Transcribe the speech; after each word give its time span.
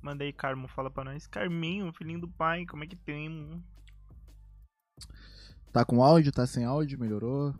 Mandei 0.00 0.32
Carmo, 0.32 0.68
fala 0.68 0.90
pra 0.90 1.04
nós. 1.04 1.26
Carminho, 1.26 1.92
filhinho 1.92 2.20
do 2.20 2.28
pai, 2.28 2.64
como 2.66 2.84
é 2.84 2.86
que 2.86 2.96
tem? 2.96 3.62
Tá 5.72 5.84
com 5.84 6.02
áudio? 6.02 6.32
Tá 6.32 6.46
sem 6.46 6.64
áudio? 6.64 6.98
Melhorou? 6.98 7.54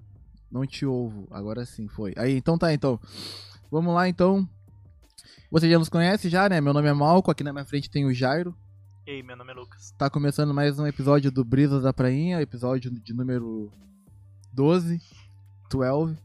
Não 0.51 0.67
te 0.67 0.87
ouvo. 0.87 1.29
Agora 1.31 1.65
sim, 1.65 1.89
foi. 1.89 2.15
Aí, 2.17 2.37
então 2.37 2.57
tá, 2.57 2.73
então. 2.73 2.99
Vamos 3.71 3.95
lá, 3.95 4.09
então. 4.09 4.49
Você 5.51 5.69
já 5.69 5.79
nos 5.79 5.89
conhece 5.89 6.29
já, 6.29 6.49
né? 6.49 6.61
Meu 6.61 6.73
nome 6.73 6.89
é 6.89 6.93
Malco, 6.93 7.31
aqui 7.31 7.43
na 7.43 7.53
minha 7.53 7.65
frente 7.65 7.91
tem 7.91 8.07
o 8.07 8.15
Jairo. 8.15 8.57
Ei, 9.07 9.23
meu 9.23 9.37
nome 9.37 9.51
é 9.51 9.55
Lucas. 9.55 9.93
Tá 9.97 10.11
começando 10.11 10.53
mais 10.53 10.79
um 10.79 10.87
episódio 10.87 11.31
do 11.31 11.45
Brisas 11.45 11.83
da 11.83 11.93
Prainha, 11.93 12.41
episódio 12.41 12.91
de 12.91 13.15
número 13.15 13.73
12, 14.53 15.01
12. 15.71 16.19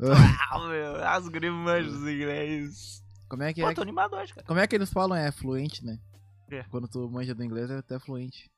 Uau, 0.00 0.68
meu, 0.68 0.96
as 1.04 1.28
grimas 1.28 1.86
dos 1.86 2.00
inglês. 2.02 2.99
Como 3.30 3.44
é 3.44 3.54
que 3.54 3.62
Pô, 3.62 3.70
é? 3.70 3.74
tô 3.74 3.82
animado 3.82 4.16
hoje, 4.16 4.34
cara. 4.34 4.46
Como 4.46 4.58
é 4.58 4.66
que 4.66 4.74
eles 4.74 4.90
falam? 4.92 5.16
É 5.16 5.30
fluente, 5.30 5.84
né? 5.84 5.98
É. 6.50 6.64
Quando 6.64 6.88
tu 6.88 7.08
manja 7.08 7.32
do 7.32 7.44
inglês 7.44 7.70
é 7.70 7.78
até 7.78 7.96
fluente. 7.98 8.50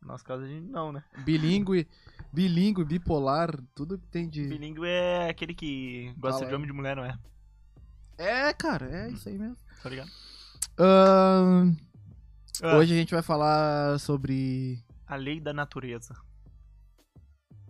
No 0.00 0.08
nosso 0.08 0.24
caso, 0.24 0.44
a 0.44 0.46
gente 0.48 0.66
não, 0.70 0.92
né? 0.92 1.04
Bilíngue, 1.24 1.86
bilíngue, 2.32 2.84
bipolar, 2.84 3.50
tudo 3.74 3.98
que 3.98 4.06
tem 4.06 4.28
de. 4.28 4.46
Bilingue 4.48 4.86
é 4.86 5.28
aquele 5.28 5.52
que 5.54 6.14
gosta 6.16 6.38
Fala 6.38 6.48
de 6.48 6.54
homem 6.54 6.64
e 6.64 6.70
de 6.70 6.72
mulher, 6.72 6.96
não 6.96 7.04
é? 7.04 7.18
É, 8.16 8.52
cara, 8.54 8.88
é 8.90 9.10
isso 9.10 9.28
aí 9.28 9.36
mesmo. 9.36 9.56
Tá 9.82 9.90
ligado? 9.90 10.10
Ah, 10.78 11.64
Hoje 12.76 12.94
a 12.94 12.96
gente 12.96 13.12
vai 13.12 13.22
falar 13.22 13.98
sobre 14.00 14.82
A 15.06 15.16
lei 15.16 15.38
da 15.40 15.52
natureza. 15.52 16.14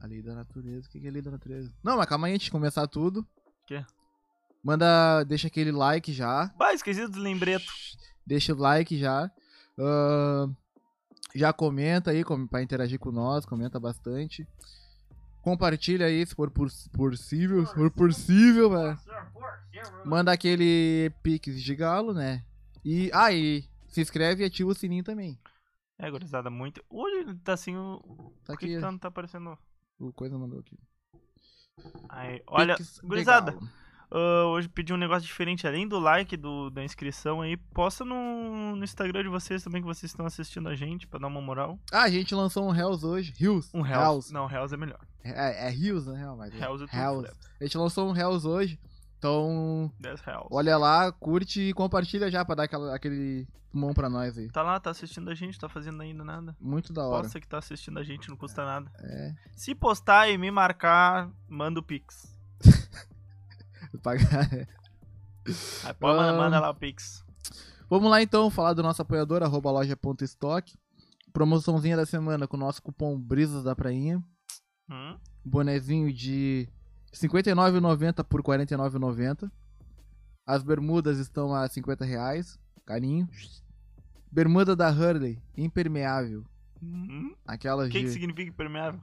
a 0.00 0.06
lei 0.06 0.22
da 0.22 0.34
natureza. 0.34 0.86
O 0.86 0.90
que 0.90 1.04
é 1.04 1.08
a 1.08 1.12
lei 1.12 1.22
da 1.22 1.30
natureza? 1.30 1.72
Não, 1.82 1.96
mas 1.96 2.06
calma 2.06 2.26
aí, 2.28 2.34
antes 2.34 2.44
de 2.44 2.50
começar 2.50 2.86
tudo. 2.86 3.26
Quê? 3.66 3.84
Manda, 4.68 5.24
deixa 5.24 5.46
aquele 5.46 5.72
like 5.72 6.12
já. 6.12 6.52
Bah, 6.58 6.74
esqueci 6.74 7.06
dos 7.06 7.16
lembreto. 7.16 7.72
Deixa 8.26 8.52
o 8.52 8.58
like 8.58 8.98
já. 8.98 9.30
Ahn, 9.78 10.52
já 11.34 11.54
comenta 11.54 12.10
aí 12.10 12.22
pra 12.50 12.62
interagir 12.62 12.98
com 12.98 13.10
nós, 13.10 13.46
comenta 13.46 13.80
bastante. 13.80 14.46
Compartilha 15.40 16.04
aí 16.04 16.26
se 16.26 16.34
for 16.34 16.50
pos- 16.50 16.86
possível, 16.88 17.64
se 17.64 17.72
for 17.74 17.90
possível, 17.90 18.68
velho. 18.68 18.98
Manda 20.04 20.32
aquele 20.32 21.10
pix 21.22 21.62
de 21.62 21.74
galo, 21.74 22.12
né? 22.12 22.44
E 22.84 23.10
aí, 23.14 23.64
se 23.86 24.02
inscreve 24.02 24.42
e 24.42 24.46
ativa 24.46 24.68
o 24.68 24.74
sininho 24.74 25.02
também. 25.02 25.38
É, 25.98 26.10
gurizada, 26.10 26.50
muito. 26.50 26.84
Hoje 26.90 27.34
tá 27.42 27.54
assim. 27.54 27.74
O... 27.74 28.34
Tá 28.44 28.52
Por 28.52 28.58
que, 28.58 28.66
que 28.66 28.78
tá, 28.78 28.92
não 28.92 28.98
tá 28.98 29.08
aparecendo? 29.08 29.56
o 29.98 30.12
coisa 30.12 30.36
mandou 30.36 30.60
aqui. 30.60 30.78
Aí, 32.10 32.42
olha, 32.46 32.76
Pix 32.76 33.00
gurizada, 33.02 33.58
ah, 34.10 34.46
hoje 34.46 34.68
pedi 34.68 34.92
um 34.92 34.96
negócio 34.96 35.26
diferente. 35.26 35.66
Além 35.66 35.86
do 35.86 35.98
like 35.98 36.36
do, 36.36 36.70
da 36.70 36.82
inscrição 36.82 37.40
aí, 37.40 37.56
posta 37.56 38.04
no, 38.04 38.76
no 38.76 38.84
Instagram 38.84 39.22
de 39.22 39.28
vocês 39.28 39.62
também 39.62 39.82
que 39.82 39.86
vocês 39.88 40.10
estão 40.10 40.26
assistindo 40.26 40.68
a 40.68 40.74
gente, 40.74 41.06
pra 41.06 41.18
dar 41.18 41.26
uma 41.26 41.40
moral. 41.40 41.78
Ah, 41.92 42.02
a 42.02 42.10
gente 42.10 42.34
lançou 42.34 42.68
um 42.68 42.74
Hells 42.74 43.04
hoje. 43.04 43.34
Hills. 43.38 43.70
Um 43.74 43.84
Hells. 43.84 44.32
Não, 44.32 44.50
Hells 44.50 44.74
é 44.74 44.76
melhor. 44.76 45.00
É, 45.22 45.68
é 45.68 45.74
Hills, 45.74 46.10
né? 46.10 46.18
Real, 46.18 46.36
mas 46.36 46.54
é. 46.54 46.58
Hells 46.58 46.84
é 46.84 46.86
tudo 46.86 46.98
Hells. 46.98 47.26
Hells. 47.26 47.48
A 47.60 47.64
gente 47.64 47.78
lançou 47.78 48.10
um 48.10 48.16
Hells 48.16 48.46
hoje. 48.46 48.80
Então, 49.18 49.92
10 49.98 50.26
Hells. 50.26 50.46
olha 50.50 50.76
lá, 50.76 51.10
curte 51.10 51.60
e 51.60 51.72
compartilha 51.72 52.30
já 52.30 52.44
pra 52.44 52.54
dar 52.54 52.62
aquela, 52.64 52.94
aquele 52.94 53.48
mão 53.72 53.92
pra 53.92 54.08
nós 54.08 54.38
aí. 54.38 54.48
Tá 54.48 54.62
lá, 54.62 54.78
tá 54.78 54.90
assistindo 54.90 55.28
a 55.28 55.34
gente, 55.34 55.58
tá 55.58 55.68
fazendo 55.68 56.00
ainda 56.00 56.24
nada. 56.24 56.56
Muito 56.60 56.92
da 56.92 57.04
hora. 57.04 57.22
Posta 57.22 57.40
que 57.40 57.48
tá 57.48 57.58
assistindo 57.58 57.98
a 57.98 58.04
gente, 58.04 58.28
não 58.28 58.36
custa 58.36 58.64
nada. 58.64 58.90
É. 59.00 59.34
Se 59.56 59.74
postar 59.74 60.28
e 60.28 60.38
me 60.38 60.52
marcar, 60.52 61.30
manda 61.48 61.80
o 61.80 61.82
Pix. 61.82 62.32
Pagar. 64.02 64.48
Aí, 65.84 65.94
pô, 65.98 66.08
manda, 66.08 66.30
Ah. 66.30 66.36
manda 66.36 66.60
lá 66.60 66.70
o 66.70 66.74
Pix. 66.74 67.24
Vamos 67.88 68.10
lá 68.10 68.22
então 68.22 68.50
falar 68.50 68.74
do 68.74 68.82
nosso 68.82 69.00
apoiador, 69.00 69.42
arroba 69.42 69.70
loja.stock. 69.70 70.76
Promoçãozinha 71.32 71.96
da 71.96 72.04
semana 72.06 72.46
com 72.46 72.56
o 72.56 72.60
nosso 72.60 72.82
cupom 72.82 73.18
Brisas 73.18 73.64
da 73.64 73.74
Prainha. 73.74 74.22
Hum? 74.90 75.18
Bonezinho 75.44 76.12
de 76.12 76.68
R$ 77.12 77.18
59,90 77.28 78.24
por 78.24 78.40
R$ 78.40 78.44
49,90. 78.66 79.50
As 80.46 80.62
bermudas 80.62 81.18
estão 81.18 81.54
a 81.54 81.66
50 81.68 82.04
reais. 82.04 82.58
Carinho. 82.84 83.28
Bermuda 84.30 84.74
da 84.76 84.90
Hurley, 84.90 85.42
impermeável. 85.56 86.44
Hum? 86.82 87.34
Aquelas 87.46 87.88
O 87.88 87.90
que, 87.90 88.00
que 88.00 88.06
de... 88.06 88.12
significa 88.12 88.50
impermeável? 88.50 89.00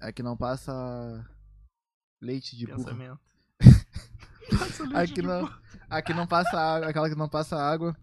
É 0.00 0.12
que 0.12 0.22
não 0.22 0.36
passa 0.36 0.72
leite 2.20 2.56
de. 2.56 2.66
Pensamento. 2.66 3.12
Lixo 3.12 3.35
Aqui 4.94 5.14
de 5.14 5.22
não, 5.22 5.50
aqui 5.90 6.14
não 6.14 6.26
passa 6.26 6.58
água, 6.58 6.88
aquela 6.88 7.08
que 7.08 7.14
não 7.16 7.28
passa 7.28 7.56
água. 7.56 7.96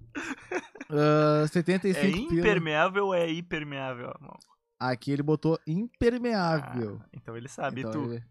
Ah, 0.89 1.47
75 1.47 1.97
É 2.05 2.11
pila. 2.11 2.39
impermeável 2.39 3.05
ou 3.07 3.13
é 3.15 3.29
hipermeável? 3.29 4.11
amor? 4.19 4.37
Aqui 4.79 5.11
ele 5.11 5.23
botou 5.23 5.59
impermeável. 5.65 6.99
Ah, 7.01 7.07
então 7.13 7.37
ele 7.37 7.47
sabe, 7.47 7.81
Então, 7.81 7.91
tu? 7.91 8.13
ele- 8.13 8.23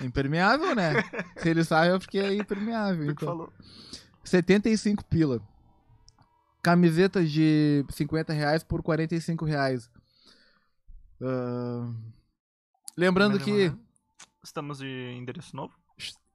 Impermeável, 0.00 0.74
né? 0.76 0.92
Se 1.38 1.48
ele 1.48 1.64
sabe 1.64 1.88
é 1.94 1.98
porque 1.98 2.18
é 2.18 2.34
impermeável. 2.34 3.06
Tu 3.06 3.14
que 3.16 3.24
Então. 3.24 3.28
falou. 3.28 3.52
75 4.22 5.04
pila. 5.06 5.40
Camisetas 6.62 7.28
de 7.32 7.84
50 7.90 8.32
reais 8.32 8.62
por 8.62 8.82
45 8.82 9.44
reais. 9.44 9.90
Ah, 11.20 11.92
lembrando 12.96 13.34
Mas, 13.34 13.42
que 13.44 13.72
Estamos 14.44 14.78
de 14.78 15.14
endereço 15.16 15.54
novo. 15.56 15.72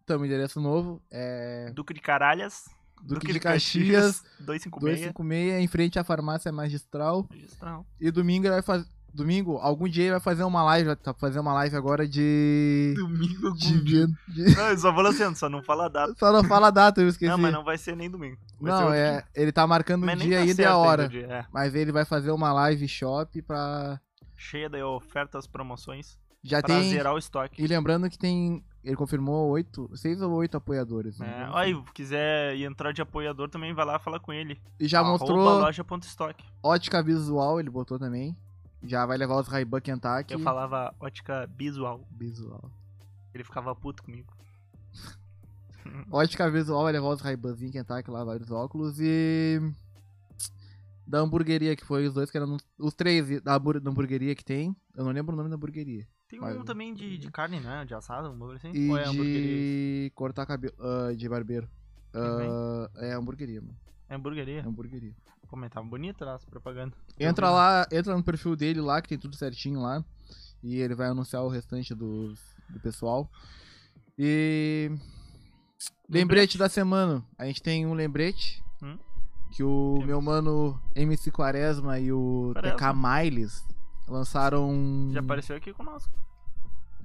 Estamos 0.08 0.24
em 0.24 0.28
endereço 0.28 0.62
novo. 0.62 1.02
É 1.12 1.70
Duque 1.76 1.94
de 1.94 2.00
Caralhas. 2.00 2.64
Duque 3.04 3.32
de 3.32 3.40
Caxias, 3.40 4.24
256. 4.40 5.14
256, 5.14 5.64
em 5.64 5.68
frente 5.68 6.00
à 6.00 6.04
farmácia 6.04 6.52
magistral. 6.52 7.28
Registral. 7.32 7.86
E 8.02 8.10
domingo 8.10 8.48
ele 8.48 8.54
vai 8.54 8.62
fazer. 8.64 8.86
Domingo, 9.14 9.58
algum 9.58 9.88
dia 9.88 10.04
ele 10.06 10.12
vai 10.12 10.20
fazer 10.20 10.44
uma 10.44 10.64
live. 10.64 10.90
Vai 11.04 11.14
fazer 11.20 11.40
uma 11.40 11.54
live 11.54 11.76
agora 11.76 12.08
de. 12.08 12.94
Domingo 12.96 13.54
de, 13.54 13.82
de- 13.84 14.08
de- 14.28 14.56
Não, 14.56 14.70
eu 14.70 14.78
só 14.78 14.92
vou 14.92 15.02
lançando, 15.04 15.36
só 15.36 15.48
não 15.50 15.62
fala 15.64 15.86
a 15.86 15.90
data. 15.90 16.14
Só 16.18 16.32
não 16.32 16.44
fala 16.44 16.68
a 16.68 16.72
data, 16.72 17.02
eu 17.02 17.08
esqueci. 17.08 17.30
Não, 17.32 17.38
mas 17.38 17.54
não 17.54 17.64
vai 17.64 17.78
ser 17.78 17.96
nem 17.96 18.10
domingo. 18.10 18.38
Vai 18.60 18.72
Não, 18.72 18.94
é. 18.94 19.24
Ele 19.36 19.52
tá 19.52 19.66
marcando 19.68 20.04
dia. 20.06 20.14
o 20.14 20.16
nem 20.18 20.28
dia 20.28 20.38
tá 20.38 20.44
ainda 20.44 20.62
e 20.62 20.66
a 20.66 20.78
hora. 20.78 21.06
o 21.06 21.10
dia, 21.10 21.26
é. 21.28 21.46
Mas 21.52 21.74
ele 21.76 21.92
vai 21.92 22.06
fazer 22.06 22.32
uma 22.32 22.52
live 22.54 22.88
shop 22.88 23.42
pra. 23.44 24.00
Cheia 24.36 24.70
de 24.70 24.82
ofertas, 24.84 25.46
promoções. 25.48 26.18
Já 26.44 26.62
Pra 26.62 26.76
tem. 26.80 26.90
zerar 26.92 27.14
o 27.14 27.18
estoque. 27.18 27.62
E 27.62 27.66
lembrando 27.68 28.10
que 28.10 28.18
tem. 28.18 28.64
Ele 28.84 28.96
confirmou 28.96 29.50
oito, 29.50 29.90
seis 29.96 30.22
ou 30.22 30.32
oito 30.34 30.56
apoiadores. 30.56 31.20
né? 31.20 31.28
É, 31.28 31.58
aí, 31.58 31.84
quiser 31.94 32.56
entrar 32.58 32.92
de 32.92 33.02
apoiador 33.02 33.50
também, 33.50 33.74
vai 33.74 33.86
lá 33.86 34.00
falar 34.00 34.20
com 34.20 34.32
ele. 34.32 34.60
E 34.80 34.88
já 34.88 35.00
Arroba 35.00 35.12
mostrou 35.12 35.38
loja.stock. 35.38 36.44
ótica 36.64 37.04
visual, 37.04 37.60
ele 37.60 37.70
botou 37.70 38.00
também. 38.00 38.36
Já 38.84 39.06
vai 39.06 39.18
levar 39.18 39.40
os 39.40 39.48
Ray-Ban 39.48 39.82
Kentucky. 39.82 40.34
Eu 40.34 40.40
falava 40.40 40.94
ótica 41.00 41.50
visual. 41.58 42.08
Visual. 42.12 42.72
Ele 43.34 43.44
ficava 43.44 43.76
puto 43.76 44.04
comigo. 44.04 44.34
Ótica 46.12 46.50
visual 46.50 46.84
vai 46.84 46.92
levar 46.92 47.10
os 47.10 47.22
Ray-Banzinho 47.22 47.72
Kentucky 47.72 48.12
lá, 48.12 48.24
vários 48.24 48.52
óculos. 48.52 48.98
E. 49.00 49.60
Da 51.06 51.20
hamburgueria, 51.20 51.76
que 51.76 51.86
foi 51.86 52.06
os 52.08 52.14
dois 52.14 52.30
que 52.30 52.38
eram. 52.38 52.58
Os 52.78 52.94
três 52.94 53.42
da 53.42 53.56
hamburgueria 53.56 54.36
que 54.36 54.44
tem. 54.44 54.76
Eu 54.96 55.06
não 55.06 55.12
lembro 55.12 55.34
o 55.34 55.38
nome 55.38 55.50
da 55.50 55.56
hamburgueria. 55.56 56.06
Tem 56.30 56.40
Mas- 56.40 56.58
um 56.58 56.64
também 56.66 56.94
de, 56.94 57.18
de 57.18 57.32
carne, 57.32 57.60
né? 57.60 57.86
De 57.86 57.94
assado, 57.94 58.30
um 58.30 58.38
bagulho 58.38 58.58
assim. 58.58 58.72
E 58.74 58.90
Ou 58.90 58.98
é 58.98 59.06
hamburgueria? 59.06 59.42
de 59.42 60.12
cortar 60.14 60.46
cabelo. 60.46 60.74
ah, 60.80 61.14
de 61.16 61.30
barbeiro. 61.30 61.70
Ah, 62.14 62.90
é 62.98 63.14
hamburgueria, 63.14 63.62
mano. 63.62 63.76
É 64.10 64.16
hamburgueria. 64.16 64.60
É 64.60 64.66
hamburgueria. 64.66 65.14
Pô, 65.50 65.56
mas 65.56 65.72
tava 65.72 65.86
bonita 65.88 66.26
lá 66.26 66.36
as 66.36 66.44
propaganda. 66.44 66.94
Entra 67.18 67.50
lá, 67.50 67.88
entra 67.92 68.16
no 68.16 68.24
perfil 68.24 68.56
dele 68.56 68.82
lá, 68.82 69.02
que 69.02 69.08
tem 69.08 69.18
tudo 69.18 69.36
certinho 69.38 69.80
lá. 69.82 70.04
E 70.62 70.76
ele 70.78 70.96
vai 70.96 71.08
anunciar 71.08 71.44
o 71.44 71.48
restante 71.48 71.96
dos, 71.96 72.40
do 72.70 72.80
pessoal. 72.82 73.30
E. 74.18 74.92
Lembrete 76.10 76.58
da 76.58 76.68
semana. 76.68 77.24
A 77.38 77.46
gente 77.46 77.62
tem 77.62 77.86
um 77.86 77.94
lembrete. 77.94 78.62
Hum? 78.82 78.98
Que 79.52 79.64
o 79.64 79.94
Temos. 79.94 80.06
meu 80.08 80.22
mano 80.22 80.82
MC 80.96 81.32
Quaresma 81.32 82.00
e 82.00 82.12
o 82.12 82.52
Quaresma. 82.54 82.78
TK 82.78 82.94
Miles 82.96 83.66
lançaram. 84.08 85.10
Já 85.14 85.20
apareceu 85.20 85.56
aqui 85.56 85.74
conosco. 85.74 86.12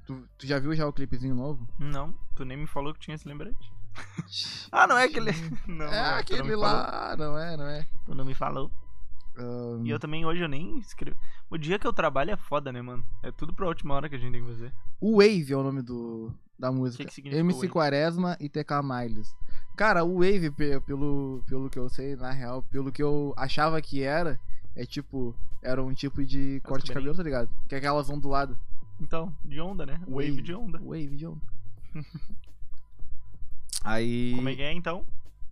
Tu, 0.06 0.28
tu 0.38 0.46
já 0.46 0.58
viu 0.58 0.74
já 0.74 0.86
o 0.86 0.92
clipezinho 0.92 1.34
novo? 1.34 1.66
Não, 1.78 2.12
tu 2.34 2.44
nem 2.44 2.56
me 2.56 2.66
falou 2.66 2.92
que 2.92 3.00
tinha 3.00 3.14
esse 3.14 3.26
lembrete. 3.28 3.72
Ah, 4.72 4.86
não 4.86 4.96
é 4.96 5.04
aquele. 5.04 5.30
Não, 5.68 5.84
é 5.86 5.90
não, 5.90 6.10
não 6.12 6.18
aquele 6.18 6.42
falou. 6.42 6.60
lá, 6.60 7.14
não 7.18 7.38
é, 7.38 7.56
não 7.58 7.66
é. 7.66 7.86
Tu 8.06 8.14
não 8.14 8.24
me 8.24 8.34
falou. 8.34 8.70
Ahn, 9.36 9.84
E 9.84 9.90
eu 9.90 9.98
também 9.98 10.24
hoje 10.24 10.40
eu 10.42 10.48
nem 10.48 10.78
escrevo. 10.78 11.16
O 11.50 11.58
dia 11.58 11.78
que 11.78 11.86
eu 11.86 11.92
trabalho 11.92 12.30
é 12.30 12.36
foda, 12.36 12.72
né, 12.72 12.80
mano? 12.80 13.04
É 13.22 13.30
tudo 13.30 13.52
pra 13.52 13.66
última 13.66 13.94
hora 13.94 14.08
que 14.08 14.14
a 14.14 14.18
gente 14.18 14.32
tem 14.32 14.42
que 14.42 14.48
fazer. 14.48 14.72
O 15.00 15.18
Wave 15.18 15.52
é 15.52 15.56
o 15.56 15.62
nome 15.62 15.82
do, 15.82 16.32
da 16.58 16.72
música. 16.72 17.04
que 17.04 17.12
significa 17.12 17.38
MC 17.40 17.56
Wave? 17.58 17.68
Quaresma 17.68 18.36
e 18.40 18.48
TK 18.48 18.70
Miles. 18.82 19.34
Cara, 19.76 20.04
o 20.04 20.14
Wave, 20.20 20.50
pe- 20.50 20.80
pelo, 20.80 21.42
pelo 21.46 21.68
que 21.68 21.78
eu 21.78 21.88
sei, 21.90 22.16
na 22.16 22.30
real, 22.30 22.62
pelo 22.62 22.90
que 22.90 23.02
eu 23.02 23.34
achava 23.36 23.80
que 23.82 24.02
era, 24.02 24.40
é 24.74 24.84
tipo, 24.84 25.34
era 25.62 25.82
um 25.82 25.92
tipo 25.92 26.24
de 26.24 26.60
corte 26.64 26.86
de 26.86 26.92
cabelo, 26.92 27.14
tá 27.14 27.22
ligado? 27.22 27.50
Que 27.68 27.74
é 27.74 27.78
aquelas 27.78 28.08
onduladas. 28.08 28.56
Então, 29.00 29.34
de 29.44 29.60
onda, 29.60 29.84
né? 29.84 30.00
Wave, 30.06 30.30
Wave. 30.30 30.42
de 30.42 30.54
onda. 30.54 30.78
Wave 30.78 31.16
de 31.16 31.26
onda. 31.26 31.42
Aí. 33.84 34.32
Como 34.36 34.48
é 34.48 34.54
que 34.54 34.62
é 34.62 34.72
então? 34.72 35.04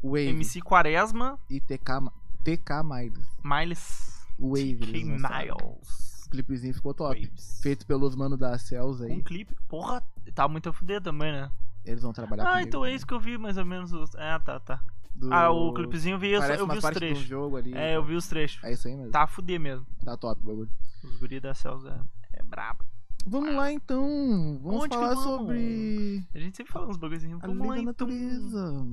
Wave 0.02 0.28
MC 0.28 0.60
Quaresma, 0.60 1.38
e 1.48 1.60
TK, 1.60 2.10
TK 2.44 2.82
Miles. 2.84 3.26
Miles. 3.44 4.26
Wave. 4.38 4.78
TK. 4.78 5.04
Miles. 5.04 6.26
O 6.26 6.30
clipezinho 6.30 6.72
ficou 6.72 6.94
top. 6.94 7.20
Waves. 7.20 7.60
Feito 7.60 7.86
pelos 7.86 8.14
manos 8.14 8.38
da 8.38 8.56
Cells 8.56 9.02
aí. 9.04 9.12
Um 9.12 9.22
clipe. 9.22 9.54
Porra, 9.68 10.02
tá 10.34 10.48
muito 10.48 10.68
a 10.68 10.72
fuder 10.72 11.02
também, 11.02 11.32
né? 11.32 11.50
Eles 11.84 12.02
vão 12.02 12.12
trabalhar 12.12 12.46
Ah, 12.46 12.62
então 12.62 12.84
é 12.84 12.94
isso 12.94 13.06
que 13.06 13.12
eu 13.12 13.20
vi 13.20 13.36
mais 13.36 13.56
ou 13.56 13.64
menos. 13.64 13.92
Os... 13.92 14.14
Ah, 14.14 14.38
tá, 14.38 14.60
tá. 14.60 14.82
Do- 15.14 15.32
Ah, 15.32 15.50
o 15.50 15.72
clipezinho 15.74 16.14
eu 16.14 16.18
vi, 16.18 16.30
eu, 16.30 16.40
só- 16.40 16.46
Parece 16.46 16.62
eu 16.62 16.68
vi 16.68 16.78
os 16.78 16.84
trechos. 16.84 17.24
jogo 17.24 17.56
ali. 17.56 17.74
É, 17.74 17.96
eu 17.96 18.04
vi 18.04 18.14
os 18.14 18.26
trechos. 18.26 18.62
É 18.64 18.72
isso 18.72 18.88
aí 18.88 18.96
mesmo. 18.96 19.12
Tá 19.12 19.22
a 19.22 19.26
fuder 19.26 19.60
mesmo. 19.60 19.86
Tá 20.04 20.16
top 20.16 20.40
o 20.42 20.44
bagulho. 20.46 20.70
Os 21.04 21.16
guri 21.18 21.40
da 21.40 21.52
Cells 21.54 21.86
é, 21.86 22.00
é 22.34 22.42
brabo. 22.42 22.84
Vamos 23.26 23.54
lá 23.54 23.70
então. 23.70 24.58
Vamos 24.62 24.84
Onde 24.84 24.94
falar 24.96 25.08
vamos? 25.14 25.24
sobre 25.24 26.24
A 26.34 26.38
gente 26.38 26.56
sempre 26.56 26.72
fala 26.72 26.88
uns 26.88 26.96
bagulhozinhos. 26.96 27.42
a 27.44 27.46
Vamos 27.46 27.66
lá, 27.68 27.74
lei 27.74 27.84
da 27.84 27.90
então. 27.90 28.06
natureza. 28.08 28.86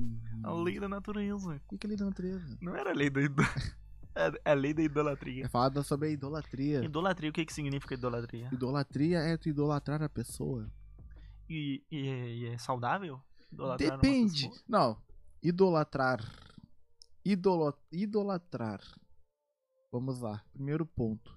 A 0.44 0.52
lei 0.52 0.78
da 0.80 0.88
natureza. 0.88 1.60
O 1.64 1.68
que 1.70 1.78
que 1.78 1.86
é 1.86 1.88
a 1.88 1.90
lei 1.90 1.96
da 1.96 2.04
natureza? 2.04 2.58
Não 2.60 2.76
era 2.76 2.90
a 2.90 2.94
lei 2.94 3.08
da 3.10 3.20
idolatria. 3.22 3.72
É 4.44 4.50
a 4.50 4.54
lei 4.54 4.74
da 4.74 4.82
idolatria. 4.82 5.44
É 5.44 5.48
falado 5.48 5.80
sobre 5.84 6.08
a 6.08 6.10
idolatria. 6.10 6.82
Idolatria, 6.84 7.30
o 7.30 7.32
que, 7.32 7.44
que 7.46 7.52
significa 7.52 7.94
idolatria? 7.94 8.48
Idolatria 8.52 9.18
é 9.20 9.36
tu 9.36 9.48
idolatrar 9.48 10.02
a 10.02 10.08
pessoa. 10.08 10.68
E, 11.48 11.84
e 11.88 12.08
é, 12.08 12.34
e 12.34 12.46
é 12.46 12.58
saudável? 12.58 13.20
Idolatrar 13.52 13.92
Depende. 13.92 14.50
Não. 14.68 14.96
Idolatrar. 15.42 16.20
Idolo... 17.24 17.74
Idolatrar. 17.92 18.80
Vamos 19.92 20.20
lá. 20.20 20.44
Primeiro 20.52 20.84
ponto. 20.84 21.36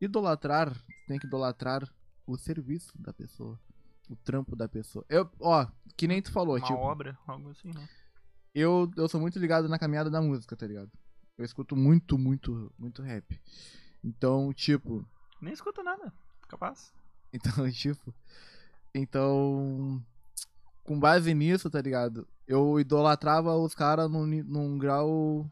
Idolatrar, 0.00 0.74
tem 1.06 1.18
que 1.18 1.26
idolatrar 1.26 1.88
o 2.26 2.36
serviço 2.36 2.92
da 3.00 3.12
pessoa. 3.12 3.58
O 4.08 4.16
trampo 4.16 4.54
da 4.54 4.68
pessoa. 4.68 5.04
Eu, 5.08 5.30
ó, 5.40 5.66
que 5.96 6.06
nem 6.06 6.20
tu 6.20 6.30
falou, 6.30 6.56
Uma 6.56 6.66
tipo, 6.66 6.78
obra, 6.78 7.18
algo 7.26 7.48
assim, 7.50 7.72
né? 7.72 7.88
eu, 8.54 8.90
eu 8.96 9.08
sou 9.08 9.18
muito 9.20 9.38
ligado 9.38 9.68
na 9.68 9.78
caminhada 9.78 10.10
da 10.10 10.20
música, 10.20 10.54
tá 10.54 10.66
ligado? 10.66 10.90
Eu 11.38 11.44
escuto 11.44 11.74
muito, 11.74 12.18
muito, 12.18 12.72
muito 12.78 13.02
rap. 13.02 13.40
Então, 14.02 14.52
tipo, 14.52 15.08
Nem 15.40 15.52
escuta 15.54 15.82
nada, 15.82 16.12
capaz. 16.48 16.92
Então, 17.32 17.68
tipo. 17.68 18.14
Então. 18.94 20.00
Com 20.84 21.00
base 21.00 21.34
nisso, 21.34 21.70
tá 21.70 21.80
ligado? 21.80 22.26
Eu 22.46 22.78
idolatrava 22.78 23.56
os 23.56 23.74
caras 23.74 24.10
num, 24.10 24.26
num 24.26 24.78
grau 24.78 25.50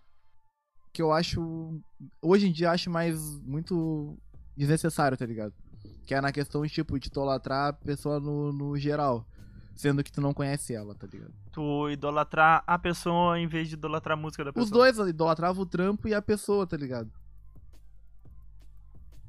que 0.93 1.01
eu 1.01 1.11
acho. 1.11 1.81
Hoje 2.21 2.49
em 2.49 2.53
dia 2.53 2.71
acho 2.71 2.91
mais 2.91 3.19
muito 3.41 4.17
desnecessário, 4.57 5.17
tá 5.17 5.25
ligado? 5.25 5.55
Que 6.07 6.15
é 6.15 6.21
na 6.21 6.31
questão, 6.31 6.67
tipo, 6.67 6.99
de 6.99 7.09
idolatrar 7.09 7.69
a 7.71 7.73
pessoa 7.73 8.21
no, 8.21 8.53
no 8.53 8.77
geral. 8.77 9.27
Sendo 9.75 10.05
que 10.05 10.13
tu 10.13 10.21
não 10.21 10.35
conhece 10.35 10.75
ela, 10.75 10.95
tá 10.95 11.07
ligado? 11.11 11.33
Tu 11.51 11.91
idolatrar 11.91 12.63
a 12.67 12.79
pessoa 12.79 13.41
em 13.41 13.47
vez 13.47 13.69
de 13.69 13.75
idolatrar 13.75 14.19
a 14.19 14.21
música 14.21 14.45
da 14.45 14.53
pessoa. 14.53 14.65
Os 14.65 14.71
dois 14.71 15.09
idolatravam 15.09 15.63
o 15.63 15.67
trampo 15.67 16.07
e 16.09 16.15
a 16.15 16.21
pessoa, 16.21 16.67
tá 16.67 16.77
ligado? 16.77 17.11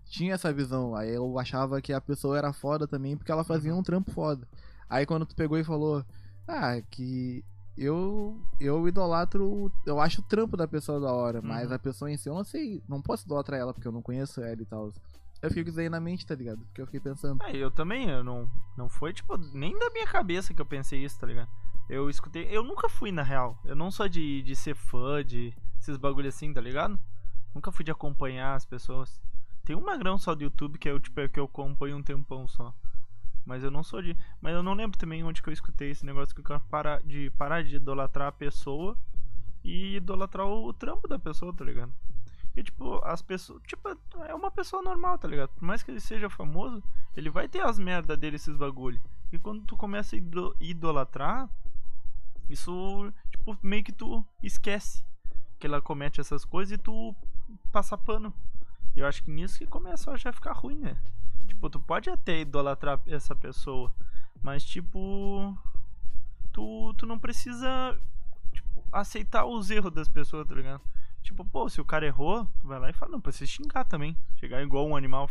Tinha 0.06 0.34
essa 0.34 0.52
visão. 0.52 0.96
Aí 0.96 1.14
eu 1.14 1.40
achava 1.40 1.82
que 1.82 1.94
a 1.94 2.02
pessoa 2.02 2.38
era 2.38 2.52
foda 2.52 2.86
também 2.86 3.16
porque 3.16 3.32
ela 3.32 3.46
fazia 3.46 3.74
um 3.74 3.82
trampo 3.82 4.12
foda. 4.12 4.46
Aí 4.90 5.06
quando 5.06 5.26
tu 5.26 5.36
pegou 5.36 5.58
e 5.58 5.64
falou, 5.64 6.06
ah, 6.48 6.82
que 6.90 7.44
eu 7.78 8.40
eu 8.60 8.88
idolatro, 8.88 9.72
eu 9.86 10.00
acho 10.00 10.22
o 10.22 10.24
trampo 10.24 10.56
da 10.56 10.68
pessoa 10.68 11.00
da 11.00 11.12
hora, 11.12 11.42
mas 11.42 11.70
Uhum. 11.70 11.76
a 11.76 11.80
pessoa 11.80 12.12
em 12.12 12.18
si 12.18 12.30
eu 12.30 12.36
não 12.36 12.44
sei, 12.44 12.84
não 12.88 13.02
posso 13.02 13.26
idolatrar 13.26 13.60
ela 13.60 13.74
porque 13.74 13.88
eu 13.88 13.92
não 13.92 14.02
conheço 14.02 14.42
ela 14.42 14.62
e 14.62 14.66
tal. 14.66 14.94
Eu 15.42 15.52
fico 15.52 15.70
isso 15.70 15.80
aí 15.80 15.90
na 15.90 16.00
mente, 16.00 16.26
tá 16.26 16.34
ligado? 16.36 16.60
Porque 16.66 16.82
eu 16.82 16.86
fiquei 16.86 17.02
pensando. 17.02 17.44
É, 17.44 17.54
eu 17.58 17.70
também, 17.70 18.10
eu 18.10 18.24
não, 18.24 18.50
não 18.78 18.88
foi, 18.88 19.12
tipo, 19.12 19.36
nem 19.54 19.78
da 19.78 19.90
minha 19.90 20.08
cabeça 20.08 20.54
que 20.54 20.62
eu 20.62 20.66
pensei 20.66 21.04
isso, 21.04 21.20
tá 21.20 21.28
ligado? 21.28 21.50
Eu 21.90 22.10
escutei, 22.10 22.48
eu 22.50 22.64
nunca 22.64 22.88
fui, 22.88 23.12
na 23.12 23.24
real. 23.24 23.60
Eu 23.66 23.76
não 23.76 23.92
sou 23.92 24.08
de, 24.08 24.42
de 24.42 24.56
ser 24.56 24.74
fã 24.74 25.22
de 25.22 25.54
esses 25.82 25.98
bagulho 25.98 26.30
assim, 26.30 26.54
tá 26.54 26.62
ligado? 26.62 26.98
Nunca 27.54 27.74
fui 27.74 27.84
de 27.84 27.92
acompanhar 27.92 28.56
as 28.56 28.64
pessoas. 28.64 29.20
Tem 29.66 29.76
um 29.76 29.82
magrão 29.82 30.18
só 30.18 30.34
do 30.34 30.44
YouTube 30.44 30.80
que 30.80 30.88
eu, 30.90 30.98
tipo, 30.98 31.20
é 31.20 31.28
que 31.28 31.38
eu 31.40 31.44
acompanho 31.44 31.98
um 31.98 32.04
tempão 32.04 32.48
só. 32.48 32.74
Mas 33.46 33.64
eu 33.64 33.72
não 33.72 33.84
sou 33.84 34.02
de. 34.02 34.16
Mas 34.42 34.54
eu 34.54 34.64
não 34.64 34.74
lembro 34.74 34.98
também 34.98 35.24
onde 35.24 35.42
que 35.42 35.50
eu 35.50 35.54
escutei 35.54 35.92
esse 35.92 36.06
negócio 36.06 36.34
que 36.34 36.42
eu 36.42 36.46
quero 36.46 36.60
parar 36.62 37.02
de 37.04 37.30
parar 37.32 37.64
de 37.64 37.76
idolatrar 37.76 38.28
a 38.30 38.32
pessoa 38.32 38.98
e 39.64 39.98
idolatrar 39.98 40.46
o, 40.48 40.66
o 40.68 40.74
trampo 40.74 41.08
da 41.08 41.20
pessoa, 41.20 41.54
tá 41.54 41.64
ligado? 41.66 41.94
Porque, 42.46 42.64
tipo, 42.64 43.04
as 43.04 43.22
pessoas. 43.22 43.62
Tipo, 43.64 43.90
é 44.28 44.34
uma 44.34 44.52
pessoa 44.52 44.82
normal, 44.82 45.18
tá 45.18 45.28
ligado? 45.28 45.50
Por 45.50 45.64
mais 45.64 45.82
que 45.82 45.92
ele 45.92 46.00
seja 46.00 46.30
famoso, 46.30 46.84
ele 47.18 47.30
vai 47.30 47.48
ter 47.50 47.62
as 47.62 47.80
merdas 47.80 48.18
dele, 48.18 48.36
esses 48.36 48.56
bagulho. 48.56 49.02
E 49.32 49.40
quando 49.40 49.66
tu 49.66 49.76
começa 49.76 50.16
a 50.16 50.18
ido- 50.20 50.56
idolatrar, 50.60 51.50
isso, 52.50 53.12
tipo, 53.32 53.58
meio 53.62 53.84
que 53.84 53.92
tu 53.92 54.24
esquece 54.42 55.04
que 55.60 55.66
ela 55.66 55.82
comete 55.82 56.22
essas 56.22 56.46
coisas 56.46 56.74
e 56.74 56.78
tu 56.78 57.16
passa 57.72 57.98
pano. 57.98 58.34
Eu 58.96 59.08
acho 59.08 59.24
que 59.24 59.32
nisso 59.32 59.58
que 59.58 59.66
começa 59.66 60.12
a 60.12 60.18
já 60.18 60.32
ficar 60.32 60.54
ruim, 60.54 60.78
né? 60.78 60.96
Tipo, 61.54 61.70
tu 61.70 61.80
pode 61.80 62.10
até 62.10 62.42
idolatrar 62.42 63.00
essa 63.06 63.36
pessoa, 63.36 63.94
mas 64.42 64.64
tipo. 64.66 65.56
Tu, 66.52 66.94
tu 66.98 67.06
não 67.06 67.18
precisa 67.18 67.98
tipo, 68.52 68.84
aceitar 68.92 69.46
os 69.46 69.70
erros 69.70 69.94
das 69.94 70.08
pessoas, 70.08 70.48
tá 70.48 70.56
ligado? 70.56 70.82
Tipo, 71.22 71.46
pô, 71.46 71.70
se 71.70 71.80
o 71.80 71.86
cara 71.86 72.06
errou, 72.06 72.46
tu 72.60 72.68
vai 72.68 72.80
lá 72.80 72.90
e 72.90 72.94
fala, 72.94 73.12
não, 73.14 73.22
precisa 73.22 73.50
xingar 73.50 73.86
também. 73.86 74.18
Chegar 74.36 74.62
igual 74.62 74.88
um 74.88 74.96
animal, 74.96 75.30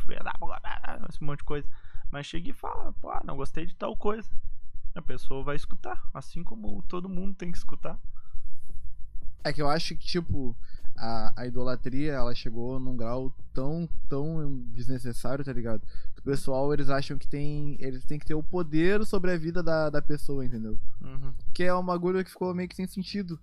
esse 1.08 1.22
monte 1.22 1.40
de 1.40 1.44
coisa. 1.44 1.69
Mas 2.10 2.26
chega 2.26 2.50
e 2.50 2.52
fala, 2.52 2.92
pô, 2.94 3.10
ah, 3.10 3.20
não 3.24 3.36
gostei 3.36 3.66
de 3.66 3.74
tal 3.74 3.96
coisa. 3.96 4.30
A 4.94 5.02
pessoa 5.02 5.42
vai 5.42 5.56
escutar, 5.56 6.02
assim 6.14 6.44
como 6.44 6.82
todo 6.82 7.08
mundo 7.08 7.34
tem 7.34 7.50
que 7.50 7.58
escutar. 7.58 7.98
É 9.44 9.52
que 9.52 9.60
eu 9.60 9.69
acho 9.69 9.96
que, 9.96 10.06
tipo, 10.06 10.56
a, 11.02 11.32
a 11.34 11.46
idolatria, 11.49 12.12
ela 12.12 12.32
chegou 12.32 12.78
num 12.78 12.96
grau 12.96 13.34
tão, 13.52 13.88
tão 14.08 14.62
desnecessário, 14.72 15.44
tá 15.44 15.52
ligado? 15.52 15.82
Que 16.14 16.20
o 16.20 16.22
pessoal, 16.22 16.72
eles 16.72 16.88
acham 16.88 17.19
que 17.19 17.26
tem, 17.26 17.76
eles 17.81 18.04
têm 18.04 18.20
que 18.20 18.25
ter 18.25 18.34
o 18.34 18.43
poder 18.43 19.04
sobre 19.04 19.32
a 19.32 19.37
vida 19.37 19.64
da, 19.64 19.90
da 19.90 20.00
pessoa, 20.00 20.44
entendeu? 20.44 20.78
Uhum. 21.00 21.32
Que 21.52 21.64
é 21.64 21.75
um 21.75 21.84
bagulho 21.84 22.25
que 22.25 22.31
ficou 22.31 22.54
meio 22.54 22.69
que 22.69 22.76
sem 22.76 22.87
sentido. 22.87 23.37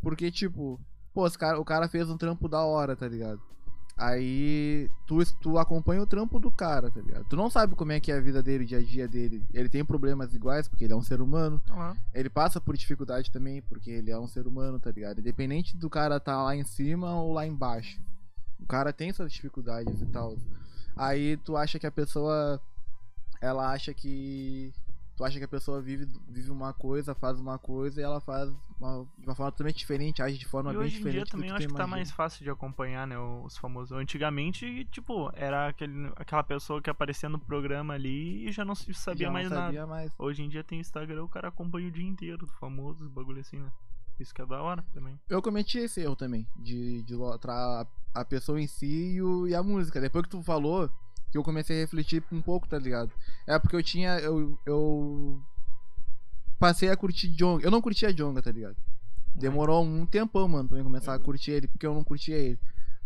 Porque, 0.00 0.30
tipo, 0.30 0.80
pô, 1.12 1.30
cara, 1.32 1.60
o 1.60 1.64
cara 1.64 1.88
fez 1.88 2.08
um 2.08 2.16
trampo 2.16 2.48
da 2.48 2.64
hora, 2.64 2.96
tá 2.96 3.06
ligado? 3.06 3.40
Aí 3.96 4.90
tu, 5.06 5.24
tu 5.40 5.56
acompanha 5.56 6.02
o 6.02 6.06
trampo 6.06 6.40
do 6.40 6.50
cara, 6.50 6.90
tá 6.90 7.00
ligado? 7.00 7.24
Tu 7.28 7.36
não 7.36 7.48
sabe 7.48 7.76
como 7.76 7.92
é 7.92 8.00
que 8.00 8.10
é 8.10 8.16
a 8.16 8.20
vida 8.20 8.42
dele, 8.42 8.64
o 8.64 8.66
dia 8.66 8.78
a 8.78 8.82
dia 8.82 9.06
dele. 9.06 9.44
Ele 9.52 9.68
tem 9.68 9.84
problemas 9.84 10.34
iguais, 10.34 10.66
porque 10.66 10.84
ele 10.84 10.92
é 10.92 10.96
um 10.96 11.02
ser 11.02 11.20
humano. 11.20 11.62
Uhum. 11.70 11.96
Ele 12.12 12.28
passa 12.28 12.60
por 12.60 12.76
dificuldade 12.76 13.30
também, 13.30 13.62
porque 13.62 13.90
ele 13.90 14.10
é 14.10 14.18
um 14.18 14.26
ser 14.26 14.46
humano, 14.48 14.80
tá 14.80 14.90
ligado? 14.90 15.20
Independente 15.20 15.76
do 15.76 15.88
cara 15.88 16.18
tá 16.18 16.42
lá 16.42 16.56
em 16.56 16.64
cima 16.64 17.14
ou 17.14 17.32
lá 17.32 17.46
embaixo. 17.46 18.00
O 18.58 18.66
cara 18.66 18.92
tem 18.92 19.12
suas 19.12 19.32
dificuldades 19.32 20.00
e 20.00 20.06
tal. 20.06 20.36
Aí 20.96 21.36
tu 21.38 21.56
acha 21.56 21.78
que 21.78 21.86
a 21.86 21.92
pessoa. 21.92 22.60
Ela 23.40 23.70
acha 23.70 23.94
que. 23.94 24.72
Tu 25.16 25.24
acha 25.24 25.38
que 25.38 25.44
a 25.44 25.48
pessoa 25.48 25.80
vive, 25.80 26.06
vive 26.28 26.50
uma 26.50 26.72
coisa, 26.72 27.14
faz 27.14 27.38
uma 27.38 27.56
coisa 27.56 28.00
e 28.00 28.04
ela 28.04 28.20
faz 28.20 28.48
uma, 28.80 29.06
de 29.16 29.24
uma 29.26 29.34
forma 29.36 29.52
totalmente 29.52 29.76
diferente, 29.78 30.20
age 30.20 30.36
de 30.36 30.44
forma 30.44 30.72
E 30.72 30.76
bem 30.76 30.86
hoje 30.86 30.94
em 30.94 30.98
diferente. 30.98 31.14
dia 31.16 31.26
também 31.26 31.50
eu 31.50 31.54
acho 31.56 31.66
que 31.68 31.72
tá 31.72 31.78
imagina. 31.84 31.96
mais 31.96 32.10
fácil 32.10 32.42
de 32.42 32.50
acompanhar, 32.50 33.06
né, 33.06 33.16
os 33.16 33.56
famosos. 33.56 33.96
Antigamente, 33.96 34.84
tipo, 34.90 35.30
era 35.34 35.68
aquele, 35.68 36.12
aquela 36.16 36.42
pessoa 36.42 36.82
que 36.82 36.90
aparecia 36.90 37.28
no 37.28 37.38
programa 37.38 37.94
ali 37.94 38.48
e 38.48 38.50
já 38.50 38.64
não 38.64 38.74
se 38.74 38.92
sabia 38.92 39.28
Já 39.28 39.32
mais 39.32 39.48
não 39.48 39.54
nada. 39.56 39.66
sabia 39.66 39.86
mais. 39.86 40.10
Hoje 40.18 40.42
em 40.42 40.48
dia 40.48 40.64
tem 40.64 40.80
Instagram, 40.80 41.22
o 41.22 41.28
cara 41.28 41.46
acompanha 41.48 41.86
o 41.88 41.92
dia 41.92 42.04
inteiro, 42.06 42.46
famoso, 42.58 43.08
bagulho 43.08 43.40
assim, 43.40 43.58
né? 43.58 43.70
Isso 44.18 44.34
que 44.34 44.42
é 44.42 44.46
da 44.46 44.60
hora 44.62 44.84
também. 44.92 45.18
Eu 45.28 45.40
cometi 45.42 45.78
esse 45.78 46.00
erro 46.00 46.16
também, 46.16 46.46
de, 46.56 47.02
de 47.02 47.14
a, 47.48 47.86
a 48.14 48.24
pessoa 48.24 48.60
em 48.60 48.66
si 48.66 49.14
e, 49.14 49.22
o- 49.22 49.46
e 49.46 49.54
a 49.54 49.62
música. 49.62 50.00
Depois 50.00 50.22
que 50.24 50.30
tu 50.30 50.42
falou, 50.42 50.88
que 51.34 51.38
eu 51.38 51.42
comecei 51.42 51.76
a 51.76 51.80
refletir 51.80 52.22
um 52.30 52.40
pouco, 52.40 52.68
tá 52.68 52.78
ligado? 52.78 53.10
É 53.44 53.58
porque 53.58 53.74
eu 53.74 53.82
tinha. 53.82 54.20
Eu, 54.20 54.56
eu 54.64 55.42
passei 56.60 56.88
a 56.88 56.96
curtir 56.96 57.26
Jonga. 57.26 57.64
Eu 57.64 57.72
não 57.72 57.82
curtia 57.82 58.14
Jonga, 58.14 58.40
tá 58.40 58.52
ligado? 58.52 58.76
Demorou 59.34 59.84
um 59.84 60.06
tempão, 60.06 60.46
mano, 60.46 60.68
pra 60.68 60.78
eu 60.78 60.84
começar 60.84 61.12
a 61.12 61.18
curtir 61.18 61.50
ele, 61.50 61.66
porque 61.66 61.84
eu 61.84 61.92
não 61.92 62.04
curtia 62.04 62.36
ele. 62.36 62.56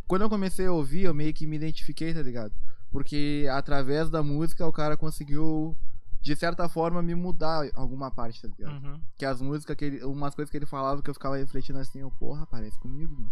Quando 0.06 0.22
eu 0.22 0.28
comecei 0.28 0.66
a 0.66 0.72
ouvir, 0.72 1.04
eu 1.04 1.14
meio 1.14 1.32
que 1.32 1.46
me 1.46 1.56
identifiquei, 1.56 2.12
tá 2.12 2.20
ligado? 2.20 2.52
Porque 2.90 3.46
através 3.50 4.10
da 4.10 4.22
música 4.22 4.66
o 4.66 4.72
cara 4.72 4.94
conseguiu, 4.94 5.74
de 6.20 6.36
certa 6.36 6.68
forma, 6.68 7.00
me 7.00 7.14
mudar 7.14 7.70
alguma 7.74 8.10
parte, 8.10 8.42
tá 8.42 8.48
ligado? 8.48 8.84
Uhum. 8.84 9.00
Que 9.16 9.24
as 9.24 9.40
músicas, 9.40 9.74
que 9.74 9.86
ele, 9.86 10.04
umas 10.04 10.34
coisas 10.34 10.50
que 10.50 10.58
ele 10.58 10.66
falava 10.66 11.02
que 11.02 11.08
eu 11.08 11.14
ficava 11.14 11.38
refletindo 11.38 11.78
assim, 11.78 12.00
eu, 12.00 12.10
porra, 12.10 12.44
parece 12.44 12.78
comigo, 12.78 13.14
mano. 13.14 13.30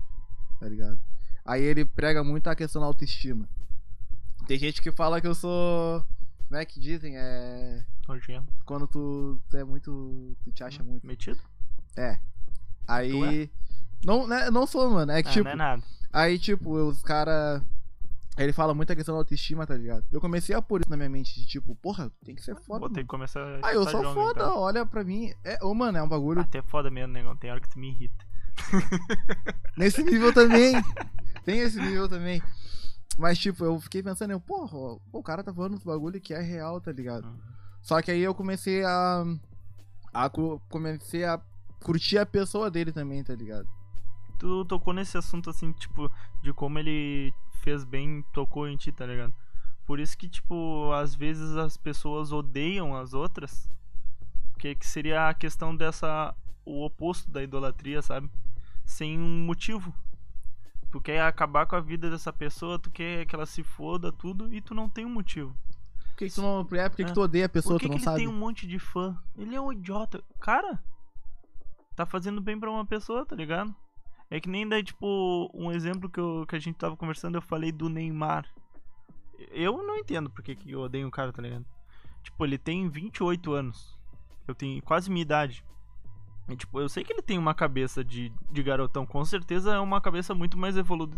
Tá 0.58 0.66
ligado? 0.66 0.98
Aí 1.44 1.62
ele 1.62 1.84
prega 1.84 2.24
muito 2.24 2.48
a 2.48 2.56
questão 2.56 2.80
da 2.80 2.86
autoestima. 2.86 3.46
Tem 4.46 4.58
gente 4.58 4.80
que 4.80 4.92
fala 4.92 5.20
que 5.20 5.26
eu 5.26 5.34
sou. 5.34 6.04
Como 6.48 6.60
é 6.60 6.64
que 6.64 6.78
dizem? 6.78 7.16
É. 7.16 7.84
Nojento. 8.08 8.46
Quando 8.64 8.86
tu, 8.86 9.40
tu 9.50 9.56
é 9.56 9.64
muito. 9.64 10.36
Tu 10.44 10.52
te 10.52 10.62
acha 10.62 10.82
muito. 10.84 11.06
Metido? 11.06 11.40
É. 11.96 12.18
Aí. 12.86 13.50
Não, 14.04 14.26
né, 14.26 14.50
não 14.50 14.66
sou, 14.66 14.88
mano. 14.90 15.10
É 15.12 15.22
que 15.22 15.28
Ah, 15.28 15.32
tipo. 15.32 15.44
não 15.44 15.50
é 15.52 15.56
nada. 15.56 15.82
Aí, 16.12 16.38
tipo, 16.38 16.70
os 16.72 17.02
cara. 17.02 17.62
Ele 18.38 18.52
fala 18.52 18.74
muito 18.74 18.92
a 18.92 18.96
questão 18.96 19.14
da 19.14 19.20
autoestima, 19.22 19.66
tá 19.66 19.74
ligado? 19.74 20.04
Eu 20.12 20.20
comecei 20.20 20.54
a 20.54 20.60
pôr 20.60 20.82
isso 20.82 20.90
na 20.90 20.96
minha 20.96 21.08
mente, 21.08 21.34
de 21.40 21.46
tipo, 21.46 21.74
porra, 21.76 22.12
tem 22.22 22.34
que 22.34 22.42
ser 22.42 22.54
foda. 22.54 22.80
Vou 22.80 22.88
ter 22.90 22.96
mano. 22.96 23.04
que 23.06 23.10
começar 23.10 23.40
a 23.40 23.66
Ah, 23.66 23.72
eu 23.72 23.82
sou 23.88 24.12
foda, 24.12 24.42
então. 24.42 24.58
olha 24.58 24.84
pra 24.84 25.02
mim. 25.02 25.32
É, 25.42 25.58
ô, 25.64 25.72
mano, 25.74 25.96
é 25.96 26.02
um 26.02 26.08
bagulho 26.08 26.42
Até 26.42 26.60
foda 26.60 26.90
mesmo, 26.90 27.14
negão. 27.14 27.34
Tem 27.34 27.50
hora 27.50 27.60
que 27.60 27.70
tu 27.70 27.78
me 27.78 27.88
irrita. 27.88 28.24
Nesse 29.76 30.02
nível 30.02 30.32
também. 30.34 30.74
Tem 31.46 31.60
esse 31.60 31.80
nível 31.80 32.08
também. 32.10 32.42
Mas, 33.18 33.38
tipo, 33.38 33.64
eu 33.64 33.80
fiquei 33.80 34.02
pensando, 34.02 34.32
eu, 34.32 34.40
porra, 34.40 34.98
o 35.12 35.22
cara 35.22 35.42
tá 35.42 35.52
falando 35.52 35.74
uns 35.74 35.84
bagulho 35.84 36.20
que 36.20 36.34
é 36.34 36.40
real, 36.40 36.80
tá 36.80 36.92
ligado? 36.92 37.26
Uhum. 37.26 37.38
Só 37.80 38.02
que 38.02 38.10
aí 38.10 38.20
eu 38.20 38.34
comecei 38.34 38.84
a. 38.84 39.24
a 40.12 40.30
comecei 40.68 41.24
a 41.24 41.40
curtir 41.82 42.18
a 42.18 42.26
pessoa 42.26 42.70
dele 42.70 42.92
também, 42.92 43.22
tá 43.24 43.34
ligado? 43.34 43.68
Tu 44.38 44.64
tocou 44.66 44.92
nesse 44.92 45.16
assunto, 45.16 45.48
assim, 45.48 45.72
tipo, 45.72 46.10
de 46.42 46.52
como 46.52 46.78
ele 46.78 47.32
fez 47.62 47.84
bem, 47.84 48.22
tocou 48.34 48.68
em 48.68 48.76
ti, 48.76 48.92
tá 48.92 49.06
ligado? 49.06 49.32
Por 49.86 50.00
isso 50.00 50.18
que, 50.18 50.28
tipo, 50.28 50.90
às 50.92 51.14
vezes 51.14 51.56
as 51.56 51.76
pessoas 51.76 52.32
odeiam 52.32 52.94
as 52.94 53.14
outras. 53.14 53.70
Que, 54.58 54.74
que 54.74 54.86
seria 54.86 55.28
a 55.28 55.34
questão 55.34 55.74
dessa. 55.74 56.34
O 56.64 56.84
oposto 56.84 57.30
da 57.30 57.42
idolatria, 57.42 58.02
sabe? 58.02 58.28
Sem 58.84 59.16
um 59.18 59.44
motivo. 59.44 59.94
Tu 60.96 61.00
quer 61.02 61.20
acabar 61.20 61.66
com 61.66 61.76
a 61.76 61.80
vida 61.80 62.08
dessa 62.08 62.32
pessoa, 62.32 62.78
tu 62.78 62.90
quer 62.90 63.26
que 63.26 63.34
ela 63.34 63.44
se 63.44 63.62
foda, 63.62 64.10
tudo, 64.10 64.50
e 64.54 64.62
tu 64.62 64.74
não 64.74 64.88
tem 64.88 65.04
um 65.04 65.10
motivo. 65.10 65.54
Por 66.08 66.16
que, 66.16 66.28
que 66.30 66.34
tu 66.34 66.40
não. 66.40 66.60
É, 66.72 66.88
por 66.88 66.96
que, 66.96 67.04
que 67.04 67.10
É. 67.10 67.12
tu 67.14 67.20
odeia 67.20 67.44
a 67.44 67.48
pessoa, 67.50 67.74
Por 67.74 67.80
que, 67.80 67.86
tu 67.86 67.90
não 67.90 67.96
que 67.96 68.00
ele 68.00 68.04
sabe? 68.04 68.16
tem 68.20 68.28
um 68.28 68.32
monte 68.38 68.66
de 68.66 68.78
fã? 68.78 69.14
Ele 69.36 69.54
é 69.54 69.60
um 69.60 69.70
idiota. 69.70 70.24
Cara, 70.40 70.82
tá 71.94 72.06
fazendo 72.06 72.40
bem 72.40 72.58
pra 72.58 72.70
uma 72.70 72.86
pessoa, 72.86 73.26
tá 73.26 73.36
ligado? 73.36 73.74
É 74.30 74.40
que 74.40 74.48
nem 74.48 74.66
daí, 74.66 74.82
tipo, 74.82 75.50
um 75.52 75.70
exemplo 75.70 76.08
que, 76.08 76.18
eu, 76.18 76.46
que 76.48 76.56
a 76.56 76.58
gente 76.58 76.76
tava 76.76 76.96
conversando, 76.96 77.34
eu 77.36 77.42
falei 77.42 77.70
do 77.70 77.90
Neymar. 77.90 78.48
Eu 79.50 79.76
não 79.82 79.98
entendo 79.98 80.30
por 80.30 80.42
que, 80.42 80.54
que 80.56 80.70
eu 80.72 80.80
odeio 80.80 81.06
o 81.06 81.10
cara, 81.10 81.30
tá 81.30 81.42
ligado? 81.42 81.66
Tipo, 82.22 82.42
ele 82.46 82.56
tem 82.56 82.88
28 82.88 83.52
anos. 83.52 83.94
Eu 84.48 84.54
tenho 84.54 84.82
quase 84.82 85.10
minha 85.10 85.20
idade. 85.20 85.62
E, 86.48 86.56
tipo, 86.56 86.80
eu 86.80 86.88
sei 86.88 87.02
que 87.02 87.12
ele 87.12 87.22
tem 87.22 87.38
uma 87.38 87.54
cabeça 87.54 88.04
de, 88.04 88.32
de 88.50 88.62
garotão. 88.62 89.04
Com 89.04 89.24
certeza 89.24 89.74
é 89.74 89.80
uma 89.80 90.00
cabeça 90.00 90.34
muito 90.34 90.56
mais 90.56 90.76
evolu 90.76 91.10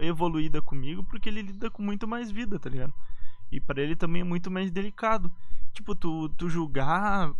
evoluída 0.00 0.60
comigo, 0.60 1.04
porque 1.04 1.28
ele 1.28 1.42
lida 1.42 1.70
com 1.70 1.82
muito 1.82 2.08
mais 2.08 2.30
vida, 2.30 2.58
tá 2.58 2.68
ligado? 2.68 2.92
E 3.50 3.60
pra 3.60 3.82
ele 3.82 3.94
também 3.94 4.22
é 4.22 4.24
muito 4.24 4.50
mais 4.50 4.70
delicado. 4.70 5.30
Tipo, 5.72 5.94
tu, 5.94 6.28
tu 6.30 6.48
julgar 6.48 7.32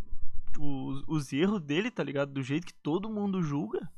os, 0.59 1.03
os 1.07 1.33
erros 1.33 1.61
dele, 1.61 1.91
tá 1.91 2.05
ligado? 2.05 2.33
Do 2.33 2.43
jeito 2.43 2.67
que 2.67 2.75
todo 2.75 3.11
mundo 3.11 3.43
julga. 3.43 3.91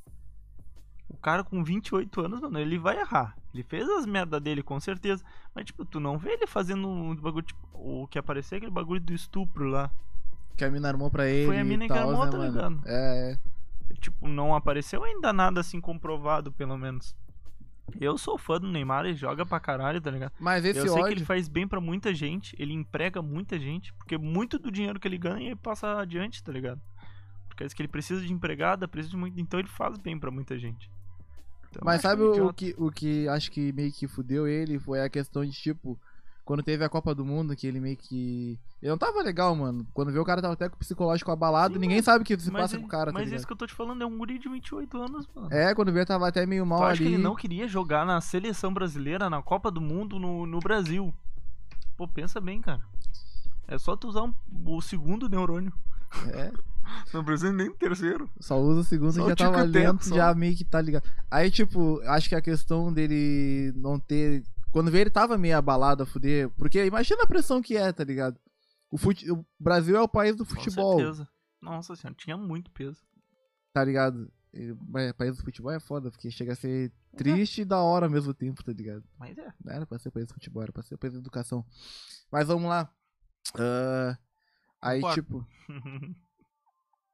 O 1.09 1.17
cara 1.17 1.45
com 1.45 1.63
28 1.63 2.21
anos, 2.21 2.41
mano, 2.41 2.59
ele 2.59 2.79
vai 2.79 2.99
errar. 2.99 3.37
Ele 3.53 3.63
fez 3.63 3.89
as 3.89 4.07
merda 4.07 4.41
dele, 4.41 4.63
com 4.63 4.81
certeza. 4.81 5.25
Mas, 5.55 5.67
tipo, 5.67 5.85
tu 5.85 6.01
não 6.01 6.19
vê 6.19 6.33
ele 6.33 6.47
fazendo 6.47 6.89
um 6.89 7.15
bagulho, 7.15 7.45
tipo, 7.45 7.69
o 7.73 8.07
que 8.09 8.19
apareceu 8.19 8.57
aquele 8.57 8.73
bagulho 8.73 9.01
do 9.01 9.13
estupro 9.13 9.69
lá. 9.69 9.91
Que 10.57 10.65
a 10.65 10.71
mina 10.71 10.89
armou 10.89 11.11
pra 11.11 11.27
ele. 11.29 11.47
Foi 11.47 11.59
a 11.59 11.65
mina 11.65 11.85
e 11.85 11.89
que 11.89 11.93
armou, 11.93 12.25
né, 12.25 12.31
tá 12.31 12.39
ligado? 12.39 12.83
É, 12.87 13.33
é. 13.33 13.95
Tipo, 14.01 14.29
não 14.29 14.55
apareceu 14.55 15.05
ainda 15.05 15.33
nada 15.33 15.61
assim 15.61 15.81
comprovado, 15.81 16.53
pelo 16.53 16.77
menos. 16.77 17.15
Eu 18.01 18.17
sou 18.17 18.39
fã 18.39 18.59
do 18.59 18.67
Neymar, 18.67 19.05
ele 19.05 19.15
joga 19.15 19.45
pra 19.45 19.61
caralho, 19.61 20.01
tá 20.01 20.11
ligado? 20.11 20.33
Mas 20.41 20.65
esse 20.65 20.79
eu 20.79 20.89
sei 20.89 21.03
que 21.03 21.09
ele 21.09 21.17
ódio. 21.17 21.27
faz 21.27 21.49
bem 21.49 21.69
pra 21.69 21.81
muita 21.81 22.15
gente, 22.15 22.57
ele 22.59 22.73
emprega 22.73 23.21
muita 23.21 23.59
gente, 23.59 23.93
porque 23.95 24.17
muito 24.17 24.59
do 24.59 24.71
dinheiro 24.71 24.99
que 24.99 25.07
ele 25.07 25.19
ganha 25.19 25.49
ele 25.49 25.57
passa 25.57 25.99
adiante, 25.99 26.43
tá 26.43 26.51
ligado? 26.51 26.81
Porque 27.47 27.63
é 27.63 27.67
isso 27.67 27.77
que 27.77 27.83
ele 27.83 27.89
precisa 27.89 28.21
de 28.25 28.33
empregada, 28.33 28.89
precisa 28.89 29.11
de 29.11 29.17
muito, 29.17 29.39
então 29.39 29.61
ele 29.61 29.69
faz 29.69 29.97
bem 29.99 30.19
pra 30.19 30.31
muita 30.31 30.59
gente. 30.59 30.91
Então, 31.71 31.83
Mas 31.85 32.01
sabe 32.01 32.23
o 32.23 32.53
que, 32.53 32.75
o 32.79 32.91
que 32.91 33.29
acho 33.29 33.51
que 33.51 33.73
meio 33.73 33.93
que 33.93 34.09
fudeu 34.09 34.47
ele 34.47 34.79
foi 34.79 35.01
a 35.01 35.09
questão 35.09 35.45
de, 35.45 35.53
tipo, 35.53 35.99
quando 36.45 36.63
teve 36.63 36.85
a 36.85 36.89
Copa 36.89 37.15
do 37.15 37.25
Mundo, 37.25 37.57
que 37.57 37.67
ele 37.67 37.81
meio 37.81 37.97
que. 37.97 38.59
Ele 38.83 38.91
não 38.91 38.99
tava 38.99 39.23
legal, 39.23 39.55
mano. 39.57 39.87
Quando 39.95 40.13
viu 40.13 40.21
o 40.21 40.25
cara 40.25 40.43
tava 40.43 40.55
até 40.55 40.69
com 40.69 40.77
o 40.77 40.79
psicológico 40.79 41.31
abalado, 41.31 41.75
Sim, 41.75 41.81
ninguém 41.81 41.97
mas- 41.99 42.05
sabe 42.05 42.23
o 42.23 42.25
que 42.27 42.39
se 42.39 42.51
passa 42.51 42.77
é- 42.77 42.79
com 42.79 42.85
o 42.85 42.89
cara, 42.89 43.07
tá 43.07 43.13
mas 43.15 43.25
ligado? 43.25 43.39
isso 43.39 43.47
que 43.47 43.53
eu 43.53 43.57
tô 43.57 43.67
te 43.67 43.73
falando 43.75 44.03
é 44.03 44.07
um 44.07 44.19
guri 44.19 44.39
de 44.39 44.49
28 44.49 44.99
anos, 45.01 45.27
mano. 45.35 45.49
É, 45.51 45.75
quando 45.75 45.89
ele 45.89 46.05
tava 46.05 46.29
até 46.29 46.45
meio 46.45 46.67
mal 46.67 46.81
Tu 46.81 46.85
ali. 46.85 46.99
que 46.99 47.05
ele 47.05 47.19
não 47.19 47.35
queria 47.35 47.67
jogar 47.67 48.05
na 48.05 48.21
seleção 48.21 48.73
brasileira, 48.75 49.31
na 49.31 49.43
Copa 49.43 49.71
do 49.71 49.81
Mundo, 49.81 50.19
no, 50.19 50.45
no 50.45 50.59
Brasil? 50.61 51.13
Pô, 51.97 52.07
pensa 52.07 52.41
bem, 52.41 52.61
cara. 52.61 52.83
É 53.67 53.79
só 53.79 53.97
tu 53.97 54.09
usar 54.09 54.23
um- 54.23 54.35
o 54.67 54.83
segundo 54.83 55.29
neurônio. 55.29 55.73
É, 56.29 56.53
Não 57.15 57.25
precisa 57.25 57.51
nem 57.51 57.69
o 57.69 57.75
terceiro. 57.75 58.29
só 58.39 58.61
usa 58.61 58.81
o 58.81 58.85
segundo 58.85 59.13
Só 59.13 59.21
e 59.23 59.25
o 59.25 59.29
já 59.31 59.37
tava 59.37 59.63
lento, 59.63 60.15
já 60.15 60.35
meio 60.35 60.55
que 60.55 60.65
tá 60.65 60.81
ligado. 60.83 61.05
Aí, 61.31 61.51
tipo, 61.51 61.99
acho 62.05 62.29
que 62.29 62.35
a 62.35 62.43
questão 62.43 62.93
dele 62.93 63.73
não 63.75 63.99
ter. 63.99 64.45
Quando 64.75 64.91
veio 64.91 65.03
ele 65.03 65.11
tava 65.11 65.39
meio 65.39 65.57
abalado 65.57 66.03
a 66.03 66.07
fuder. 66.07 66.51
Porque 66.51 66.85
imagina 66.85 67.23
a 67.23 67.27
pressão 67.29 67.63
que 67.63 67.77
é, 67.77 67.93
tá 67.93 68.03
ligado? 68.03 68.37
O, 68.91 68.99
fute... 68.99 69.31
o 69.31 69.47
Brasil 69.57 69.97
é 69.97 70.03
o 70.03 70.09
país 70.09 70.35
do 70.35 70.45
futebol. 70.45 70.95
Com 70.95 70.99
certeza. 70.99 71.29
Nossa 71.63 71.95
senhora, 71.95 72.17
tinha 72.19 72.37
muito 72.37 72.73
peso. 72.73 73.01
tá 73.73 73.85
ligado? 73.85 74.29
Mas 74.89 75.13
país 75.13 75.37
do 75.37 75.45
futebol 75.45 75.71
é 75.71 75.79
foda, 75.79 76.11
porque 76.11 76.29
chega 76.29 76.55
a 76.55 76.57
ser 76.57 76.93
triste 77.17 77.61
e 77.61 77.65
da 77.65 77.81
hora 77.81 78.07
ao 78.07 78.11
mesmo 78.11 78.35
tempo, 78.35 78.65
tá 78.65 78.73
ligado? 78.73 79.05
Mas 79.17 79.39
é. 79.39 79.55
Não 79.65 79.73
era 79.73 79.87
pra 79.87 79.97
ser 79.97 80.11
país 80.11 80.27
do 80.27 80.35
futebol, 80.35 80.65
era 80.65 80.73
pra 80.73 80.83
ser 80.83 80.97
país 80.97 81.13
da 81.13 81.21
educação. 81.21 81.65
Mas 82.33 82.49
vamos 82.49 82.69
lá. 82.69 82.93
Ah, 83.57 84.19
aí, 84.83 85.01
Concordo. 85.01 85.23
tipo, 85.23 85.47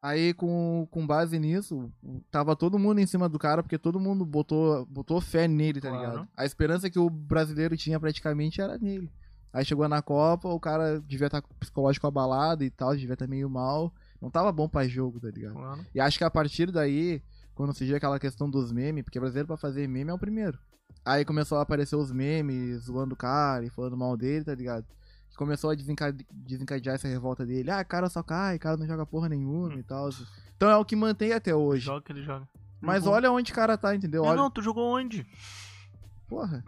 aí 0.02 0.32
com, 0.34 0.86
com 0.90 1.06
base 1.06 1.38
nisso, 1.38 1.90
tava 2.30 2.56
todo 2.56 2.78
mundo 2.78 3.00
em 3.00 3.06
cima 3.06 3.28
do 3.28 3.38
cara, 3.38 3.62
porque 3.62 3.78
todo 3.78 4.00
mundo 4.00 4.24
botou, 4.24 4.86
botou 4.86 5.20
fé 5.20 5.46
nele, 5.46 5.80
tá 5.80 5.88
Claro. 5.90 6.10
ligado? 6.10 6.28
A 6.36 6.44
esperança 6.44 6.88
que 6.90 6.98
o 6.98 7.10
brasileiro 7.10 7.76
tinha 7.76 7.98
praticamente 8.00 8.60
era 8.60 8.78
nele. 8.78 9.10
Aí 9.52 9.64
chegou 9.64 9.88
na 9.88 10.00
Copa, 10.00 10.48
o 10.48 10.60
cara 10.60 11.00
devia 11.00 11.26
estar 11.26 11.38
o 11.40 11.54
psicológico 11.58 12.06
abalado 12.06 12.62
e 12.62 12.70
tal, 12.70 12.94
devia 12.96 13.14
estar 13.14 13.26
meio 13.26 13.50
mal. 13.50 13.92
Não 14.20 14.30
tava 14.30 14.52
bom 14.52 14.68
pra 14.68 14.86
jogo, 14.86 15.18
tá 15.18 15.28
ligado? 15.28 15.54
Claro. 15.54 15.86
E 15.94 16.00
acho 16.00 16.16
que 16.18 16.24
a 16.24 16.30
partir 16.30 16.70
daí, 16.70 17.20
quando 17.54 17.74
surgiu 17.74 17.96
aquela 17.96 18.18
questão 18.20 18.48
dos 18.48 18.70
memes, 18.70 19.02
porque 19.02 19.18
brasileiro 19.18 19.48
pra 19.48 19.56
fazer 19.56 19.88
meme 19.88 20.10
é 20.10 20.14
o 20.14 20.18
primeiro. 20.18 20.58
Aí 21.04 21.24
começou 21.24 21.58
a 21.58 21.62
aparecer 21.62 21.96
os 21.96 22.12
memes, 22.12 22.82
zoando 22.84 23.14
o 23.14 23.16
cara 23.16 23.64
e 23.64 23.70
falando 23.70 23.96
mal 23.96 24.16
dele, 24.16 24.44
tá 24.44 24.54
ligado? 24.54 24.84
Começou 25.36 25.70
a 25.70 25.74
desencade- 25.74 26.26
desencadear 26.30 26.96
essa 26.96 27.08
revolta 27.08 27.46
dele. 27.46 27.70
Ah, 27.70 27.82
cara 27.84 28.08
só 28.10 28.22
cai, 28.22 28.58
cara 28.58 28.76
não 28.76 28.86
joga 28.86 29.06
porra 29.06 29.28
nenhuma 29.28 29.74
e 29.74 29.82
tal. 29.82 30.10
Então 30.56 30.68
é 30.68 30.76
o 30.76 30.84
que 30.84 30.94
mantém 30.94 31.32
até 31.32 31.54
hoje. 31.54 31.86
Joga 31.86 32.02
que 32.02 32.12
ele 32.12 32.22
joga. 32.22 32.46
Mas 32.80 33.04
Jogou. 33.04 33.14
olha 33.16 33.32
onde 33.32 33.52
o 33.52 33.54
cara 33.54 33.76
tá, 33.78 33.94
entendeu? 33.94 34.22
Não, 34.22 34.30
Olha, 34.30 34.36
não, 34.42 34.50
tu 34.50 34.60
jogou 34.62 34.96
onde? 34.96 35.26
porra. 36.28 36.64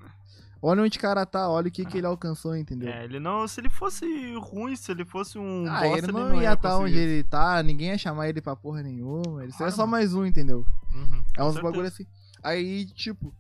Olha 0.65 0.83
onde 0.83 0.97
o 0.97 1.01
cara 1.01 1.27
tá, 1.27 1.49
olha 1.49 1.67
o 1.67 1.71
que, 1.73 1.85
que 1.85 1.99
ele 1.99 2.07
alcançou, 2.07 2.57
entendeu? 2.57 2.89
É, 2.89 3.05
ele 3.05 3.19
não. 3.19 3.49
Se 3.49 3.61
ele 3.61 3.69
fosse 3.69 4.07
ruim, 4.37 4.77
se 4.77 4.93
ele 4.93 5.05
fosse 5.05 5.37
um. 5.37 5.67
ah, 5.69 5.81
bosta, 5.83 5.99
ele 5.99 6.13
não 6.13 6.41
ia 6.41 6.53
estar 6.53 6.77
conseguir. 6.77 6.85
onde 6.85 6.99
ele 6.99 7.25
tá, 7.25 7.61
ninguém 7.65 7.89
ia 7.89 7.99
chamar 7.99 8.29
ele 8.29 8.41
pra 8.41 8.55
porra 8.55 8.81
nenhuma. 8.81 9.43
Ele 9.43 9.53
Claro, 9.53 9.67
é 9.67 9.71
só 9.75 9.83
mano. 9.83 9.91
mais 9.91 10.15
um, 10.15 10.25
entendeu? 10.25 10.65
Uhum, 10.95 11.23
É 11.37 11.43
uns 11.43 11.55
certeza. 11.55 11.63
bagulho 11.63 11.89
assim. 11.89 12.07
Aí, 12.45 12.87
tipo. 12.87 13.35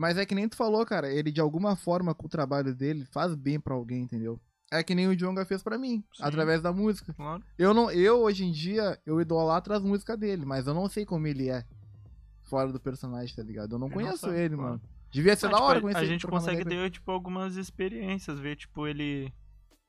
Mas 0.00 0.16
é 0.16 0.24
que 0.24 0.34
nem 0.34 0.48
tu 0.48 0.56
falou, 0.56 0.86
cara. 0.86 1.12
Ele, 1.12 1.30
de 1.30 1.42
alguma 1.42 1.76
forma, 1.76 2.14
com 2.14 2.24
o 2.24 2.28
trabalho 2.30 2.74
dele, 2.74 3.04
faz 3.04 3.34
bem 3.34 3.60
pra 3.60 3.74
alguém, 3.74 4.00
entendeu? 4.00 4.40
É 4.72 4.82
que 4.82 4.94
nem 4.94 5.06
o 5.06 5.14
Djonga 5.14 5.44
fez 5.44 5.62
pra 5.62 5.76
mim, 5.76 6.02
Sim. 6.14 6.22
através 6.22 6.62
da 6.62 6.72
música. 6.72 7.12
Claro. 7.12 7.42
Eu, 7.58 7.74
não, 7.74 7.90
eu, 7.90 8.22
hoje 8.22 8.46
em 8.46 8.50
dia, 8.50 8.98
eu 9.04 9.20
idolatro 9.20 9.74
as 9.74 9.82
músicas 9.82 10.16
dele, 10.18 10.46
mas 10.46 10.66
eu 10.66 10.72
não 10.72 10.88
sei 10.88 11.04
como 11.04 11.26
ele 11.26 11.50
é 11.50 11.66
fora 12.44 12.72
do 12.72 12.80
personagem, 12.80 13.36
tá 13.36 13.42
ligado? 13.42 13.74
Eu 13.74 13.78
não 13.78 13.88
Eu 13.88 13.90
não 13.90 13.94
conheço 13.94 14.30
sei, 14.30 14.38
ele, 14.46 14.56
claro. 14.56 14.70
mano. 14.70 14.82
Devia 15.10 15.36
ser 15.36 15.48
Ah, 15.48 15.50
da 15.50 15.56
tipo, 15.56 15.68
hora 15.68 15.80
conhecer 15.82 16.00
A 16.00 16.04
gente 16.06 16.26
consegue 16.26 16.64
ter, 16.64 16.90
tipo, 16.90 17.10
algumas 17.10 17.56
experiências, 17.56 18.38
ver, 18.38 18.56
tipo, 18.56 18.86
ele. 18.86 19.30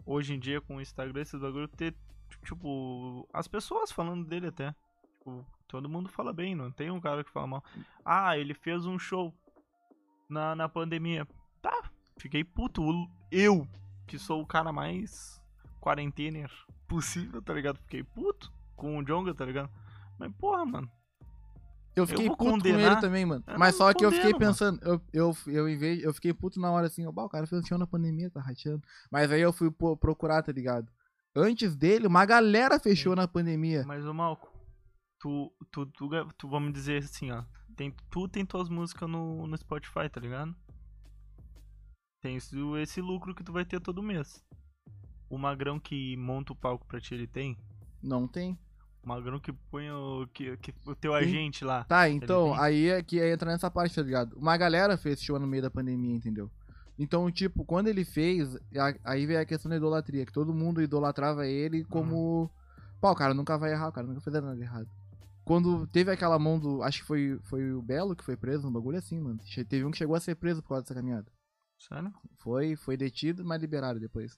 Hoje 0.05 0.33
em 0.33 0.39
dia, 0.39 0.59
com 0.59 0.75
o 0.75 0.81
Instagram, 0.81 1.21
esses 1.21 1.39
bagulho, 1.39 1.69
ter, 1.69 1.95
tipo, 2.43 3.25
as 3.31 3.47
pessoas 3.47 3.93
falando 3.93 4.27
dele 4.27 4.47
até. 4.47 4.75
Tipo, 5.19 5.45
todo 5.69 5.87
mundo 5.87 6.09
fala 6.09 6.33
bem, 6.33 6.53
não 6.53 6.69
tem 6.69 6.91
um 6.91 6.99
cara 6.99 7.23
que 7.23 7.31
fala 7.31 7.47
mal. 7.47 7.63
Ah, 8.03 8.37
ele 8.37 8.53
fez 8.53 8.85
um 8.85 8.99
show 8.99 9.33
na, 10.31 10.55
na 10.55 10.69
pandemia. 10.69 11.27
Tá, 11.61 11.89
fiquei 12.17 12.43
puto. 12.43 12.81
O- 12.83 13.07
Eu, 13.31 13.67
que 14.07 14.17
sou 14.17 14.41
o 14.41 14.45
cara 14.45 14.71
mais 14.71 15.41
quarentener 15.79 16.49
possível, 16.87 17.41
tá 17.41 17.53
ligado? 17.53 17.77
Fiquei 17.83 18.03
puto 18.03 18.51
com 18.75 18.97
o 18.97 19.03
Jonga, 19.03 19.33
tá 19.33 19.45
ligado? 19.45 19.69
Mas, 20.17 20.31
porra, 20.35 20.65
mano. 20.65 20.89
Eu 21.95 22.07
fiquei 22.07 22.27
vou 22.27 22.37
puto 22.37 22.49
com 22.49 22.57
condenar? 22.57 22.91
ele 22.93 23.01
também, 23.01 23.25
mano. 23.25 23.43
Eu 23.45 23.59
Mas 23.59 23.75
só 23.75 23.93
que 23.93 24.05
eu 24.05 24.11
fiquei 24.11 24.31
mano. 24.31 24.39
pensando, 24.39 24.79
eu, 24.81 25.01
eu, 25.11 25.37
eu, 25.47 25.67
em 25.69 25.77
vez, 25.77 26.01
eu 26.01 26.13
fiquei 26.13 26.33
puto 26.33 26.59
na 26.59 26.71
hora 26.71 26.87
assim, 26.87 27.05
ó, 27.05 27.11
"Bah, 27.11 27.25
o 27.25 27.29
cara 27.29 27.45
fez 27.45 27.69
na 27.71 27.85
pandemia, 27.85 28.29
tá 28.29 28.39
rateando. 28.39 28.81
Mas 29.11 29.29
aí 29.29 29.41
eu 29.41 29.51
fui 29.51 29.69
procurar, 29.99 30.41
tá 30.41 30.51
ligado? 30.53 30.89
Antes 31.35 31.75
dele, 31.75 32.07
uma 32.07 32.25
galera 32.25 32.79
fechou 32.79 33.13
na 33.15 33.27
pandemia. 33.27 33.83
Mas, 33.85 34.05
ô 34.05 34.13
Malco, 34.13 34.49
tu, 35.19 35.51
tu, 35.69 35.85
tu, 35.85 36.09
tu, 36.37 36.47
vamos 36.47 36.71
dizer 36.73 37.03
assim, 37.03 37.29
ó. 37.31 37.43
Tem, 37.75 37.93
tu 38.09 38.27
tem 38.27 38.45
tuas 38.45 38.69
músicas 38.69 39.09
no, 39.09 39.47
no 39.47 39.57
Spotify, 39.57 40.09
tá 40.09 40.19
ligado? 40.19 40.55
Tem 42.21 42.35
esse, 42.35 42.55
esse 42.81 43.01
lucro 43.01 43.33
que 43.33 43.43
tu 43.43 43.51
vai 43.51 43.65
ter 43.65 43.79
todo 43.79 44.03
mês. 44.03 44.43
O 45.29 45.37
magrão 45.37 45.79
que 45.79 46.15
monta 46.17 46.53
o 46.53 46.55
palco 46.55 46.85
pra 46.85 46.99
ti, 46.99 47.13
ele 47.13 47.27
tem? 47.27 47.57
Não 48.01 48.27
tem. 48.27 48.57
O 49.03 49.09
magrão 49.09 49.39
que 49.39 49.51
põe 49.51 49.89
o, 49.89 50.27
que, 50.31 50.55
que, 50.57 50.73
o 50.85 50.95
teu 50.95 51.13
Sim. 51.13 51.17
agente 51.17 51.65
lá. 51.65 51.83
Tá, 51.85 52.07
então, 52.07 52.51
tem? 52.51 52.59
aí 52.59 52.89
é 52.89 53.01
que 53.01 53.19
entra 53.19 53.49
nessa 53.51 53.71
parte, 53.71 53.95
tá 53.95 54.03
ligado? 54.03 54.37
Uma 54.37 54.55
galera 54.57 54.97
fez 54.97 55.21
show 55.21 55.39
no 55.39 55.47
meio 55.47 55.63
da 55.63 55.71
pandemia, 55.71 56.15
entendeu? 56.15 56.51
Então, 56.99 57.31
tipo, 57.31 57.65
quando 57.65 57.87
ele 57.87 58.05
fez, 58.05 58.55
aí 59.03 59.25
veio 59.25 59.41
a 59.41 59.45
questão 59.45 59.69
da 59.69 59.77
idolatria, 59.77 60.23
que 60.23 60.31
todo 60.31 60.53
mundo 60.53 60.81
idolatrava 60.83 61.47
ele 61.47 61.83
como. 61.85 62.51
Pô, 62.99 63.09
o 63.09 63.15
cara 63.15 63.33
nunca 63.33 63.57
vai 63.57 63.71
errar, 63.71 63.87
o 63.87 63.91
cara 63.91 64.05
nunca 64.05 64.21
fez 64.21 64.35
nada 64.35 64.59
errado. 64.59 64.87
Quando 65.51 65.85
teve 65.87 66.09
aquela 66.11 66.39
mão 66.39 66.57
do. 66.57 66.81
Acho 66.81 66.99
que 67.01 67.05
foi, 67.07 67.37
foi 67.43 67.73
o 67.73 67.81
Belo 67.81 68.15
que 68.15 68.23
foi 68.23 68.37
preso, 68.37 68.67
um 68.67 68.71
bagulho 68.71 68.97
assim, 68.97 69.19
mano. 69.19 69.37
Teve 69.67 69.83
um 69.83 69.91
que 69.91 69.97
chegou 69.97 70.15
a 70.15 70.19
ser 70.19 70.35
preso 70.35 70.61
por 70.61 70.69
causa 70.69 70.83
dessa 70.83 70.95
caminhada. 70.95 71.29
Sério? 71.77 72.13
Foi, 72.37 72.75
foi 72.77 72.95
detido, 72.95 73.43
mas 73.43 73.59
liberaram 73.59 73.99
depois. 73.99 74.37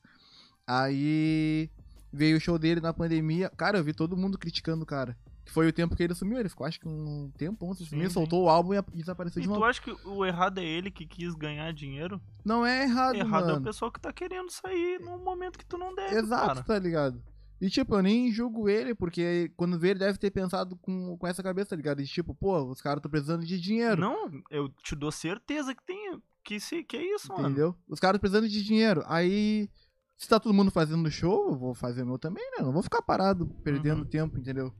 Aí 0.65 1.69
veio 2.11 2.37
o 2.37 2.39
show 2.39 2.57
dele 2.57 2.81
na 2.81 2.93
pandemia. 2.93 3.49
Cara, 3.55 3.77
eu 3.77 3.83
vi 3.83 3.93
todo 3.93 4.17
mundo 4.17 4.37
criticando 4.39 4.83
o 4.83 4.87
cara. 4.87 5.15
Que 5.45 5.51
foi 5.51 5.67
o 5.67 5.73
tempo 5.73 5.93
que 5.95 6.01
ele 6.01 6.15
sumiu. 6.15 6.39
Ele 6.39 6.47
ficou, 6.47 6.65
acho 6.65 6.79
que 6.79 6.87
um 6.87 7.29
tempo 7.37 7.69
antes 7.69 7.85
de 7.85 7.89
Sim, 7.89 8.09
soltou 8.09 8.45
o 8.45 8.49
álbum 8.49 8.73
e 8.73 8.77
ap- 8.77 8.89
desapareceu 8.91 9.41
E 9.41 9.43
de 9.43 9.47
tu 9.49 9.53
novo. 9.53 9.65
acha 9.65 9.81
que 9.81 9.91
o 10.07 10.25
errado 10.25 10.57
é 10.59 10.63
ele 10.63 10.89
que 10.89 11.05
quis 11.05 11.35
ganhar 11.35 11.71
dinheiro? 11.73 12.19
Não 12.45 12.65
é 12.65 12.83
errado, 12.83 13.15
errado 13.15 13.43
é 13.43 13.51
o 13.51 13.53
mano. 13.55 13.65
pessoal 13.65 13.91
que 13.91 13.99
tá 13.99 14.13
querendo 14.13 14.49
sair 14.49 14.99
no 15.01 15.19
momento 15.19 15.59
que 15.59 15.65
tu 15.65 15.77
não 15.77 15.93
deve, 15.93 16.15
Exato, 16.15 16.47
cara. 16.47 16.63
tá 16.63 16.79
ligado? 16.79 17.21
E 17.61 17.69
tipo, 17.69 17.95
eu 17.95 18.01
nem 18.03 18.31
julgo 18.31 18.67
ele, 18.67 18.93
porque 18.93 19.51
quando 19.55 19.79
vê, 19.79 19.89
ele 19.91 19.99
deve 19.99 20.17
ter 20.17 20.31
pensado 20.31 20.75
com, 20.77 21.17
com 21.17 21.27
essa 21.27 21.41
cabeça, 21.41 21.69
tá 21.69 21.75
ligado? 21.75 22.01
E 22.01 22.05
tipo, 22.05 22.35
pô, 22.35 22.61
os 22.63 22.81
caras 22.81 22.97
estão 22.97 23.09
precisando 23.11 23.45
de 23.45 23.59
dinheiro. 23.59 24.01
Não, 24.01 24.29
eu 24.49 24.67
te 24.83 24.95
dou 24.95 25.11
certeza 25.11 25.73
que 25.73 25.83
tem. 25.85 26.21
Que, 26.43 26.59
se, 26.59 26.83
que 26.83 26.97
é 26.97 27.15
isso, 27.15 27.29
mano. 27.31 27.47
Entendeu? 27.47 27.75
Os 27.87 27.99
caras 28.01 28.19
precisando 28.19 28.49
de 28.49 28.61
dinheiro. 28.61 29.01
Aí, 29.07 29.69
se 30.17 30.27
tá 30.27 30.39
todo 30.41 30.53
mundo 30.53 30.71
fazendo 30.71 31.09
show, 31.09 31.51
eu 31.51 31.57
vou 31.57 31.73
fazer 31.73 32.03
meu 32.03 32.19
também, 32.19 32.43
né? 32.57 32.63
Não 32.65 32.73
vou 32.73 32.83
ficar 32.83 33.01
parado, 33.01 33.47
perdendo 33.63 33.99
Uhum. 34.01 34.09
tempo, 34.09 34.37
entendeu? 34.37 34.73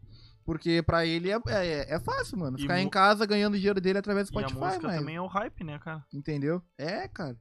Porque 0.45 0.83
pra 0.83 1.05
ele 1.05 1.31
é, 1.31 1.39
é, 1.47 1.93
é 1.95 1.99
fácil, 2.01 2.37
mano. 2.37 2.57
E 2.57 2.61
Ficar 2.63 2.81
em 2.81 2.89
casa 2.89 3.25
ganhando 3.25 3.55
dinheiro 3.55 3.79
dele 3.79 3.99
através 3.99 4.29
do 4.29 4.37
a 4.37 4.41
Spotify, 4.41 4.59
música 4.59 4.87
mas. 4.87 4.99
também 4.99 5.15
é 5.15 5.21
o 5.21 5.27
hype, 5.27 5.63
né, 5.63 5.79
cara? 5.79 6.05
Entendeu? 6.13 6.61
É, 6.77 7.07
cara. 7.07 7.37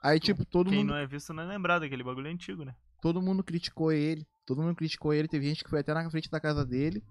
Aí, 0.00 0.20
tipo, 0.20 0.44
todo 0.44 0.70
Quem 0.70 0.78
mundo, 0.80 0.90
não 0.90 0.96
é 0.96 1.06
visto 1.08 1.32
não 1.32 1.42
é 1.42 1.46
lembrado, 1.46 1.82
aquele 1.82 2.04
bagulho 2.04 2.28
é 2.28 2.30
antigo, 2.30 2.64
né? 2.64 2.76
todo 3.02 3.20
mundo 3.20 3.42
criticou 3.42 3.90
ele. 3.90 4.24
Todo 4.46 4.62
mundo 4.62 4.76
criticou 4.76 5.12
ele. 5.12 5.28
Teve 5.28 5.46
gente 5.48 5.62
que 5.64 5.68
foi 5.70 5.80
até 5.80 5.92
na 5.92 6.08
frente 6.08 6.30
da 6.30 6.40
casa 6.40 6.64
dele. 6.64 7.02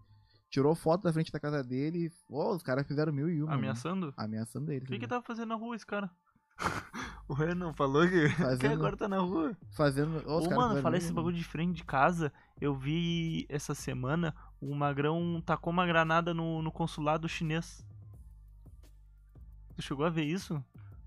Tirou 0.49 0.73
foto 0.73 1.03
da 1.03 1.11
frente 1.13 1.31
da 1.31 1.39
casa 1.39 1.61
dele. 1.63 2.09
Pô, 2.27 2.55
os 2.55 2.63
caras 2.63 2.87
fizeram 2.87 3.11
mil 3.11 3.29
e 3.29 3.41
uma. 3.41 3.47
mano. 3.47 3.59
Ameaçando? 3.59 4.13
Ameaçando 4.15 4.71
ele. 4.71 4.85
O 4.85 4.87
que 4.87 4.99
que 4.99 5.07
tava 5.07 5.21
fazendo 5.23 5.49
na 5.49 5.55
rua 5.55 5.75
esse 5.75 5.85
cara? 5.85 6.09
o 7.27 7.33
Renan 7.33 7.73
falou 7.73 8.07
que, 8.07 8.29
que 8.29 8.35
Fazendo- 8.35 8.73
agora 8.73 8.95
tá 8.95 9.07
na 9.09 9.19
rua. 9.19 9.57
Fazendo. 9.75 10.23
Ô, 10.25 10.37
os 10.39 10.47
Ô, 10.47 10.51
mano, 10.51 10.81
falei 10.81 10.99
esse 10.99 11.11
bagulho 11.11 11.35
de 11.35 11.43
frente 11.43 11.75
de 11.75 11.83
casa. 11.83 12.31
Eu 12.61 12.73
vi 12.73 13.45
essa 13.49 13.75
semana 13.75 14.33
o 14.61 14.73
Magrão 14.73 15.41
tacou 15.45 15.73
uma 15.73 15.85
granada 15.85 16.33
no, 16.33 16.61
no 16.61 16.71
consulado 16.71 17.27
chinês. 17.27 17.85
Tu 19.75 19.81
chegou 19.81 20.05
a 20.05 20.09
ver 20.09 20.23
isso? 20.23 20.63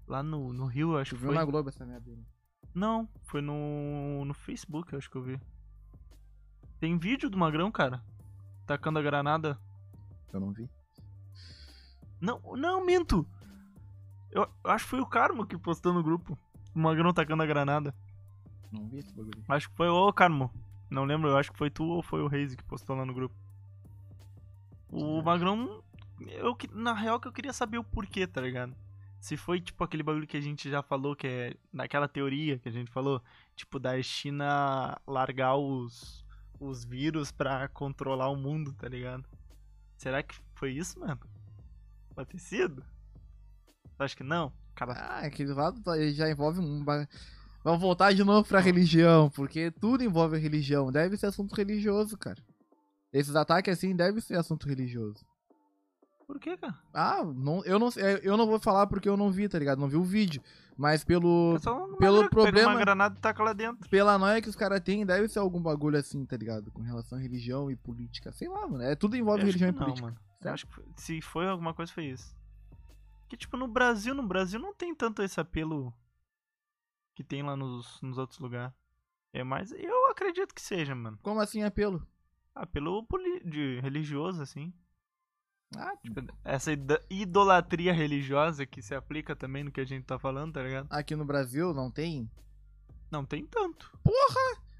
Lá 0.06 0.22
no, 0.22 0.52
no 0.52 0.66
Rio, 0.66 0.92
eu 0.92 0.98
acho 0.98 1.10
Tu 1.10 1.14
que 1.16 1.20
viu 1.22 1.28
foi. 1.30 1.38
na 1.38 1.44
Globo 1.44 1.68
essa 1.70 1.86
merda 1.86 2.10
aí. 2.10 2.18
Não, 2.74 3.08
foi 3.24 3.40
no, 3.40 4.24
no 4.26 4.34
Facebook, 4.34 4.92
eu 4.92 4.98
acho 4.98 5.10
que 5.10 5.16
eu 5.16 5.22
vi. 5.22 5.40
Tem 6.80 6.96
vídeo 6.96 7.28
do 7.28 7.38
Magrão, 7.38 7.70
cara. 7.70 8.02
Tacando 8.66 8.98
a 8.98 9.02
granada. 9.02 9.58
Eu 10.32 10.40
não 10.40 10.52
vi. 10.52 10.70
Não, 12.20 12.40
não, 12.56 12.84
minto. 12.84 13.26
Eu, 14.30 14.48
eu 14.64 14.70
acho 14.70 14.84
que 14.84 14.90
foi 14.90 15.00
o 15.00 15.06
Carmo 15.06 15.46
que 15.46 15.56
postou 15.58 15.92
no 15.92 16.02
grupo. 16.02 16.38
O 16.74 16.78
Magrão 16.78 17.12
tacando 17.12 17.42
a 17.42 17.46
granada. 17.46 17.94
Não 18.70 18.88
vi 18.88 18.98
esse 18.98 19.14
bagulho. 19.14 19.42
Acho 19.48 19.70
que 19.70 19.76
foi 19.76 19.88
o 19.88 20.12
Carmo. 20.12 20.52
Não 20.90 21.04
lembro, 21.04 21.28
eu 21.28 21.36
acho 21.36 21.50
que 21.50 21.58
foi 21.58 21.70
tu 21.70 21.84
ou 21.84 22.02
foi 22.02 22.22
o 22.22 22.28
Reise 22.28 22.56
que 22.56 22.64
postou 22.64 22.96
lá 22.96 23.04
no 23.04 23.14
grupo. 23.14 23.34
O. 24.88 25.22
Magrão. 25.22 25.82
Eu, 26.20 26.56
na 26.72 26.92
real 26.94 27.20
que 27.20 27.28
eu 27.28 27.32
queria 27.32 27.52
saber 27.52 27.78
o 27.78 27.84
porquê, 27.84 28.26
tá 28.26 28.40
ligado? 28.40 28.74
Se 29.20 29.36
foi 29.36 29.60
tipo 29.60 29.82
aquele 29.82 30.02
bagulho 30.02 30.26
que 30.26 30.36
a 30.36 30.40
gente 30.40 30.70
já 30.70 30.82
falou, 30.82 31.14
que 31.14 31.26
é 31.26 31.56
naquela 31.72 32.08
teoria 32.08 32.58
que 32.58 32.68
a 32.68 32.72
gente 32.72 32.90
falou, 32.90 33.22
tipo, 33.54 33.78
da 33.78 34.00
China 34.02 35.00
largar 35.06 35.56
os, 35.56 36.24
os 36.60 36.84
vírus 36.84 37.30
pra 37.30 37.68
controlar 37.68 38.28
o 38.30 38.36
mundo, 38.36 38.72
tá 38.72 38.88
ligado? 38.88 39.24
Será 39.96 40.22
que 40.22 40.34
foi 40.54 40.72
isso, 40.72 40.98
mano? 41.00 41.18
Pode 42.14 42.28
ter 42.30 42.38
sido? 42.38 42.82
Tu 43.96 44.02
acha 44.02 44.16
que 44.16 44.24
não? 44.24 44.52
Cara, 44.74 44.92
Ah, 44.92 45.20
aquele 45.26 45.52
lado 45.52 45.80
tá- 45.82 45.96
ele 45.98 46.12
já 46.12 46.30
envolve 46.30 46.60
um. 46.60 46.84
Vamos 47.64 47.80
voltar 47.80 48.12
de 48.12 48.22
novo 48.22 48.48
pra 48.48 48.60
religião, 48.60 49.28
porque 49.30 49.70
tudo 49.72 50.04
envolve 50.04 50.38
religião. 50.38 50.92
Deve 50.92 51.16
ser 51.16 51.26
assunto 51.26 51.54
religioso, 51.54 52.16
cara. 52.16 52.40
Esses 53.12 53.34
ataques 53.34 53.76
assim 53.76 53.96
devem 53.96 54.20
ser 54.20 54.36
assunto 54.36 54.68
religioso. 54.68 55.24
Por 56.28 56.38
que, 56.38 56.56
cara? 56.56 56.78
Ah, 56.94 57.24
não, 57.24 57.64
eu 57.64 57.78
não 57.78 57.90
sei- 57.90 58.20
eu 58.22 58.36
não 58.36 58.46
vou 58.46 58.60
falar 58.60 58.86
porque 58.86 59.08
eu 59.08 59.16
não 59.16 59.30
vi, 59.30 59.48
tá 59.48 59.58
ligado? 59.58 59.78
Não 59.80 59.88
vi 59.88 59.96
o 59.96 60.04
vídeo. 60.04 60.40
Mas 60.76 61.02
pelo 61.02 61.56
É 61.56 61.58
só 61.58 61.86
uma 61.86 61.96
pelo 61.96 62.28
problema- 62.30 62.70
uma 62.72 62.78
granada 62.78 63.16
e 63.18 63.20
taca 63.20 63.42
lá 63.42 63.52
dentro. 63.52 63.88
pela 63.90 64.16
noia 64.16 64.40
que 64.40 64.48
os 64.48 64.54
caras 64.54 64.80
têm, 64.80 65.04
deve 65.04 65.26
ser 65.26 65.40
algum 65.40 65.60
bagulho 65.60 65.98
assim, 65.98 66.24
tá 66.24 66.36
ligado? 66.36 66.70
Com 66.70 66.82
relação 66.82 67.18
à 67.18 67.20
religião 67.20 67.68
e 67.68 67.74
política. 67.74 68.30
Sei 68.30 68.46
lá, 68.48 68.68
mano. 68.68 68.84
É 68.84 68.94
tudo 68.94 69.16
envolve 69.16 69.40
Eu 69.40 69.48
acho 69.48 69.58
religião 69.58 69.72
que 69.72 69.76
e 69.76 69.80
não, 69.80 69.86
política. 69.86 70.06
mano. 70.06 70.20
Eu 70.40 70.52
acho 70.52 70.66
que 70.68 70.74
foi- 70.74 70.84
se 70.94 71.20
foi 71.20 71.48
alguma 71.48 71.74
coisa, 71.74 71.92
foi 71.92 72.04
isso. 72.04 72.32
Que, 73.28 73.36
tipo, 73.36 73.56
no 73.56 73.66
Brasil, 73.66 74.14
no 74.14 74.22
Brasil 74.22 74.60
não 74.60 74.72
tem 74.72 74.94
tanto 74.94 75.20
esse 75.22 75.40
apelo 75.40 75.92
que 77.16 77.24
tem 77.24 77.42
lá 77.42 77.56
nos, 77.56 78.00
nos 78.00 78.16
outros 78.18 78.38
lugares. 78.38 78.72
É 79.32 79.42
mais. 79.42 79.72
Eu 79.72 80.06
acredito 80.10 80.54
que 80.54 80.60
seja, 80.62 80.94
mano. 80.94 81.18
Como 81.22 81.40
assim 81.40 81.62
apelo? 81.64 82.06
Apelo 82.54 83.02
poli- 83.04 83.40
de 83.44 83.80
religioso, 83.80 84.40
assim. 84.42 84.72
Ah, 85.76 85.94
Tipo, 86.02 86.22
essa 86.44 86.70
idolatria 87.10 87.92
religiosa 87.92 88.64
que 88.64 88.80
se 88.80 88.94
aplica 88.94 89.36
também 89.36 89.64
no 89.64 89.70
que 89.70 89.80
a 89.80 89.84
gente 89.84 90.04
tá 90.04 90.18
falando, 90.18 90.54
tá 90.54 90.62
ligado? 90.62 90.86
aqui 90.90 91.14
no 91.14 91.24
Brasil 91.24 91.74
não 91.74 91.90
tem. 91.90 92.30
Não 93.10 93.24
tem 93.24 93.44
tanto. 93.46 93.90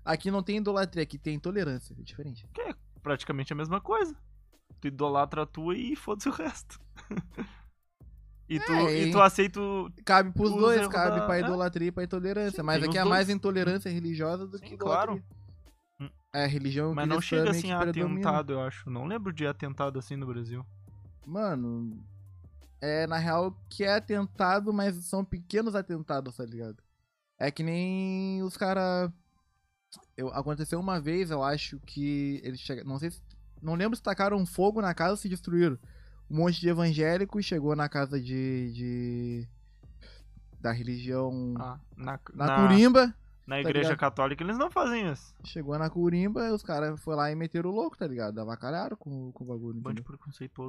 Aqui 0.05 0.31
não 0.31 0.43
tem 0.43 0.57
idolatria, 0.59 1.03
aqui 1.03 1.19
tem 1.19 1.35
intolerância. 1.35 1.95
É 1.99 2.03
diferente. 2.03 2.47
Que 2.55 2.61
é 2.63 2.75
praticamente 3.03 3.53
a 3.53 3.57
mesma 3.57 3.81
coisa. 3.81 4.17
Tu 4.81 4.89
idolatra 4.89 5.43
a 5.43 5.47
tua 5.47 5.77
e 5.77 5.95
foda-se 5.97 6.29
o 6.29 6.33
resto. 6.33 6.81
e, 8.49 8.59
tu, 8.61 8.73
É, 8.73 8.99
e 9.03 9.11
tu 9.11 9.21
aceita 9.21 9.61
o- 9.61 9.91
Cabe 10.05 10.33
pros 10.33 10.51
Os 10.53 10.57
dois, 10.57 10.81
erros 10.81 10.93
cabe 10.93 11.21
da- 11.21 11.27
pra 11.27 11.37
é. 11.37 11.41
idolatria 11.41 11.89
e 11.89 11.93
pra 11.93 12.05
intolerância. 12.05 12.57
Sim, 12.61 12.67
mas 12.67 12.83
aqui 12.83 12.97
é 12.99 13.05
mais 13.05 13.27
dois. 13.27 13.37
intolerância 13.37 13.91
religiosa 13.91 14.47
do 14.47 14.59
Sim, 14.59 14.65
que 14.65 14.77
claro. 14.77 15.13
idolatria. 15.17 15.39
Hum. 16.01 16.11
É, 16.33 16.47
religião 16.47 16.95
Mas 16.95 17.09
não 17.09 17.21
chega 17.21 17.51
assim 17.51 17.73
a 17.73 17.81
atentado, 17.83 18.53
eu 18.53 18.61
acho. 18.63 18.89
Não 18.89 19.05
lembro 19.07 19.33
de 19.33 19.47
atentado 19.47 19.99
assim 19.99 20.17
no 20.17 20.27
Brasil. 20.27 20.65
Mano, 21.29 22.03
é 22.81 23.07
na 23.07 23.19
real 23.19 23.55
que 23.69 23.85
é 23.85 23.95
atentado, 23.95 24.73
mas 24.73 24.95
são 25.05 25.25
pequenos 25.25 25.75
atentados, 25.75 26.37
tá 26.37 26.45
ligado? 26.45 26.83
É 27.39 27.51
que 27.51 27.63
nem 27.63 28.43
os 28.43 28.57
cara 28.57 29.13
eu 30.17 30.29
Aconteceu 30.35 30.81
uma 30.81 31.01
vez, 31.01 31.31
eu 31.31 31.43
acho 31.43 31.79
que 31.81 32.41
eles 32.43 32.61
chegaram. 32.61 32.89
Não 32.89 32.99
sei 32.99 33.11
se. 33.11 33.23
Não 33.61 33.75
lembro 33.75 33.97
se 33.97 34.03
tacaram 34.03 34.45
fogo 34.47 34.81
na 34.81 34.95
casa 34.95 35.13
ou 35.13 35.17
se 35.17 35.29
destruíram. 35.29 35.79
Um 36.31 36.37
monte 36.39 36.61
de 36.61 36.69
evangélicos 36.69 37.45
chegou 37.45 37.75
na 37.75 37.89
casa 37.89 38.21
de. 38.21 38.73
de 38.73 39.49
da 40.61 40.73
religião. 40.73 41.55
Ah, 41.59 41.79
na, 41.97 42.21
na, 42.35 42.47
na, 42.47 42.69
Curimba. 42.69 43.15
Na 43.49 43.61
igreja 43.61 43.81
ligado? 43.91 43.99
católica 43.99 44.45
eles 44.45 44.59
não 44.59 44.71
fazem 44.71 45.11
isso. 45.11 45.35
Chegou 45.45 45.79
na 45.79 45.89
Curimba, 45.91 46.53
os 46.53 46.63
caras 46.63 47.01
foram 47.03 47.19
lá 47.19 47.33
e 47.33 47.35
meteram 47.35 47.71
o 47.71 47.75
louco, 47.75 47.97
tá 47.97 48.07
ligado? 48.07 48.39
Avacalharam 48.41 48.97
com, 48.97 49.33
com 49.33 49.45
o 49.45 49.47
bagulho. 49.47 49.81
Bando 49.81 49.97
de 49.97 50.03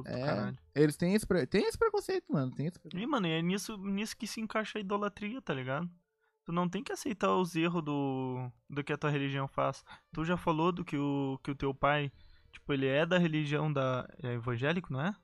do 0.02 0.08
É. 0.08 0.24
caralho. 0.24 0.58
Eles 0.74 0.96
têm 0.96 1.14
esse, 1.14 1.26
pre- 1.26 1.46
tem 1.46 1.64
esse 1.64 1.78
preconceito, 1.78 2.24
mano. 2.32 2.50
Tem 2.52 2.66
esse 2.66 2.78
preconceito. 2.78 3.02
E, 3.04 3.06
mano, 3.06 3.26
é 3.26 3.40
nisso, 3.42 3.76
nisso 3.76 4.16
que 4.16 4.26
se 4.26 4.40
encaixa 4.40 4.78
a 4.78 4.80
idolatria, 4.80 5.40
tá 5.42 5.52
ligado? 5.54 5.88
Tu 6.44 6.52
não 6.52 6.68
tem 6.68 6.82
que 6.82 6.90
aceitar 6.92 7.36
os 7.36 7.54
erros 7.54 7.82
do, 7.84 8.50
do 8.68 8.82
que 8.82 8.92
a 8.92 8.96
tua 8.96 9.10
religião 9.10 9.46
faz. 9.46 9.84
Tu 10.12 10.24
já 10.24 10.36
falou 10.36 10.72
do 10.72 10.84
que 10.84 10.96
o, 10.96 11.38
que 11.44 11.50
o 11.50 11.54
teu 11.54 11.74
pai, 11.74 12.10
tipo, 12.50 12.72
ele 12.72 12.86
é 12.86 13.04
da 13.04 13.18
religião 13.18 13.70
da. 13.72 14.08
É 14.22 14.32
evangélico, 14.34 14.92
não 14.92 15.00
é? 15.02 15.14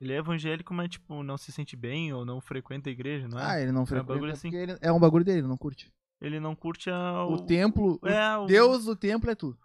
Ele 0.00 0.12
é 0.12 0.16
evangélico, 0.16 0.72
mas, 0.72 0.88
tipo, 0.90 1.22
não 1.22 1.36
se 1.36 1.50
sente 1.50 1.76
bem 1.76 2.12
ou 2.12 2.24
não 2.24 2.40
frequenta 2.40 2.88
a 2.88 2.92
igreja, 2.92 3.26
não 3.28 3.38
é? 3.38 3.44
Ah, 3.44 3.60
ele 3.60 3.72
não 3.72 3.84
bagulho 3.84 4.06
frequenta 4.06 4.32
assim. 4.32 4.50
porque 4.50 4.56
ele- 4.72 4.78
é 4.80 4.92
um 4.92 5.00
bagulho 5.00 5.24
dele, 5.24 5.40
ele 5.40 5.46
não 5.48 5.56
curte. 5.58 5.92
Ele 6.20 6.38
não 6.38 6.54
curte 6.54 6.90
a, 6.90 7.24
O, 7.24 7.38
templo, 7.46 7.98
o 8.02 8.06
É, 8.08 8.36
o, 8.36 8.46
Deus 8.46 8.84
do 8.84 8.94
templo 8.94 9.30
é 9.30 9.34
tu. 9.34 9.56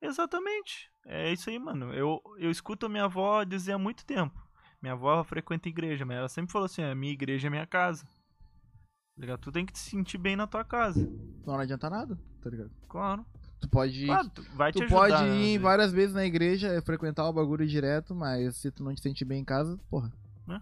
Exatamente. 0.00 0.90
É 1.06 1.32
isso 1.32 1.50
aí, 1.50 1.58
mano. 1.58 1.92
Eu, 1.92 2.20
eu 2.38 2.50
escuto 2.50 2.86
a 2.86 2.88
minha 2.88 3.04
avó 3.04 3.42
dizer 3.44 3.72
há 3.72 3.78
muito 3.78 4.04
tempo. 4.04 4.38
Minha 4.80 4.92
avó 4.92 5.22
frequenta 5.24 5.68
igreja, 5.68 6.04
mas 6.04 6.18
ela 6.18 6.28
sempre 6.28 6.52
falou 6.52 6.66
assim: 6.66 6.82
a 6.82 6.94
minha 6.94 7.12
igreja 7.12 7.46
é 7.48 7.50
minha 7.50 7.66
casa. 7.66 8.04
Tá 8.04 9.20
ligado? 9.20 9.40
Tu 9.40 9.52
tem 9.52 9.64
que 9.64 9.72
te 9.72 9.78
sentir 9.78 10.18
bem 10.18 10.36
na 10.36 10.46
tua 10.46 10.64
casa. 10.64 11.08
Não 11.46 11.58
adianta 11.58 11.88
nada, 11.88 12.18
tá 12.42 12.50
ligado? 12.50 12.70
Claro. 12.88 13.24
Tu 13.60 13.68
pode 13.68 14.02
ir, 14.02 14.06
Claro, 14.06 14.28
tu 14.30 14.42
vai 14.54 14.72
te 14.72 14.78
tu 14.78 14.84
ajudar. 14.84 14.96
pode 14.98 15.22
né, 15.30 15.36
ir 15.38 15.56
às 15.56 15.62
várias 15.62 15.92
vezes 15.92 16.14
na 16.14 16.24
igreja, 16.26 16.82
frequentar 16.82 17.26
o 17.28 17.32
bagulho 17.32 17.66
direto, 17.66 18.14
mas 18.14 18.56
se 18.56 18.70
tu 18.70 18.84
não 18.84 18.94
te 18.94 19.00
sentir 19.00 19.24
bem 19.24 19.40
em 19.40 19.44
casa, 19.44 19.78
porra. 19.88 20.12
vezes. 20.46 20.60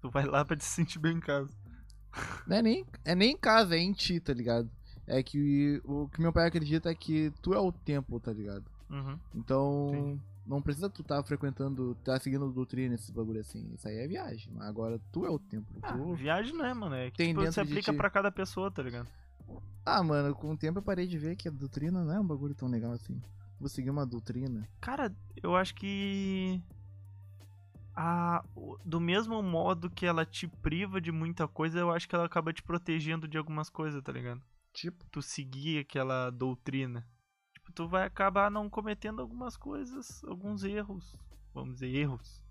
Tu 0.00 0.10
vai 0.10 0.26
lá 0.26 0.44
pra 0.44 0.56
te 0.56 0.64
sentir 0.64 0.98
bem 0.98 1.16
em 1.16 1.20
casa. 1.20 1.56
Não 2.46 2.56
é 2.56 2.62
nem, 2.62 2.86
é 3.04 3.14
nem 3.14 3.32
em 3.32 3.36
casa, 3.36 3.74
é 3.74 3.78
em 3.78 3.92
ti, 3.92 4.20
tá 4.20 4.32
ligado? 4.32 4.70
É 5.06 5.22
que 5.22 5.80
o 5.84 6.08
que 6.08 6.20
meu 6.20 6.32
pai 6.32 6.46
acredita 6.46 6.90
é 6.90 6.94
que 6.94 7.32
tu 7.42 7.52
é 7.52 7.58
o 7.58 7.70
templo, 7.72 8.18
tá 8.18 8.32
ligado? 8.32 8.64
Uhum. 8.90 9.18
Então, 9.34 9.90
Sim. 9.92 10.20
não 10.46 10.62
precisa 10.62 10.88
tu 10.88 11.02
tá 11.02 11.22
frequentando, 11.22 11.94
tá 12.04 12.18
seguindo 12.18 12.50
doutrina, 12.50 12.94
esse 12.94 13.12
bagulho 13.12 13.40
assim. 13.40 13.70
Isso 13.74 13.86
aí 13.86 13.96
é 13.98 14.06
viagem. 14.06 14.52
Mas 14.54 14.68
agora 14.68 15.00
tu 15.12 15.26
é 15.26 15.30
o 15.30 15.38
templo. 15.38 15.76
Ah, 15.82 15.92
tu... 15.92 16.14
viagem 16.14 16.54
não 16.54 16.64
é, 16.64 16.72
mano. 16.72 16.94
É 16.94 17.10
que 17.10 17.16
Tem 17.18 17.34
tipo, 17.34 17.48
de 17.48 17.60
aplica 17.60 17.92
ti. 17.92 17.96
pra 17.96 18.10
cada 18.10 18.30
pessoa, 18.30 18.70
tá 18.70 18.82
ligado? 18.82 19.08
Ah, 19.84 20.02
mano, 20.02 20.34
com 20.34 20.52
o 20.52 20.56
tempo 20.56 20.78
eu 20.78 20.82
parei 20.82 21.06
de 21.06 21.18
ver 21.18 21.36
que 21.36 21.48
a 21.48 21.50
doutrina 21.50 22.02
não 22.02 22.12
é 22.14 22.20
um 22.20 22.26
bagulho 22.26 22.54
tão 22.54 22.68
legal 22.68 22.92
assim. 22.92 23.20
Vou 23.60 23.68
seguir 23.68 23.90
uma 23.90 24.06
doutrina. 24.06 24.66
Cara, 24.80 25.14
eu 25.42 25.54
acho 25.54 25.74
que. 25.74 26.60
A, 27.96 28.44
do 28.84 29.00
mesmo 29.00 29.42
modo 29.42 29.90
que 29.90 30.04
ela 30.04 30.26
te 30.26 30.48
priva 30.48 31.00
de 31.00 31.12
muita 31.12 31.46
coisa, 31.46 31.78
eu 31.78 31.90
acho 31.90 32.08
que 32.08 32.14
ela 32.14 32.24
acaba 32.24 32.52
te 32.52 32.62
protegendo 32.62 33.28
de 33.28 33.38
algumas 33.38 33.70
coisas, 33.70 34.02
tá 34.02 34.12
ligado? 34.12 34.42
Tipo, 34.72 35.04
Tu 35.06 35.22
seguir 35.22 35.78
aquela 35.78 36.30
doutrina. 36.30 37.06
Tipo, 37.54 37.72
tu 37.72 37.88
vai 37.88 38.04
acabar 38.04 38.50
não 38.50 38.68
cometendo 38.68 39.22
algumas 39.22 39.56
coisas, 39.56 40.22
alguns 40.24 40.64
erros. 40.64 41.16
Vamos 41.54 41.74
dizer, 41.74 41.94
erros. 41.94 42.42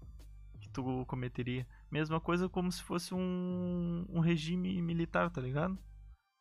Que 0.62 0.70
tu 0.70 1.06
cometeria. 1.06 1.68
Mesma 1.92 2.22
coisa 2.22 2.48
como 2.48 2.72
se 2.72 2.82
fosse 2.82 3.14
um, 3.14 4.06
um 4.10 4.22
regime 4.22 4.82
militar, 4.82 5.30
tá 5.30 5.42
ligado? 5.42 5.78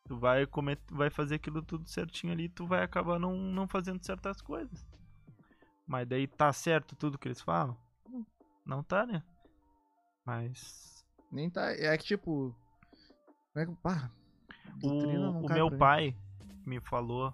Tu 0.05 0.17
vai, 0.17 0.45
comet, 0.45 0.81
vai 0.89 1.09
fazer 1.09 1.35
aquilo 1.35 1.61
tudo 1.61 1.87
certinho 1.89 2.31
ali, 2.33 2.49
tu 2.49 2.65
vai 2.65 2.83
acabar 2.83 3.19
não, 3.19 3.35
não 3.37 3.67
fazendo 3.67 4.03
certas 4.03 4.41
coisas. 4.41 4.85
Mas 5.85 6.07
daí 6.07 6.27
tá 6.27 6.51
certo 6.51 6.95
tudo 6.95 7.17
que 7.17 7.27
eles 7.27 7.41
falam? 7.41 7.77
Não 8.65 8.83
tá, 8.83 9.05
né? 9.05 9.23
Mas. 10.25 11.05
nem 11.31 11.49
tá. 11.49 11.71
É 11.71 11.97
que 11.97 12.05
tipo. 12.05 12.55
Como 13.53 13.63
é 13.63 13.65
que. 13.65 13.75
Pá, 13.81 14.11
O, 14.81 15.45
o 15.45 15.53
meu 15.53 15.69
pai 15.77 16.15
me 16.65 16.79
falou 16.79 17.33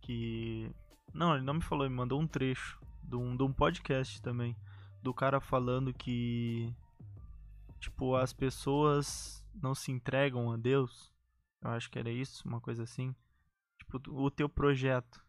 que. 0.00 0.70
Não, 1.12 1.34
ele 1.34 1.44
não 1.44 1.54
me 1.54 1.62
falou, 1.62 1.84
ele 1.84 1.94
mandou 1.94 2.20
um 2.20 2.26
trecho 2.26 2.80
de 3.02 3.16
um, 3.16 3.36
de 3.36 3.42
um 3.42 3.52
podcast 3.52 4.22
também. 4.22 4.56
Do 5.02 5.12
cara 5.12 5.40
falando 5.40 5.92
que. 5.92 6.74
Tipo, 7.80 8.14
as 8.14 8.32
pessoas 8.32 9.44
não 9.54 9.74
se 9.74 9.90
entregam 9.90 10.52
a 10.52 10.56
Deus. 10.56 11.12
Eu 11.62 11.70
acho 11.70 11.90
que 11.90 11.98
era 11.98 12.10
isso, 12.10 12.46
uma 12.46 12.60
coisa 12.60 12.84
assim. 12.84 13.14
Tipo, 13.78 14.00
o 14.10 14.30
teu 14.30 14.48
projeto. 14.48 15.24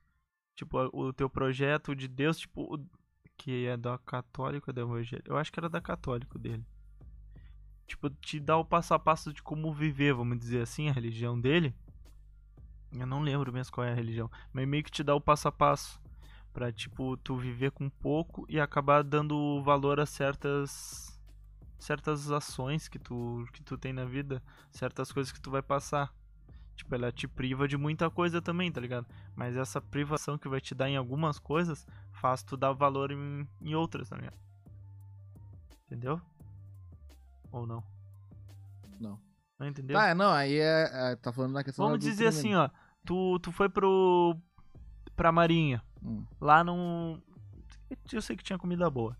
Tipo, 0.56 0.78
o 0.94 1.12
teu 1.14 1.30
projeto 1.30 1.96
de 1.96 2.08
Deus, 2.08 2.38
tipo, 2.38 2.78
que 3.42 3.66
é 3.66 3.76
da 3.76 3.98
católica 3.98 4.72
da 4.72 4.82
evangélica. 4.82 5.32
Eu 5.32 5.36
acho 5.36 5.52
que 5.52 5.60
era 5.60 5.68
da 5.68 5.82
católico 5.82 6.38
dele. 6.38 6.64
Tipo, 7.88 8.08
te 8.08 8.40
dá 8.40 8.56
o 8.56 8.64
passo 8.64 8.94
a 8.94 9.00
passo 9.00 9.34
de 9.34 9.42
como 9.42 9.74
viver, 9.74 10.14
vamos 10.14 10.38
dizer 10.38 10.62
assim, 10.62 10.90
a 10.90 10.94
religião 10.94 11.40
dele. 11.40 11.74
Eu 12.94 13.08
não 13.08 13.20
lembro 13.20 13.52
mesmo 13.52 13.74
qual 13.74 13.88
é 13.88 13.92
a 13.92 13.96
religião, 13.96 14.30
mas 14.54 14.68
meio 14.68 14.84
que 14.84 14.92
te 14.92 15.04
dá 15.04 15.16
o 15.16 15.20
passo 15.20 15.48
a 15.48 15.52
passo 15.52 16.00
pra, 16.54 16.72
tipo, 16.72 17.18
tu 17.18 17.36
viver 17.36 17.72
com 17.72 17.90
pouco 17.90 18.46
e 18.48 18.60
acabar 18.60 19.04
dando 19.04 19.60
valor 19.64 20.00
a 20.00 20.06
certas 20.06 21.20
certas 21.80 22.30
ações 22.30 22.88
que 22.88 23.00
tu 23.00 23.44
que 23.54 23.64
tu 23.64 23.76
tem 23.76 23.92
na 23.92 24.06
vida, 24.06 24.44
certas 24.70 25.12
coisas 25.12 25.34
que 25.34 25.42
tu 25.42 25.50
vai 25.50 25.64
passar. 25.64 26.14
Tipo, 26.76 26.96
ela 26.96 27.12
te 27.12 27.28
priva 27.28 27.68
de 27.68 27.78
muita 27.78 28.10
coisa 28.10 28.42
também, 28.42 28.72
tá 28.72 28.82
ligado? 28.82 29.06
Mas 29.36 29.56
essa 29.56 29.80
privação 29.80 30.38
que 30.38 30.50
vai 30.50 30.60
te 30.60 30.74
dar 30.74 30.90
em 30.90 30.98
algumas 30.98 31.38
coisas 31.38 31.86
faz 32.12 32.44
tu 32.44 32.58
dar 32.58 32.72
valor 32.74 33.12
em, 33.12 33.48
em 33.62 33.76
outras, 33.76 34.10
tá 34.10 34.16
ligado? 34.16 34.38
Entendeu? 35.86 36.22
Ou 37.52 37.68
não? 37.68 37.84
Não. 39.00 39.20
Não 39.60 39.68
entendeu? 39.68 39.98
Tá, 39.98 40.16
não, 40.16 40.32
aí 40.32 40.58
é, 40.58 40.90
é, 40.92 41.16
Tá 41.18 41.32
falando 41.32 41.54
na 41.54 41.64
questão 41.64 41.86
Vamos 41.86 42.00
dizer 42.00 42.28
assim, 42.28 42.56
ó. 42.56 42.70
Tu, 43.06 43.40
tu 43.40 43.52
foi 43.52 43.70
pro. 43.70 44.36
pra 45.16 45.32
Marinha. 45.32 45.84
Hum. 46.04 46.26
Lá 46.40 46.64
não. 46.64 47.22
Eu 48.12 48.22
sei 48.22 48.36
que 48.36 48.44
tinha 48.44 48.58
comida 48.58 48.90
boa. 48.90 49.18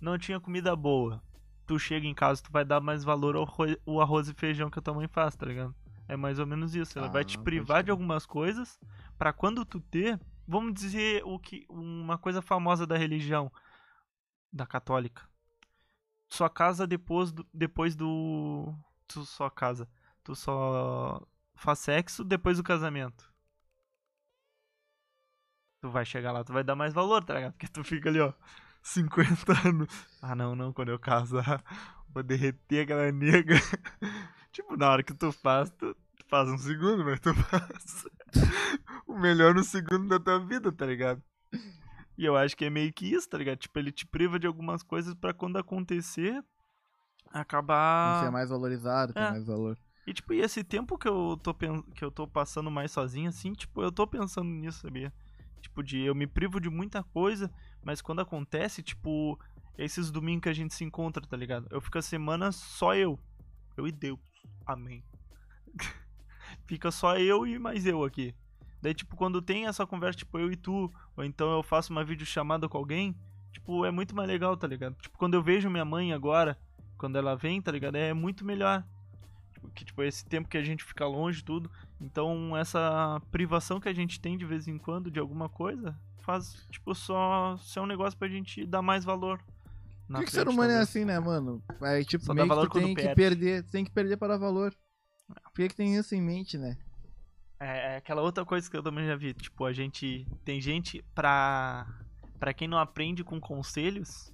Não 0.00 0.18
tinha 0.18 0.40
comida 0.40 0.74
boa. 0.74 1.22
Tu 1.66 1.78
chega 1.78 2.06
em 2.06 2.14
casa, 2.14 2.42
tu 2.42 2.50
vai 2.50 2.64
dar 2.64 2.80
mais 2.80 3.04
valor 3.04 3.36
ao 3.36 3.44
arroz, 3.44 3.76
o 3.86 4.00
arroz 4.00 4.28
e 4.28 4.34
feijão 4.34 4.70
que 4.70 4.78
a 4.78 4.82
tua 4.82 4.94
mãe 4.94 5.08
faz, 5.08 5.34
tá 5.34 5.46
ligado? 5.46 5.74
É 6.08 6.16
mais 6.16 6.38
ou 6.38 6.46
menos 6.46 6.74
isso. 6.74 6.98
Ela 6.98 7.08
vai 7.08 7.24
te 7.24 7.38
Ah, 7.38 7.42
privar 7.42 7.82
de 7.82 7.90
algumas 7.90 8.26
coisas 8.26 8.78
pra 9.18 9.32
quando 9.32 9.64
tu 9.64 9.80
ter. 9.80 10.20
Vamos 10.46 10.74
dizer 10.74 11.22
o 11.24 11.38
que 11.38 11.64
uma 11.68 12.18
coisa 12.18 12.42
famosa 12.42 12.86
da 12.86 12.96
religião 12.96 13.50
da 14.52 14.66
católica. 14.66 15.22
Sua 16.28 16.50
casa 16.50 16.86
depois 16.86 17.32
do, 17.32 17.46
depois 17.52 17.96
do 17.96 18.74
tu 19.06 19.24
só 19.24 19.48
casa. 19.48 19.88
Tu 20.22 20.34
só 20.34 21.26
faz 21.54 21.78
sexo 21.78 22.24
depois 22.24 22.56
do 22.58 22.62
casamento. 22.62 23.32
Tu 25.80 25.90
vai 25.90 26.04
chegar 26.04 26.32
lá, 26.32 26.42
tu 26.42 26.52
vai 26.52 26.64
dar 26.64 26.74
mais 26.74 26.94
valor, 26.94 27.22
tá 27.24 27.34
ligado? 27.34 27.52
Porque 27.52 27.68
tu 27.68 27.84
fica 27.84 28.08
ali, 28.08 28.18
ó, 28.20 28.32
50 28.82 29.68
anos. 29.68 30.06
Ah, 30.22 30.34
não, 30.34 30.56
não, 30.56 30.72
quando 30.72 30.88
eu 30.90 30.98
casar, 30.98 31.62
vou 32.08 32.22
derreter 32.22 32.84
aquela 32.84 33.12
nega. 33.12 33.56
Tipo, 34.54 34.76
na 34.76 34.88
hora 34.90 35.02
que 35.02 35.12
tu 35.12 35.30
faz, 35.32 35.70
tu, 35.72 35.94
tu 35.94 36.24
faz 36.28 36.48
um 36.48 36.56
segundo, 36.56 37.04
mas 37.04 37.20
tu 37.20 37.34
faz 37.50 38.06
o 39.06 39.18
melhor 39.18 39.54
no 39.54 39.62
segundo 39.64 40.08
da 40.08 40.18
tua 40.18 40.38
vida, 40.38 40.72
tá 40.72 40.86
ligado? 40.86 41.22
E 42.16 42.24
eu 42.24 42.36
acho 42.36 42.56
que 42.56 42.64
é 42.64 42.70
meio 42.70 42.92
que 42.92 43.12
isso, 43.12 43.28
tá 43.28 43.36
ligado? 43.36 43.58
Tipo, 43.58 43.78
ele 43.78 43.90
te 43.90 44.06
priva 44.06 44.38
de 44.38 44.46
algumas 44.46 44.82
coisas 44.82 45.12
pra 45.14 45.34
quando 45.34 45.56
acontecer, 45.58 46.42
acabar. 47.32 48.20
Você 48.20 48.26
é 48.26 48.30
mais 48.30 48.48
valorizado, 48.48 49.12
tem 49.12 49.22
É. 49.22 49.30
mais 49.30 49.46
valor. 49.46 49.76
E 50.06 50.12
tipo, 50.12 50.34
e 50.34 50.40
esse 50.40 50.62
tempo 50.62 50.98
que 50.98 51.08
eu 51.08 51.38
tô 51.42 51.54
que 51.54 52.04
eu 52.04 52.10
tô 52.10 52.28
passando 52.28 52.70
mais 52.70 52.92
sozinho 52.92 53.28
assim, 53.28 53.52
tipo, 53.54 53.82
eu 53.82 53.90
tô 53.90 54.06
pensando 54.06 54.48
nisso, 54.50 54.80
sabia? 54.82 55.12
Tipo, 55.62 55.82
de 55.82 55.98
eu 56.00 56.14
me 56.14 56.26
privo 56.26 56.60
de 56.60 56.68
muita 56.68 57.02
coisa, 57.02 57.50
mas 57.82 58.02
quando 58.02 58.20
acontece, 58.20 58.82
tipo, 58.82 59.38
esses 59.78 60.10
domingos 60.10 60.42
que 60.42 60.48
a 60.50 60.52
gente 60.52 60.74
se 60.74 60.84
encontra, 60.84 61.26
tá 61.26 61.36
ligado? 61.36 61.66
Eu 61.70 61.80
fico 61.80 61.96
a 61.98 62.02
semana 62.02 62.52
só 62.52 62.94
eu. 62.94 63.18
Eu 63.76 63.88
e 63.88 63.92
Deus. 63.92 64.20
Amém. 64.66 65.02
Fica 66.66 66.90
só 66.90 67.16
eu 67.16 67.46
e 67.46 67.58
mais 67.58 67.86
eu 67.86 68.04
aqui. 68.04 68.34
Daí, 68.80 68.94
tipo, 68.94 69.16
quando 69.16 69.40
tem 69.40 69.66
essa 69.66 69.86
conversa, 69.86 70.18
tipo, 70.18 70.38
eu 70.38 70.52
e 70.52 70.56
tu, 70.56 70.92
ou 71.16 71.24
então 71.24 71.50
eu 71.52 71.62
faço 71.62 71.92
uma 71.92 72.04
videochamada 72.04 72.68
com 72.68 72.76
alguém, 72.76 73.16
tipo, 73.50 73.84
é 73.84 73.90
muito 73.90 74.14
mais 74.14 74.28
legal, 74.28 74.56
tá 74.56 74.66
ligado? 74.66 74.94
Tipo, 75.00 75.16
quando 75.16 75.34
eu 75.34 75.42
vejo 75.42 75.70
minha 75.70 75.84
mãe 75.84 76.12
agora, 76.12 76.58
quando 76.98 77.16
ela 77.16 77.34
vem, 77.34 77.60
tá 77.62 77.72
ligado? 77.72 77.96
É 77.96 78.12
muito 78.12 78.44
melhor 78.44 78.84
que 79.74 79.84
tipo 79.84 80.02
esse 80.02 80.24
tempo 80.24 80.48
que 80.48 80.58
a 80.58 80.62
gente 80.62 80.84
fica 80.84 81.06
longe 81.06 81.42
tudo 81.42 81.70
então 82.00 82.56
essa 82.56 83.20
privação 83.30 83.80
que 83.80 83.88
a 83.88 83.92
gente 83.92 84.20
tem 84.20 84.36
de 84.36 84.44
vez 84.44 84.68
em 84.68 84.78
quando 84.78 85.10
de 85.10 85.18
alguma 85.18 85.48
coisa 85.48 85.98
faz 86.18 86.66
tipo 86.70 86.94
só 86.94 87.56
ser 87.58 87.80
um 87.80 87.86
negócio 87.86 88.18
pra 88.18 88.28
gente 88.28 88.66
dar 88.66 88.82
mais 88.82 89.04
valor 89.04 89.40
Por 90.06 90.18
que, 90.18 90.24
que 90.24 90.30
o 90.30 90.34
ser 90.34 90.48
humano 90.48 90.72
é 90.72 90.78
assim, 90.78 91.04
né, 91.04 91.18
mano? 91.18 91.62
Aí, 91.80 92.04
tipo, 92.04 92.24
Só 92.24 92.34
meio 92.34 92.48
que 92.48 92.54
tu 92.54 92.80
tem 92.80 92.94
que 92.94 93.02
perde. 93.02 93.14
perder, 93.14 93.62
tem 93.64 93.84
que 93.84 93.90
perder 93.90 94.16
para 94.16 94.34
dar 94.34 94.38
valor. 94.38 94.74
Por 95.26 95.54
que, 95.54 95.68
que 95.68 95.76
tem 95.76 95.96
isso 95.96 96.14
em 96.14 96.20
mente, 96.20 96.58
né? 96.58 96.76
é, 97.64 97.94
é 97.94 97.96
aquela 97.96 98.22
outra 98.22 98.44
coisa 98.44 98.70
que 98.70 98.76
eu 98.76 98.82
também 98.82 99.06
já 99.06 99.16
vi 99.16 99.32
tipo 99.32 99.64
a 99.64 99.72
gente 99.72 100.26
tem 100.44 100.60
gente 100.60 101.02
pra 101.14 101.86
para 102.38 102.52
quem 102.52 102.68
não 102.68 102.78
aprende 102.78 103.24
com 103.24 103.40
conselhos 103.40 104.32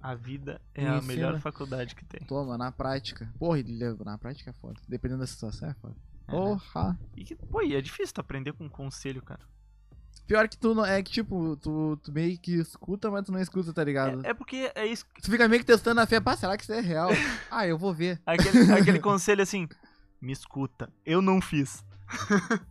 a 0.00 0.14
vida 0.14 0.60
é 0.74 0.86
a 0.86 1.00
melhor 1.00 1.38
faculdade 1.40 1.94
que 1.94 2.04
tem 2.04 2.20
Toma, 2.26 2.58
na 2.58 2.70
prática. 2.70 3.32
Porra, 3.38 3.62
na 4.04 4.18
prática 4.18 4.50
é 4.50 4.52
foda. 4.52 4.78
Dependendo 4.86 5.20
da 5.20 5.26
situação 5.26 5.70
é 5.70 5.72
foda. 5.72 5.96
É. 6.28 6.30
Porra. 6.30 6.98
e 7.16 7.24
que, 7.24 7.34
pô, 7.34 7.62
e 7.62 7.74
é 7.74 7.80
difícil 7.80 8.14
tu 8.14 8.20
aprender 8.20 8.52
com 8.52 8.68
conselho 8.68 9.22
cara 9.22 9.40
Pior 10.26 10.48
que 10.48 10.56
tu 10.56 10.74
não. 10.74 10.84
É 10.84 11.02
que, 11.02 11.12
tipo, 11.12 11.56
tu, 11.56 11.98
tu 12.02 12.12
meio 12.12 12.38
que 12.38 12.54
escuta, 12.54 13.10
mas 13.10 13.24
tu 13.24 13.32
não 13.32 13.40
escuta, 13.40 13.72
tá 13.72 13.84
ligado? 13.84 14.24
é, 14.24 14.30
é 14.30 14.34
porque 14.34 14.70
é 14.74 14.86
isso 14.86 15.04
Tu 15.22 15.30
fica 15.30 15.46
meio 15.48 15.60
que 15.60 15.66
testando 15.66 16.00
a 16.00 16.06
fé. 16.06 16.20
Pá, 16.20 16.36
será 16.36 16.56
que 16.56 16.62
isso 16.62 16.72
é 16.72 16.80
real? 16.80 17.10
ah, 17.50 17.66
eu 17.66 17.76
vou 17.76 17.92
ver. 17.92 18.20
Aquele, 18.24 18.72
aquele 18.72 19.00
conselho 19.00 19.42
assim, 19.42 19.68
me 20.20 20.32
escuta, 20.32 20.90
eu 21.04 21.20
não 21.20 21.40
fiz. 21.40 21.84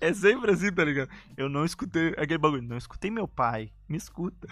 é 0.00 0.12
sempre 0.12 0.52
assim, 0.52 0.70
tá 0.72 0.84
ligado? 0.84 1.08
Eu 1.36 1.48
não 1.48 1.64
escutei 1.64 2.08
aquele 2.18 2.38
bagulho, 2.38 2.62
não 2.62 2.76
escutei 2.76 3.10
meu 3.10 3.26
pai, 3.26 3.72
me 3.88 3.96
escuta. 3.96 4.46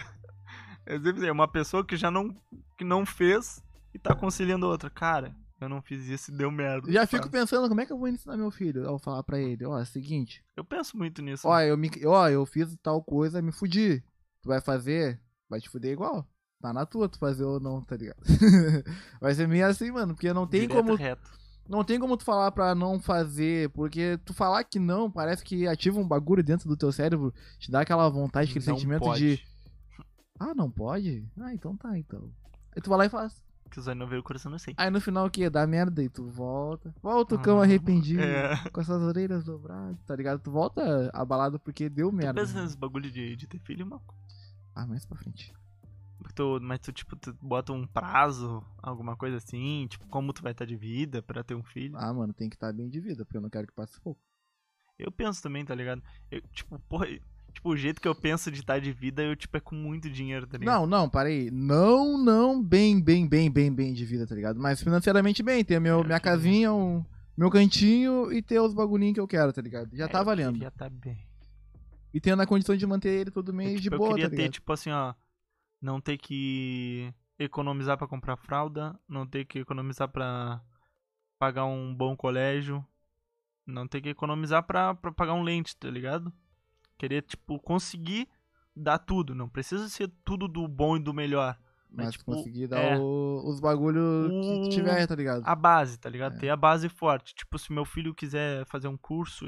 É 0.85 0.93
sempre 0.93 1.19
assim, 1.19 1.27
é 1.27 1.31
uma 1.31 1.47
pessoa 1.47 1.85
que 1.85 1.95
já 1.95 2.09
não, 2.09 2.35
que 2.77 2.83
não 2.83 3.05
fez 3.05 3.63
e 3.93 3.99
tá 3.99 4.13
aconselhando 4.13 4.67
outra. 4.67 4.89
Cara, 4.89 5.35
eu 5.61 5.69
não 5.69 5.81
fiz 5.81 6.05
isso 6.07 6.31
e 6.31 6.35
deu 6.35 6.51
merda. 6.51 6.91
Já 6.91 7.05
fico 7.05 7.23
Faz. 7.23 7.31
pensando 7.31 7.67
como 7.69 7.79
é 7.81 7.85
que 7.85 7.93
eu 7.93 7.97
vou 7.97 8.07
ensinar 8.07 8.35
meu 8.37 8.51
filho. 8.51 8.87
Ao 8.87 8.99
falar 8.99 9.23
pra 9.23 9.39
ele, 9.39 9.65
ó, 9.65 9.79
é 9.79 9.83
o 9.83 9.85
seguinte. 9.85 10.43
Eu 10.55 10.63
penso 10.65 10.97
muito 10.97 11.21
nisso. 11.21 11.47
Ó, 11.47 11.59
eu, 11.61 11.77
me, 11.77 11.89
ó, 12.05 12.27
eu 12.29 12.45
fiz 12.45 12.75
tal 12.81 13.01
coisa, 13.03 13.41
me 13.41 13.51
fudi. 13.51 14.03
Tu 14.41 14.49
vai 14.49 14.59
fazer, 14.59 15.21
vai 15.49 15.59
te 15.61 15.69
fuder 15.69 15.93
igual. 15.93 16.27
Tá 16.61 16.73
na 16.73 16.85
tua 16.85 17.07
tu 17.09 17.17
fazer 17.17 17.43
ou 17.43 17.59
não, 17.59 17.81
tá 17.81 17.95
ligado? 17.95 18.19
vai 19.19 19.33
ser 19.33 19.47
meio 19.47 19.65
assim, 19.67 19.91
mano, 19.91 20.13
porque 20.13 20.31
não 20.33 20.47
tem 20.47 20.61
Direto, 20.61 20.77
como 20.77 20.95
reto. 20.95 21.29
não 21.67 21.83
tem 21.83 21.99
como 21.99 22.15
tu 22.17 22.23
falar 22.23 22.51
pra 22.51 22.73
não 22.73 22.99
fazer, 23.01 23.69
porque 23.71 24.17
tu 24.25 24.33
falar 24.33 24.63
que 24.63 24.79
não, 24.79 25.11
parece 25.11 25.43
que 25.43 25.67
ativa 25.67 25.99
um 25.99 26.07
bagulho 26.07 26.41
dentro 26.43 26.67
do 26.69 26.77
teu 26.77 26.91
cérebro, 26.91 27.33
te 27.59 27.69
dá 27.69 27.81
aquela 27.81 28.07
vontade, 28.09 28.49
aquele 28.49 28.65
Não 28.65 28.75
sentimento 28.75 29.01
pode. 29.01 29.37
de, 29.37 29.43
ah, 30.39 30.53
não 30.55 30.69
pode? 30.71 31.25
Ah, 31.39 31.53
então 31.53 31.75
tá, 31.75 31.97
então. 31.97 32.31
Aí 32.75 32.81
tu 32.81 32.89
vai 32.89 32.99
lá 32.99 33.05
e 33.05 33.09
faz. 33.09 33.43
Que 33.73 33.79
os 33.79 33.87
não 33.87 34.05
veio 34.05 34.21
o 34.21 34.23
coração 34.23 34.51
não 34.51 34.59
sei. 34.59 34.75
Aí 34.77 34.91
no 34.91 35.01
final 35.01 35.25
o 35.25 35.31
que? 35.31 35.49
Dá 35.49 35.65
merda 35.65 36.03
e 36.03 36.07
tu 36.07 36.29
volta. 36.29 36.93
Volta 37.01 37.33
o 37.33 37.39
cão 37.41 37.59
Ah, 37.59 37.63
arrependido, 37.63 38.21
é. 38.21 38.55
com 38.69 38.79
essas 38.79 39.01
orelhas 39.01 39.43
dobradas, 39.43 39.97
tá 40.05 40.15
ligado? 40.15 40.39
Tu 40.41 40.51
volta 40.51 41.09
abalado 41.11 41.59
porque 41.59 41.89
deu 41.89 42.09
Tu 42.11 42.15
merda. 42.15 42.39
pensa 42.39 42.61
nesse 42.61 42.77
bagulho 42.77 43.09
de, 43.09 43.35
de 43.35 43.47
ter 43.47 43.57
filho, 43.57 43.87
mano? 43.87 44.03
Ah, 44.75 44.85
mais 44.85 45.07
pra 45.07 45.17
frente. 45.17 45.51
Tu, 46.35 46.59
mas 46.61 46.79
tu, 46.81 46.91
tipo, 46.91 47.15
tu 47.15 47.35
bota 47.41 47.73
um 47.73 47.85
prazo, 47.87 48.63
alguma 48.81 49.15
coisa 49.15 49.37
assim, 49.37 49.87
tipo, 49.89 50.07
como 50.07 50.31
tu 50.33 50.43
vai 50.43 50.51
estar 50.51 50.65
de 50.65 50.75
vida 50.75 51.21
pra 51.23 51.43
ter 51.43 51.55
um 51.55 51.63
filho. 51.63 51.97
Ah, 51.97 52.13
mano, 52.13 52.31
tem 52.31 52.49
que 52.49 52.55
estar 52.55 52.71
bem 52.71 52.87
de 52.89 52.99
vida, 52.99 53.25
porque 53.25 53.37
eu 53.37 53.41
não 53.41 53.49
quero 53.49 53.65
que 53.67 53.73
passe 53.73 53.99
pouco. 54.01 54.21
Eu 54.99 55.11
penso 55.11 55.41
também, 55.41 55.65
tá 55.65 55.73
ligado? 55.73 56.01
Eu, 56.29 56.41
tipo, 56.53 56.77
porra, 56.87 57.07
Tipo, 57.53 57.69
o 57.69 57.77
jeito 57.77 58.01
que 58.01 58.07
eu 58.07 58.15
penso 58.15 58.51
de 58.51 58.59
estar 58.59 58.79
de 58.79 58.91
vida, 58.91 59.21
eu, 59.23 59.35
tipo, 59.35 59.55
é 59.55 59.59
com 59.59 59.75
muito 59.75 60.09
dinheiro, 60.09 60.47
tá 60.47 60.57
ligado? 60.57 60.79
Não, 60.81 60.87
não, 60.87 61.09
parei. 61.09 61.51
Não, 61.51 62.17
não, 62.17 62.61
bem, 62.61 62.99
bem, 63.01 63.27
bem, 63.27 63.49
bem, 63.49 63.71
bem 63.73 63.93
de 63.93 64.03
vida, 64.05 64.25
tá 64.27 64.33
ligado? 64.35 64.59
Mas 64.59 64.81
financeiramente 64.81 65.43
bem, 65.43 65.63
ter 65.63 65.79
meu, 65.79 65.99
É, 65.99 66.03
minha 66.03 66.19
casinha, 66.19 66.73
um, 66.73 67.05
meu 67.37 67.49
cantinho 67.51 68.31
e 68.33 68.41
ter 68.41 68.59
os 68.59 68.73
bagulhinhos 68.73 69.13
que 69.13 69.19
eu 69.19 69.27
quero, 69.27 69.53
tá 69.53 69.61
ligado? 69.61 69.95
Já 69.95 70.05
É, 70.05 70.07
tá 70.07 70.23
valendo. 70.23 70.53
queria 70.53 70.71
tá 70.71 70.89
bem. 70.89 71.17
E 72.13 72.19
tendo 72.19 72.41
a 72.41 72.45
condição 72.45 72.75
de 72.75 72.85
manter 72.85 73.09
ele 73.09 73.31
todo 73.31 73.51
Eu, 73.51 73.55
mês 73.55 73.81
de 73.81 73.89
tipo, 73.89 73.97
boa, 73.97 74.09
eu 74.11 74.15
queria 74.15 74.29
tá 74.29 74.35
ter, 74.35 74.37
ligado? 74.43 74.53
tipo 74.53 74.71
assim, 74.73 74.91
ó. 74.91 75.13
Não 75.81 75.99
ter 75.99 76.17
que 76.17 77.13
economizar 77.37 77.97
pra 77.97 78.07
comprar 78.07 78.37
fralda, 78.37 78.97
não 79.07 79.27
ter 79.27 79.45
que 79.45 79.59
economizar 79.59 80.07
pra 80.07 80.61
pagar 81.37 81.65
um 81.65 81.93
bom 81.93 82.15
colégio, 82.15 82.85
não 83.65 83.87
ter 83.87 83.99
que 84.01 84.09
economizar 84.09 84.63
pra 84.63 84.95
pagar 84.95 85.33
um 85.33 85.43
lente, 85.43 85.75
tá 85.75 85.89
ligado? 85.89 86.31
Queria, 87.03 87.21
tipo, 87.21 87.59
conseguir 87.59 88.27
dar 88.75 88.97
tudo. 88.97 89.35
Não 89.35 89.49
precisa 89.49 89.89
ser 89.89 90.09
tudo 90.23 90.47
do 90.47 90.67
bom 90.67 90.95
e 90.95 90.99
do 91.03 91.13
melhor. 91.13 91.57
Mas, 91.89 92.05
Mas 92.07 92.13
tipo, 92.15 92.25
conseguir 92.25 92.67
dar 92.67 92.79
é. 92.79 92.97
o- 92.97 93.43
os 93.45 93.59
bagulho 93.59 94.01
que 94.63 94.69
tiver, 94.69 95.05
tá 95.05 95.13
ligado? 95.15 95.43
A 95.45 95.53
base, 95.53 95.99
tá 95.99 96.09
ligado? 96.09 96.35
É. 96.37 96.39
Ter 96.39 96.49
a 96.49 96.55
base 96.55 96.87
forte. 96.89 97.35
Tipo, 97.35 97.59
se 97.59 97.71
meu 97.73 97.83
filho 97.85 98.15
quiser 98.15 98.65
fazer 98.65 98.87
um 98.87 98.95
curso 98.97 99.45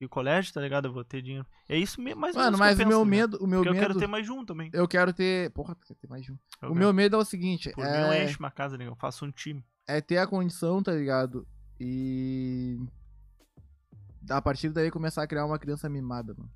e 0.00 0.08
colégio, 0.08 0.52
tá 0.54 0.60
ligado? 0.62 0.86
Eu 0.88 0.92
vou 0.92 1.04
ter 1.04 1.20
dinheiro. 1.22 1.46
É 1.68 1.76
isso 1.76 2.00
mesmo, 2.00 2.20
mais 2.20 2.34
ou 2.34 2.42
Mano, 2.42 2.56
eu 2.56 2.58
mas 2.58 2.74
o 2.74 2.78
penso, 2.78 2.88
meu 2.88 3.04
ligado? 3.04 3.10
medo, 3.10 3.44
o 3.44 3.46
meu 3.46 3.58
Porque 3.60 3.68
eu 3.68 3.72
medo, 3.74 3.86
quero 3.86 3.98
ter 4.00 4.06
mais 4.08 4.28
um 4.30 4.44
também. 4.44 4.70
eu 4.72 4.88
quero 4.88 5.12
ter, 5.12 5.50
porra, 5.52 5.74
tu 5.74 5.86
quer 5.86 5.94
ter 5.94 6.08
mais 6.08 6.24
de 6.24 6.32
um. 6.32 6.34
Eu 6.34 6.70
O 6.70 6.72
quero- 6.72 6.74
meu 6.74 6.92
medo 6.94 7.14
é 7.16 7.18
o 7.18 7.24
seguinte, 7.24 7.70
Por 7.72 7.84
mim, 7.84 7.90
eu 7.90 8.12
é, 8.12 8.24
encho 8.24 8.38
uma 8.40 8.50
casa, 8.50 8.78
né? 8.78 8.86
Eu 8.88 8.96
faço 8.96 9.24
um 9.26 9.30
time. 9.30 9.62
é 9.86 10.00
ter 10.00 10.16
a 10.18 10.26
condição, 10.26 10.82
tá 10.82 10.92
ligado? 10.92 11.46
E 11.78 12.78
a 14.28 14.40
partir 14.42 14.70
daí 14.70 14.90
começar 14.90 15.22
a 15.22 15.26
criar 15.26 15.44
uma 15.46 15.58
criança 15.58 15.88
mimada, 15.88 16.34
mano. 16.36 16.50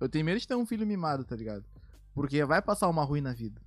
Eu 0.00 0.08
tenho 0.08 0.24
medo 0.24 0.38
de 0.40 0.46
ter 0.46 0.54
um 0.54 0.66
filho 0.66 0.86
mimado, 0.86 1.24
tá 1.24 1.34
ligado? 1.34 1.64
Porque 2.14 2.44
vai 2.44 2.60
passar 2.62 2.88
uma 2.88 3.04
ruim 3.04 3.20
na 3.20 3.32
vida. 3.32 3.60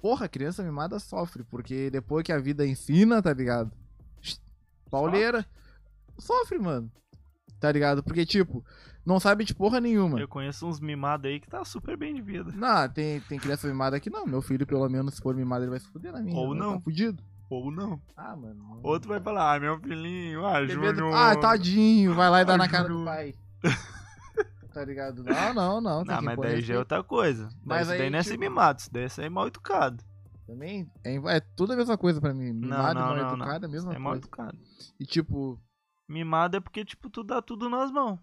Porra, 0.00 0.28
criança 0.28 0.62
mimada 0.62 0.98
sofre, 0.98 1.42
porque 1.44 1.90
depois 1.90 2.22
que 2.22 2.32
a 2.32 2.38
vida 2.38 2.66
ensina, 2.66 3.20
tá 3.22 3.32
ligado? 3.32 3.72
Pauleira. 4.90 5.44
Sofre, 6.18 6.58
mano. 6.58 6.90
Tá 7.58 7.72
ligado? 7.72 8.02
Porque, 8.02 8.24
tipo, 8.24 8.64
não 9.04 9.18
sabe 9.18 9.44
de 9.44 9.54
porra 9.54 9.80
nenhuma. 9.80 10.20
Eu 10.20 10.28
conheço 10.28 10.66
uns 10.66 10.78
mimados 10.80 11.26
aí 11.26 11.40
que 11.40 11.48
tá 11.48 11.64
super 11.64 11.96
bem 11.96 12.14
de 12.14 12.20
vida. 12.22 12.52
Não, 12.54 12.88
tem, 12.88 13.20
tem 13.20 13.38
criança 13.38 13.66
mimada 13.66 13.96
aqui 13.96 14.10
não. 14.10 14.26
Meu 14.26 14.42
filho, 14.42 14.66
pelo 14.66 14.88
menos, 14.88 15.14
se 15.14 15.20
for 15.22 15.34
mimado, 15.34 15.64
ele 15.64 15.70
vai 15.70 15.80
se 15.80 15.88
fuder 15.88 16.12
na 16.12 16.20
minha. 16.20 16.36
Ou 16.36 16.54
não. 16.54 16.74
Tá 16.74 16.80
fudido. 16.80 17.22
Ou 17.48 17.70
não. 17.70 18.00
Ah, 18.16 18.36
mano. 18.36 18.80
Outro 18.82 19.08
vai 19.08 19.20
falar, 19.20 19.54
ah, 19.54 19.60
meu 19.60 19.78
filhinho, 19.80 20.44
ah, 20.44 20.64
Júnior. 20.66 21.14
Ah, 21.14 21.36
tadinho. 21.36 22.14
Vai 22.14 22.28
lá 22.28 22.42
e 22.42 22.44
dá 22.44 22.54
Ah, 22.54 22.58
na 22.58 22.68
cara 22.68 22.88
do 22.88 23.04
pai. 23.04 23.34
Tá 24.76 24.84
ligado? 24.84 25.24
Não, 25.24 25.54
não, 25.54 25.80
não. 25.80 26.04
Não, 26.04 26.22
mas 26.22 26.36
daí 26.38 26.60
já 26.60 26.74
é 26.74 26.78
outra 26.78 27.02
coisa. 27.02 27.48
Mas 27.64 27.88
daí 27.88 28.02
aí, 28.02 28.10
não 28.10 28.18
é 28.18 28.22
ser 28.22 28.32
tipo- 28.32 28.40
mimado, 28.42 28.78
isso 28.80 28.92
daí 28.92 29.04
é 29.04 29.08
ser 29.08 29.30
mal 29.30 29.46
educado. 29.46 30.04
Também 30.46 30.86
é, 31.02 31.14
é 31.36 31.40
tudo 31.40 31.72
a 31.72 31.76
mesma 31.76 31.96
coisa 31.96 32.20
pra 32.20 32.34
mim. 32.34 32.52
Mimado 32.52 32.94
não, 32.94 33.00
e 33.00 33.04
mal 33.04 33.16
não, 33.16 33.22
não. 33.24 33.34
educado 33.36 33.64
é 33.64 33.68
a 33.68 33.70
mesma 33.72 33.94
É 33.94 33.98
mal 33.98 34.12
coisa. 34.12 34.26
educado. 34.26 34.58
E 35.00 35.06
tipo, 35.06 35.58
Mimado 36.06 36.58
é 36.58 36.60
porque, 36.60 36.84
tipo, 36.84 37.08
tu 37.10 37.24
dá 37.24 37.40
tudo 37.40 37.68
nas 37.70 37.90
mãos. 37.90 38.20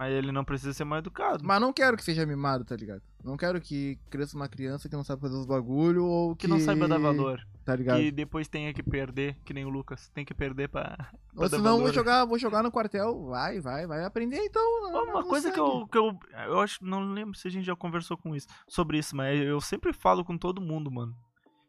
Mas 0.00 0.14
ele 0.14 0.32
não 0.32 0.46
precisa 0.46 0.72
ser 0.72 0.84
mal 0.84 0.98
educado. 0.98 1.44
mas 1.44 1.60
não 1.60 1.74
quero 1.74 1.94
que 1.94 2.02
seja 2.02 2.24
mimado, 2.24 2.64
tá 2.64 2.74
ligado? 2.74 3.02
Não 3.22 3.36
quero 3.36 3.60
que 3.60 3.98
cresça 4.08 4.34
uma 4.34 4.48
criança 4.48 4.88
que 4.88 4.96
não 4.96 5.04
sabe 5.04 5.20
fazer 5.20 5.36
os 5.36 5.44
bagulho 5.44 6.06
ou 6.06 6.34
que, 6.34 6.46
Que 6.46 6.50
não 6.50 6.58
saiba 6.58 6.88
dar 6.88 6.96
valor. 6.96 7.46
Tá 7.66 7.76
ligado? 7.76 7.98
Que 7.98 8.10
depois 8.10 8.48
tenha 8.48 8.72
que 8.72 8.82
perder, 8.82 9.36
que 9.44 9.52
nem 9.52 9.66
o 9.66 9.68
Lucas. 9.68 10.08
Tem 10.14 10.24
que 10.24 10.32
perder 10.32 10.70
pra. 10.70 10.96
pra 10.96 11.10
Ou 11.36 11.48
senão 11.50 11.72
vou 11.72 11.80
valor. 11.80 11.92
jogar, 11.92 12.24
vou 12.24 12.38
jogar 12.38 12.62
no 12.62 12.72
quartel. 12.72 13.26
Vai, 13.26 13.60
vai, 13.60 13.86
vai 13.86 14.02
aprender 14.02 14.38
então. 14.38 14.62
Uma 14.88 15.22
coisa 15.22 15.52
que 15.52 15.60
eu, 15.60 15.86
que 15.86 15.98
eu. 15.98 16.18
Eu 16.46 16.60
acho. 16.60 16.82
Não 16.82 17.12
lembro 17.12 17.36
se 17.36 17.46
a 17.46 17.50
gente 17.50 17.66
já 17.66 17.76
conversou 17.76 18.16
com 18.16 18.34
isso. 18.34 18.46
Sobre 18.66 18.96
isso, 18.96 19.14
mas 19.14 19.38
eu 19.38 19.60
sempre 19.60 19.92
falo 19.92 20.24
com 20.24 20.38
todo 20.38 20.62
mundo, 20.62 20.90
mano. 20.90 21.14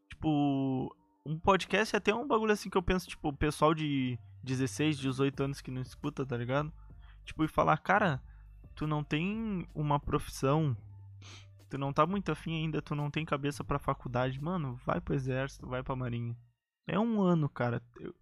Tipo. 0.10 0.96
Um 1.26 1.38
podcast 1.38 1.96
é 1.96 1.98
até 1.98 2.16
um 2.16 2.26
bagulho 2.26 2.54
assim 2.54 2.70
que 2.70 2.78
eu 2.78 2.82
penso, 2.82 3.08
tipo, 3.08 3.28
o 3.28 3.36
pessoal 3.36 3.76
de 3.76 4.18
16, 4.42 4.98
18 4.98 5.44
anos 5.44 5.62
que 5.62 5.70
não 5.70 5.82
escuta, 5.82 6.26
tá 6.26 6.36
ligado? 6.36 6.72
Tipo, 7.26 7.44
e 7.44 7.48
falar, 7.48 7.78
cara, 7.78 8.22
tu 8.76 8.88
não 8.88 9.04
tem 9.04 9.68
uma 9.74 10.00
profissão. 10.00 10.76
Tu 11.70 11.78
não 11.78 11.94
tá 11.94 12.06
muito 12.06 12.32
afim 12.32 12.64
ainda, 12.64 12.82
tu 12.82 12.94
não 12.96 13.10
tem 13.10 13.26
cabeça 13.26 13.64
pra 13.64 13.80
faculdade. 13.80 14.42
Mano, 14.42 14.76
vai 14.86 15.00
pro 15.00 15.16
exército, 15.16 15.68
vai 15.68 15.82
pra 15.82 15.96
marinha. 15.96 16.36
É 16.88 17.00
um 17.00 17.22
ano, 17.22 17.48
cara. 17.48 17.82
Eu- 18.00 18.14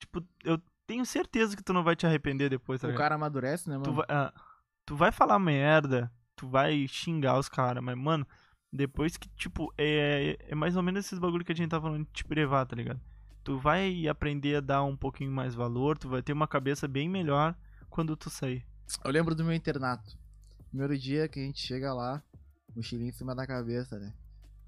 tipo, 0.00 0.24
eu 0.44 0.60
tenho 0.86 1.04
certeza 1.06 1.56
que 1.56 1.62
tu 1.62 1.72
não 1.72 1.84
vai 1.84 1.94
te 1.94 2.06
arrepender 2.06 2.48
depois, 2.50 2.80
tá 2.80 2.88
O 2.88 2.94
cara 2.94 3.14
amadurece, 3.14 3.68
né, 3.68 3.76
mano? 3.76 3.84
Tu 3.84 3.92
vai, 3.92 4.06
ah, 4.08 4.32
tu 4.84 4.96
vai 4.96 5.12
falar 5.12 5.38
merda, 5.38 6.10
tu 6.34 6.48
vai 6.48 6.86
xingar 6.88 7.38
os 7.38 7.48
caras, 7.48 7.82
mas, 7.82 7.96
mano, 7.96 8.26
depois 8.72 9.16
que, 9.16 9.28
tipo, 9.30 9.72
é, 9.78 10.36
é 10.48 10.54
mais 10.54 10.76
ou 10.76 10.82
menos 10.82 11.04
esses 11.04 11.18
bagulho 11.18 11.44
que 11.44 11.52
a 11.52 11.56
gente 11.56 11.70
tá 11.70 11.80
falando 11.80 12.04
de 12.04 12.12
te 12.12 12.24
privar, 12.24 12.66
tá 12.66 12.74
ligado? 12.76 13.00
Tu 13.44 13.56
vai 13.58 14.08
aprender 14.08 14.56
a 14.56 14.60
dar 14.60 14.82
um 14.82 14.96
pouquinho 14.96 15.30
mais 15.30 15.54
valor, 15.54 15.96
tu 15.96 16.08
vai 16.08 16.22
ter 16.22 16.32
uma 16.32 16.48
cabeça 16.48 16.88
bem 16.88 17.08
melhor 17.08 17.54
quando 17.96 18.14
tu 18.14 18.28
sair. 18.28 18.62
Eu 19.02 19.10
lembro 19.10 19.34
do 19.34 19.42
meu 19.42 19.54
internato. 19.54 20.18
Primeiro 20.68 20.98
dia 20.98 21.26
que 21.28 21.40
a 21.40 21.42
gente 21.42 21.58
chega 21.58 21.94
lá, 21.94 22.22
mochilinha 22.76 23.08
em 23.08 23.12
cima 23.12 23.34
da 23.34 23.46
cabeça, 23.46 23.98
né? 23.98 24.12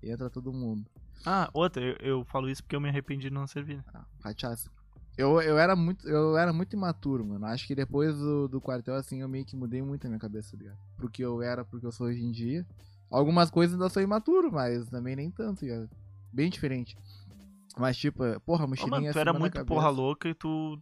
Entra 0.03 0.31
todo 0.31 0.51
mundo. 0.51 0.87
Ah, 1.27 1.51
outra, 1.53 1.85
eu, 1.85 1.97
eu 2.01 2.25
falo 2.25 2.49
isso 2.49 2.63
porque 2.63 2.75
eu 2.75 2.81
me 2.81 2.89
arrependi 2.89 3.29
de 3.29 3.35
não 3.35 3.47
servir. 3.47 3.77
né? 3.77 3.85
Ah, 3.93 4.07
cachaça. 4.23 4.71
Eu, 5.19 5.43
eu, 5.43 5.59
era 5.59 5.77
muito, 5.77 6.09
eu 6.09 6.39
era 6.39 6.55
muito 6.55 6.75
imaturo, 6.75 7.27
mano. 7.27 7.45
Acho 7.45 7.67
que 7.67 7.75
depois 7.75 8.17
do, 8.17 8.49
do 8.49 8.61
quartel, 8.63 8.95
assim, 8.95 9.21
eu 9.21 9.29
meio 9.29 9.45
que 9.45 9.57
mudei 9.57 9.83
muito 9.83 10.07
a 10.07 10.09
minha 10.09 10.21
cabeça, 10.21 10.53
tá 10.53 10.63
ligado? 10.63 10.79
Porque 10.97 11.23
eu 11.23 11.43
era, 11.43 11.65
porque 11.65 11.85
eu 11.85 11.93
sou 11.93 12.07
hoje 12.07 12.23
em 12.25 12.31
dia. 12.31 12.67
Algumas 13.11 13.51
coisas 13.51 13.75
ainda 13.75 13.91
sou 13.91 14.03
imaturo, 14.03 14.51
mas 14.51 14.89
também 14.89 15.15
nem 15.15 15.31
tanto, 15.31 15.61
tá 15.61 15.67
ligado? 15.67 15.91
Bem 16.33 16.49
diferente. 16.49 16.97
Mas, 17.77 17.99
tipo, 17.99 18.23
porra, 18.41 18.65
Ô, 18.65 18.69
mochilinha 18.69 19.01
mano, 19.01 19.13
tu 19.13 19.19
era 19.19 19.33
muito 19.35 19.67
porra 19.67 19.91
louca 19.91 20.29
e 20.31 20.35
tu, 20.35 20.81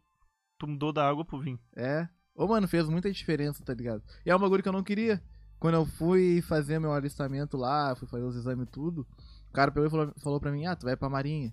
tu 0.59 0.69
mudou 0.69 0.93
da 0.93 1.09
água 1.09 1.25
pro 1.25 1.41
vinho. 1.41 1.59
É. 1.75 2.09
Ô, 2.37 2.46
mano, 2.46 2.68
fez 2.68 2.88
muita 2.88 3.11
diferença, 3.11 3.64
tá 3.64 3.72
ligado? 3.75 4.03
E 4.25 4.31
é 4.31 4.37
um 4.37 4.38
bagulho 4.38 4.62
que 4.62 4.68
eu 4.68 4.72
não 4.72 4.83
queria. 4.83 5.22
Quando 5.59 5.75
eu 5.75 5.87
fui 5.87 6.42
fazer 6.42 6.79
meu 6.79 6.92
alistamento 6.92 7.57
lá, 7.57 7.94
fui 7.96 8.07
fazer 8.07 8.25
os 8.25 8.37
exames 8.37 8.66
e 8.68 8.70
tudo, 8.70 9.07
o 9.49 9.53
cara 9.53 9.72
pegou 9.72 9.87
e 9.87 9.90
falou, 9.90 10.12
falou 10.18 10.38
pra 10.40 10.53
mim, 10.53 10.66
ah, 10.66 10.77
tu 10.77 10.85
vai 10.85 10.96
pra 10.96 11.09
marinha. 11.09 11.53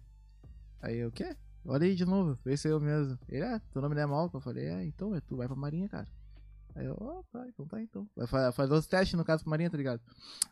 Aí 0.82 0.98
eu, 0.98 1.08
o 1.08 1.12
quê? 1.12 1.36
Olha 1.66 1.86
aí 1.86 1.96
de 1.96 2.04
novo, 2.04 2.38
vê 2.44 2.58
se 2.58 2.68
é 2.68 2.72
eu 2.72 2.80
mesmo. 2.82 3.18
Ele, 3.30 3.44
ah, 3.46 3.62
teu 3.72 3.82
nome 3.82 3.96
não 3.96 4.02
é 4.02 4.06
Malcolm. 4.06 4.36
Eu 4.38 4.42
falei, 4.42 4.66
é, 4.66 4.84
então, 4.86 5.16
é, 5.16 5.22
tu 5.22 5.38
vai 5.38 5.48
pra 5.48 5.56
marinha, 5.56 5.88
cara. 5.88 6.06
Aí 6.76 6.86
eu, 6.86 6.98
ó, 7.00 7.22
tá, 7.32 7.48
então 7.48 7.66
tá, 7.66 7.82
então. 7.82 8.06
Vai 8.18 8.28
fa- 8.28 8.52
fazer 8.52 8.74
os 8.74 8.86
testes, 8.86 9.14
no 9.18 9.24
caso, 9.24 9.44
pra 9.44 9.52
marinha, 9.52 9.70
tá 9.70 9.78
ligado? 9.78 10.02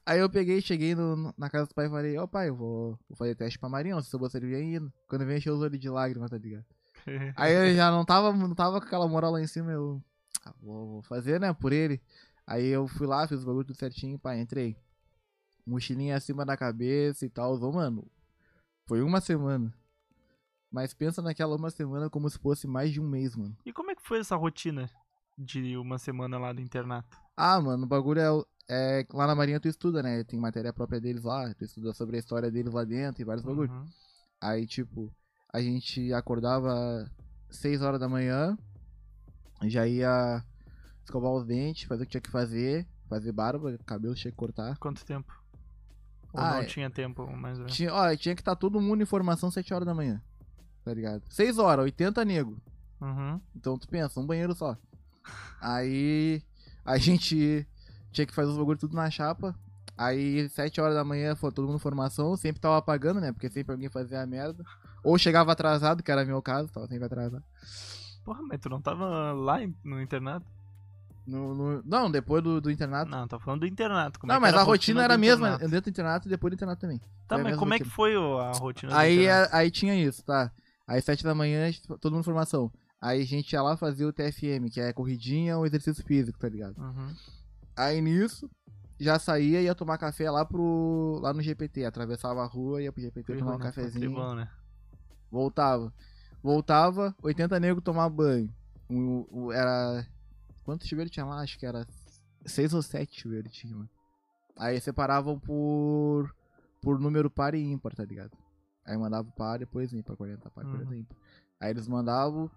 Aí 0.05 0.19
eu 0.19 0.29
peguei, 0.29 0.61
cheguei 0.61 0.95
no- 0.95 1.33
na 1.37 1.49
casa 1.49 1.67
do 1.67 1.75
pai 1.75 1.87
e 1.87 1.89
falei, 1.89 2.17
ó, 2.17 2.25
pai, 2.27 2.47
eu 2.47 2.55
vou, 2.55 2.97
vou 3.09 3.17
fazer 3.17 3.35
teste 3.35 3.59
pra 3.59 3.67
marinha, 3.67 3.95
não 3.95 4.01
sei 4.01 4.09
se 4.11 4.15
eu 4.15 4.19
vou 4.19 4.29
servir 4.29 4.55
ainda. 4.55 4.89
Quando 5.09 5.25
vem, 5.25 5.37
encheu 5.37 5.55
os 5.55 5.61
olhos 5.61 5.77
de 5.79 5.89
lágrimas, 5.89 6.29
tá 6.29 6.37
ligado? 6.37 6.63
Aí 7.35 7.53
eu 7.71 7.75
já 7.75 7.91
não 7.91 8.05
tava, 8.05 8.31
não 8.31 8.55
tava 8.55 8.79
com 8.79 8.85
aquela 8.85 9.07
moral 9.09 9.31
lá 9.31 9.41
em 9.41 9.47
cima, 9.47 9.71
eu 9.71 10.01
ah, 10.43 10.53
vou, 10.61 10.87
vou 10.87 11.01
fazer, 11.03 11.39
né, 11.39 11.53
por 11.53 11.71
ele. 11.71 12.01
Aí 12.45 12.67
eu 12.67 12.87
fui 12.87 13.07
lá, 13.07 13.27
fiz 13.27 13.43
o 13.43 13.45
bagulho 13.45 13.65
tudo 13.65 13.77
certinho, 13.77 14.19
pá, 14.19 14.35
entrei. 14.35 14.75
Mochilinha 15.65 16.15
acima 16.15 16.45
da 16.45 16.57
cabeça 16.57 17.25
e 17.25 17.29
tal, 17.29 17.53
ô, 17.53 17.71
mano. 17.71 18.09
Foi 18.85 19.01
uma 19.01 19.21
semana. 19.21 19.73
Mas 20.71 20.93
pensa 20.93 21.21
naquela 21.21 21.55
uma 21.55 21.69
semana 21.69 22.09
como 22.09 22.29
se 22.29 22.39
fosse 22.39 22.67
mais 22.67 22.91
de 22.91 22.99
um 22.99 23.07
mês, 23.07 23.35
mano. 23.35 23.55
E 23.65 23.71
como 23.73 23.91
é 23.91 23.95
que 23.95 24.01
foi 24.01 24.19
essa 24.19 24.35
rotina 24.35 24.89
de 25.37 25.77
uma 25.77 25.97
semana 25.97 26.37
lá 26.37 26.53
do 26.53 26.61
internato? 26.61 27.17
Ah, 27.35 27.59
mano, 27.59 27.83
o 27.83 27.87
bagulho 27.87 28.19
é, 28.69 28.99
é. 29.01 29.07
Lá 29.13 29.27
na 29.27 29.35
Marinha 29.35 29.59
tu 29.59 29.67
estuda, 29.67 30.01
né? 30.01 30.23
Tem 30.23 30.39
matéria 30.39 30.73
própria 30.73 30.99
deles 30.99 31.23
lá, 31.23 31.53
tu 31.53 31.65
estuda 31.65 31.93
sobre 31.93 32.15
a 32.15 32.19
história 32.19 32.49
deles 32.49 32.73
lá 32.73 32.83
dentro 32.83 33.21
e 33.21 33.25
vários 33.25 33.43
bagulhos. 33.45 33.71
Uhum. 33.71 33.85
Aí, 34.39 34.65
tipo, 34.65 35.13
a 35.53 35.61
gente 35.61 36.11
acordava 36.13 37.09
6 37.49 37.81
horas 37.81 37.99
da 37.99 38.07
manhã, 38.07 38.57
já 39.69 39.85
ia 39.87 40.43
escovar 41.03 41.31
os 41.31 41.45
dentes, 41.45 41.83
fazer 41.87 42.03
o 42.03 42.05
que 42.05 42.11
tinha 42.11 42.21
que 42.21 42.29
fazer, 42.31 42.87
fazer 43.09 43.31
barba, 43.31 43.77
cabelo 43.85 44.15
tinha 44.15 44.31
que 44.31 44.37
cortar. 44.37 44.77
Quanto 44.77 45.03
tempo? 45.05 45.33
Ou 46.33 46.39
Ah, 46.39 46.51
não 46.51 46.57
é- 46.61 46.65
tinha 46.65 46.89
tempo, 46.89 47.25
mais 47.35 47.57
ou 47.57 47.63
menos? 47.65 47.75
Tinha, 47.75 47.93
ó, 47.93 48.15
tinha 48.15 48.33
que 48.35 48.41
estar 48.41 48.55
todo 48.55 48.79
mundo 48.79 49.01
em 49.03 49.05
formação 49.05 49.51
7 49.51 49.73
horas 49.73 49.85
da 49.85 49.93
manhã, 49.93 50.21
tá 50.85 50.93
ligado? 50.93 51.23
6 51.29 51.57
horas, 51.57 51.83
80 51.83 52.23
nego. 52.23 52.57
Uhum. 53.01 53.39
Então 53.55 53.77
tu 53.77 53.87
pensa, 53.87 54.19
um 54.19 54.25
banheiro 54.25 54.53
só. 54.55 54.77
Aí 55.59 56.41
a 56.85 56.97
gente 56.97 57.67
tinha 58.11 58.25
que 58.25 58.33
fazer 58.33 58.49
os 58.51 58.57
bagulhos 58.57 58.79
tudo 58.79 58.95
na 58.95 59.09
chapa. 59.09 59.55
Aí, 59.97 60.49
7 60.49 60.81
horas 60.81 60.95
da 60.95 61.03
manhã, 61.03 61.35
foi 61.35 61.51
todo 61.51 61.65
mundo 61.67 61.75
em 61.75 61.79
formação. 61.79 62.35
Sempre 62.35 62.59
tava 62.59 62.77
apagando, 62.77 63.19
né? 63.21 63.31
Porque 63.31 63.49
sempre 63.49 63.73
alguém 63.73 63.89
fazia 63.89 64.21
a 64.21 64.25
merda. 64.25 64.63
Ou 65.03 65.15
chegava 65.17 65.51
atrasado, 65.51 66.01
que 66.01 66.11
era 66.11 66.25
meu 66.25 66.41
caso, 66.41 66.71
tava 66.71 66.87
sempre 66.87 67.05
atrasado. 67.05 67.43
Porra, 68.23 68.41
mas 68.43 68.59
tu 68.59 68.69
não 68.69 68.81
tava 68.81 69.31
lá 69.33 69.57
no 69.83 70.01
internato? 70.01 70.45
No, 71.25 71.53
no- 71.53 71.83
não, 71.85 72.09
depois 72.09 72.43
do, 72.43 72.59
do 72.59 72.71
internato. 72.71 73.09
Não, 73.09 73.27
tô 73.27 73.39
falando 73.39 73.61
do 73.61 73.67
internato. 73.67 74.19
Como 74.19 74.31
é 74.31 74.35
não, 74.35 74.39
que 74.41 74.47
mas 74.47 74.55
a 74.55 74.63
rotina 74.63 75.03
era 75.03 75.13
a 75.13 75.17
mesma 75.17 75.47
internato? 75.47 75.69
dentro 75.69 75.81
do 75.83 75.89
internato 75.89 76.27
e 76.27 76.29
depois 76.29 76.51
do 76.51 76.55
internato 76.55 76.81
também. 76.81 76.99
Tá, 77.27 77.35
Foi 77.35 77.43
mas 77.43 77.55
como 77.57 77.73
é 77.73 77.77
que 77.77 77.83
rotina. 77.83 77.95
foi 77.95 78.15
a 78.15 78.51
rotina 78.57 78.91
do 78.91 78.97
Aí, 78.97 79.29
a- 79.29 79.49
aí 79.51 79.71
tinha 79.71 79.95
isso, 79.95 80.23
tá? 80.23 80.51
Aí, 80.87 81.01
7 81.01 81.23
da 81.23 81.33
manhã, 81.35 81.69
todo 82.01 82.13
mundo 82.13 82.23
formação. 82.23 82.71
Aí 82.99 83.21
a 83.21 83.25
gente 83.25 83.53
ia 83.53 83.61
lá 83.61 83.77
fazer 83.77 84.05
o 84.05 84.11
TFM, 84.13 84.69
que 84.69 84.79
é 84.81 84.91
corridinha 84.93 85.57
ou 85.57 85.65
exercício 85.65 86.03
físico, 86.03 86.37
tá 86.37 86.49
ligado? 86.49 86.75
Uhum. 86.77 87.15
Aí 87.75 88.01
nisso, 88.01 88.49
já 88.99 89.17
saía 89.17 89.61
e 89.61 89.65
ia 89.65 89.73
tomar 89.75 89.97
café 89.97 90.29
lá 90.29 90.43
pro. 90.43 91.19
lá 91.21 91.33
no 91.33 91.41
GPT. 91.41 91.85
Atravessava 91.85 92.41
a 92.43 92.45
rua, 92.45 92.81
ia 92.81 92.91
pro 92.91 93.01
GPT 93.01 93.37
tomar 93.37 93.55
um 93.55 93.57
Né? 93.59 93.65
cafezinho. 93.65 94.11
Bom, 94.11 94.35
né? 94.35 94.49
Voltava. 95.31 95.93
Voltava, 96.43 97.15
80 97.21 97.59
negros 97.59 97.83
tomar 97.83 98.09
banho. 98.09 98.53
O, 98.89 99.27
o- 99.31 99.51
era. 99.51 100.05
Quantos 100.63 100.87
chuveiros 100.87 101.11
tinha 101.11 101.25
lá? 101.25 101.41
Acho 101.41 101.57
que 101.57 101.65
era 101.65 101.85
6 102.45 102.73
ou 102.73 102.81
7 102.81 103.21
chuveiros 103.21 103.51
tinha, 103.51 103.73
mano. 103.75 103.89
Aí 104.57 104.79
separavam 104.81 105.39
por. 105.39 106.33
por 106.81 106.99
número 106.99 107.29
par 107.29 107.53
e 107.53 107.61
ímpar, 107.61 107.93
tá 107.95 108.03
ligado? 108.03 108.31
Aí 108.85 108.97
mandava 108.97 109.29
par, 109.31 109.59
depois 109.59 109.93
ímpar, 109.93 110.15
40 110.17 110.49
par, 110.49 110.65
Uhum. 110.65 110.71
40 110.71 110.95
ímpar. 110.95 111.17
Aí 111.59 111.69
eles 111.69 111.87
mandavam. 111.87 112.49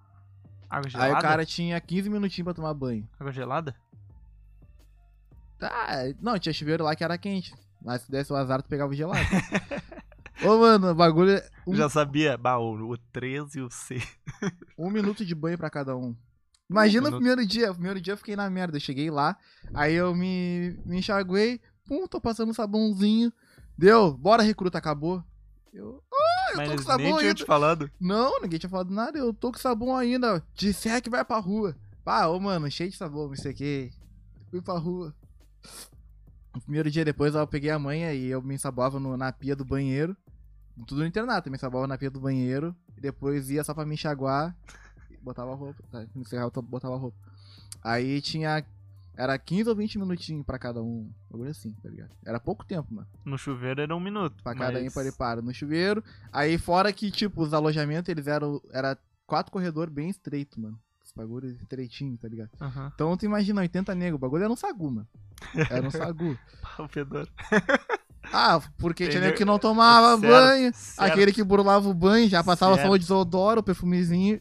Água 0.68 0.88
gelada? 0.88 1.12
Aí 1.12 1.18
o 1.18 1.23
cara 1.23 1.44
tinha 1.47 1.79
15 1.81 2.09
minutinhos 2.09 2.44
pra 2.44 2.55
tomar 2.55 2.73
banho. 2.75 3.07
Água 3.20 3.33
gelada? 3.33 3.75
Tá, 5.59 5.87
não, 6.20 6.38
tinha 6.38 6.53
chuveiro 6.53 6.83
lá 6.85 6.97
que 6.97 7.05
era 7.05 7.16
quente. 7.18 7.55
Mas 7.83 8.03
se 8.03 8.11
desse 8.11 8.33
o 8.33 8.37
azar, 8.37 8.62
tu 8.62 8.68
pegava 8.68 8.90
o 8.90 8.94
gelado. 8.94 9.20
Ô, 10.46 10.59
mano, 10.59 10.90
o 10.90 10.94
bagulho. 10.94 11.30
é 11.33 11.48
Um, 11.66 11.74
Já 11.74 11.88
sabia. 11.88 12.37
Bah, 12.37 12.59
o, 12.59 12.90
o 12.92 12.96
13 12.98 13.59
e 13.59 13.62
o 13.62 13.70
C. 13.70 14.00
um 14.78 14.90
minuto 14.90 15.24
de 15.24 15.35
banho 15.35 15.57
pra 15.59 15.70
cada 15.70 15.96
um. 15.96 16.14
Imagina 16.68 17.02
o 17.02 17.04
minuto. 17.07 17.20
primeiro 17.20 17.46
dia. 17.46 17.70
O 17.70 17.74
primeiro 17.74 18.00
dia 18.00 18.12
eu 18.14 18.16
fiquei 18.18 18.37
na 18.37 18.48
merda. 18.50 18.76
Eu 18.76 18.80
cheguei 18.80 19.11
lá, 19.11 19.37
aí 19.72 19.94
eu 19.94 20.14
me, 20.14 20.78
me 20.85 20.98
enxaguei. 20.98 21.61
Pum, 21.87 22.07
tô 22.07 22.20
passando 22.20 22.50
um 22.50 22.54
sabãozinho. 22.54 23.33
Deu, 23.76 24.12
bora 24.16 24.42
recruta, 24.42 24.78
acabou. 24.78 25.22
Eu, 25.72 26.02
eu 26.52 26.57
Mas 26.57 26.70
tô 26.70 26.76
com 26.76 26.83
sabão 26.83 26.98
nem 26.98 27.07
tinham 27.16 27.18
ainda. 27.28 27.35
te 27.35 27.44
falado. 27.44 27.90
Não, 28.00 28.40
ninguém 28.40 28.59
tinha 28.59 28.70
falado 28.70 28.90
nada. 28.92 29.18
Eu 29.18 29.35
tô 29.35 29.50
com 29.52 29.59
sabão 29.59 29.96
ainda. 29.96 30.42
Disser 30.54 31.02
que 31.02 31.11
vai 31.11 31.24
pra 31.24 31.38
rua. 31.38 31.76
Ah, 32.07 32.28
ô 32.28 32.38
mano, 32.38 32.70
cheio 32.70 32.90
de 32.90 32.96
sabão, 32.96 33.28
me 33.28 33.37
sequei. 33.37 33.90
Fui 34.50 34.61
pra 34.62 34.78
rua. 34.78 35.14
No 36.54 36.61
primeiro 36.61 36.90
dia 36.90 37.04
depois 37.04 37.35
eu 37.35 37.46
peguei 37.46 37.70
a 37.70 37.78
manha 37.78 38.12
e 38.14 38.26
eu 38.26 38.40
me 38.40 38.54
ensaboava 38.54 39.00
no- 39.00 39.16
na 39.16 39.33
pia 39.33 39.57
do 39.57 39.64
banheiro. 39.64 40.16
Tudo 40.87 41.00
no 41.00 41.06
internato, 41.06 41.50
me 41.50 41.56
ensaboava 41.56 41.87
na 41.87 41.96
pia 41.96 42.10
do 42.10 42.20
banheiro. 42.20 42.74
E 42.96 43.00
depois 43.00 43.50
ia 43.50 43.62
só 43.62 43.72
pra 43.72 43.87
me 43.87 43.94
enxaguar. 43.94 44.54
E 45.10 45.16
botava 45.16 45.52
a 45.52 45.54
roupa. 45.54 45.82
Tá, 45.90 46.00
me 46.14 46.22
encerrava, 46.22 46.50
botava 46.62 46.94
a 46.94 46.98
roupa. 46.98 47.16
Aí 47.82 48.20
tinha. 48.20 48.64
Era 49.16 49.38
15 49.38 49.70
ou 49.70 49.76
20 49.76 49.98
minutinhos 49.98 50.44
pra 50.44 50.58
cada 50.58 50.82
um. 50.82 51.08
Bagulho 51.30 51.50
assim, 51.50 51.72
tá 51.82 51.88
ligado? 51.88 52.10
Era 52.24 52.40
pouco 52.40 52.64
tempo, 52.64 52.92
mano. 52.92 53.06
No 53.24 53.38
chuveiro 53.38 53.80
era 53.80 53.94
um 53.94 54.00
minuto. 54.00 54.42
Pra 54.42 54.54
cada 54.54 54.72
mas... 54.80 54.90
ímpar 54.90 55.06
e 55.06 55.12
para 55.12 55.40
no 55.40 55.54
chuveiro. 55.54 56.02
Aí 56.32 56.58
fora 56.58 56.92
que, 56.92 57.10
tipo, 57.12 57.42
os 57.42 57.54
alojamentos, 57.54 58.08
eles 58.08 58.26
eram. 58.26 58.60
Era 58.72 58.98
quatro 59.26 59.52
corredores 59.52 59.94
bem 59.94 60.08
estreitos, 60.08 60.58
mano. 60.58 60.78
Os 61.04 61.12
bagulhos 61.12 61.54
estreitinhos, 61.60 62.18
tá 62.18 62.26
ligado? 62.26 62.50
Aham. 62.60 62.90
Então 62.92 63.16
tu 63.16 63.24
imagina, 63.24 63.60
80 63.60 63.94
negros, 63.94 64.16
o 64.16 64.20
bagulho 64.20 64.44
era 64.44 64.52
um 64.52 64.56
sagu, 64.56 64.90
mano. 64.90 65.08
Era 65.70 65.87
um 65.87 65.90
sagu. 65.90 66.37
O 66.76 66.88
fedor. 66.88 67.28
Ah, 68.37 68.61
porque 68.79 69.05
tinha 69.05 69.12
Entendeu? 69.12 69.27
nego 69.29 69.38
que 69.38 69.44
não 69.44 69.59
tomava 69.59 70.18
Certo, 70.18 70.33
banho. 70.33 70.73
certo. 70.75 71.12
Aquele 71.12 71.33
que 71.33 71.42
burlava 71.44 71.88
o 71.88 71.94
banho, 71.94 72.29
já 72.29 72.42
passava 72.42 72.75
Certo. 72.75 72.87
só 72.88 72.92
o 72.92 72.99
desodoro, 72.99 73.61
o 73.61 73.62
perfumezinho. 73.64 74.40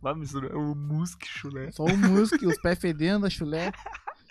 Vai 0.00 0.14
misturar 0.14 0.54
o 0.56 0.74
musk 0.74 1.22
chulé. 1.24 1.70
Só 1.72 1.84
o 1.84 1.96
musque, 1.96 2.46
os 2.46 2.56
pés 2.60 2.78
fedendo, 2.78 3.26
a 3.26 3.30
chulé. 3.30 3.72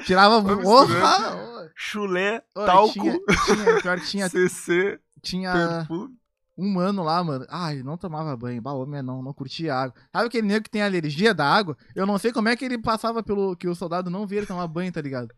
Tirava. 0.06 0.42
Misturando. 0.42 1.70
Chulé, 1.76 2.42
Ô, 2.56 2.66
talco, 2.66 2.94
Tinha, 2.94 3.14
tinha, 3.46 3.82
pior 3.82 4.00
que 4.00 4.06
tinha, 4.08 4.28
CC, 4.30 5.00
tinha 5.22 5.54
perfume. 5.88 6.14
um 6.58 6.74
mano 6.74 7.04
lá, 7.04 7.24
mano. 7.24 7.46
Ai, 7.50 7.76
ele 7.76 7.84
não 7.84 7.98
tomava 7.98 8.36
banho. 8.36 8.62
Bah, 8.62 8.74
homem, 8.74 9.02
não, 9.02 9.22
não 9.24 9.34
curtia 9.34 9.74
água. 9.76 9.96
Sabe 10.12 10.26
aquele 10.28 10.48
nego 10.48 10.64
que 10.64 10.70
tem 10.70 10.82
alergia 10.82 11.34
da 11.34 11.46
água? 11.48 11.78
Eu 11.96 12.06
não 12.06 12.18
sei 12.18 12.32
como 12.32 12.50
é 12.50 12.56
que 12.56 12.66
ele 12.66 12.78
passava 12.78 13.24
pelo. 13.24 13.56
que 13.56 13.68
o 13.68 13.76
soldado 13.76 14.10
não 14.10 14.26
via 14.28 14.40
ele 14.40 14.48
tomar 14.48 14.68
banho, 14.68 14.92
tá 14.92 15.02
ligado? 15.02 15.30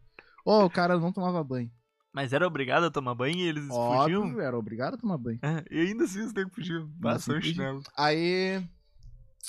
Ô, 0.46 0.64
o 0.66 0.70
cara 0.70 0.98
não 0.98 1.12
tomava 1.12 1.44
banho. 1.44 1.70
Mas 2.13 2.32
era 2.32 2.45
obrigado 2.45 2.84
a 2.84 2.91
tomar 2.91 3.15
banho 3.15 3.38
e 3.38 3.47
eles 3.47 3.67
Óbvio, 3.71 4.21
fugiam. 4.21 4.41
era 4.41 4.58
obrigado 4.58 4.93
a 4.93 4.97
tomar 4.97 5.17
banho. 5.17 5.39
É, 5.41 5.65
e 5.71 5.88
ainda 5.88 6.04
assim 6.04 6.21
os 6.21 6.32
negros 6.32 6.54
fugiam. 6.54 6.88
Passou 7.02 7.36
o 7.36 7.41
chinelo. 7.41 7.82
Aí. 7.97 8.63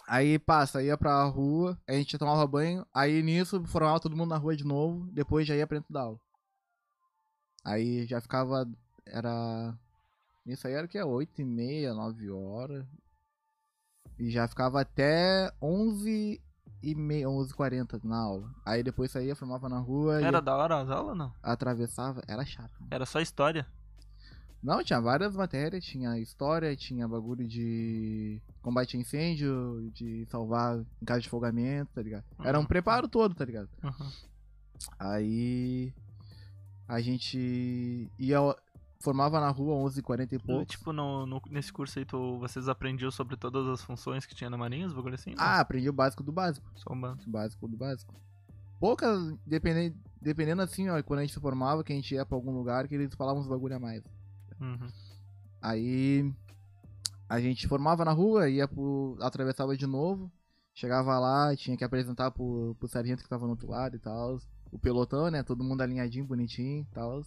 Aí 0.09 0.39
passa, 0.39 0.83
ia 0.83 0.97
pra 0.97 1.23
rua, 1.25 1.79
a 1.87 1.93
gente 1.93 2.19
tomava 2.19 2.45
banho, 2.47 2.85
aí 2.93 3.23
nisso 3.23 3.65
formava 3.67 4.01
todo 4.01 4.17
mundo 4.17 4.31
na 4.31 4.37
rua 4.37 4.57
de 4.57 4.65
novo, 4.65 5.09
depois 5.13 5.47
já 5.47 5.55
ia 5.55 5.67
pra 5.69 5.79
dentro 5.79 5.93
da 5.93 6.01
aula. 6.01 6.19
Aí 7.65 8.07
já 8.07 8.21
ficava. 8.21 8.69
Era. 9.07 9.79
Isso 10.47 10.67
aí 10.67 10.75
era 10.75 10.87
o 10.87 10.89
que? 10.89 11.01
8 11.01 11.41
e 11.41 11.45
meia, 11.45 11.95
9 11.95 12.31
horas. 12.31 12.85
E 14.19 14.31
já 14.31 14.49
ficava 14.49 14.81
até 14.81 15.53
11 15.63 16.41
e 16.91 16.95
meia, 16.95 17.29
11 17.29 17.51
e 17.51 17.55
40 17.55 18.01
na 18.05 18.17
aula. 18.19 18.51
Aí 18.65 18.83
depois 18.83 19.11
saía, 19.11 19.35
formava 19.37 19.69
na 19.69 19.79
rua 19.79 20.21
Era 20.21 20.41
da 20.41 20.57
hora 20.57 20.81
as 20.81 20.91
aulas, 20.91 21.17
não? 21.17 21.33
atravessava. 21.43 22.23
Era 22.29 22.45
chato. 22.45 22.73
mano. 22.81 22.89
Era 22.91 23.07
só 23.07 23.21
história. 23.21 23.67
Não, 24.63 24.83
tinha 24.83 24.99
várias 25.01 25.37
matérias, 25.37 25.85
tinha 25.85 26.19
história, 26.19 26.75
tinha 26.75 27.07
bagulho 27.07 27.47
de 27.47 28.41
combate 28.63 28.97
a 28.97 29.01
incêndio, 29.01 29.91
de 29.93 30.25
salvar 30.31 30.79
em 31.03 31.05
caso 31.05 31.21
de 31.21 31.27
afogamento, 31.29 31.93
tá 31.95 32.01
ligado? 32.01 32.25
Era 32.43 32.59
um 32.59 32.63
Uhum. 32.63 32.67
preparo 32.67 33.07
todo, 33.07 33.35
tá 33.35 33.45
ligado? 33.45 33.69
Uhum. 33.83 34.11
Aí 34.99 35.93
a 36.89 37.01
gente 37.01 38.11
ia, 38.19 38.39
formava 39.05 39.39
na 39.39 39.51
rua 39.51 39.75
11h40 39.89 40.33
e 40.33 40.39
pouco. 40.39 40.65
Tipo, 40.65 40.93
no, 40.93 41.27
no- 41.27 41.43
nesse 41.51 41.73
curso 41.73 41.99
aí, 41.99 42.05
tu, 42.05 42.39
vocês 42.39 42.67
aprendiam 42.69 43.11
sobre 43.11 43.37
todas 43.37 43.67
as 43.69 43.83
funções 43.83 44.25
que 44.27 44.35
tinha 44.35 44.49
na 44.51 44.57
Marinha, 44.57 44.87
os 44.87 44.93
bagulho 44.93 45.15
assim? 45.15 45.35
Ah, 45.37 45.61
aprendi 45.61 45.89
o 45.89 45.93
básico 45.93 46.23
do 46.23 46.33
básico. 46.33 46.67
Só 46.75 46.93
um 46.93 47.01
bando. 47.01 47.23
O 47.27 47.31
básico 47.31 47.69
do 47.69 47.77
básico. 47.77 48.15
Poucas, 48.81 49.33
dependendo, 49.47 49.97
dependendo 50.21 50.63
assim, 50.63 50.89
ó, 50.89 51.01
quando 51.03 51.21
a 51.21 51.23
gente 51.23 51.35
se 51.35 51.41
formava, 51.41 51.85
que 51.85 51.93
a 51.93 51.97
gente 51.97 52.15
ia 52.15 52.27
pra 52.27 52.37
algum 52.37 52.51
lugar, 52.51 52.89
que 52.89 52.95
eles 52.95 53.15
falavam 53.15 53.41
uns 53.41 53.47
bagulho 53.47 53.77
a 53.77 53.79
mais. 53.79 54.03
Uhum. 54.61 54.89
Aí 55.63 56.33
a 57.29 57.41
gente 57.41 57.69
formava 57.69 58.05
na 58.05 58.13
rua, 58.13 58.49
ia 58.49 58.67
pro. 58.69 59.17
atravessava 59.21 59.77
de 59.77 59.87
novo, 59.87 60.31
chegava 60.75 61.19
lá, 61.19 61.55
tinha 61.57 61.77
que 61.77 61.85
apresentar 61.85 62.31
pro, 62.31 62.77
pro 62.79 62.89
sargento 62.89 63.23
que 63.23 63.29
tava 63.29 63.45
no 63.45 63.51
outro 63.53 63.69
lado 63.71 63.97
e 63.97 63.99
tal. 63.99 64.39
O 64.73 64.79
pelotão, 64.79 65.31
né? 65.31 65.43
Todo 65.43 65.63
mundo 65.65 65.81
alinhadinho, 65.83 66.25
bonitinho 66.27 66.83
e 66.83 66.95
tal. 66.95 67.23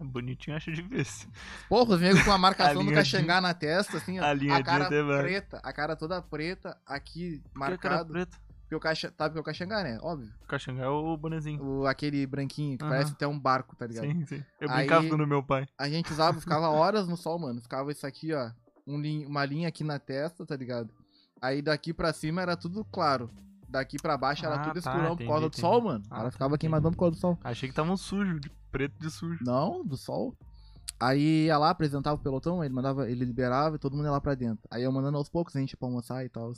Bonitinho, 0.00 0.56
acho 0.56 0.72
difícil. 0.72 1.28
Porra, 1.68 1.94
os 1.94 2.00
negros 2.00 2.22
com 2.24 2.32
a 2.32 2.38
marcação 2.38 2.74
do 2.84 2.88
Alinhadinho. 2.88 2.96
caxangá 2.96 3.40
na 3.40 3.52
testa, 3.54 3.96
assim, 3.98 4.18
ó. 4.18 4.24
A 4.24 4.28
Alinhadinho 4.30 4.64
cara 4.64 4.86
até 4.86 5.02
vai. 5.02 5.22
preta, 5.22 5.60
a 5.62 5.72
cara 5.72 5.94
toda 5.96 6.20
preta, 6.22 6.76
aqui 6.86 7.38
Por 7.38 7.42
que 7.42 7.52
que 7.52 7.58
marcado. 7.58 8.12
preto? 8.12 8.38
Porque 8.62 8.74
o 8.76 8.80
caxa, 8.80 9.10
tá, 9.10 9.24
porque 9.28 9.40
o 9.40 9.42
caxangá, 9.42 9.82
né? 9.82 9.98
Óbvio. 10.00 10.32
Caxangá 10.46 10.84
é 10.84 10.88
o 10.88 11.16
bonezinho. 11.16 11.60
O, 11.62 11.86
aquele 11.86 12.24
branquinho 12.26 12.78
que 12.78 12.84
Aham. 12.84 12.92
parece 12.92 13.12
até 13.12 13.26
um 13.26 13.36
barco, 13.38 13.74
tá 13.74 13.84
ligado? 13.86 14.06
Sim, 14.06 14.24
sim. 14.26 14.44
Eu 14.60 14.70
Aí- 14.70 14.86
brincava 14.86 15.16
no 15.16 15.26
meu 15.26 15.42
pai. 15.42 15.66
A 15.76 15.88
gente 15.88 16.10
usava, 16.12 16.38
ficava 16.40 16.68
horas 16.68 17.08
no 17.08 17.16
sol, 17.16 17.36
mano. 17.38 17.60
Ficava 17.60 17.90
isso 17.90 18.06
aqui, 18.06 18.32
ó. 18.32 18.50
Um 18.86 18.96
uma 19.26 19.44
linha 19.44 19.66
aqui 19.68 19.82
na 19.84 19.98
testa, 19.98 20.46
tá 20.46 20.56
ligado? 20.56 20.88
Aí 21.42 21.60
daqui 21.62 21.92
pra 21.92 22.12
cima 22.12 22.42
era 22.42 22.56
tudo 22.56 22.84
claro. 22.84 23.28
Daqui 23.68 23.96
pra 24.00 24.16
baixo 24.16 24.44
era 24.46 24.56
Ah, 24.56 24.58
tudo 24.60 24.72
tá, 24.74 24.78
escurão 24.90 25.12
entendi, 25.14 25.24
por 25.24 25.28
causa 25.30 25.40
do 25.40 25.46
entendi. 25.46 25.60
sol, 25.60 25.80
mano. 25.80 26.04
Ah, 26.10 26.14
Ela 26.16 26.24
tá, 26.24 26.30
ficava 26.32 26.48
entendi. 26.54 26.60
queimadão 26.60 26.90
por 26.92 26.98
causa 26.98 27.16
do 27.16 27.20
sol. 27.20 27.38
Achei 27.42 27.68
que 27.68 27.72
estavam 27.72 27.96
sujo, 27.96 28.38
de 28.40 28.50
preto 28.70 28.98
de 28.98 29.10
sujo. 29.10 29.42
Não, 29.44 29.84
do 29.84 29.96
sol. 29.96 30.36
Aí 30.98 31.46
ia 31.46 31.56
lá, 31.56 31.70
apresentava 31.70 32.16
o 32.16 32.22
pelotão, 32.22 32.62
ele 32.62 32.74
mandava, 32.74 33.10
ele 33.10 33.24
liberava 33.24 33.76
e 33.76 33.78
todo 33.78 33.96
mundo 33.96 34.04
ia 34.04 34.10
lá 34.10 34.20
pra 34.20 34.34
dentro. 34.34 34.66
Aí 34.70 34.82
eu 34.82 34.92
mandando 34.92 35.16
aos 35.16 35.28
poucos 35.30 35.56
a 35.56 35.60
gente 35.60 35.72
ia 35.72 35.76
pra 35.78 35.88
almoçar 35.88 36.24
e 36.24 36.28
tal. 36.28 36.52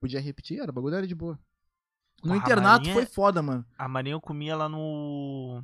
Podia 0.00 0.20
repetir, 0.20 0.60
era, 0.60 0.70
o 0.70 0.74
bagulho 0.74 0.96
era 0.96 1.06
de 1.06 1.14
boa. 1.14 1.38
No 2.24 2.34
internato 2.34 2.78
Marinha 2.78 2.94
foi 2.94 3.02
é- 3.04 3.06
foda, 3.06 3.42
mano. 3.42 3.64
A 3.78 3.86
Marinha 3.88 4.14
eu 4.14 4.20
comia 4.20 4.56
lá 4.56 4.68
no. 4.68 5.62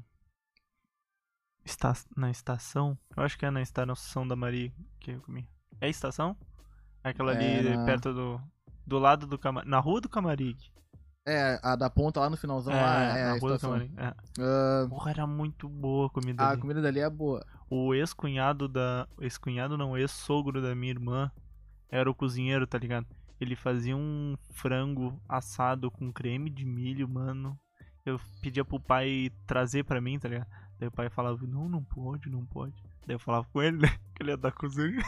Esta... 1.64 1.92
Na 2.16 2.30
estação? 2.30 2.98
Eu 3.16 3.22
acho 3.22 3.38
que 3.38 3.46
é 3.46 3.50
na 3.50 3.62
estação 3.62 4.26
da 4.26 4.36
Maria 4.36 4.72
que 5.00 5.12
eu 5.12 5.20
comi. 5.22 5.48
É 5.80 5.86
a 5.86 5.88
estação? 5.88 6.36
Aquela 7.02 7.32
ali 7.32 7.44
É, 7.44 7.76
na- 7.76 7.84
perto 7.84 8.12
do. 8.12 8.40
Do 8.86 8.98
lado 8.98 9.26
do. 9.26 9.38
Na 9.64 9.78
rua 9.80 10.00
do 10.00 10.08
Camarique. 10.08 10.70
É, 11.24 11.60
a 11.62 11.76
da 11.76 11.88
ponta 11.88 12.18
lá 12.18 12.28
no 12.28 12.36
finalzão 12.36 12.74
lá, 12.74 13.16
é 13.16 13.24
na 13.24 13.32
a 13.34 13.38
rua. 13.38 13.58
Camarique. 13.58 13.94
É. 13.96 14.14
Ah, 14.40 14.86
Porra, 14.88 15.10
era 15.10 15.26
muito 15.26 15.68
boa 15.68 16.06
a 16.06 16.10
comida 16.10 16.42
a 16.42 16.50
ali. 16.50 16.60
comida 16.60 16.82
dali 16.82 16.98
é 17.00 17.08
boa. 17.08 17.44
O 17.70 17.94
ex-cunhado 17.94 18.66
da. 18.68 19.06
Ex-cunhado 19.20 19.78
não, 19.78 19.96
ex-sogro 19.96 20.60
da 20.60 20.74
minha 20.74 20.90
irmã 20.90 21.30
era 21.88 22.10
o 22.10 22.14
cozinheiro, 22.14 22.66
tá 22.66 22.76
ligado? 22.78 23.06
Ele 23.40 23.54
fazia 23.54 23.96
um 23.96 24.36
frango 24.50 25.20
assado 25.28 25.90
com 25.90 26.12
creme 26.12 26.50
de 26.50 26.64
milho, 26.64 27.08
mano. 27.08 27.58
Eu 28.04 28.20
pedia 28.40 28.64
pro 28.64 28.80
pai 28.80 29.30
trazer 29.46 29.84
pra 29.84 30.00
mim, 30.00 30.18
tá 30.18 30.28
ligado? 30.28 30.48
Daí 30.78 30.88
o 30.88 30.92
pai 30.92 31.08
falava, 31.08 31.38
não, 31.46 31.68
não 31.68 31.84
pode, 31.84 32.28
não 32.28 32.44
pode. 32.44 32.74
Daí 33.06 33.14
eu 33.16 33.18
falava 33.20 33.46
com 33.52 33.62
ele, 33.62 33.78
né? 33.78 33.88
Que 34.14 34.22
ele 34.22 34.30
ia 34.32 34.36
da 34.36 34.52
cozinha. 34.52 35.02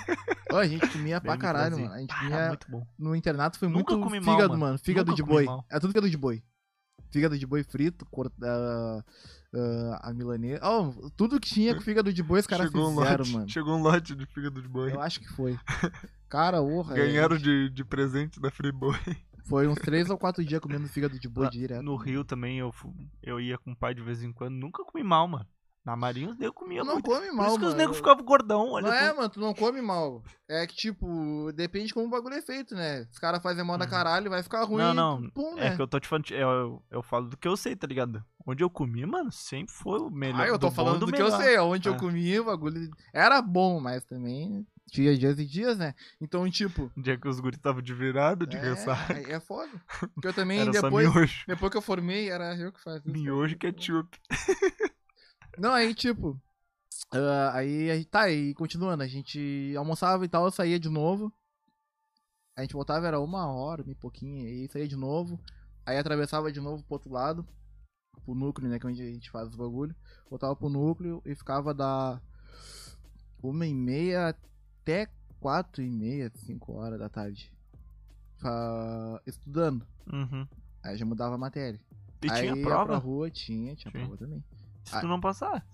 A 0.50 0.66
gente 0.66 0.88
comia 0.88 1.20
pra 1.22 1.36
caralho, 1.36 1.78
mano. 1.78 1.92
A 1.92 1.98
gente 1.98 2.10
Ah, 2.12 2.18
comia. 2.20 2.48
muito 2.48 2.70
bom. 2.70 2.86
No 2.98 3.14
internato 3.14 3.58
foi 3.58 3.68
Nunca 3.68 3.94
muito 3.94 4.04
comi 4.08 4.18
mal, 4.20 4.34
fígado, 4.34 4.48
mano. 4.54 4.60
mano. 4.66 4.78
Fígado 4.78 5.10
Nunca 5.10 5.16
de 5.16 5.22
comi 5.22 5.34
boi. 5.34 5.44
mal. 5.44 5.64
É 5.70 5.78
tudo 5.78 5.90
fígado 5.90 6.08
de 6.10 6.16
boi. 6.16 6.42
Fígado 7.10 7.38
de 7.38 7.46
boi 7.46 7.62
frito, 7.62 8.04
corta, 8.06 8.34
a 10.00 10.12
milanesa. 10.12 10.60
Oh, 10.64 11.10
tudo 11.10 11.38
que 11.38 11.48
tinha 11.48 11.74
com 11.74 11.80
fígado 11.80 12.12
de 12.12 12.22
boi, 12.22 12.40
os 12.40 12.46
caras 12.46 12.66
Chegou 12.66 12.88
um 12.90 12.94
fizeram, 12.96 13.18
lote, 13.18 13.32
mano. 13.32 13.48
Chegou 13.48 13.76
um 13.76 13.82
lote 13.82 14.14
de 14.16 14.26
fígado 14.26 14.60
de 14.60 14.68
boi. 14.68 14.92
Eu 14.92 15.00
acho 15.00 15.20
que 15.20 15.28
foi. 15.28 15.56
Cara, 16.28 16.60
orra. 16.62 16.94
Ganharam 16.94 17.36
de, 17.36 17.70
de 17.70 17.84
presente 17.84 18.40
da 18.40 18.50
Friboi. 18.50 18.96
Foi 19.46 19.68
uns 19.68 19.78
três 19.78 20.08
ou 20.08 20.16
quatro 20.18 20.42
dias 20.42 20.60
comendo 20.60 20.88
fígado 20.88 21.18
de 21.18 21.28
boi 21.28 21.44
Lá 21.44 21.50
direto. 21.50 21.82
No 21.82 21.96
Rio 21.96 22.24
também 22.24 22.58
eu, 22.58 22.72
fu- 22.72 22.94
eu 23.22 23.38
ia 23.38 23.58
com 23.58 23.72
o 23.72 23.76
pai 23.76 23.94
de 23.94 24.02
vez 24.02 24.22
em 24.22 24.32
quando. 24.32 24.54
Nunca 24.54 24.82
comi 24.84 25.04
mal, 25.04 25.28
mano. 25.28 25.46
Na 25.84 25.94
Marinha 25.94 26.30
os 26.30 26.38
negros 26.38 26.54
comiam 26.56 26.82
não 26.84 26.94
muito. 26.94 27.04
come 27.10 27.26
Por 27.26 27.34
mal, 27.36 27.46
isso 27.48 27.58
que 27.58 27.64
os 27.64 27.68
mano. 27.72 27.76
negros 27.76 27.96
ficavam 27.98 28.24
gordão. 28.24 28.70
Olha 28.70 28.86
Não 28.86 28.92
é, 28.94 29.10
tu. 29.10 29.16
mano, 29.16 29.28
tu 29.28 29.40
não 29.40 29.52
come 29.52 29.82
mal. 29.82 30.22
É 30.48 30.66
que, 30.66 30.74
tipo, 30.74 31.52
depende 31.52 31.92
como 31.92 32.06
o 32.06 32.10
bagulho 32.10 32.36
é 32.36 32.40
feito, 32.40 32.74
né? 32.74 33.06
Os 33.12 33.18
caras 33.18 33.42
fazem 33.42 33.62
mal 33.62 33.76
da 33.76 33.84
Uhum. 33.84 33.90
caralho, 33.90 34.30
vai 34.30 34.42
ficar 34.42 34.64
ruim. 34.64 34.78
Não, 34.82 34.94
não. 34.94 35.28
Pum, 35.30 35.58
É 35.58 35.70
né? 35.70 35.76
que 35.76 35.82
eu 35.82 35.86
tô 35.86 36.00
te 36.00 36.08
falando. 36.08 36.30
Eu, 36.30 36.48
eu, 36.48 36.82
eu 36.90 37.02
falo 37.02 37.28
do 37.28 37.36
que 37.36 37.46
eu 37.46 37.54
sei, 37.56 37.76
tá 37.76 37.86
ligado? 37.86 38.24
Onde 38.46 38.64
eu 38.64 38.70
comi, 38.70 39.04
mano, 39.04 39.30
sempre 39.30 39.74
foi 39.74 39.98
o 40.00 40.08
melhor. 40.10 40.40
Ah, 40.40 40.46
eu 40.48 40.58
tô 40.58 40.68
do 40.70 40.74
falando 40.74 41.02
e 41.02 41.10
do, 41.10 41.12
que 41.12 41.20
eu 41.20 41.30
sei. 41.32 41.58
Onde 41.58 41.86
eu 41.88 41.94
É. 41.94 41.98
comi, 41.98 42.40
o 42.40 42.44
bagulho 42.44 42.90
era 43.12 43.42
bom, 43.42 43.78
mas 43.78 44.04
também 44.06 44.66
tinha 44.90 45.14
dias 45.18 45.38
e 45.38 45.44
dias, 45.44 45.76
né? 45.76 45.94
Então, 46.18 46.48
tipo. 46.50 46.90
Um 46.96 47.02
dia 47.02 47.18
que 47.18 47.28
os 47.28 47.40
guris 47.40 47.58
estavam 47.58 47.82
de 47.82 47.92
virado, 47.92 48.46
de 48.46 48.56
é, 48.56 48.60
ressaca. 48.60 49.12
é 49.30 49.38
foda. 49.38 49.70
Porque 50.14 50.28
eu 50.28 50.32
também, 50.32 50.70
depois, 50.70 51.44
depois 51.46 51.70
que 51.70 51.76
eu 51.76 51.82
formei, 51.82 52.30
era 52.30 52.56
eu 52.56 52.72
que 52.72 52.82
fazia. 52.82 53.12
Miojo 53.12 53.52
e 53.54 53.58
ketchup. 53.58 54.18
Não, 55.58 55.72
aí, 55.72 55.94
tipo. 55.94 56.40
ah, 57.12 57.52
aí, 57.54 57.90
aí, 57.90 58.04
tá, 58.04 58.22
aí 58.22 58.54
continuando, 58.54 59.02
a 59.02 59.06
gente 59.06 59.74
almoçava 59.76 60.24
e 60.24 60.28
tal, 60.28 60.44
eu 60.44 60.50
saía 60.50 60.78
de 60.78 60.88
novo. 60.88 61.32
A 62.56 62.62
gente 62.62 62.74
voltava, 62.74 63.06
era 63.06 63.18
uma 63.20 63.46
hora, 63.52 63.82
meio 63.82 63.96
pouquinho, 63.96 64.46
aí 64.46 64.68
saía 64.68 64.86
de 64.86 64.96
novo. 64.96 65.40
Aí 65.84 65.98
atravessava 65.98 66.52
de 66.52 66.60
novo 66.60 66.82
pro 66.84 66.94
outro 66.94 67.10
lado, 67.10 67.46
pro 68.24 68.34
núcleo, 68.34 68.68
né, 68.68 68.78
que 68.78 68.86
é 68.86 68.90
onde 68.90 69.02
a 69.02 69.12
gente 69.12 69.30
faz 69.30 69.48
os 69.48 69.56
bagulho. 69.56 69.94
Voltava 70.30 70.54
pro 70.56 70.68
núcleo 70.68 71.20
e 71.26 71.34
ficava 71.34 71.74
da 71.74 72.20
uma 73.42 73.66
e 73.66 73.74
meia 73.74 74.28
até 74.28 75.08
quatro 75.40 75.82
e 75.82 75.90
meia, 75.90 76.30
cinco 76.34 76.72
horas 76.72 76.98
da 76.98 77.08
tarde. 77.08 77.52
Estudando. 79.26 79.86
Uhum. 80.10 80.46
Aí 80.82 80.96
já 80.96 81.04
mudava 81.04 81.34
a 81.34 81.38
matéria. 81.38 81.80
E 82.22 82.30
aí 82.30 82.52
tinha 82.52 82.62
prova? 82.64 82.86
pra 82.86 82.96
rua, 82.96 83.30
tinha, 83.30 83.74
tinha 83.74 83.90
Tinha. 83.90 84.04
prova 84.04 84.16
também. 84.16 84.42
Se 84.84 85.00
tu 85.00 85.08
não 85.08 85.20
passar. 85.20 85.66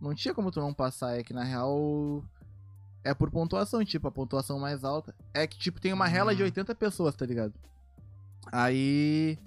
Não 0.00 0.14
tinha 0.14 0.34
como 0.34 0.50
tu 0.50 0.60
não 0.60 0.74
passar, 0.74 1.18
é 1.18 1.22
que 1.22 1.32
na 1.32 1.44
real 1.44 2.24
é 3.04 3.14
por 3.14 3.30
pontuação, 3.30 3.84
tipo, 3.84 4.08
a 4.08 4.10
pontuação 4.10 4.58
mais 4.58 4.82
alta. 4.84 5.14
É 5.32 5.46
que, 5.46 5.58
tipo, 5.58 5.80
tem 5.80 5.92
uma 5.92 6.06
rela 6.06 6.34
de 6.34 6.42
Hum. 6.42 6.46
80 6.46 6.74
pessoas, 6.74 7.14
tá 7.14 7.24
ligado? 7.24 7.54
Aí 8.52 9.38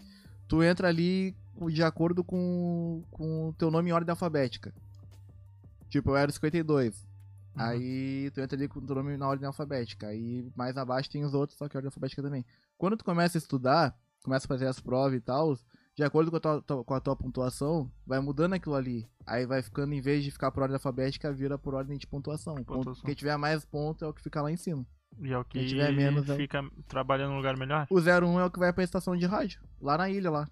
tu 0.48 0.64
entra 0.64 0.88
ali 0.88 1.36
de 1.72 1.84
acordo 1.84 2.24
com 2.24 3.04
com 3.12 3.50
o 3.50 3.54
teu 3.54 3.70
nome 3.70 3.90
em 3.90 3.94
ordem 3.94 4.12
alfabética. 4.12 4.74
Tipo, 5.90 6.12
eu 6.12 6.18
era 6.18 6.30
o 6.30 6.34
52. 6.34 6.96
Uhum. 7.56 7.62
Aí 7.64 8.32
tu 8.32 8.40
entra 8.42 8.58
ali 8.58 8.68
com 8.68 8.80
o 8.80 8.86
teu 8.86 8.96
nome 8.96 9.18
na 9.18 9.28
ordem 9.28 9.46
alfabética. 9.48 10.08
Aí 10.08 10.50
mais 10.56 10.78
abaixo 10.78 11.10
tem 11.10 11.24
os 11.26 11.34
outros, 11.34 11.58
só 11.58 11.68
que 11.68 11.76
ordem 11.78 11.88
alfabética 11.88 12.22
também. 12.22 12.46
Quando 12.78 12.96
tu 12.98 13.04
começa 13.04 13.38
a 13.38 13.40
estudar, 13.40 13.98
começa 14.24 14.46
a 14.46 14.48
fazer 14.48 14.68
as 14.68 14.80
provas 14.80 15.18
e 15.18 15.22
tal, 15.22 15.58
de 16.00 16.04
acordo 16.06 16.32
com 16.32 16.38
a 16.38 16.40
tua, 16.40 16.84
com 16.86 16.94
a 16.94 17.00
tua 17.02 17.14
pontuação, 17.14 17.92
vai 18.08 18.22
mudando 18.22 18.54
aquilo 18.54 18.74
ali. 18.74 19.06
Aí 19.28 19.46
vai 19.46 19.62
ficando, 19.62 19.94
em 19.94 20.00
vez 20.00 20.24
de 20.24 20.32
ficar 20.32 20.50
por 20.50 20.64
ordem 20.64 20.76
alfabética, 20.76 21.30
vira 21.34 21.58
por 21.58 21.74
ordem 21.76 21.98
de 21.98 22.08
pontuação. 22.08 22.56
Ponto- 22.56 22.66
Pontuação. 22.74 23.04
Quem 23.04 23.14
tiver 23.14 23.36
mais 23.36 23.66
ponto 23.66 24.06
é 24.06 24.08
o 24.08 24.14
que 24.14 24.22
fica 24.24 24.42
lá 24.42 24.50
em 24.50 24.56
cima. 24.56 24.86
E 25.22 25.34
é 25.34 25.38
o 25.38 25.44
que 25.44 25.60
Quem 25.60 25.68
tiver 25.68 25.92
menos, 25.92 26.30
é 26.30 26.36
fica 26.38 26.64
trabalhando 26.88 27.32
no 27.32 27.36
lugar 27.36 27.58
melhor. 27.58 27.86
O 27.90 28.00
01 28.00 28.40
é 28.40 28.46
o 28.46 28.50
que 28.50 28.60
vai 28.60 28.72
pra 28.72 28.82
estação 28.82 29.14
de 29.18 29.26
rádio, 29.26 29.62
lá 29.82 29.98
na 29.98 30.10
ilha 30.10 30.32
lá. 30.32 30.48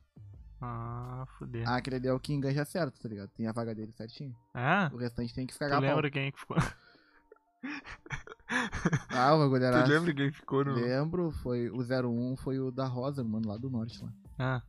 Ah, 0.59 1.23
fudeu. 1.37 1.63
Ah, 1.65 1.77
aquele 1.77 1.95
ali 1.95 2.07
é 2.09 2.13
o 2.13 2.19
que 2.19 2.33
enganja 2.33 2.65
certo, 2.65 2.99
tá 2.99 3.07
ligado? 3.07 3.29
Tem 3.29 3.47
a 3.47 3.53
vaga 3.53 3.73
dele 3.73 3.93
certinho. 3.93 4.35
É? 4.53 4.93
O 4.93 4.97
restante 4.97 5.33
tem 5.33 5.47
que 5.47 5.53
Tu 5.53 5.59
cagar 5.59 5.77
a 5.77 5.81
pau. 5.81 5.89
lembra 5.91 6.11
quem 6.11 6.29
que 6.29 6.39
ficou? 6.41 6.57
Ah, 9.09 9.33
o 9.35 9.39
bagulho 9.39 9.63
era... 9.63 9.83
Tu 9.83 9.89
lembra 9.89 10.13
quem 10.13 10.31
ficou 10.31 10.63
no. 10.63 10.73
Lembro, 10.73 11.31
foi 11.31 11.69
o 11.69 11.81
01 11.81 12.35
foi 12.37 12.59
o 12.59 12.71
da 12.71 12.85
Rosa, 12.85 13.23
mano, 13.23 13.47
lá 13.47 13.57
do 13.57 13.69
norte 13.69 14.01
lá. 14.03 14.09
Ah, 14.39 14.61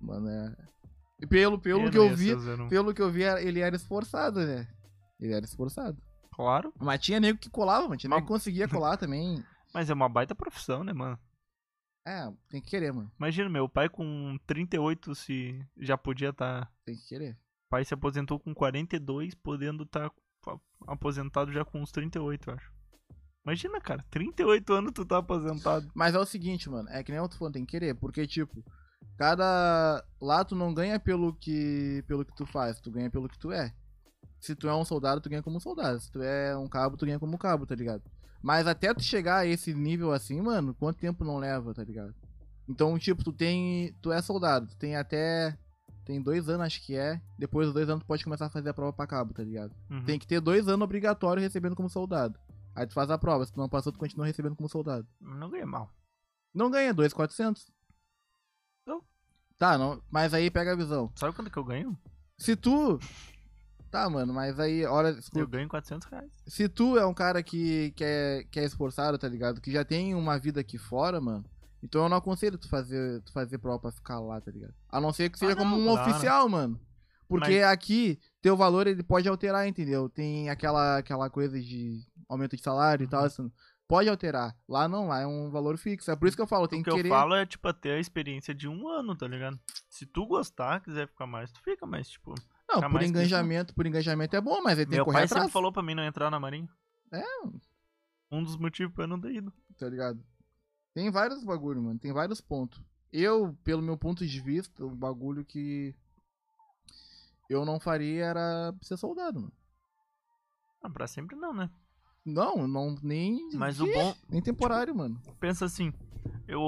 Mano, 0.00 0.28
é. 0.28 0.56
E 1.20 1.26
pelo, 1.26 1.58
pelo 1.58 1.86
eu 1.86 1.90
que 1.90 1.98
eu 1.98 2.16
vi, 2.16 2.28
ser 2.28 2.36
o 2.36 2.64
01. 2.64 2.68
pelo 2.68 2.94
que 2.94 3.02
eu 3.02 3.10
vi, 3.10 3.22
era- 3.22 3.42
ele 3.42 3.60
era 3.60 3.76
esforçado, 3.76 4.40
né? 4.40 4.66
Ele 5.20 5.32
era 5.34 5.44
esforçado. 5.44 6.00
Claro. 6.32 6.72
Mas 6.80 7.00
tinha 7.00 7.20
nego 7.20 7.38
que 7.38 7.50
colava, 7.50 7.84
mano. 7.84 7.96
Tinha 7.98 8.08
nego 8.08 8.20
Mas- 8.20 8.26
que 8.26 8.32
conseguia 8.32 8.66
colar 8.68 8.96
também. 8.96 9.44
Mas 9.74 9.90
é 9.90 9.94
uma 9.94 10.08
baita 10.08 10.34
profissão, 10.34 10.82
né, 10.82 10.92
mano? 10.92 11.18
É, 12.06 12.32
tem 12.48 12.62
que 12.62 12.70
querer, 12.70 12.92
mano. 12.92 13.12
Imagina, 13.18 13.48
meu 13.50 13.68
pai 13.68 13.88
com 13.88 14.38
38 14.46 15.14
se 15.14 15.62
já 15.76 15.98
podia 15.98 16.30
estar. 16.30 16.72
Tem 16.86 16.96
que 16.96 17.06
querer. 17.06 17.32
O 17.66 17.70
pai 17.70 17.84
se 17.84 17.92
aposentou 17.92 18.40
com 18.40 18.54
42, 18.54 19.34
podendo 19.34 19.82
estar 19.84 20.10
aposentado 20.88 21.52
já 21.52 21.64
com 21.64 21.80
uns 21.80 21.92
38, 21.92 22.48
eu 22.50 22.54
acho. 22.54 22.72
Imagina, 23.44 23.80
cara, 23.80 24.04
38 24.10 24.72
anos 24.72 24.92
tu 24.92 25.04
tá 25.04 25.18
aposentado. 25.18 25.90
Mas 25.94 26.14
é 26.14 26.18
o 26.18 26.26
seguinte, 26.26 26.68
mano. 26.70 26.88
É 26.88 27.02
que 27.04 27.12
nem 27.12 27.20
outro 27.20 27.38
falando, 27.38 27.54
tem 27.54 27.64
que 27.64 27.70
querer. 27.72 27.94
Porque, 27.94 28.26
tipo, 28.26 28.64
cada. 29.20 30.02
Lá 30.18 30.42
tu 30.42 30.56
não 30.56 30.72
ganha 30.72 30.98
pelo 30.98 31.34
que. 31.34 32.02
pelo 32.08 32.24
que 32.24 32.34
tu 32.34 32.46
faz, 32.46 32.80
tu 32.80 32.90
ganha 32.90 33.10
pelo 33.10 33.28
que 33.28 33.38
tu 33.38 33.52
é. 33.52 33.70
Se 34.40 34.54
tu 34.54 34.66
é 34.66 34.74
um 34.74 34.84
soldado, 34.84 35.20
tu 35.20 35.28
ganha 35.28 35.42
como 35.42 35.60
soldado. 35.60 36.00
Se 36.00 36.10
tu 36.10 36.22
é 36.22 36.56
um 36.56 36.66
cabo, 36.66 36.96
tu 36.96 37.04
ganha 37.04 37.18
como 37.18 37.36
cabo, 37.36 37.66
tá 37.66 37.74
ligado? 37.74 38.02
Mas 38.42 38.66
até 38.66 38.94
tu 38.94 39.02
chegar 39.02 39.40
a 39.40 39.46
esse 39.46 39.74
nível 39.74 40.10
assim, 40.10 40.40
mano, 40.40 40.74
quanto 40.74 40.98
tempo 40.98 41.22
não 41.22 41.36
leva, 41.36 41.74
tá 41.74 41.84
ligado? 41.84 42.14
Então, 42.66 42.98
tipo, 42.98 43.22
tu 43.22 43.30
tem. 43.30 43.94
Tu 44.00 44.10
é 44.10 44.22
soldado, 44.22 44.68
tu 44.68 44.76
tem 44.78 44.96
até. 44.96 45.54
Tem 46.06 46.22
dois 46.22 46.48
anos, 46.48 46.66
acho 46.66 46.84
que 46.86 46.96
é. 46.96 47.20
Depois 47.38 47.66
dos 47.66 47.74
dois 47.74 47.90
anos, 47.90 48.02
tu 48.02 48.06
pode 48.06 48.24
começar 48.24 48.46
a 48.46 48.50
fazer 48.50 48.70
a 48.70 48.74
prova 48.74 48.94
pra 48.94 49.06
cabo, 49.06 49.34
tá 49.34 49.42
ligado? 49.44 49.74
Uhum. 49.90 50.04
Tem 50.06 50.18
que 50.18 50.26
ter 50.26 50.40
dois 50.40 50.66
anos 50.66 50.82
obrigatório 50.82 51.42
recebendo 51.42 51.76
como 51.76 51.90
soldado. 51.90 52.40
Aí 52.74 52.86
tu 52.86 52.94
faz 52.94 53.10
a 53.10 53.18
prova, 53.18 53.44
se 53.44 53.52
tu 53.52 53.60
não 53.60 53.68
passou, 53.68 53.92
tu 53.92 53.98
continua 53.98 54.24
recebendo 54.24 54.56
como 54.56 54.68
soldado. 54.68 55.06
Não 55.20 55.50
ganha 55.50 55.66
mal. 55.66 55.90
Não 56.54 56.70
ganha, 56.70 56.94
2,400. 56.94 57.70
Tá, 59.60 59.76
não, 59.76 60.02
mas 60.10 60.32
aí 60.32 60.50
pega 60.50 60.72
a 60.72 60.74
visão. 60.74 61.12
Sabe 61.14 61.36
quanto 61.36 61.50
que 61.50 61.58
eu 61.58 61.64
ganho? 61.64 61.94
Se 62.38 62.56
tu. 62.56 62.98
Tá, 63.90 64.08
mano, 64.08 64.32
mas 64.32 64.58
aí, 64.58 64.86
olha, 64.86 65.14
Eu 65.36 65.46
ganho 65.46 65.68
400 65.68 66.08
reais. 66.08 66.30
Se 66.46 66.66
tu 66.66 66.96
é 66.96 67.04
um 67.04 67.12
cara 67.12 67.42
que, 67.42 67.92
que, 67.94 68.02
é, 68.02 68.44
que 68.50 68.58
é 68.58 68.64
esforçado, 68.64 69.18
tá 69.18 69.28
ligado? 69.28 69.60
Que 69.60 69.70
já 69.70 69.84
tem 69.84 70.14
uma 70.14 70.38
vida 70.38 70.60
aqui 70.60 70.78
fora, 70.78 71.20
mano. 71.20 71.44
Então 71.82 72.04
eu 72.04 72.08
não 72.08 72.16
aconselho 72.16 72.56
tu 72.56 72.68
fazer, 72.70 73.20
tu 73.20 73.32
fazer 73.34 73.58
prova 73.58 73.78
pra 73.80 73.90
ficar 73.92 74.18
lá, 74.18 74.40
tá 74.40 74.50
ligado? 74.50 74.72
A 74.88 74.98
não 74.98 75.12
ser 75.12 75.28
que 75.28 75.38
seja 75.38 75.52
Ah, 75.52 75.56
como 75.56 75.76
não, 75.76 75.92
um 75.92 75.94
claro. 75.94 76.10
oficial, 76.10 76.48
mano. 76.48 76.80
Porque 77.28 77.60
Mas- 77.60 77.64
aqui, 77.70 78.18
teu 78.40 78.56
valor 78.56 78.86
ele 78.86 79.02
pode 79.02 79.28
alterar, 79.28 79.68
entendeu? 79.68 80.08
Tem 80.08 80.48
aquela, 80.48 80.96
aquela 80.96 81.28
coisa 81.28 81.60
de 81.60 82.00
aumento 82.28 82.56
de 82.56 82.62
salário 82.62 83.04
e 83.04 83.06
tal. 83.06 83.20
Uhum. 83.20 83.26
Assim, 83.26 83.52
pode 83.90 84.08
alterar. 84.08 84.56
Lá 84.68 84.88
não, 84.88 85.08
lá 85.08 85.20
é 85.20 85.26
um 85.26 85.50
valor 85.50 85.76
fixo. 85.76 86.12
É 86.12 86.14
por 86.14 86.28
isso 86.28 86.36
que 86.36 86.42
eu 86.42 86.46
falo, 86.46 86.68
tem 86.68 86.80
o 86.80 86.84
que 86.84 86.90
que 86.90 86.96
querer. 86.96 87.08
eu 87.08 87.12
falo 87.12 87.34
é, 87.34 87.44
tipo, 87.44 87.66
até 87.66 87.96
a 87.96 87.98
experiência 87.98 88.54
de 88.54 88.68
um 88.68 88.86
ano, 88.86 89.16
tá 89.16 89.26
ligado? 89.26 89.58
Se 89.88 90.06
tu 90.06 90.24
gostar, 90.26 90.80
quiser 90.80 91.08
ficar 91.08 91.26
mais, 91.26 91.50
tu 91.50 91.60
fica, 91.60 91.84
mas, 91.84 92.08
tipo... 92.08 92.32
Não, 92.68 92.80
por 92.88 93.00
que 93.00 93.06
engajamento, 93.06 93.74
por 93.74 93.84
engajamento 93.84 94.36
é 94.36 94.40
bom, 94.40 94.62
mas 94.62 94.78
ele 94.78 94.86
tem 94.86 94.96
Meu 94.96 95.04
que 95.04 95.10
correr 95.10 95.18
pai 95.18 95.24
atrás, 95.24 95.42
sempre 95.42 95.52
falou 95.52 95.72
pra 95.72 95.82
mim 95.82 95.96
não 95.96 96.04
entrar 96.04 96.30
na 96.30 96.38
marinha. 96.38 96.68
É. 97.12 97.24
Um 98.30 98.44
dos 98.44 98.56
motivos 98.56 98.94
pra 98.94 99.04
eu 99.04 99.08
não 99.08 99.20
ter 99.20 99.32
ido. 99.32 99.52
tá 99.76 99.88
ligado? 99.88 100.24
Tem 100.94 101.10
vários 101.10 101.42
bagulho, 101.42 101.82
mano, 101.82 101.98
tem 101.98 102.12
vários 102.12 102.40
pontos. 102.40 102.80
Eu, 103.12 103.58
pelo 103.64 103.82
meu 103.82 103.98
ponto 103.98 104.24
de 104.24 104.40
vista, 104.40 104.84
o 104.84 104.94
bagulho 104.94 105.44
que 105.44 105.92
eu 107.48 107.64
não 107.64 107.80
faria 107.80 108.26
era 108.26 108.72
ser 108.82 108.96
soldado, 108.96 109.40
mano. 109.40 109.52
Ah, 110.80 110.88
pra 110.88 111.08
sempre 111.08 111.34
não, 111.34 111.52
né? 111.52 111.68
Não, 112.24 112.66
não 112.68 112.96
nem 113.02 113.50
Mas 113.54 113.80
o 113.80 113.86
bom... 113.86 114.14
nem 114.28 114.42
temporário, 114.42 114.94
mano. 114.94 115.20
Pensa 115.38 115.64
assim, 115.64 115.92
eu... 116.46 116.60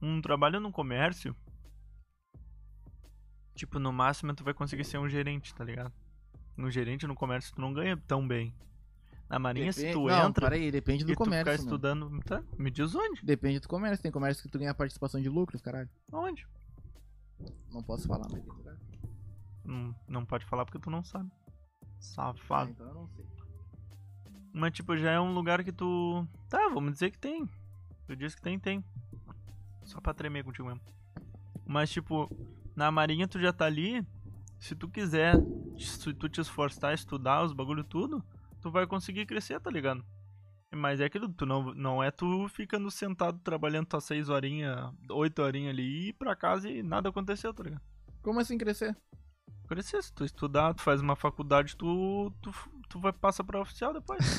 Um 0.00 0.20
trabalho 0.20 0.60
no 0.60 0.70
comércio... 0.70 1.34
Tipo, 3.54 3.78
no 3.78 3.90
máximo 3.92 4.34
tu 4.34 4.44
vai 4.44 4.52
conseguir 4.52 4.84
ser 4.84 4.98
um 4.98 5.08
gerente, 5.08 5.54
tá 5.54 5.64
ligado? 5.64 5.92
Um 6.58 6.70
gerente 6.70 7.06
no 7.06 7.14
comércio 7.14 7.54
tu 7.54 7.60
não 7.60 7.72
ganha 7.72 7.96
tão 7.96 8.26
bem. 8.26 8.54
Na 9.30 9.38
marinha, 9.38 9.72
se 9.72 9.90
tu 9.92 10.06
não, 10.06 10.28
entra 10.28 10.46
peraí, 10.46 10.70
depende 10.70 11.04
do 11.04 11.12
e 11.12 11.14
tu 11.14 11.18
comércio, 11.18 11.52
ficar 11.52 11.62
mano. 11.62 11.64
estudando... 11.64 12.20
Tá? 12.24 12.42
Me 12.58 12.70
diz 12.70 12.94
onde? 12.94 13.24
Depende 13.24 13.58
do 13.58 13.66
comércio, 13.66 14.02
tem 14.02 14.12
comércio 14.12 14.42
que 14.42 14.48
tu 14.50 14.58
ganha 14.58 14.74
participação 14.74 15.20
de 15.20 15.28
lucros, 15.28 15.62
caralho. 15.62 15.88
Onde? 16.12 16.46
Não 17.72 17.82
posso 17.82 18.06
falar, 18.06 18.28
mas. 18.30 18.44
Não, 19.64 19.94
não 20.06 20.24
pode 20.24 20.44
falar 20.46 20.64
porque 20.64 20.78
tu 20.78 20.90
não 20.90 21.02
sabe. 21.02 21.30
Ah, 21.32 21.86
Safado. 21.98 22.70
então 22.70 22.86
eu 22.86 22.94
não 22.94 23.08
sei. 23.08 23.24
Mas, 24.56 24.72
tipo, 24.72 24.96
já 24.96 25.10
é 25.10 25.20
um 25.20 25.34
lugar 25.34 25.62
que 25.62 25.70
tu. 25.70 26.26
Tá, 26.48 26.70
vamos 26.72 26.94
dizer 26.94 27.10
que 27.10 27.18
tem. 27.18 27.46
Tu 28.06 28.16
disse 28.16 28.34
que 28.34 28.40
tem, 28.40 28.58
tem. 28.58 28.82
Só 29.84 30.00
pra 30.00 30.14
tremer 30.14 30.42
contigo 30.42 30.66
mesmo. 30.66 30.80
Mas, 31.66 31.90
tipo, 31.90 32.26
na 32.74 32.90
marinha 32.90 33.28
tu 33.28 33.38
já 33.38 33.52
tá 33.52 33.66
ali. 33.66 34.02
Se 34.58 34.74
tu 34.74 34.88
quiser, 34.88 35.34
se 35.78 36.14
tu 36.14 36.26
te 36.26 36.40
esforçar, 36.40 36.94
estudar 36.94 37.44
os 37.44 37.52
bagulho 37.52 37.84
tudo, 37.84 38.24
tu 38.62 38.70
vai 38.70 38.86
conseguir 38.86 39.26
crescer, 39.26 39.60
tá 39.60 39.70
ligado? 39.70 40.02
Mas 40.74 41.02
é 41.02 41.04
aquilo, 41.04 41.28
tu 41.28 41.44
não, 41.44 41.74
não 41.74 42.02
é 42.02 42.10
tu 42.10 42.48
ficando 42.48 42.90
sentado 42.90 43.38
trabalhando 43.40 43.86
tuas 43.86 44.04
seis 44.04 44.30
horinhas, 44.30 44.90
oito 45.10 45.42
horinhas 45.42 45.74
ali 45.74 45.82
e 45.82 46.08
ir 46.08 46.12
pra 46.14 46.34
casa 46.34 46.70
e 46.70 46.82
nada 46.82 47.10
aconteceu, 47.10 47.52
tá 47.52 47.62
ligado? 47.62 47.82
Como 48.22 48.40
assim 48.40 48.56
crescer? 48.56 48.96
Crescer, 49.68 50.02
se 50.02 50.12
tu 50.14 50.24
estudar, 50.24 50.72
tu 50.72 50.80
faz 50.80 51.02
uma 51.02 51.14
faculdade, 51.14 51.76
tu, 51.76 52.32
tu, 52.40 52.50
tu 52.88 53.00
vai 53.00 53.12
passar 53.12 53.44
pra 53.44 53.60
oficial 53.60 53.92
depois. 53.92 54.20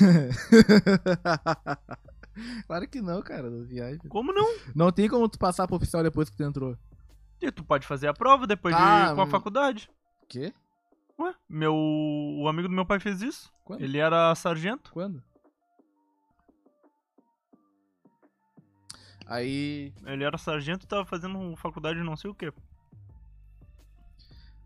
Claro 2.68 2.86
que 2.86 3.00
não, 3.00 3.20
cara. 3.20 3.50
Não 3.50 3.64
viagem. 3.64 3.98
Como 4.08 4.32
não? 4.32 4.46
Não 4.72 4.92
tem 4.92 5.08
como 5.08 5.28
tu 5.28 5.36
passar 5.38 5.66
pro 5.66 5.74
oficial 5.76 6.04
depois 6.04 6.30
que 6.30 6.36
tu 6.36 6.44
entrou. 6.44 6.78
E 7.40 7.50
tu 7.50 7.64
pode 7.64 7.84
fazer 7.84 8.06
a 8.06 8.14
prova 8.14 8.46
depois 8.46 8.76
de 8.76 8.80
Ah, 8.80 9.08
ir 9.10 9.14
com 9.16 9.20
a 9.20 9.24
hum. 9.24 9.28
faculdade. 9.28 9.90
Quê? 10.28 10.52
Ué, 11.18 11.34
meu. 11.48 11.74
O 11.74 12.46
amigo 12.48 12.68
do 12.68 12.74
meu 12.74 12.86
pai 12.86 13.00
fez 13.00 13.22
isso. 13.22 13.52
Quando? 13.64 13.82
Ele 13.82 13.98
era 13.98 14.32
sargento. 14.36 14.92
Quando? 14.92 15.20
Aí. 19.26 19.92
Ele 20.06 20.24
era 20.24 20.38
sargento 20.38 20.84
e 20.84 20.88
tava 20.88 21.04
fazendo 21.04 21.56
faculdade 21.56 21.98
de 21.98 22.04
não 22.04 22.16
sei 22.16 22.30
o 22.30 22.34
quê. 22.34 22.52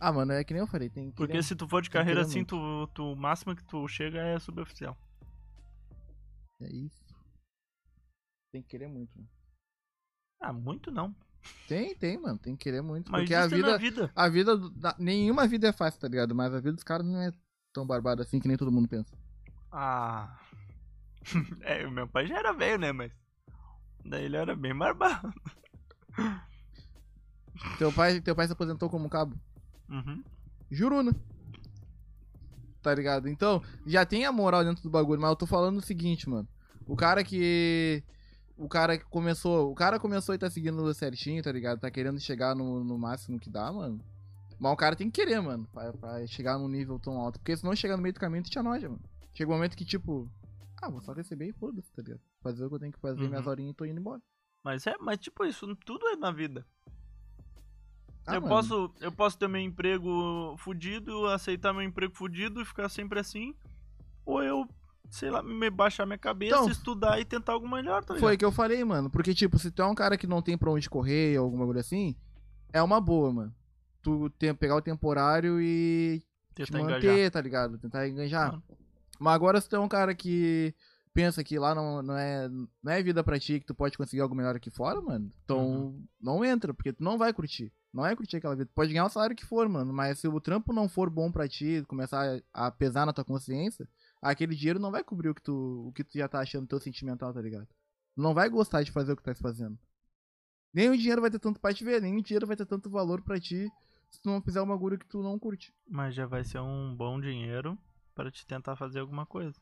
Ah, 0.05 0.13
mano, 0.13 0.33
é 0.33 0.43
que 0.43 0.53
nem 0.53 0.61
eu 0.61 0.67
falei, 0.67 0.91
tem 0.91 1.13
que. 1.13 1.17
Porque 1.17 1.41
se 1.45 1.55
tu 1.55 1.69
for 1.69 1.81
de 1.81 1.89
carreira 1.89 2.23
assim, 2.23 2.45
tu, 2.45 2.89
tu, 2.89 3.13
o 3.13 3.17
máximo 3.17 3.55
que 3.55 3.63
tu 3.63 3.87
chega 3.87 4.19
é 4.19 4.37
suboficial. 4.37 4.99
É 6.61 6.67
isso. 6.69 7.05
Tem 8.51 8.61
que 8.61 8.69
querer 8.69 8.89
muito. 8.89 9.17
Mano. 9.17 9.29
Ah, 10.41 10.53
muito 10.53 10.91
não. 10.91 11.15
Tem, 11.69 11.95
tem, 11.95 12.19
mano. 12.19 12.37
Tem 12.37 12.57
que 12.57 12.65
querer 12.65 12.83
muito. 12.83 13.13
Mas 13.13 13.21
porque 13.21 13.33
a 13.33 13.43
é 13.43 13.49
vida. 13.49 13.79
vida. 13.79 14.13
A 14.17 14.29
vida. 14.29 14.57
da- 14.71 14.97
nenhuma 14.99 15.47
vida 15.47 15.69
é 15.69 15.73
fácil, 15.73 16.01
tá 16.01 16.09
ligado? 16.09 16.35
Mas 16.35 16.53
a 16.53 16.59
vida 16.59 16.73
dos 16.73 16.83
caras 16.83 17.07
não 17.07 17.23
é 17.23 17.31
tão 17.73 17.87
barbada 17.87 18.23
assim 18.23 18.41
que 18.41 18.49
nem 18.49 18.57
todo 18.57 18.73
mundo 18.73 18.89
pensa. 18.89 19.17
Ah. 19.71 20.37
é, 21.63 21.87
meu 21.87 22.09
pai 22.09 22.27
já 22.27 22.41
era 22.41 22.53
velho, 22.53 22.81
né? 22.81 22.91
Mas. 22.91 23.13
Daí 24.05 24.25
ele 24.25 24.37
era 24.37 24.57
bem 24.57 24.77
barbado. 24.77 25.33
Teu 27.79 27.93
pai, 27.93 28.21
teu 28.21 28.35
pai 28.35 28.49
se 28.49 28.53
aposentou 28.53 28.91
como 28.91 29.09
cabo? 29.09 29.39
Uhum. 29.93 30.25
Juruna. 30.71 31.15
Tá 32.83 32.93
ligado? 32.95 33.29
Então, 33.29 33.63
já 33.87 34.05
tem 34.05 34.25
a 34.27 34.33
moral 34.33 34.65
dentro 34.65 34.83
do 34.83 34.91
bagulho, 34.91 35.21
mas 35.21 35.31
eu 35.31 35.37
tô 35.37 35.47
falando 35.47 35.77
o 35.79 35.83
seguinte, 35.83 36.29
mano. 36.29 36.49
O 36.87 36.97
cara 36.97 37.23
que. 37.23 38.03
O 38.57 38.69
cara 38.69 38.99
que 38.99 39.05
começou. 39.05 39.71
O 39.71 39.75
cara 39.75 40.01
começou 40.01 40.35
e 40.35 40.39
tá 40.39 40.51
seguindo 40.51 40.93
certinho, 40.95 41.43
tá 41.43 41.53
ligado? 41.53 41.79
Tá 41.81 41.91
querendo 41.91 42.19
chegar 42.19 42.57
no, 42.57 42.83
no 42.83 42.99
máximo 42.99 43.39
que 43.39 43.49
dá, 43.49 43.71
mano. 43.73 44.01
Mas 44.59 44.73
o 44.73 44.77
cara 44.77 44.97
tem 44.97 45.11
que 45.11 45.21
querer, 45.21 45.41
mano, 45.41 45.67
pra, 45.73 45.93
pra 45.93 46.27
chegar 46.27 46.59
num 46.59 46.69
nível 46.69 46.99
tão 46.99 47.19
alto. 47.19 47.39
Porque 47.39 47.57
senão 47.57 47.75
chegar 47.77 47.97
no 47.97 48.03
meio 48.03 48.13
do 48.15 48.21
caminho 48.21 48.43
tu 48.45 48.51
te 48.51 48.59
anoja, 48.59 48.89
mano. 48.89 49.01
Chega 49.35 49.51
um 49.51 49.55
momento 49.55 49.77
que, 49.77 49.85
tipo. 49.85 50.29
Ah, 50.81 50.89
vou 50.91 51.01
só 51.01 51.13
receber 51.13 51.49
e 51.49 51.53
foda-se, 51.53 51.93
tá 51.93 52.03
ligado? 52.03 52.21
Fazer 52.43 52.65
o 52.65 52.69
que 52.69 52.75
eu 52.75 52.81
tenho 52.81 52.93
que 52.93 53.01
fazer, 53.01 53.23
Uhum. 53.23 53.29
minhas 53.29 53.47
horinhas 53.47 53.73
e 53.73 53.77
tô 53.77 53.85
indo 53.85 54.01
embora. 54.01 54.21
Mas 54.65 54.85
é, 54.89 54.95
mas 55.01 55.19
tipo, 55.19 55.45
isso 55.45 55.77
tudo 55.77 56.07
é 56.09 56.17
na 56.17 56.33
vida. 56.33 56.67
Ah, 58.27 58.35
eu, 58.37 58.41
mano. 58.41 58.55
posso, 58.55 58.95
eu 59.01 59.11
posso 59.13 59.37
ter 59.39 59.49
meu 59.49 59.61
emprego 59.61 60.55
fudido, 60.59 61.27
aceitar 61.27 61.73
meu 61.73 61.83
emprego 61.83 62.15
fudido 62.15 62.61
e 62.61 62.65
ficar 62.65 62.89
sempre 62.89 63.19
assim. 63.19 63.55
Ou 64.25 64.43
eu, 64.43 64.67
sei 65.11 65.31
lá, 65.31 65.43
me 65.43 65.69
baixar 65.71 66.07
minha 66.07 66.19
cabeça, 66.19 66.55
Então, 66.57 66.69
estudar 66.71 67.19
e 67.21 67.25
tentar 67.25 67.53
algo 67.55 67.69
melhor, 67.69 68.05
tá 68.05 68.15
ligado? 68.15 68.21
Foi 68.21 68.35
o 68.35 68.39
que 68.39 68.45
eu 68.45 68.53
falei, 68.53 68.85
mano. 68.85 69.11
Porque, 69.11 69.35
tipo, 69.35 69.59
se 69.59 69.71
tu 69.71 69.83
é 69.83 69.87
um 69.87 69.95
cara 69.95 70.17
que 70.17 70.27
não 70.27 70.41
tem 70.41 70.57
pra 70.57 70.71
onde 70.71 70.89
correr 70.89 71.39
ou 71.39 71.45
alguma 71.47 71.65
coisa 71.65 71.81
assim, 71.81 72.15
é 72.73 72.81
uma 72.83 73.01
boa, 73.01 73.33
mano. 73.33 73.55
Tu 74.03 74.31
tem, 74.31 74.55
pegar 74.55 74.77
o 74.77 74.83
temporário 74.83 75.61
e 75.61 76.23
te 76.55 76.65
Tentar 76.67 76.79
manter, 76.79 77.07
engajar. 77.09 77.31
tá 77.33 77.41
ligado? 77.41 77.79
Tentar 77.79 78.09
enganjar. 78.09 78.61
Mas 79.19 79.35
agora 79.35 79.61
se 79.61 79.69
tu 79.69 79.77
é 79.77 79.81
um 79.81 79.89
cara 79.89 80.15
que 80.15 80.75
pensa 81.15 81.43
que 81.45 81.59
lá 81.59 81.75
não, 81.75 82.03
não, 82.03 82.17
é, 82.17 82.49
não 82.83 82.93
é 82.93 83.03
vida 83.03 83.23
pra 83.23 83.39
ti, 83.39 83.61
que 83.61 83.67
tu 83.67 83.75
pode 83.75 83.97
conseguir 83.99 84.21
algo 84.23 84.35
melhor 84.35 84.57
aqui 84.57 84.71
fora, 84.71 85.01
mano, 85.01 85.31
então 85.45 85.59
Uhum. 85.59 86.05
não 86.21 86.45
entra, 86.45 86.73
porque 86.73 86.93
tu 86.93 87.03
não 87.05 87.19
vai 87.19 87.33
curtir. 87.33 87.73
Não 87.93 88.07
é 88.07 88.17
curtir 88.17 88.39
aquela 88.39 88.57
vida. 88.57 88.71
Pode 88.75 88.91
ganhar 88.91 89.05
o 89.05 89.11
salário 89.11 89.37
que 89.37 89.45
for, 89.45 89.69
mano, 89.69 89.93
mas 89.93 90.19
se 90.19 90.27
o 90.27 90.41
trampo 90.41 90.73
não 90.73 90.89
for 90.89 91.11
bom 91.11 91.31
pra 91.31 91.47
ti, 91.47 91.85
começar 91.87 92.41
a 92.53 92.71
pesar 92.71 93.05
na 93.05 93.13
tua 93.13 93.25
consciência, 93.25 93.87
aquele 94.21 94.55
dinheiro 94.55 94.79
não 94.79 94.91
vai 94.91 95.05
cobrir 95.05 95.29
o 95.29 95.35
que 95.35 95.43
tu, 95.43 95.89
o 95.89 95.93
que 95.93 96.03
tu 96.03 96.17
já 96.17 96.27
tá 96.27 96.41
achando 96.41 96.67
teu 96.67 96.81
sentimental, 96.81 97.35
tá 97.35 97.41
ligado? 97.43 97.69
Tu 98.15 98.23
não 98.23 98.33
vai 98.33 98.49
gostar 98.49 98.83
de 98.83 98.91
fazer 98.91 99.13
o 99.13 99.17
que 99.17 99.23
tá 99.23 99.35
fazendo. 99.35 99.79
Nem 100.73 100.89
o 100.89 100.97
dinheiro 100.97 101.21
vai 101.21 101.31
ter 101.31 101.39
tanto 101.39 101.61
pra 101.61 101.75
te 101.75 101.85
ver, 101.85 102.01
nem 102.01 102.17
o 102.17 102.23
dinheiro 102.23 102.47
vai 102.47 102.57
ter 102.57 102.65
tanto 102.65 102.89
valor 102.89 103.21
pra 103.21 103.39
ti 103.39 103.71
se 104.11 104.21
tu 104.23 104.31
não 104.31 104.41
fizer 104.41 104.63
um 104.63 104.67
bagulho 104.67 104.99
que 104.99 105.07
tu 105.07 105.23
não 105.23 105.39
curte. 105.39 105.75
Mas 105.87 106.15
já 106.15 106.25
vai 106.25 106.45
ser 106.45 106.61
um 106.61 106.95
bom 106.97 107.21
dinheiro 107.21 107.79
para 108.15 108.31
te 108.31 108.47
tentar 108.47 108.75
fazer 108.75 109.01
alguma 109.01 109.27
coisa. 109.27 109.61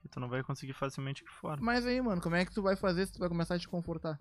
Que 0.00 0.08
tu 0.08 0.20
não 0.20 0.28
vai 0.28 0.42
conseguir 0.44 0.72
facilmente 0.72 1.24
aqui 1.24 1.32
fora. 1.32 1.60
Mas 1.60 1.84
aí, 1.84 2.00
mano, 2.00 2.20
como 2.20 2.36
é 2.36 2.44
que 2.44 2.52
tu 2.52 2.62
vai 2.62 2.76
fazer 2.76 3.06
se 3.06 3.12
tu 3.12 3.18
vai 3.18 3.28
começar 3.28 3.54
a 3.54 3.58
te 3.58 3.68
confortar? 3.68 4.18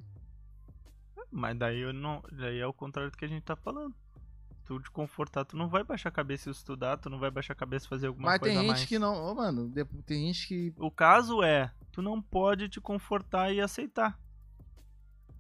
Mas 1.32 1.58
daí 1.58 1.80
eu 1.80 1.94
não. 1.94 2.22
Daí 2.32 2.60
é 2.60 2.68
o 2.68 2.74
contrário 2.74 3.10
do 3.10 3.18
que 3.18 3.26
a 3.26 3.28
gente 3.28 3.44
tá 3.44 3.56
falando. 3.56 3.96
Tu 4.66 4.80
te 4.80 4.92
confortar, 4.92 5.44
tu 5.46 5.58
não 5.58 5.68
vai 5.68 5.84
baixar 5.84 6.10
a 6.10 6.12
cabeça 6.12 6.50
e 6.50 6.52
estudar, 6.52 6.98
tu 6.98 7.10
não 7.10 7.20
vai 7.20 7.32
baixar 7.32 7.54
a 7.54 7.56
cabeça 7.56 7.86
e 7.86 7.90
fazer 7.90 8.08
alguma 8.08 8.28
Mas 8.30 8.40
coisa 8.40 8.54
tem 8.54 8.60
a 8.60 8.62
gente 8.68 8.78
mais. 8.78 8.86
que 8.86 9.00
não. 9.00 9.26
Ô, 9.26 9.34
mano, 9.36 9.72
tem 10.06 10.28
gente 10.28 10.48
que. 10.48 10.74
O 10.78 10.92
caso 10.92 11.42
é, 11.42 11.72
tu 11.92 12.02
não 12.02 12.22
pode 12.22 12.70
te 12.70 12.80
confortar 12.80 13.52
e 13.52 13.60
aceitar. 13.60 14.20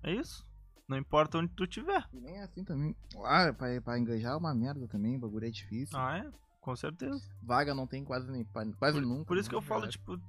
É 0.03 0.11
isso? 0.13 0.45
Não 0.87 0.97
importa 0.97 1.37
onde 1.37 1.49
tu 1.53 1.63
estiver. 1.63 2.05
E 2.11 2.19
nem 2.19 2.37
é 2.37 2.43
assim 2.43 2.63
também. 2.63 2.95
Ah, 3.23 3.53
pra, 3.53 3.79
pra 3.81 3.99
enganjar 3.99 4.33
é 4.33 4.35
uma 4.35 4.53
merda 4.53 4.87
também, 4.87 5.15
o 5.15 5.19
bagulho 5.19 5.47
é 5.47 5.51
difícil. 5.51 5.97
Ah, 5.97 6.17
é? 6.17 6.31
Com 6.59 6.75
certeza. 6.75 7.21
Vaga 7.41 7.73
não 7.73 7.87
tem 7.87 8.03
quase 8.03 8.29
nem. 8.29 8.43
Quase 8.77 8.99
Por, 8.99 9.05
nunca. 9.07 9.25
por 9.25 9.37
isso 9.37 9.49
que 9.49 9.55
eu 9.55 9.61
né, 9.61 9.67
falo, 9.67 9.81
verdade. 9.81 9.97
tipo, 9.99 10.19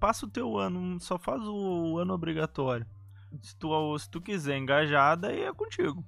passa 0.00 0.26
o 0.26 0.28
teu 0.30 0.58
ano, 0.58 0.98
só 1.00 1.18
faz 1.18 1.40
o 1.42 1.98
ano 1.98 2.14
obrigatório. 2.14 2.86
Se 3.40 3.56
tu, 3.56 3.98
se 3.98 4.10
tu 4.10 4.20
quiser 4.20 4.58
engajar, 4.58 5.16
daí 5.16 5.42
é 5.42 5.52
contigo. 5.52 6.04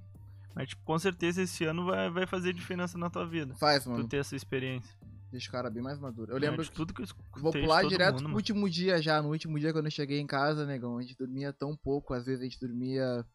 Mas, 0.53 0.69
tipo, 0.69 0.83
com 0.83 0.97
certeza 0.97 1.41
esse 1.41 1.65
ano 1.65 1.85
vai, 1.85 2.09
vai 2.09 2.25
fazer 2.27 2.53
diferença 2.53 2.97
na 2.97 3.09
tua 3.09 3.25
vida. 3.27 3.53
Faz, 3.55 3.83
Tu 3.83 3.89
mano. 3.89 4.07
ter 4.07 4.17
essa 4.17 4.35
experiência. 4.35 4.95
Deixa 5.31 5.49
o 5.49 5.51
cara 5.51 5.69
bem 5.69 5.83
mais 5.83 5.99
maduro. 5.99 6.31
Eu 6.31 6.37
É, 6.37 6.39
lembro 6.39 6.63
de 6.63 6.69
que. 6.69 6.75
tudo 6.75 6.93
que 6.93 7.01
eu 7.01 7.05
escutei 7.05 7.41
Vou 7.41 7.51
de 7.51 7.59
pular 7.61 7.83
direto 7.85 8.11
mundo, 8.13 8.17
pro 8.19 8.23
mano. 8.29 8.35
último 8.37 8.69
dia 8.69 9.01
já. 9.01 9.21
No 9.21 9.29
último 9.29 9.59
dia, 9.59 9.73
quando 9.73 9.85
eu 9.85 9.91
cheguei 9.91 10.19
em 10.19 10.27
casa, 10.27 10.65
negão, 10.65 10.97
a 10.97 11.01
gente 11.01 11.17
dormia 11.17 11.51
tão 11.51 11.75
pouco. 11.75 12.13
Às 12.13 12.25
vezes 12.25 12.39
a 12.41 12.43
gente 12.45 12.59
dormia. 12.59 13.25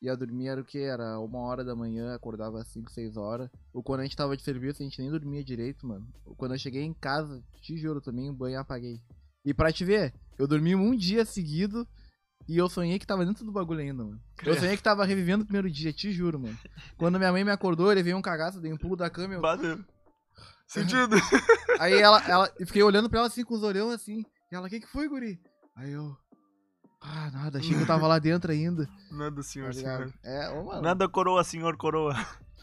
Ia 0.00 0.16
dormir 0.16 0.48
era 0.48 0.60
o 0.60 0.64
que? 0.64 0.78
Era 0.78 1.18
uma 1.20 1.38
hora 1.40 1.62
da 1.62 1.76
manhã, 1.76 2.14
acordava 2.14 2.60
às 2.60 2.66
5, 2.68 2.90
6 2.90 3.16
horas. 3.16 3.50
Ou 3.72 3.82
quando 3.82 4.00
a 4.00 4.02
gente 4.04 4.16
tava 4.16 4.36
de 4.36 4.42
serviço, 4.42 4.82
a 4.82 4.84
gente 4.84 4.98
nem 5.00 5.10
dormia 5.10 5.44
direito, 5.44 5.86
mano. 5.86 6.08
Quando 6.38 6.54
eu 6.54 6.58
cheguei 6.58 6.82
em 6.82 6.94
casa, 6.94 7.40
te 7.60 7.76
juro 7.76 8.00
também, 8.00 8.28
o 8.30 8.32
banho 8.34 8.58
apaguei. 8.58 8.98
E 9.44 9.52
pra 9.54 9.70
te 9.72 9.84
ver, 9.84 10.12
eu 10.38 10.48
dormi 10.48 10.74
um 10.74 10.96
dia 10.96 11.24
seguido 11.24 11.86
e 12.48 12.56
eu 12.56 12.68
sonhei 12.68 12.98
que 12.98 13.06
tava 13.06 13.24
dentro 13.24 13.44
do 13.44 13.52
bagulho 13.52 13.80
ainda, 13.80 14.04
mano. 14.04 14.20
Eu 14.44 14.54
sonhei 14.58 14.76
que 14.76 14.82
tava 14.82 15.04
revivendo 15.04 15.42
o 15.42 15.46
primeiro 15.46 15.70
dia, 15.70 15.92
te 15.92 16.12
juro, 16.12 16.38
mano. 16.40 16.58
Quando 16.96 17.18
minha 17.18 17.32
mãe 17.32 17.44
me 17.44 17.50
acordou, 17.50 17.90
ele 17.92 18.02
veio 18.02 18.16
um 18.16 18.22
cagaço, 18.22 18.60
dei 18.60 18.72
um 18.72 18.76
pulo 18.78 18.96
da 18.96 19.08
cama, 19.10 19.34
eu... 19.34 19.40
Bateu. 19.40 19.78
Sentido. 20.66 21.16
Aí 21.78 21.94
ela, 22.00 22.22
ela, 22.26 22.52
eu 22.58 22.66
fiquei 22.66 22.82
olhando 22.82 23.08
pra 23.10 23.18
ela 23.20 23.28
assim, 23.28 23.44
com 23.44 23.54
os 23.54 23.62
olhão 23.62 23.90
assim. 23.90 24.24
E 24.50 24.54
ela, 24.54 24.66
o 24.66 24.70
que 24.70 24.80
que 24.80 24.86
foi, 24.86 25.08
guri? 25.08 25.38
Aí 25.76 25.92
eu, 25.92 26.16
ah, 27.02 27.30
nada, 27.32 27.58
achei 27.58 27.74
que 27.74 27.82
eu 27.82 27.86
tava 27.86 28.06
lá 28.06 28.18
dentro 28.18 28.52
ainda. 28.52 28.88
Nada, 29.10 29.36
Tá 29.36 29.42
senhor, 29.42 29.74
ligado? 29.74 29.98
senhor. 29.98 30.14
É, 30.22 30.50
ô, 30.50 30.64
mano. 30.64 30.82
Nada 30.82 31.08
coroa, 31.08 31.42
senhor 31.42 31.76
coroa. 31.76 32.14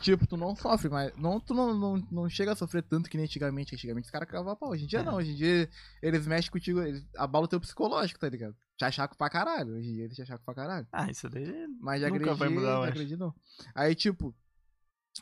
Tipo, 0.02 0.26
tu 0.26 0.38
não 0.38 0.56
sofre, 0.56 0.90
mas 0.90 1.14
não, 1.18 1.40
tu 1.40 1.54
não, 1.54 1.74
não, 1.78 1.98
não 2.12 2.30
chega 2.30 2.54
a 2.54 2.56
sofrer 2.56 2.82
tanto 2.84 3.10
que 3.10 3.18
nem 3.18 3.26
antigamente. 3.26 3.76
Antigamente 3.76 4.06
os 4.06 4.12
caras 4.12 4.30
cavavam 4.30 4.56
pau. 4.56 4.70
Hoje 4.72 4.86
em 4.86 4.88
dia 4.88 5.00
É. 5.00 5.04
não, 5.04 5.16
hoje 5.16 5.32
em 5.32 5.36
dia 5.36 5.70
eles 6.02 6.26
mexem 6.26 6.50
contigo, 6.52 6.82
eles 6.82 7.06
abalam 7.18 7.46
o 7.46 7.48
teu 7.50 7.60
psicológico, 7.60 8.20
tá 8.20 8.30
ligado? 8.30 8.56
Te 8.78 8.86
achaco 8.86 9.18
pra 9.18 9.30
caralho. 9.30 9.74
Hoje 9.76 9.90
em 9.90 9.94
dia 9.94 10.04
eles 10.06 10.16
te 10.16 10.22
achacam 10.22 10.46
pra 10.46 10.56
caralho. 10.56 10.88
Ah, 10.92 11.12
isso 11.12 11.30
daí. 11.30 11.68
Mas 11.82 12.00
já 12.02 12.08
Nunca 12.08 12.22
agredi, 12.22 12.40
vai 12.40 12.50
mudar, 12.50 12.82
já 12.82 12.88
agredi 12.88 13.18
não. 13.18 13.34
Aí, 13.76 13.94
tipo, 13.94 14.34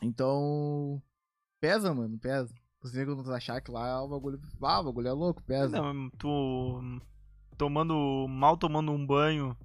então. 0.02 1.02
Pesa, 1.60 1.92
mano, 1.92 2.16
pesa. 2.18 2.54
Os 2.80 2.92
negros 2.92 3.16
não 3.26 3.34
achar 3.34 3.60
que 3.60 3.70
lá 3.72 4.00
o 4.02 4.08
bagulho. 4.08 4.40
Ah, 4.62 4.80
o 4.80 4.84
bagulho 4.84 5.08
é 5.08 5.12
louco, 5.12 5.42
pesa. 5.42 5.70
Não, 5.82 6.08
tu 6.10 6.80
tomando. 7.56 8.26
mal 8.28 8.56
tomando 8.56 8.92
um 8.92 9.04
banho. 9.04 9.56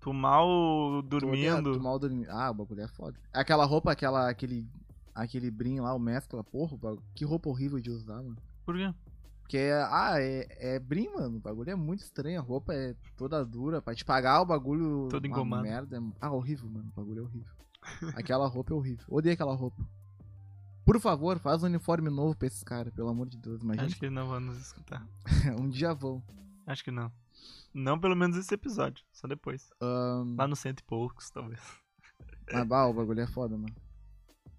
Tu 0.00 0.12
mal 0.12 1.02
dormindo. 1.02 1.34
ligado, 1.34 1.80
mal 1.80 1.98
dormindo. 1.98 2.30
Ah, 2.30 2.50
o 2.50 2.54
bagulho 2.54 2.80
é 2.82 2.88
foda. 2.88 3.18
Aquela 3.32 3.64
roupa, 3.64 3.92
aquela, 3.92 4.28
aquele. 4.30 4.66
Aquele 5.14 5.50
brim 5.50 5.80
lá, 5.80 5.92
o 5.94 5.98
mescla, 5.98 6.42
porra, 6.42 6.76
que 7.14 7.24
roupa 7.24 7.48
horrível 7.50 7.80
de 7.80 7.90
usar, 7.90 8.16
mano. 8.22 8.36
Por 8.64 8.76
quê? 8.76 8.94
Porque 9.42 9.56
é. 9.58 9.82
Ah, 9.82 10.14
é, 10.18 10.74
é 10.76 10.78
brim, 10.78 11.08
mano. 11.12 11.36
O 11.36 11.40
bagulho 11.40 11.70
é 11.70 11.74
muito 11.74 12.00
estranho. 12.00 12.38
A 12.38 12.42
roupa 12.42 12.72
é 12.72 12.94
toda 13.16 13.44
dura. 13.44 13.82
Pra 13.82 13.94
te 13.94 14.04
pagar 14.04 14.40
o 14.40 14.46
bagulho. 14.46 15.08
Todo 15.10 15.26
engomado. 15.26 15.62
merda. 15.62 15.98
é- 15.98 16.12
Ah, 16.20 16.30
horrível, 16.32 16.70
mano. 16.70 16.90
O 16.96 17.00
bagulho 17.00 17.18
é 17.20 17.22
horrível. 17.22 17.52
Aquela 18.16 18.46
roupa 18.46 18.72
é 18.72 18.76
horrível. 18.76 19.04
Odeio 19.08 19.34
aquela 19.34 19.54
roupa. 19.54 19.84
Por 20.84 20.98
favor, 21.00 21.38
faz 21.38 21.62
um 21.62 21.66
uniforme 21.66 22.08
novo 22.10 22.34
pra 22.36 22.46
esses 22.46 22.62
caras, 22.62 22.92
pelo 22.92 23.08
amor 23.08 23.28
de 23.28 23.36
Deus. 23.36 23.60
Imagina. 23.62 23.86
Acho 23.86 23.96
que 23.98 24.08
não 24.10 24.28
vão 24.28 24.40
nos 24.40 24.58
escutar. 24.58 25.06
um 25.60 25.68
dia 25.68 25.92
vão. 25.94 26.22
Acho 26.66 26.84
que 26.84 26.90
não. 26.90 27.10
Não 27.72 27.98
pelo 27.98 28.16
menos 28.16 28.36
esse 28.36 28.52
episódio, 28.54 29.04
só 29.12 29.28
depois. 29.28 29.70
Ahn, 29.80 30.36
Lá 30.36 30.46
no 30.48 30.56
cento 30.56 30.80
e 30.80 30.84
poucos, 30.84 31.30
talvez. 31.30 31.60
mas 32.52 32.66
bah, 32.66 32.86
o 32.86 32.92
bagulho 32.94 33.20
é 33.20 33.26
foda, 33.26 33.56
mano. 33.56 33.74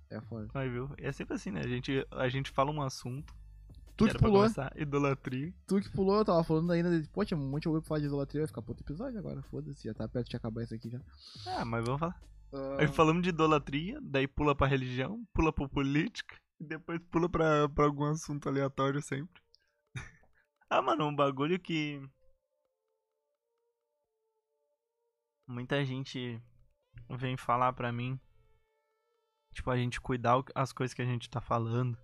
É 0.10 0.20
foda. 0.22 0.48
Vai, 0.54 0.70
viu? 0.70 0.90
É 0.98 1.12
sempre 1.12 1.36
assim, 1.36 1.52
né? 1.52 1.62
A 1.62 1.68
gente, 1.68 2.06
a 2.12 2.28
gente 2.30 2.52
fala 2.52 2.72
um 2.72 2.82
assunto. 2.82 3.34
Tu 3.98 4.08
que 4.08 4.18
pulou, 4.18 4.42
começar, 4.42 4.74
idolatria. 4.76 5.54
tu 5.68 5.80
que 5.80 5.90
pulou, 5.92 6.18
eu 6.18 6.26
tava 6.26 6.44
falando 6.44 6.72
ainda 6.72 7.00
de. 7.02 7.08
Pô, 7.10 7.24
tinha 7.24 7.38
um 7.38 7.50
monte 7.50 7.64
de 7.64 7.68
bagulho 7.68 7.82
pra 7.82 7.88
falar 7.90 8.00
de 8.00 8.08
idolatria, 8.08 8.42
vai 8.42 8.48
ficar 8.48 8.62
pro 8.62 8.72
outro 8.72 8.84
episódio 8.86 9.20
agora, 9.20 9.42
foda-se, 9.44 9.84
já 9.88 9.94
tá 9.94 10.08
perto 10.08 10.30
de 10.30 10.36
acabar 10.36 10.64
isso 10.64 10.74
aqui 10.74 10.90
já. 10.90 11.00
Ah, 11.46 11.64
mas 11.66 11.86
vamos 11.86 12.00
falar. 12.00 12.20
Ah, 12.54 12.78
Aí 12.80 12.88
falamos 12.88 13.22
de 13.22 13.30
idolatria, 13.30 14.00
daí 14.02 14.28
pula 14.28 14.56
pra 14.56 14.66
religião, 14.68 15.24
pula 15.34 15.54
pra 15.54 15.68
política, 15.70 16.36
e 16.60 16.66
depois 16.66 17.00
pula 17.12 17.30
pra, 17.30 17.70
pra 17.70 17.86
algum 17.86 18.06
assunto 18.06 18.50
aleatório 18.50 19.02
sempre. 19.02 19.42
ah, 20.70 20.82
mano, 20.82 21.06
um 21.06 21.16
bagulho 21.16 21.60
que. 21.60 22.02
Muita 25.52 25.84
gente 25.84 26.42
vem 27.10 27.36
falar 27.36 27.74
pra 27.74 27.92
mim, 27.92 28.18
tipo, 29.54 29.70
a 29.70 29.76
gente 29.76 30.00
cuidar 30.00 30.42
as 30.56 30.72
coisas 30.72 30.94
que 30.94 31.02
a 31.02 31.06
gente 31.06 31.30
tá 31.30 31.42
falando, 31.42 31.98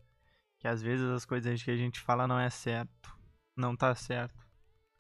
que 0.60 0.68
às 0.68 0.82
vezes 0.82 1.10
as 1.10 1.24
coisas 1.24 1.64
que 1.64 1.72
a 1.72 1.78
gente 1.78 1.98
fala 1.98 2.28
não 2.28 2.38
é 2.38 2.50
certo, 2.50 3.18
não 3.56 3.74
tá 3.74 3.95
certo. 3.95 4.45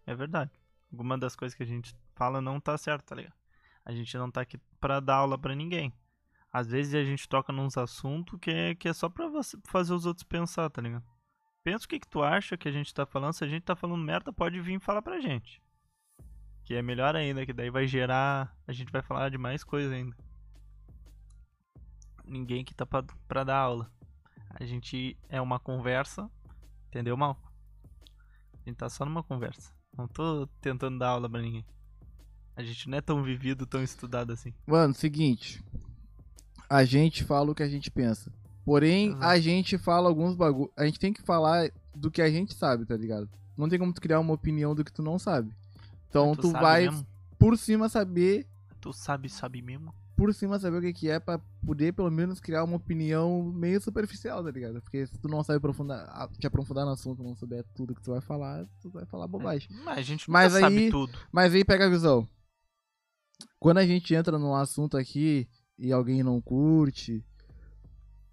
É 0.05 0.15
verdade. 0.15 0.51
Alguma 0.89 1.17
das 1.17 1.35
coisas 1.35 1.57
que 1.57 1.63
a 1.63 1.65
gente 1.65 1.93
fala 2.15 2.39
não 2.39 2.57
tá 2.57 2.77
certo, 2.77 3.03
tá 3.03 3.15
ligado? 3.15 3.35
A 3.83 3.91
gente 3.91 4.17
não 4.17 4.31
tá 4.31 4.39
aqui 4.39 4.57
pra 4.79 5.01
dar 5.01 5.15
aula 5.15 5.37
pra 5.37 5.53
ninguém. 5.53 5.93
Às 6.49 6.67
vezes 6.67 6.95
a 6.95 7.03
gente 7.03 7.27
toca 7.27 7.51
nos 7.51 7.77
assuntos 7.77 8.39
que 8.39 8.49
é, 8.49 8.75
que 8.75 8.87
é 8.87 8.93
só 8.93 9.09
pra 9.09 9.27
você 9.27 9.57
fazer 9.65 9.93
os 9.93 10.05
outros 10.05 10.23
pensar, 10.23 10.69
tá 10.69 10.81
ligado? 10.81 11.03
Pensa 11.65 11.83
o 11.83 11.89
que, 11.89 11.99
que 11.99 12.07
tu 12.07 12.23
acha 12.23 12.55
que 12.55 12.69
a 12.69 12.71
gente 12.71 12.93
tá 12.93 13.05
falando. 13.05 13.33
Se 13.33 13.43
a 13.43 13.47
gente 13.47 13.63
tá 13.63 13.75
falando 13.75 14.01
merda, 14.01 14.31
pode 14.31 14.61
vir 14.61 14.79
falar 14.79 15.01
pra 15.01 15.19
gente. 15.19 15.61
Que 16.67 16.75
é 16.75 16.81
melhor 16.81 17.15
ainda, 17.15 17.45
que 17.45 17.53
daí 17.53 17.69
vai 17.69 17.87
gerar. 17.87 18.53
A 18.67 18.73
gente 18.73 18.91
vai 18.91 19.01
falar 19.01 19.29
de 19.29 19.37
mais 19.37 19.63
coisa 19.63 19.95
ainda. 19.95 20.13
Ninguém 22.25 22.61
que 22.61 22.73
tá 22.73 22.85
pra, 22.85 23.05
pra 23.25 23.45
dar 23.45 23.55
aula. 23.55 23.89
A 24.49 24.65
gente 24.65 25.17
é 25.29 25.39
uma 25.39 25.61
conversa. 25.61 26.29
Entendeu, 26.89 27.15
mal? 27.15 27.41
A 28.53 28.69
gente 28.69 28.75
tá 28.75 28.89
só 28.89 29.05
numa 29.05 29.23
conversa. 29.23 29.71
Não 29.97 30.09
tô 30.09 30.45
tentando 30.59 30.99
dar 30.99 31.11
aula 31.11 31.29
pra 31.29 31.41
ninguém. 31.41 31.65
A 32.53 32.61
gente 32.61 32.89
não 32.89 32.97
é 32.97 33.01
tão 33.01 33.23
vivido, 33.23 33.65
tão 33.65 33.81
estudado 33.81 34.33
assim. 34.33 34.53
Mano, 34.67 34.93
seguinte. 34.93 35.63
A 36.69 36.83
gente 36.83 37.23
fala 37.23 37.49
o 37.49 37.55
que 37.55 37.63
a 37.63 37.69
gente 37.69 37.89
pensa. 37.89 38.29
Porém, 38.65 39.11
Exato. 39.11 39.23
a 39.23 39.39
gente 39.39 39.77
fala 39.77 40.09
alguns 40.09 40.35
bagulho. 40.35 40.69
A 40.75 40.83
gente 40.83 40.99
tem 40.99 41.13
que 41.13 41.21
falar 41.21 41.71
do 41.95 42.11
que 42.11 42.21
a 42.21 42.29
gente 42.29 42.53
sabe, 42.53 42.85
tá 42.85 42.97
ligado? 42.97 43.29
Não 43.55 43.69
tem 43.69 43.79
como 43.79 43.93
tu 43.93 44.01
criar 44.01 44.19
uma 44.19 44.33
opinião 44.33 44.75
do 44.75 44.83
que 44.83 44.91
tu 44.91 45.01
não 45.01 45.17
sabe. 45.17 45.55
Então 46.09 46.35
tu, 46.35 46.49
sabe 46.51 46.63
vai 46.63 46.83
mesmo? 46.89 47.05
por 47.37 47.57
cima 47.57 47.89
saber, 47.89 48.47
Tu 48.79 48.93
sabe, 48.93 49.29
sabe 49.29 49.61
mesmo? 49.61 49.93
por 50.15 50.33
cima 50.33 50.57
saber 50.59 50.77
o 50.77 50.81
que, 50.81 50.93
que 50.93 51.09
é 51.09 51.19
pra 51.19 51.39
poder 51.65 51.93
pelo 51.93 52.09
menos 52.09 52.39
criar 52.39 52.63
uma 52.63 52.77
opinião 52.77 53.43
meio 53.43 53.79
superficial, 53.79 54.43
tá 54.43 54.49
ligado? 54.49 54.81
Porque 54.81 55.05
se 55.05 55.17
tu 55.19 55.27
não 55.27 55.43
sabe 55.43 55.57
aprofundar, 55.57 56.27
te 56.39 56.47
aprofundar 56.47 56.85
no 56.85 56.91
assunto, 56.91 57.21
não 57.23 57.35
souber 57.35 57.63
tudo 57.75 57.93
que 57.93 58.01
tu 58.01 58.11
vai 58.11 58.21
falar, 58.21 58.65
tu 58.81 58.89
vai 58.89 59.05
falar 59.05 59.27
bobagem. 59.27 59.69
Mas 59.83 59.97
a 59.99 60.01
gente 60.01 60.29
Mas 60.29 60.55
aí- 60.55 60.61
sabe 60.61 60.89
tudo. 60.89 61.17
Mas 61.31 61.53
aí 61.53 61.63
pega 61.63 61.85
a 61.85 61.89
visão. 61.89 62.27
Quando 63.59 63.77
a 63.77 63.85
gente 63.85 64.13
entra 64.15 64.39
num 64.39 64.55
assunto 64.55 64.97
aqui 64.97 65.47
e 65.77 65.91
alguém 65.91 66.23
não 66.23 66.41
curte, 66.41 67.23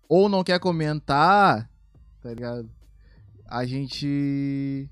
ou 0.09 0.29
não 0.29 0.43
quer 0.45 0.59
comentar, 0.61 1.69
tá 2.23 2.29
ligado? 2.31 2.71
A 3.47 3.65
gente. 3.67 4.89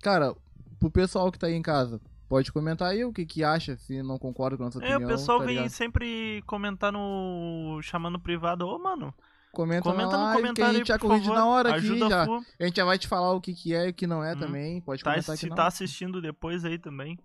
Cara, 0.00 0.34
pro 0.78 0.90
pessoal 0.90 1.32
que 1.32 1.38
tá 1.38 1.48
aí 1.48 1.54
em 1.54 1.62
casa, 1.62 2.00
pode 2.28 2.52
comentar 2.52 2.88
aí 2.90 3.04
o 3.04 3.12
que, 3.12 3.24
que 3.26 3.42
acha, 3.42 3.76
se 3.76 4.02
não 4.02 4.18
concorda 4.18 4.56
com 4.56 4.64
a 4.64 4.66
nossa 4.66 4.78
É, 4.84 4.96
opinião. 4.96 5.08
o 5.08 5.12
pessoal 5.12 5.38
tá 5.38 5.44
vem 5.46 5.54
ligado? 5.56 5.70
sempre 5.70 6.42
comentar 6.46 6.92
no. 6.92 7.80
chamando 7.82 8.18
privado. 8.20 8.66
Ô, 8.66 8.78
mano, 8.78 9.12
Comenta, 9.50 9.82
comenta 9.90 10.16
no 10.16 10.24
live, 10.24 10.42
comentário 10.42 10.54
que 10.54 10.62
a 10.62 10.78
gente 10.78 10.88
já 10.88 10.98
corrige 10.98 11.28
na 11.30 11.46
hora 11.46 11.74
aqui 11.74 11.98
já. 11.98 12.26
full. 12.26 12.44
A 12.60 12.64
gente 12.66 12.76
já 12.76 12.84
vai 12.84 12.98
te 12.98 13.08
falar 13.08 13.32
o 13.32 13.40
que, 13.40 13.54
que 13.54 13.74
é 13.74 13.86
e 13.86 13.90
o 13.90 13.94
que 13.94 14.06
não 14.06 14.22
é 14.22 14.34
Hum. 14.34 14.38
também. 14.38 14.80
Pode 14.82 15.02
Tá, 15.02 15.12
comentar 15.12 15.36
se 15.36 15.48
tá 15.48 15.66
assistindo 15.66 16.20
depois 16.20 16.64
aí 16.64 16.78
também. 16.78 17.18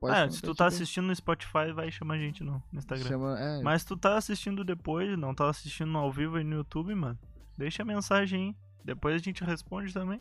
Pode 0.00 0.16
é, 0.16 0.30
se 0.30 0.42
tu 0.42 0.54
tá 0.54 0.66
assistindo 0.66 1.06
no 1.06 1.14
Spotify, 1.14 1.72
vai 1.74 1.90
chamar 1.90 2.14
a 2.14 2.18
gente 2.18 2.42
no, 2.42 2.62
no 2.72 2.78
Instagram. 2.78 3.06
Chama- 3.08 3.38
é, 3.38 3.62
Mas 3.62 3.84
tu 3.84 3.96
tá 3.96 4.16
assistindo 4.16 4.64
depois, 4.64 5.16
não 5.18 5.34
tá 5.34 5.48
assistindo 5.48 5.96
ao 5.96 6.10
vivo 6.10 6.36
aí 6.36 6.44
no 6.44 6.56
YouTube, 6.56 6.94
mano. 6.94 7.18
Deixa 7.56 7.82
a 7.82 7.86
mensagem 7.86 8.48
aí. 8.48 8.56
Depois 8.84 9.14
a 9.14 9.18
gente 9.18 9.44
responde 9.44 9.92
também. 9.92 10.20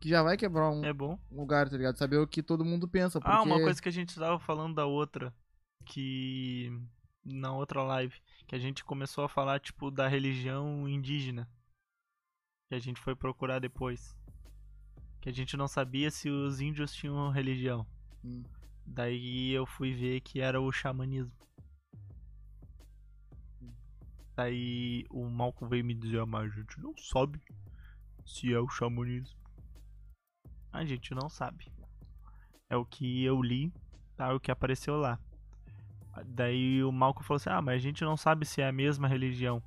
Que 0.00 0.08
já 0.08 0.22
vai 0.22 0.36
quebrar 0.36 0.70
um 0.70 0.84
É 0.84 0.92
bom. 0.92 1.18
lugar, 1.30 1.68
tá 1.68 1.76
ligado? 1.76 1.96
Saber 1.96 2.18
o 2.18 2.26
que 2.26 2.42
todo 2.42 2.64
mundo 2.64 2.86
pensa. 2.88 3.20
Porque... 3.20 3.34
Ah, 3.34 3.42
uma 3.42 3.60
coisa 3.60 3.80
que 3.80 3.88
a 3.88 3.92
gente 3.92 4.14
tava 4.14 4.38
falando 4.38 4.74
da 4.74 4.86
outra. 4.86 5.34
Que. 5.84 6.70
Na 7.24 7.52
outra 7.52 7.82
live. 7.82 8.14
Que 8.46 8.54
a 8.54 8.58
gente 8.58 8.84
começou 8.84 9.24
a 9.24 9.28
falar, 9.28 9.60
tipo, 9.60 9.90
da 9.90 10.06
religião 10.08 10.88
indígena. 10.88 11.48
Que 12.68 12.74
a 12.74 12.78
gente 12.78 13.00
foi 13.00 13.14
procurar 13.14 13.58
depois. 13.58 14.16
Que 15.20 15.28
a 15.28 15.32
gente 15.32 15.56
não 15.56 15.66
sabia 15.66 16.10
se 16.10 16.28
os 16.28 16.60
índios 16.60 16.92
tinham 16.92 17.30
religião. 17.30 17.86
Hum. 18.24 18.44
Daí 18.84 19.50
eu 19.50 19.66
fui 19.66 19.92
ver 19.92 20.20
que 20.20 20.40
era 20.40 20.60
o 20.60 20.70
xamanismo. 20.70 21.32
Daí 24.36 25.06
o 25.10 25.28
Malcolm 25.28 25.68
veio 25.68 25.84
me 25.84 25.94
dizer, 25.94 26.20
ah, 26.20 26.26
mas 26.26 26.52
a 26.52 26.54
gente 26.54 26.78
não 26.80 26.94
sabe 26.96 27.40
se 28.24 28.52
é 28.52 28.60
o 28.60 28.68
xamanismo. 28.68 29.36
A 30.76 30.84
gente 30.84 31.14
não 31.14 31.28
sabe. 31.28 31.66
É 32.68 32.76
o 32.76 32.84
que 32.84 33.24
eu 33.24 33.40
li, 33.40 33.72
tá? 34.16 34.34
O 34.34 34.40
que 34.40 34.50
apareceu 34.50 34.96
lá. 34.96 35.18
Daí 36.24 36.82
o 36.82 36.92
Malcolm 36.92 37.26
falou 37.26 37.36
assim, 37.36 37.50
ah, 37.50 37.62
mas 37.62 37.76
a 37.76 37.78
gente 37.78 38.04
não 38.04 38.16
sabe 38.16 38.44
se 38.46 38.60
é 38.60 38.68
a 38.68 38.72
mesma 38.72 39.08
religião. 39.08 39.62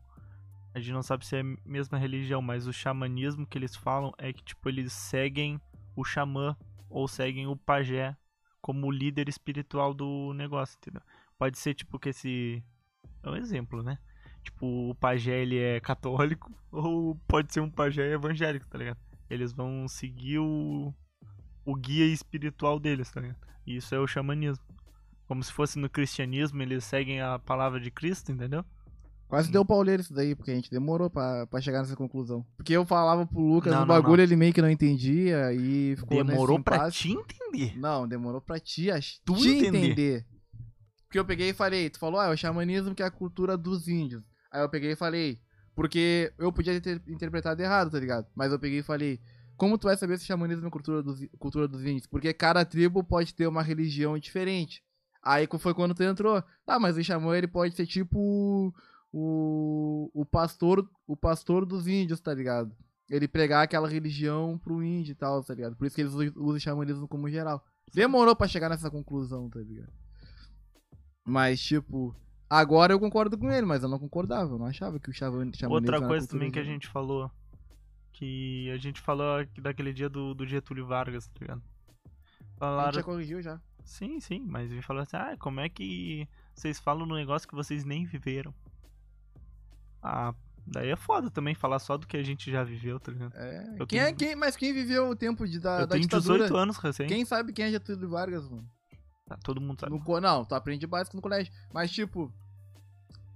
A 0.73 0.79
gente 0.79 0.93
não 0.93 1.01
sabe 1.01 1.25
se 1.25 1.35
é 1.35 1.41
a 1.41 1.57
mesma 1.65 1.97
religião, 1.97 2.41
mas 2.41 2.67
o 2.67 2.73
xamanismo 2.73 3.45
que 3.45 3.57
eles 3.57 3.75
falam 3.75 4.13
é 4.17 4.31
que, 4.31 4.43
tipo, 4.43 4.69
eles 4.69 4.93
seguem 4.93 5.59
o 5.95 6.03
xamã 6.03 6.55
ou 6.89 7.07
seguem 7.07 7.47
o 7.47 7.55
pajé 7.55 8.15
como 8.61 8.91
líder 8.91 9.27
espiritual 9.29 9.93
do 9.93 10.33
negócio, 10.33 10.77
entendeu? 10.77 11.01
Pode 11.37 11.57
ser, 11.57 11.73
tipo, 11.73 11.97
que 11.97 12.09
esse... 12.09 12.63
É 13.23 13.29
um 13.29 13.35
exemplo, 13.35 13.81
né? 13.81 13.97
Tipo, 14.43 14.91
o 14.91 14.95
pajé, 14.95 15.41
ele 15.41 15.57
é 15.57 15.79
católico 15.79 16.51
ou 16.71 17.15
pode 17.27 17.51
ser 17.53 17.61
um 17.61 17.69
pajé 17.69 18.11
evangélico, 18.11 18.67
tá 18.67 18.77
ligado? 18.77 18.99
Eles 19.29 19.51
vão 19.51 19.87
seguir 19.87 20.39
o, 20.39 20.93
o 21.69 21.75
guia 21.75 22.05
espiritual 22.05 22.79
deles, 22.79 23.11
tá 23.11 23.21
ligado? 23.21 23.37
E 23.65 23.75
isso 23.77 23.93
é 23.93 23.99
o 23.99 24.07
xamanismo. 24.07 24.63
Como 25.27 25.43
se 25.43 25.53
fosse 25.53 25.77
no 25.77 25.89
cristianismo, 25.89 26.61
eles 26.61 26.83
seguem 26.83 27.21
a 27.21 27.37
palavra 27.37 27.79
de 27.79 27.91
Cristo, 27.91 28.31
entendeu? 28.31 28.65
Quase 29.27 29.51
deu 29.51 29.63
pauleiro 29.63 30.01
isso 30.01 30.11
daí, 30.11 30.33
porque 30.33 30.49
a 30.49 30.55
gente 30.55 30.71
demorou 30.71 31.07
pra, 31.07 31.45
pra 31.45 31.61
chegar 31.61 31.81
nessa 31.81 31.95
conclusão. 31.95 32.43
Porque 32.57 32.73
eu 32.73 32.83
falava 32.83 33.27
pro 33.27 33.39
Lucas 33.39 33.71
Não, 33.71 33.85
bagulho, 33.85 34.17
não. 34.17 34.23
ele 34.23 34.35
meio 34.35 34.51
que 34.51 34.61
não 34.61 34.71
entendia 34.71 35.53
e 35.53 35.95
ficou 35.95 36.23
Demorou 36.23 36.57
nesse 36.57 36.63
pra 36.63 36.89
te 36.89 37.11
entender. 37.11 37.77
Não, 37.77 38.07
demorou 38.07 38.41
pra 38.41 38.59
ti. 38.59 38.87
Tu 39.23 39.35
te 39.35 39.49
entender. 39.49 39.77
entender. 39.77 40.25
Porque 41.05 41.19
eu 41.19 41.25
peguei 41.25 41.49
e 41.49 41.53
falei, 41.53 41.91
tu 41.91 41.99
falou, 41.99 42.19
ah, 42.19 42.25
é 42.25 42.33
o 42.33 42.37
xamanismo 42.37 42.95
que 42.95 43.03
é 43.03 43.05
a 43.05 43.11
cultura 43.11 43.55
dos 43.55 43.87
índios. 43.87 44.23
Aí 44.51 44.61
eu 44.61 44.69
peguei 44.69 44.93
e 44.93 44.95
falei, 44.95 45.39
porque 45.75 46.33
eu 46.39 46.51
podia 46.51 46.81
ter 46.81 46.99
interpretado 47.07 47.61
errado, 47.61 47.91
tá 47.91 47.99
ligado? 47.99 48.25
Mas 48.35 48.51
eu 48.51 48.57
peguei 48.59 48.79
e 48.79 48.83
falei, 48.83 49.19
como 49.59 49.77
tu 49.77 49.83
vai 49.87 49.95
saber 49.97 50.17
se 50.17 50.23
o 50.23 50.27
xamanismo 50.27 50.65
é 50.67 50.71
cultura 50.71 51.03
dos, 51.03 51.19
cultura 51.37 51.67
dos 51.67 51.81
índios? 51.85 52.07
Porque 52.07 52.33
cada 52.33 52.65
tribo 52.65 53.03
pode 53.03 53.33
ter 53.35 53.45
uma 53.45 53.61
religião 53.61 54.17
diferente. 54.17 54.81
Aí 55.21 55.47
foi 55.59 55.73
quando 55.73 55.93
tu 55.93 56.01
entrou. 56.01 56.41
Ah, 56.65 56.79
mas 56.79 56.97
o 56.97 57.03
xamã 57.03 57.37
ele 57.37 57.47
pode 57.47 57.75
ser 57.75 57.85
tipo 57.85 58.73
o, 59.11 60.09
o 60.13 60.25
pastor 60.25 60.89
o 61.05 61.15
pastor 61.17 61.65
dos 61.65 61.87
índios, 61.87 62.19
tá 62.21 62.33
ligado? 62.33 62.73
Ele 63.09 63.27
pregar 63.27 63.63
aquela 63.63 63.87
religião 63.89 64.57
pro 64.63 64.81
índio 64.83 65.11
e 65.11 65.15
tal, 65.15 65.43
tá 65.43 65.53
ligado? 65.53 65.75
Por 65.75 65.85
isso 65.87 65.95
que 65.95 66.01
eles 66.01 66.13
usam 66.13 66.33
o 66.35 66.59
xamanismo 66.59 67.07
como 67.07 67.29
geral. 67.29 67.63
Demorou 67.93 68.35
pra 68.35 68.47
chegar 68.47 68.69
nessa 68.69 68.89
conclusão, 68.89 69.49
tá 69.49 69.59
ligado? 69.59 69.91
Mas, 71.25 71.59
tipo, 71.59 72.15
agora 72.49 72.93
eu 72.93 72.99
concordo 72.99 73.37
com 73.37 73.51
ele, 73.51 73.65
mas 73.65 73.83
eu 73.83 73.89
não 73.89 73.99
concordava. 73.99 74.53
Eu 74.53 74.59
não 74.59 74.67
achava 74.67 74.99
que 74.99 75.09
o 75.09 75.13
xaman- 75.13 75.51
xamanismo 75.53 75.73
Outra 75.73 75.99
coisa 76.07 76.27
também 76.27 76.51
que 76.51 76.59
a 76.59 76.63
geral. 76.63 76.75
gente 76.79 76.87
falou. 76.87 77.31
Que 78.13 78.69
a 78.71 78.77
gente 78.77 78.99
falou 79.01 79.45
daquele 79.61 79.93
dia 79.93 80.09
do, 80.09 80.33
do 80.33 80.45
Getúlio 80.45 80.85
Vargas, 80.85 81.27
tá 81.27 81.39
ligado? 81.39 81.61
A 81.61 82.09
gente 82.09 82.57
Falaram. 82.59 82.93
já 82.93 83.03
corrigiu 83.03 83.41
já. 83.41 83.59
Sim, 83.85 84.19
sim, 84.19 84.45
mas 84.45 84.71
me 84.71 84.81
falou 84.81 85.01
assim, 85.01 85.15
ah, 85.17 85.35
como 85.39 85.59
é 85.61 85.69
que 85.69 86.27
vocês 86.53 86.77
falam 86.79 87.05
no 87.05 87.15
negócio 87.15 87.47
que 87.47 87.55
vocês 87.55 87.83
nem 87.85 88.05
viveram? 88.05 88.53
Ah, 90.01 90.33
daí 90.65 90.89
é 90.89 90.95
foda 90.95 91.29
também 91.29 91.55
falar 91.55 91.79
só 91.79 91.97
do 91.97 92.05
que 92.07 92.17
a 92.17 92.23
gente 92.23 92.51
já 92.51 92.63
viveu, 92.63 92.99
tá 92.99 93.11
ligado? 93.11 93.33
É. 93.35 93.63
Eu 93.79 93.87
Quem 93.87 93.99
tenho- 93.99 94.03
é 94.03 94.13
quem, 94.13 94.35
mas 94.35 94.55
quem 94.55 94.73
viveu 94.73 95.09
o 95.09 95.15
tempo 95.15 95.47
de, 95.47 95.59
da, 95.59 95.81
Eu 95.81 95.87
da 95.87 95.93
tenho 95.93 96.03
ditadura? 96.03 96.39
18 96.43 96.57
anos 96.57 96.77
recém. 96.77 97.07
Quem 97.07 97.25
sabe 97.25 97.53
quem 97.53 97.65
é 97.65 97.71
Getúlio 97.71 98.09
Vargas, 98.09 98.47
mano? 98.49 98.67
Ah, 99.29 99.37
todo 99.43 99.61
mundo 99.61 99.79
sabe. 99.79 99.91
No, 99.97 100.19
não, 100.21 100.45
tu 100.45 100.55
aprende 100.55 100.85
básico 100.87 101.15
no 101.15 101.21
colégio. 101.21 101.51
Mas, 101.73 101.91
tipo, 101.91 102.31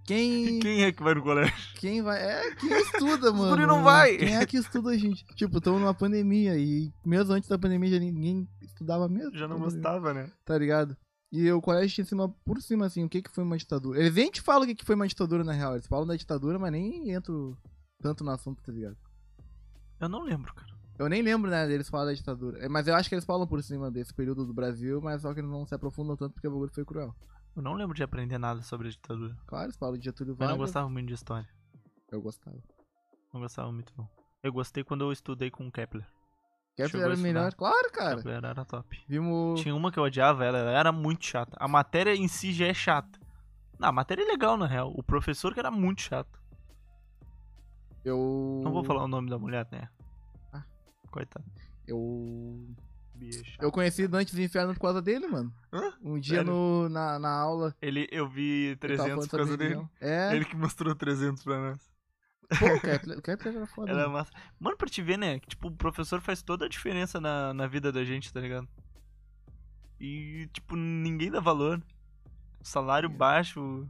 quem. 0.06 0.60
Quem 0.62 0.84
é 0.84 0.92
que 0.92 1.02
vai 1.02 1.14
no 1.14 1.22
colégio? 1.24 1.54
Quem 1.76 2.02
vai. 2.02 2.22
É, 2.22 2.56
quem 2.56 2.72
estuda, 2.72 3.32
mano. 3.34 3.50
guri 3.52 3.66
não 3.66 3.84
vai. 3.84 4.18
Quem 4.18 4.36
é 4.36 4.46
que 4.46 4.58
estuda, 4.58 4.98
gente? 4.98 5.26
Tipo, 5.36 5.58
estamos 5.58 5.80
numa 5.80 5.94
pandemia 5.94 6.58
e 6.58 6.92
mesmo 7.06 7.34
antes 7.34 7.50
da 7.50 7.58
pandemia 7.58 7.92
já 7.92 8.00
ninguém 8.00 8.48
estudava 8.62 9.08
mesmo. 9.08 9.38
Já 9.38 9.48
não 9.48 9.58
tá 9.58 9.64
gostava, 9.64 10.14
né? 10.14 10.30
Tá 10.46 10.58
ligado? 10.58 10.96
E 11.32 11.52
o 11.52 11.62
colégio 11.62 11.96
tinha 11.96 12.06
cima, 12.06 12.30
por 12.46 12.62
cima, 12.62 12.86
assim, 12.86 13.04
o 13.04 13.10
que 13.10 13.22
que 13.22 13.32
foi 13.32 13.44
uma 13.44 13.58
ditadura. 13.58 14.00
Eles 14.00 14.14
nem 14.14 14.30
te 14.30 14.40
falam 14.42 14.64
o 14.64 14.68
que 14.68 14.76
que 14.76 14.86
foi 14.86 14.96
uma 14.96 15.08
ditadura, 15.08 15.44
na 15.44 15.52
real. 15.52 15.74
Eles 15.74 15.88
falam 15.88 16.06
da 16.06 16.16
ditadura, 16.16 16.60
mas 16.60 16.72
nem 16.72 17.12
entro 17.12 17.58
tanto 18.02 18.24
no 18.24 18.30
assunto, 18.32 18.62
tá 18.62 18.72
ligado? 18.72 18.98
Eu 20.00 20.10
não 20.10 20.22
lembro, 20.22 20.54
cara. 20.54 20.72
Eu 21.00 21.10
nem 21.10 21.24
lembro, 21.24 21.50
né, 21.50 21.66
deles 21.68 21.90
falar 21.90 22.06
da 22.06 22.14
ditadura. 22.14 22.60
É, 22.60 22.70
Mas 22.70 22.88
eu 22.88 22.94
acho 22.96 23.10
que 23.10 23.16
eles 23.16 23.26
falam 23.26 23.48
por 23.48 23.64
cima 23.64 23.90
desse 23.90 24.14
período 24.14 24.46
do 24.46 24.54
Brasil, 24.54 25.02
mas 25.02 25.22
só 25.24 25.34
que 25.34 25.40
eles 25.40 25.50
não 25.50 25.66
se 25.66 25.74
aprofundam 25.74 26.16
tanto 26.16 26.34
porque 26.34 26.48
o 26.48 26.52
bagulho 26.52 26.72
foi 26.72 26.86
cruel. 26.86 27.16
Eu 27.56 27.62
não 27.62 27.74
lembro 27.74 27.96
de 27.96 28.04
aprender 28.04 28.38
nada 28.38 28.62
sobre 28.62 28.88
a 28.88 28.92
ditadura. 28.92 29.38
Claro, 29.46 29.66
eles 29.66 29.76
falam 29.78 29.98
de 29.98 30.06
Getúlio 30.06 30.32
Eu 30.32 30.36
Vargas. 30.36 30.58
não 30.58 30.64
gostava 30.64 30.90
muito 30.90 31.08
de 31.08 31.14
história. 31.14 31.48
Eu 32.12 32.22
gostava. 32.22 32.58
Não 33.34 33.42
gostava 33.42 33.72
muito, 33.72 33.94
não. 33.98 34.10
Eu 34.42 34.52
gostei 34.52 34.84
quando 34.84 35.04
eu 35.04 35.12
estudei 35.12 35.50
com 35.52 35.68
o 35.68 35.72
Kepler. 35.72 36.06
Kepler 36.76 36.90
Chegou 36.90 37.06
era 37.06 37.18
melhor. 37.18 37.54
Claro, 37.54 37.92
cara. 37.92 38.18
Kepler 38.18 38.44
era 38.44 38.66
top. 38.66 39.00
Vimos. 39.08 39.62
Tinha 39.62 39.76
uma 39.76 39.92
que 39.92 40.00
eu 40.00 40.04
odiava, 40.04 40.44
ela 40.44 40.58
era 40.72 40.92
muito 40.92 41.26
chata. 41.26 41.56
A 41.60 41.68
matéria 41.68 42.16
em 42.16 42.28
si 42.28 42.52
já 42.52 42.66
é 42.66 42.74
chata. 42.74 43.20
Não, 43.80 43.90
a 43.90 43.92
matéria 43.92 44.24
é 44.24 44.26
legal, 44.26 44.58
na 44.58 44.66
real. 44.66 44.92
O 44.96 45.04
professor 45.04 45.54
que 45.54 45.60
era 45.60 45.70
muito 45.72 46.02
chato. 46.02 46.42
Eu. 48.04 48.62
Não 48.64 48.72
vou 48.72 48.84
falar 48.84 49.04
o 49.04 49.08
nome 49.08 49.30
da 49.30 49.38
mulher, 49.38 49.68
né? 49.72 49.88
Ah. 50.52 50.64
Coitado. 51.12 51.46
Eu. 51.88 52.68
Bicha. 53.16 53.58
Eu 53.62 53.72
conheci 53.72 54.08
Dantes 54.08 54.34
do 54.34 54.42
Inferno 54.42 54.74
por 54.74 54.80
causa 54.82 55.02
dele, 55.02 55.28
mano. 55.28 55.54
Hã? 55.72 55.94
Um 56.02 56.20
dia 56.20 56.38
Sério? 56.38 56.52
no, 56.52 56.90
na, 56.90 57.20
na 57.20 57.30
aula. 57.30 57.76
Ele, 57.82 58.08
eu 58.12 58.28
vi 58.28 58.70
eu 58.72 58.78
tava 58.78 58.88
300 58.96 59.06
falando 59.16 59.30
por 59.30 59.38
causa 59.38 59.58
dele. 59.58 59.88
É. 60.02 60.36
Ele 60.36 60.46
que 60.46 60.56
mostrou 60.56 60.96
300 60.96 61.44
pra 61.44 61.60
nós. 61.60 61.92
Pô, 62.60 62.66
o 62.66 62.80
Kepler, 62.82 63.18
o 63.18 63.22
Kepler 63.22 63.56
era 63.56 63.66
foda. 63.68 63.90
Era 63.94 64.02
mano. 64.02 64.14
massa. 64.14 64.32
Mano, 64.60 64.78
pra 64.78 64.88
te 64.90 65.02
ver, 65.02 65.18
né? 65.18 65.40
que, 65.40 65.48
Tipo, 65.50 65.70
o 65.70 65.76
professor 65.76 66.22
faz 66.22 66.42
toda 66.44 66.66
a 66.66 66.70
diferença 66.70 67.20
na, 67.22 67.54
na 67.54 67.68
vida 67.68 67.92
da 67.92 68.04
gente, 68.04 68.32
tá 68.34 68.40
ligado? 68.42 68.68
E, 70.00 70.50
tipo, 70.52 70.76
ninguém 70.76 71.32
dá 71.32 71.40
valor. 71.40 71.82
Salário 72.62 73.10
É. 73.10 73.14
baixo. 73.14 73.88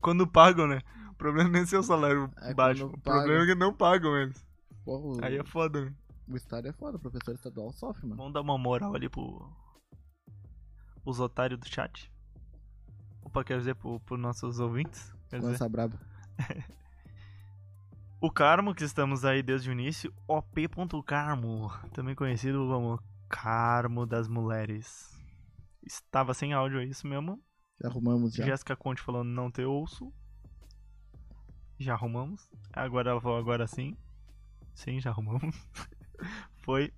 Quando 0.00 0.26
pagam, 0.26 0.66
né? 0.66 0.80
O 1.10 1.14
problema 1.14 1.48
nem 1.50 1.62
é 1.62 1.66
ser 1.66 1.76
o 1.76 1.82
salário 1.82 2.30
É 2.40 2.52
baixo. 2.54 2.86
O 2.86 2.98
problema 3.00 3.44
é 3.44 3.46
que 3.46 3.54
não 3.54 3.72
pagam 3.72 4.16
eles. 4.16 4.44
Pô, 4.84 4.96
o, 5.16 5.24
Aí 5.24 5.36
é 5.36 5.44
foda, 5.44 5.84
né? 5.84 5.94
O 6.32 6.66
é 6.66 6.72
foda, 6.72 6.96
o 6.96 7.00
professor 7.00 7.34
estadual 7.34 7.72
sofre, 7.72 8.06
mano. 8.06 8.16
Vamos 8.16 8.32
dar 8.32 8.40
uma 8.40 8.58
moral 8.58 8.94
ali 8.94 9.08
pro. 9.08 9.50
Os 11.04 11.20
otários 11.20 11.58
do 11.58 11.68
chat. 11.68 12.12
Opa, 13.22 13.44
quer 13.44 13.58
dizer 13.58 13.74
pro, 13.74 14.00
pros 14.00 14.20
nossos 14.20 14.60
ouvintes? 14.60 15.14
Dizer, 15.30 15.42
Lança 15.42 15.68
braba. 15.68 15.98
O 18.24 18.30
Carmo, 18.30 18.72
que 18.72 18.84
estamos 18.84 19.24
aí 19.24 19.42
desde 19.42 19.68
o 19.68 19.72
início, 19.72 20.14
op.carmo, 20.28 21.72
também 21.92 22.14
conhecido 22.14 22.58
como 22.68 23.02
Carmo 23.28 24.06
das 24.06 24.28
Mulheres. 24.28 25.10
Estava 25.84 26.32
sem 26.32 26.52
áudio, 26.52 26.78
é 26.78 26.84
isso 26.84 27.04
mesmo? 27.04 27.42
Já 27.80 27.88
arrumamos 27.88 28.32
já. 28.32 28.44
Jéssica 28.44 28.76
Conte 28.76 29.02
falando 29.02 29.28
não 29.28 29.50
te 29.50 29.64
ouço. 29.64 30.12
Já 31.80 31.94
arrumamos. 31.94 32.48
Agora 32.72 33.18
vou 33.18 33.36
agora 33.36 33.66
sim. 33.66 33.96
Sim, 34.72 35.00
já 35.00 35.10
arrumamos. 35.10 35.56
Foi. 36.64 36.92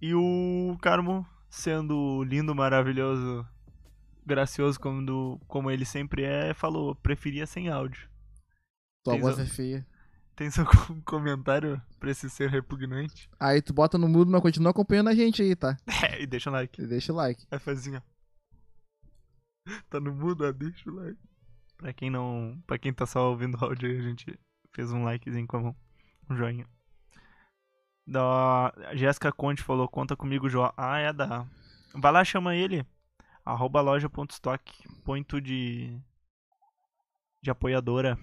E 0.00 0.14
o 0.14 0.76
Carmo, 0.82 1.26
sendo 1.48 2.22
lindo, 2.24 2.54
maravilhoso, 2.54 3.46
gracioso 4.26 4.80
como, 4.80 5.04
do, 5.04 5.40
como 5.46 5.70
ele 5.70 5.84
sempre 5.84 6.24
é, 6.24 6.52
falou, 6.54 6.94
preferia 6.96 7.46
sem 7.46 7.68
áudio. 7.68 8.08
Tua 9.04 9.18
voz 9.18 9.38
é 9.38 9.46
feia. 9.46 9.86
Tem 10.34 10.50
seu 10.50 10.64
com- 10.66 11.00
comentário 11.02 11.80
pra 12.00 12.10
esse 12.10 12.28
ser 12.30 12.48
repugnante? 12.48 13.28
Aí 13.38 13.60
tu 13.60 13.72
bota 13.72 13.98
no 13.98 14.08
mudo, 14.08 14.30
mas 14.30 14.40
continua 14.42 14.70
acompanhando 14.70 15.08
a 15.08 15.14
gente 15.14 15.42
aí, 15.42 15.54
tá? 15.54 15.76
É, 16.02 16.22
e 16.22 16.26
deixa 16.26 16.50
o 16.50 16.52
like. 16.52 16.82
E 16.82 16.86
deixa 16.86 17.12
o 17.12 17.16
like. 17.16 17.46
Aí 17.50 17.58
faz 17.58 17.78
assim, 17.80 17.96
ó. 17.96 18.00
Tá 19.88 20.00
no 20.00 20.12
mudo, 20.12 20.50
deixa 20.52 20.90
o 20.90 20.94
like. 20.94 21.18
Pra 21.76 21.92
quem 21.92 22.10
não. 22.10 22.60
Pra 22.66 22.78
quem 22.78 22.92
tá 22.92 23.06
só 23.06 23.30
ouvindo 23.30 23.56
o 23.56 23.64
áudio 23.64 23.88
aí, 23.90 23.98
a 23.98 24.02
gente 24.02 24.38
fez 24.74 24.90
um 24.92 25.04
likezinho 25.04 25.46
com 25.46 25.56
a 25.58 25.60
mão. 25.60 25.76
Um 26.30 26.36
joinha. 26.36 26.66
Da 28.06 28.72
Jéssica 28.94 29.30
Conte 29.32 29.62
falou, 29.62 29.88
conta 29.88 30.16
comigo, 30.16 30.48
Jó. 30.48 30.72
Ah, 30.76 30.98
é 30.98 31.12
da. 31.12 31.46
Vai 31.94 32.12
lá, 32.12 32.24
chama 32.24 32.54
ele. 32.56 32.84
Arroba 33.44 33.80
loja.stock. 33.80 34.72
Põe 35.04 35.22
tu 35.22 35.40
de. 35.40 36.00
De 37.42 37.50
apoiadora. 37.50 38.18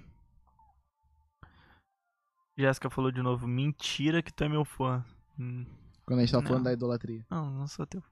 Jéssica 2.58 2.90
falou 2.90 3.12
de 3.12 3.22
novo, 3.22 3.48
mentira 3.48 4.22
que 4.22 4.34
tu 4.34 4.44
é 4.44 4.50
meu 4.50 4.66
fã. 4.66 5.04
Hum, 5.40 5.66
Quando 6.06 6.20
a 6.20 6.22
gente 6.24 6.32
tá 6.34 6.42
Não. 6.42 6.48
falando 6.48 6.64
da 6.66 6.74
idolatria. 6.74 7.26
não, 7.30 7.50
não 7.52 7.68
sou 7.68 7.86
teu 7.86 8.02
fã. 8.02 8.08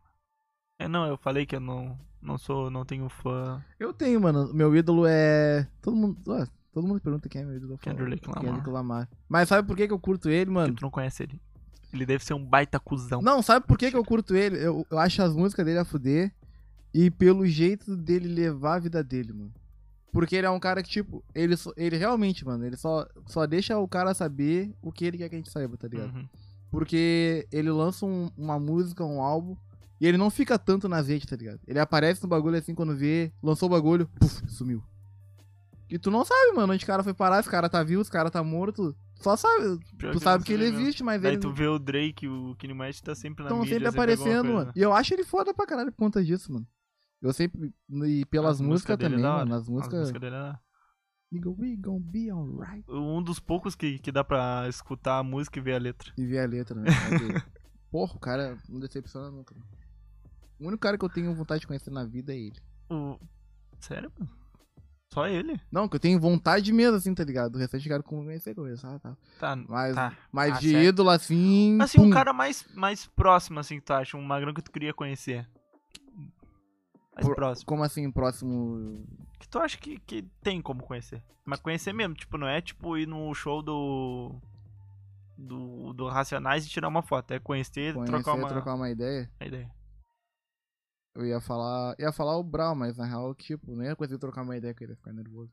É, 0.80 0.88
não, 0.88 1.06
eu 1.08 1.18
falei 1.18 1.46
que 1.46 1.56
eu 1.56 1.60
não, 1.60 2.00
não 2.22 2.38
sou, 2.38 2.70
não 2.70 2.86
tenho 2.86 3.10
fã. 3.10 3.64
Eu 3.80 3.92
tenho, 3.94 4.22
mano. 4.22 4.54
Meu 4.54 4.74
ídolo 4.76 5.06
é. 5.06 5.68
Todo 5.82 5.96
mundo. 5.98 6.18
ó, 6.28 6.46
todo 6.72 6.88
mundo 6.88 7.02
pergunta 7.02 7.28
quem 7.28 7.42
é 7.42 7.46
meu 7.46 7.58
ídolo. 7.58 7.78
Kendrick 7.80 8.26
Lamar. 8.28 8.44
Kendrick 8.44 8.70
Lamar. 8.70 9.10
Mas 9.28 9.50
sabe 9.50 9.68
por 9.68 9.76
que, 9.76 9.88
que 9.88 9.94
eu 9.94 10.00
curto 10.00 10.30
ele, 10.30 10.46
Porque 10.46 10.54
mano? 10.54 10.76
tu 10.76 10.82
não 10.84 10.92
conhece 10.92 11.24
ele. 11.24 11.42
Ele 11.94 12.06
deve 12.06 12.24
ser 12.24 12.34
um 12.34 12.44
baita 12.46 12.80
cuzão. 12.80 13.22
Não, 13.22 13.42
sabe 13.42 13.66
por 13.66 13.78
que, 13.78 13.90
que 13.92 13.98
eu 13.98 14.04
curto 14.04 14.36
ele? 14.36 14.58
Eu, 14.58 14.86
eu 14.90 15.00
acho 15.00 15.22
as 15.22 15.34
músicas 15.36 15.66
dele 15.66 15.80
a 15.80 15.86
fuder. 15.86 16.32
E 16.94 17.12
pelo 17.12 17.46
jeito 17.46 17.96
dele 17.96 18.28
levar 18.28 18.76
a 18.76 18.80
vida 18.80 19.04
dele, 19.04 19.32
mano. 19.34 19.54
Porque 20.12 20.36
ele 20.36 20.48
é 20.48 20.50
um 20.50 20.60
cara 20.60 20.82
que, 20.82 20.90
tipo, 20.90 21.24
ele, 21.36 21.54
ele 21.76 21.98
realmente, 21.98 22.44
mano, 22.46 22.66
ele 22.66 22.76
só, 22.78 23.06
só 23.28 23.46
deixa 23.46 23.78
o 23.78 23.88
cara 23.88 24.14
saber 24.14 24.74
o 24.82 24.92
que 24.92 25.06
ele 25.06 25.18
quer 25.18 25.30
que 25.30 25.36
a 25.36 25.38
gente 25.38 25.52
saiba, 25.52 25.78
tá 25.78 25.88
ligado? 25.88 26.16
Uhum. 26.16 26.28
Porque 26.72 27.48
ele 27.52 27.70
lança 27.70 28.06
um- 28.06 28.32
uma 28.38 28.60
música, 28.60 29.04
um 29.06 29.22
álbum, 29.22 29.56
e 30.02 30.08
ele 30.08 30.18
não 30.18 30.30
fica 30.30 30.58
tanto 30.58 30.90
nas 30.90 31.08
redes, 31.08 31.28
tá 31.28 31.36
ligado? 31.36 31.60
Ele 31.68 31.78
aparece 31.80 32.24
no 32.24 32.30
bagulho 32.30 32.58
assim 32.58 32.74
quando 32.74 32.96
vê, 32.96 33.32
lançou 33.44 33.68
o 33.68 33.72
bagulho, 33.72 34.08
puf, 34.20 34.42
sumiu. 34.50 34.82
E 35.90 35.98
tu 36.00 36.10
não 36.10 36.26
sabe, 36.26 36.52
mano, 36.56 36.74
onde 36.74 36.84
o 36.84 36.88
cara 36.88 37.04
foi 37.04 37.14
parar, 37.14 37.42
se 37.44 37.48
o 37.48 37.52
cara 37.52 37.70
tá 37.70 37.84
vivo, 37.84 38.04
se 38.04 38.10
o 38.10 38.14
cara 38.14 38.30
tá 38.32 38.44
morto. 38.44 38.96
Só 39.20 39.36
sabe, 39.36 39.80
Pior 39.98 40.14
tu 40.14 40.20
sabe 40.20 40.44
que 40.44 40.54
ele 40.54 40.66
mesmo. 40.66 40.80
existe, 40.82 41.04
mas 41.04 41.22
Daí 41.22 41.34
ele 41.34 41.42
tu 41.42 41.52
vê 41.52 41.68
o 41.68 41.80
Drake, 41.80 42.28
o 42.28 42.56
Kanye 42.58 42.74
West 42.74 43.04
tá 43.04 43.16
sempre 43.16 43.44
na 43.44 43.50
estão 43.50 43.60
mídia. 43.62 43.74
sempre 43.76 43.88
aparecendo, 43.90 44.42
coisa. 44.44 44.54
mano. 44.54 44.72
E 44.76 44.82
eu 44.82 44.94
acho 44.94 45.14
ele 45.14 45.24
foda 45.24 45.54
pra 45.54 45.66
caralho 45.66 45.92
por 45.92 45.98
conta 45.98 46.24
disso, 46.24 46.52
mano. 46.54 46.68
Eu 47.22 47.34
sempre. 47.34 47.74
E 48.06 48.26
pelas 48.26 48.58
As 48.58 48.62
músicas 48.62 48.94
é 48.94 48.98
também, 48.98 49.20
mano. 49.20 49.56
As 49.56 49.64
As 49.64 49.70
músicas. 49.70 50.00
músicas 50.02 50.22
dele 50.22 50.36
é. 50.36 50.56
Nigga, 51.32 51.50
we 51.50 51.76
gon' 51.76 52.00
be 52.00 52.30
alright. 52.30 52.86
Um 52.90 53.22
dos 53.22 53.40
poucos 53.40 53.76
que, 53.76 54.00
que 54.00 54.12
dá 54.12 54.24
pra 54.24 54.66
escutar 54.70 55.18
a 55.20 55.24
música 55.24 55.60
e 55.60 55.62
ver 55.62 55.74
a 55.74 55.78
letra. 55.80 56.14
E 56.18 56.26
ver 56.26 56.40
a 56.40 56.46
letra, 56.46 56.80
né? 56.80 56.86
Porra, 57.92 58.16
o 58.16 58.20
cara 58.20 58.58
não 58.70 58.80
decepciona 58.80 59.30
nunca. 59.32 59.54
mano. 59.56 59.68
O 60.60 60.68
único 60.68 60.80
cara 60.82 60.98
que 60.98 61.04
eu 61.04 61.10
tenho 61.10 61.34
vontade 61.36 61.62
de 61.62 61.68
conhecer 61.68 61.90
na 61.92 62.06
vida 62.06 62.34
é 62.34 62.38
ele. 62.38 62.60
O... 62.90 63.20
Sério, 63.80 64.12
mano? 64.18 64.32
Só 65.18 65.28
ele? 65.28 65.60
Não, 65.72 65.88
que 65.90 65.96
eu 65.96 66.00
tenho 66.00 66.20
vontade 66.20 66.72
mesmo, 66.72 66.96
assim, 66.96 67.12
tá 67.16 67.24
ligado? 67.24 67.56
O 67.56 67.58
restante 67.58 67.84
eu 67.88 67.92
quero 67.92 68.04
conhecer 68.04 68.54
coisa, 68.54 68.88
ah, 68.88 69.00
tá. 69.00 69.18
Tá. 69.40 69.56
Mas, 69.68 69.96
tá. 69.96 70.14
mas 70.32 70.54
Ah, 70.54 70.60
de 70.60 70.70
sério? 70.70 70.90
ídolo, 70.90 71.10
assim. 71.10 71.76
Assim, 71.82 71.98
pum. 71.98 72.06
um 72.06 72.10
cara 72.12 72.32
mais, 72.34 72.64
mais 72.76 73.08
próximo, 73.08 73.60
assim, 73.60 73.80
que 73.80 73.86
tu 73.86 73.94
acha. 73.94 74.16
Um 74.16 74.22
magrão 74.22 74.54
que 74.54 74.62
tu 74.62 74.72
queria 74.72 74.94
conhecer. 74.94 75.50
Mais 77.16 77.26
Por- 77.26 77.34
próximo. 77.34 77.66
Como 77.66 77.82
assim, 77.84 78.12
próximo. 78.12 79.08
Que 79.40 79.50
tu 79.50 79.58
acha 79.58 79.76
que, 79.80 79.98
que 80.02 80.22
tem 80.44 80.62
como 80.62 80.84
conhecer. 80.84 81.24
Mas 81.44 81.60
conhecer 81.60 81.94
mesmo, 81.94 82.14
tipo, 82.14 82.38
não 82.38 82.48
é 82.48 82.62
tipo 82.62 82.96
ir 82.96 83.08
no 83.08 83.34
show 83.34 83.64
do. 83.64 84.36
Do, 85.36 85.94
do 85.94 86.08
Racionais 86.08 86.64
e 86.64 86.70
tirar 86.70 86.90
uma 86.90 87.02
foto. 87.02 87.32
É 87.32 87.40
conhecer, 87.40 87.92
Conhecer, 87.96 88.12
trocar 88.12 88.34
uma, 88.36 88.48
trocar 88.50 88.76
uma 88.76 88.90
ideia. 88.92 89.28
uma 89.42 89.48
ideia. 89.48 89.72
Eu 91.18 91.26
ia 91.26 91.42
falar. 91.42 91.96
Ia 91.98 92.12
falar 92.12 92.38
o 92.38 92.44
Brown, 92.44 92.76
mas 92.76 92.96
na 92.96 93.06
real, 93.06 93.34
tipo, 93.34 93.76
não 93.76 93.84
ia 93.84 93.96
conseguir 93.96 94.20
trocar 94.20 94.44
uma 94.44 94.56
ideia 94.56 94.74
com 94.76 94.84
ele, 94.84 94.94
ia 94.94 94.98
ficar 94.98 95.12
nervoso. 95.12 95.52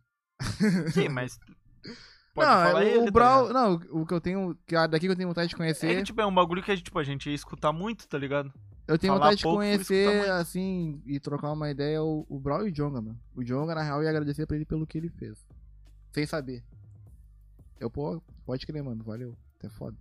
Sim, 0.93 1.09
mas. 1.09 1.41
Pode 2.35 2.51
não, 2.51 2.57
falar 2.57 2.75
o, 2.75 2.83
ele, 2.83 2.99
o 2.99 3.13
tá 3.13 3.39
ligado? 3.41 3.53
não, 3.53 3.75
o- 4.03 4.07
que 4.07 4.13
eu 4.13 4.21
tenho. 4.21 4.59
Que, 4.67 4.75
daqui 4.89 5.07
que 5.07 5.13
eu 5.13 5.17
tenho 5.17 5.29
vontade 5.29 5.49
de 5.49 5.57
conhecer. 5.57 5.91
É 5.91 5.95
que, 5.95 6.03
tipo, 6.03 6.21
é 6.21 6.27
um 6.27 6.35
bagulho 6.35 6.63
que 6.63 6.71
a 6.71 6.75
gente, 6.75 6.85
tipo, 6.85 6.99
a 6.99 7.05
gente 7.05 7.31
ia 7.31 7.35
escutar 7.35 7.73
muito, 7.73 8.07
tá 8.07 8.19
ligado? 8.19 8.53
eu 8.87 8.99
tenho 8.99 9.15
falar 9.15 9.27
vontade 9.27 9.39
de 9.39 9.43
pouco 9.45 9.59
conhecer, 9.59 10.31
assim, 10.33 11.01
e 11.07 11.19
trocar 11.19 11.53
uma 11.53 11.71
ideia 11.71 12.03
o, 12.03 12.27
o 12.29 12.39
Brown 12.39 12.67
e 12.67 12.69
o 12.69 12.73
Jonga, 12.73 13.01
mano. 13.01 13.19
O 13.35 13.43
Jonga, 13.43 13.75
na 13.75 13.83
real, 13.83 14.03
ia 14.03 14.11
agradecer 14.11 14.47
pra 14.47 14.57
ele 14.57 14.67
pelo 14.67 14.87
que 14.87 14.99
ele 14.99 15.09
fez. 15.09 15.47
Sem 16.13 16.27
saber. 16.27 16.63
Eu, 17.81 17.89
pô, 17.89 18.21
pode 18.45 18.67
crer, 18.67 18.83
mano, 18.83 19.03
valeu. 19.03 19.35
Até 19.59 19.71
foda. 19.71 19.97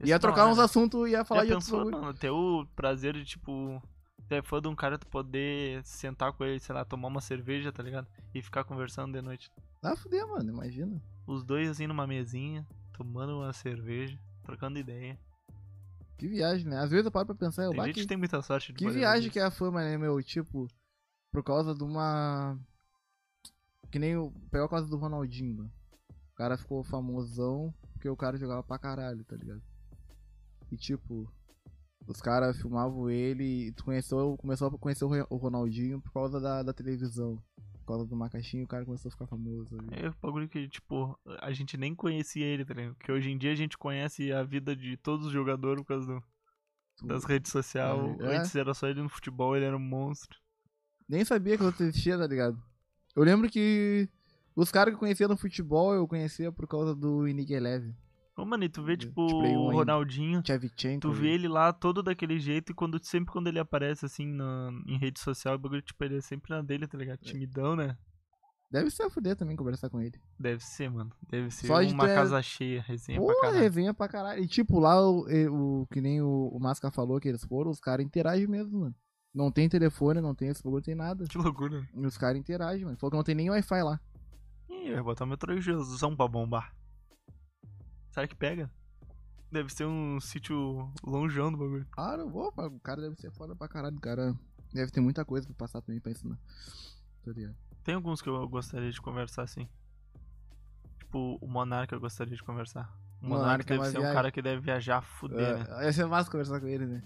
Esse 0.00 0.08
Ia 0.08 0.16
não, 0.16 0.20
trocar 0.20 0.46
né? 0.46 0.52
uns 0.52 0.58
assuntos 0.58 1.06
e 1.08 1.12
ia 1.12 1.24
falar 1.24 1.44
Já 1.44 1.46
de 1.46 1.54
pensou, 1.54 1.90
mano, 1.90 2.14
ter 2.14 2.30
o 2.30 2.66
prazer 2.74 3.14
de, 3.14 3.24
tipo, 3.24 3.80
ser 4.28 4.42
fã 4.42 4.60
de 4.60 4.68
um 4.68 4.76
cara, 4.76 4.98
tu 4.98 5.06
poder 5.06 5.82
sentar 5.84 6.32
com 6.32 6.44
ele, 6.44 6.60
sei 6.60 6.74
lá, 6.74 6.84
tomar 6.84 7.08
uma 7.08 7.20
cerveja, 7.20 7.72
tá 7.72 7.82
ligado? 7.82 8.06
E 8.34 8.42
ficar 8.42 8.64
conversando 8.64 9.12
de 9.12 9.22
noite. 9.22 9.50
Ah, 9.82 9.96
fuder, 9.96 10.26
mano, 10.26 10.50
imagina. 10.50 11.02
Os 11.26 11.42
dois, 11.42 11.68
assim, 11.68 11.86
numa 11.86 12.06
mesinha, 12.06 12.66
tomando 12.92 13.38
uma 13.38 13.52
cerveja, 13.52 14.18
trocando 14.42 14.78
ideia. 14.78 15.18
Que 16.18 16.26
viagem, 16.26 16.66
né? 16.66 16.78
Às 16.78 16.90
vezes 16.90 17.06
eu 17.06 17.12
paro 17.12 17.26
pra 17.26 17.34
pensar, 17.34 17.62
eu 17.64 17.70
Tem 17.70 17.84
gente 17.84 18.00
que, 18.00 18.06
tem 18.06 18.16
muita 18.16 18.42
sorte 18.42 18.72
de 18.72 18.78
que 18.78 18.90
viagem 18.90 19.30
que 19.30 19.38
é 19.38 19.44
a 19.44 19.50
fama, 19.50 19.82
né, 19.82 19.96
meu? 19.96 20.20
Tipo, 20.22 20.68
por 21.32 21.42
causa 21.44 21.74
de 21.74 21.84
uma. 21.84 22.58
Que 23.90 23.98
nem 23.98 24.16
o. 24.16 24.32
Pegou 24.50 24.66
a 24.66 24.68
causa 24.68 24.88
do 24.88 24.96
Ronaldinho, 24.96 25.58
mano. 25.58 25.72
O 26.32 26.34
cara 26.34 26.58
ficou 26.58 26.82
famosão 26.82 27.72
porque 27.92 28.08
o 28.08 28.16
cara 28.16 28.36
jogava 28.36 28.62
pra 28.62 28.78
caralho, 28.78 29.24
tá 29.24 29.36
ligado? 29.36 29.62
E 30.70 30.76
tipo, 30.76 31.30
os 32.08 32.20
caras 32.20 32.56
filmavam 32.60 33.08
ele 33.10 33.68
e 33.68 33.72
tu 33.72 33.84
conheceu, 33.84 34.36
começou 34.38 34.68
a 34.68 34.78
conhecer 34.78 35.04
o 35.04 35.08
Ro- 35.08 35.26
o 35.30 35.36
Ronaldinho 35.36 36.00
por 36.00 36.10
causa 36.12 36.40
da, 36.40 36.62
da 36.62 36.72
televisão. 36.72 37.40
Por 37.80 37.94
causa 37.94 38.04
do 38.06 38.16
macaxinho, 38.16 38.64
o 38.64 38.68
cara 38.68 38.84
começou 38.84 39.08
a 39.08 39.12
ficar 39.12 39.26
famoso. 39.26 39.68
ali. 39.78 39.88
É 40.04 40.08
um 40.10 40.14
bagulho 40.20 40.48
que, 40.48 40.68
tipo, 40.68 41.18
a 41.40 41.52
gente 41.52 41.76
nem 41.76 41.94
conhecia 41.94 42.44
ele, 42.44 42.64
tá 42.64 42.74
ligado? 42.74 42.94
Porque 42.96 43.12
hoje 43.12 43.30
em 43.30 43.38
dia 43.38 43.52
a 43.52 43.54
gente 43.54 43.78
conhece 43.78 44.30
a 44.32 44.42
vida 44.42 44.74
de 44.76 44.96
todos 44.98 45.26
os 45.26 45.32
jogadores 45.32 45.82
por 45.82 45.88
causa 45.88 46.06
do- 46.06 46.22
das 47.06 47.24
redes 47.24 47.50
sociais. 47.52 47.98
É. 48.20 48.36
Antes 48.38 48.54
era 48.56 48.74
só 48.74 48.88
ele 48.88 49.02
no 49.02 49.08
futebol, 49.08 49.54
ele 49.56 49.64
era 49.64 49.76
um 49.76 49.80
monstro. 49.80 50.36
Nem 51.08 51.24
sabia 51.24 51.56
que 51.56 51.62
outro 51.64 51.84
existia, 51.84 52.18
tá 52.18 52.26
ligado? 52.26 52.60
Eu 53.16 53.22
lembro 53.24 53.48
que 53.48 54.06
os 54.54 54.70
caras 54.70 54.92
que 54.92 54.96
eu 54.96 55.00
conhecia 55.00 55.26
no 55.28 55.36
futebol, 55.36 55.94
eu 55.94 56.06
conhecia 56.06 56.52
por 56.52 56.66
causa 56.68 56.94
do 56.94 57.26
Inigue 57.26 57.54
Eleven. 57.54 57.94
Ô, 58.38 58.44
mano, 58.44 58.62
e 58.64 58.68
tu 58.68 58.82
vê, 58.84 58.96
tipo, 58.96 59.26
Tipo, 59.26 59.40
Play 59.40 59.56
um 59.56 59.66
o. 59.66 59.72
Ronaldinho, 59.72 60.40
tu 61.00 61.10
vê 61.12 61.30
ele 61.30 61.48
lá 61.48 61.72
todo 61.72 62.02
daquele 62.02 62.38
jeito 62.38 62.70
e 62.70 62.74
quando, 62.74 63.02
sempre 63.04 63.32
quando 63.32 63.48
ele 63.48 63.58
aparece, 63.58 64.06
assim, 64.06 64.26
na, 64.26 64.70
em 64.86 64.96
rede 64.96 65.18
social, 65.18 65.56
o 65.56 65.58
bagulho, 65.58 65.82
tipo, 65.82 66.02
ele 66.04 66.18
é 66.18 66.20
sempre 66.20 66.54
na 66.54 66.62
dele, 66.62 66.86
tá 66.86 66.96
É. 66.96 67.00
ligado? 67.00 67.18
Timidão, 67.18 67.74
né? 67.74 67.96
Deve 68.70 68.90
ser 68.90 69.02
a 69.04 69.10
fuder 69.10 69.34
também 69.34 69.56
conversar 69.56 69.88
com 69.90 70.00
ele. 70.00 70.20
Deve 70.38 70.62
ser, 70.62 70.90
mano. 70.90 71.10
Deve 71.28 71.50
ser 71.50 71.66
Só 71.66 71.80
uma 71.82 72.06
ter- 72.06 72.14
casa 72.14 72.40
cheia, 72.42 72.82
resenha 72.82 73.18
pra 73.18 73.34
Pô, 73.34 73.40
caralho. 73.40 73.58
resenha 73.60 73.94
pra 73.94 74.08
caralho. 74.08 74.42
E 74.44 74.46
tipo, 74.46 74.78
lá, 74.78 75.00
o, 75.00 75.24
o- 75.50 75.86
que 75.90 76.00
nem 76.02 76.20
o, 76.22 76.50
o 76.52 76.60
Masca 76.60 76.90
falou 76.90 77.18
que 77.18 77.28
eles 77.28 77.42
foram, 77.44 77.70
os 77.70 77.80
caras 77.80 78.04
interagem 78.06 78.46
mesmo, 78.46 78.80
mano. 78.80 78.94
Não 79.34 79.50
tem 79.50 79.68
telefone, 79.68 80.20
não 80.20 80.34
tem 80.34 80.48
esse 80.48 80.62
bagulho, 80.62 80.80
não 80.80 80.84
tem 80.84 80.94
nada. 80.94 81.24
Que 81.26 81.38
loucura. 81.38 81.82
E 81.94 82.06
os 82.06 82.16
caras 82.18 82.38
interagem, 82.38 82.84
mano. 82.84 82.96
Falou 82.98 83.10
que 83.10 83.16
não 83.16 83.24
tem 83.24 83.34
nem 83.34 83.50
Wi-Fi 83.50 83.82
lá. 83.82 83.98
Ih, 84.68 84.92
vai 84.92 85.02
botar 85.02 85.24
meu 85.26 85.36
3Gzão 85.38 86.14
pra 86.14 86.28
bombar. 86.28 86.72
Será 88.18 88.26
que 88.26 88.34
pega? 88.34 88.68
Deve 89.52 89.72
ser 89.72 89.86
um 89.86 90.20
sítio 90.20 90.92
longeão 91.04 91.52
do 91.52 91.56
bagulho. 91.56 91.86
Ah, 91.96 92.16
não 92.16 92.28
vou, 92.28 92.48
o 92.48 92.80
cara 92.80 93.00
deve 93.00 93.14
ser 93.14 93.30
foda 93.30 93.54
pra 93.54 93.68
caralho. 93.68 93.96
O 93.96 94.00
cara 94.00 94.34
deve 94.74 94.90
ter 94.90 95.00
muita 95.00 95.24
coisa 95.24 95.46
pra 95.46 95.54
passar 95.54 95.80
também 95.82 96.00
pra 96.00 96.10
ensinar. 96.10 96.36
Tá 97.24 97.30
ligado? 97.30 97.54
Tem 97.84 97.94
alguns 97.94 98.20
que 98.20 98.28
eu 98.28 98.48
gostaria 98.48 98.90
de 98.90 99.00
conversar 99.00 99.44
assim. 99.44 99.68
Tipo, 100.98 101.38
o 101.40 101.46
Monarca 101.46 101.94
eu 101.94 102.00
gostaria 102.00 102.34
de 102.34 102.42
conversar. 102.42 102.92
O 103.22 103.28
Monarca 103.28 103.44
Monarca 103.44 103.74
é 103.74 103.76
deve 103.76 103.78
uma 103.78 103.90
ser 103.92 103.98
um 103.98 104.00
viagem. 104.00 104.16
cara 104.16 104.32
que 104.32 104.42
deve 104.42 104.60
viajar 104.62 105.00
fuder, 105.00 105.56
né? 105.56 105.66
É, 105.82 105.84
ia 105.84 105.92
ser 105.92 106.06
massa 106.06 106.28
conversar 106.28 106.58
com 106.58 106.66
ele, 106.66 106.86
né? 106.86 107.04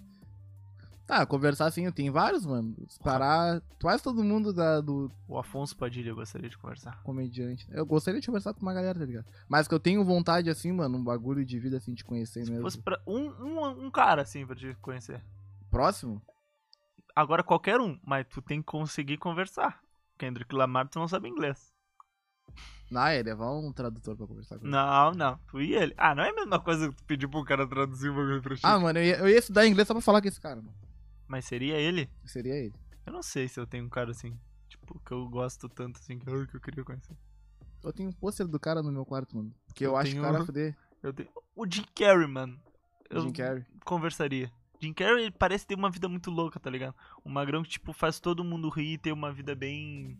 Tá, 1.06 1.26
conversar 1.26 1.66
assim, 1.66 1.90
tem 1.90 2.10
vários, 2.10 2.46
mano. 2.46 2.74
Parar. 3.02 3.60
Quase 3.80 4.02
todo 4.02 4.22
mundo 4.22 4.52
da, 4.52 4.80
do 4.80 5.10
O 5.26 5.36
Afonso 5.38 5.76
Padilha 5.76 6.10
eu 6.10 6.14
gostaria 6.14 6.48
de 6.48 6.56
conversar. 6.56 7.02
comediante. 7.02 7.66
Eu 7.70 7.84
gostaria 7.84 8.20
de 8.20 8.26
conversar 8.26 8.54
com 8.54 8.62
uma 8.62 8.72
galera, 8.72 8.98
tá 8.98 9.04
ligado? 9.04 9.26
Mas 9.48 9.66
que 9.66 9.74
eu 9.74 9.80
tenho 9.80 10.04
vontade, 10.04 10.48
assim, 10.48 10.70
mano, 10.72 10.96
um 10.98 11.04
bagulho 11.04 11.44
de 11.44 11.58
vida, 11.58 11.76
assim, 11.76 11.92
de 11.92 12.04
conhecer 12.04 12.44
Se 12.44 12.50
mesmo. 12.50 12.64
fosse 12.64 12.78
pra 12.80 13.00
um, 13.06 13.28
um, 13.30 13.86
um 13.86 13.90
cara 13.90 14.22
assim 14.22 14.46
pra 14.46 14.54
te 14.56 14.74
conhecer. 14.80 15.22
Próximo? 15.70 16.22
Agora 17.14 17.42
qualquer 17.42 17.80
um, 17.80 17.98
mas 18.06 18.26
tu 18.28 18.40
tem 18.40 18.60
que 18.60 18.66
conseguir 18.66 19.18
conversar. 19.18 19.80
Kendrick 20.16 20.54
Lamar 20.54 20.88
tu 20.88 20.98
não 20.98 21.08
sabe 21.08 21.28
inglês. 21.28 21.72
Não, 22.90 23.06
é 23.06 23.22
levar 23.22 23.50
um 23.52 23.72
tradutor 23.72 24.16
pra 24.16 24.26
conversar 24.26 24.58
com 24.58 24.64
ele. 24.66 24.70
Não, 24.70 25.12
não. 25.12 25.38
Tu 25.50 25.60
e 25.62 25.74
ele. 25.74 25.94
Ah, 25.96 26.14
não 26.14 26.22
é 26.22 26.28
a 26.30 26.34
mesma 26.34 26.60
coisa 26.60 26.88
que 26.90 26.94
tu 26.94 27.04
pedir 27.04 27.26
pro 27.26 27.44
cara 27.44 27.66
traduzir 27.66 28.08
o 28.10 28.14
bagulho 28.14 28.42
pra 28.42 28.54
ti. 28.54 28.60
Ah, 28.62 28.78
mano, 28.78 28.98
eu 28.98 29.04
ia, 29.04 29.16
eu 29.18 29.28
ia 29.28 29.38
estudar 29.38 29.66
inglês 29.66 29.88
só 29.88 29.94
pra 29.94 30.00
falar 30.02 30.20
com 30.22 30.28
esse 30.28 30.40
cara, 30.40 30.56
mano. 30.56 30.74
Mas 31.26 31.44
seria 31.44 31.76
ele? 31.76 32.08
Seria 32.24 32.54
ele. 32.54 32.74
Eu 33.06 33.12
não 33.12 33.22
sei 33.22 33.48
se 33.48 33.58
eu 33.58 33.66
tenho 33.66 33.84
um 33.84 33.88
cara 33.88 34.10
assim. 34.10 34.38
Tipo, 34.68 34.98
que 35.00 35.12
eu 35.12 35.28
gosto 35.28 35.68
tanto 35.68 35.98
assim 35.98 36.18
que 36.18 36.28
eu, 36.28 36.46
que 36.46 36.56
eu 36.56 36.60
queria 36.60 36.84
conhecer. 36.84 37.16
Eu 37.82 37.92
tenho 37.92 38.08
um 38.08 38.12
pôster 38.12 38.46
do 38.46 38.60
cara 38.60 38.82
no 38.82 38.92
meu 38.92 39.04
quarto, 39.04 39.36
mano. 39.36 39.52
Porque 39.66 39.84
eu, 39.84 39.90
Eu 39.92 39.96
acho 39.96 40.12
que 40.12 40.18
o 40.18 40.22
cara 40.22 40.44
fuder. 40.44 40.76
Eu 41.02 41.12
tenho... 41.12 41.28
O 41.56 41.66
Jim 41.68 41.84
Carrey, 41.94 42.26
mano. 42.26 42.58
Eu 43.10 43.22
Jim 43.22 43.32
Carrey. 43.32 43.64
conversaria. 43.84 44.50
Jim 44.80 44.92
Carrey 44.92 45.24
ele 45.24 45.30
parece 45.30 45.66
ter 45.66 45.74
uma 45.74 45.90
vida 45.90 46.08
muito 46.08 46.30
louca, 46.30 46.58
tá 46.60 46.70
ligado? 46.70 46.94
Um 47.24 47.30
magrão 47.30 47.62
que, 47.62 47.70
tipo, 47.70 47.92
faz 47.92 48.18
todo 48.20 48.44
mundo 48.44 48.68
rir 48.68 48.94
e 48.94 48.98
ter 48.98 49.12
uma 49.12 49.32
vida 49.32 49.54
bem. 49.54 50.16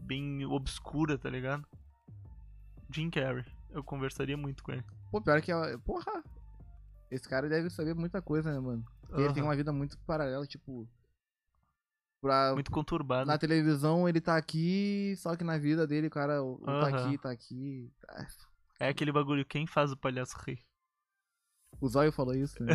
bem 0.00 0.44
obscura, 0.46 1.16
tá 1.16 1.30
ligado? 1.30 1.64
Jim 2.90 3.10
Carrey. 3.10 3.44
Eu 3.70 3.82
conversaria 3.84 4.36
muito 4.36 4.62
com 4.64 4.72
ele. 4.72 4.84
Pô, 5.10 5.20
pior 5.20 5.40
que. 5.40 5.52
é- 5.52 5.78
Porra! 5.78 6.22
Esse 7.10 7.28
cara 7.28 7.48
deve 7.48 7.70
saber 7.70 7.94
muita 7.94 8.20
coisa, 8.20 8.52
né, 8.52 8.58
mano? 8.58 8.84
Porque 9.08 9.22
Ele 9.22 9.32
tem 9.32 9.42
uma 9.42 9.56
vida 9.56 9.72
muito 9.72 9.98
paralela, 10.00 10.46
tipo. 10.46 10.88
Pra, 12.20 12.52
Muito 12.52 12.70
conturbado. 12.72 13.26
na 13.28 13.38
televisão 13.38 14.08
ele 14.08 14.20
tá 14.20 14.36
aqui, 14.36 15.14
só 15.18 15.36
que 15.36 15.44
na 15.44 15.56
vida 15.56 15.86
dele 15.86 16.08
o 16.08 16.10
cara 16.10 16.42
ou 16.42 16.58
tá 16.58 16.88
aqui, 16.88 17.16
tá 17.18 17.30
aqui. 17.30 17.92
Ah, 18.08 18.26
É 18.80 18.88
aquele 18.88 19.12
bagulho, 19.12 19.46
quem 19.46 19.68
faz 19.68 19.92
o 19.92 19.96
palhaço 19.96 20.36
rir? 20.44 20.58
O 21.80 21.88
Zóio 21.88 22.10
falou 22.10 22.34
isso, 22.34 22.60
né? 22.64 22.74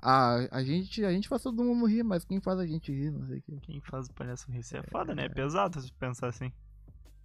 ah, 0.00 0.36
a 0.52 0.62
gente, 0.62 1.04
a 1.04 1.10
gente 1.10 1.28
faz 1.28 1.42
todo 1.42 1.64
mundo 1.64 1.86
rir, 1.86 2.04
mas 2.04 2.24
quem 2.24 2.40
faz 2.40 2.60
a 2.60 2.66
gente 2.66 2.92
rir, 2.92 3.10
não 3.10 3.26
sei 3.26 3.38
o 3.38 3.42
que. 3.42 3.60
Quem 3.62 3.80
faz 3.80 4.06
o 4.06 4.14
palhaço 4.14 4.48
rir? 4.50 4.60
Isso 4.60 4.76
é 4.76 4.82
foda, 4.84 5.12
né? 5.12 5.24
É 5.24 5.28
pesado 5.28 5.80
se 5.80 5.92
pensar 5.94 6.28
assim. 6.28 6.52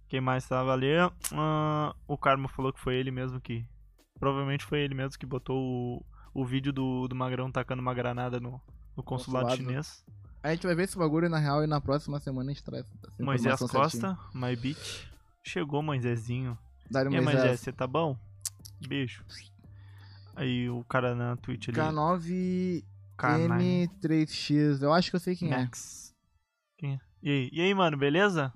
Quem 0.08 0.20
mais 0.20 0.48
tava 0.48 0.72
ali? 0.72 0.88
Ah, 1.32 1.94
o 2.08 2.18
Carmo 2.18 2.48
falou 2.48 2.72
que 2.72 2.80
foi 2.80 2.96
ele 2.96 3.12
mesmo 3.12 3.40
que. 3.40 3.64
Provavelmente 4.18 4.64
foi 4.64 4.80
ele 4.80 4.94
mesmo 4.94 5.16
que 5.16 5.24
botou 5.24 5.56
o, 5.56 6.06
o 6.34 6.44
vídeo 6.44 6.72
do, 6.72 7.08
do 7.08 7.14
Magrão 7.14 7.50
tacando 7.50 7.82
uma 7.82 7.94
granada 7.94 8.40
no, 8.40 8.60
no 8.96 9.02
consulado, 9.02 9.46
Consulado. 9.46 9.56
chinês. 9.56 10.04
A 10.42 10.50
gente 10.50 10.66
vai 10.66 10.74
ver 10.74 10.84
esse 10.84 10.98
bagulho 10.98 11.28
na 11.28 11.38
real 11.38 11.62
e 11.62 11.66
na 11.66 11.80
próxima 11.80 12.18
semana 12.18 12.50
a 12.50 12.54
gente 12.54 12.64
traz 12.64 12.84
Moisés 13.18 13.58
certinho. 13.58 13.80
Costa, 13.80 14.18
My 14.34 14.56
Beach. 14.56 15.08
Chegou, 15.44 15.82
Moisésinho. 15.82 16.58
Dário 16.90 17.12
E 17.12 17.16
aí, 17.16 17.22
Moisés. 17.22 17.44
Moisés, 17.44 17.60
você 17.60 17.72
tá 17.72 17.86
bom? 17.86 18.16
Beijo. 18.88 19.24
Aí 20.34 20.68
o 20.68 20.82
cara 20.84 21.14
na 21.14 21.36
Twitch 21.36 21.68
ali. 21.68 21.78
K9 21.78 22.84
K9 23.18 23.88
M3X, 24.00 24.82
eu 24.82 24.92
acho 24.92 25.10
que 25.10 25.16
eu 25.16 25.20
sei 25.20 25.36
quem 25.36 25.52
é. 25.52 25.58
Max. 25.58 26.12
Quem 26.76 26.94
é? 26.94 27.00
E 27.22 27.30
aí? 27.30 27.50
E 27.52 27.60
aí, 27.60 27.74
mano, 27.74 27.96
beleza? 27.96 28.52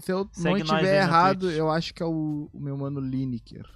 Se 0.00 0.10
eu 0.12 0.28
Segue 0.32 0.48
não 0.48 0.56
estiver 0.56 1.02
errado, 1.02 1.50
eu 1.50 1.70
acho 1.70 1.92
que 1.94 2.02
é 2.02 2.06
o, 2.06 2.48
o 2.52 2.60
meu 2.60 2.76
mano 2.76 3.00
Lineker. 3.00 3.68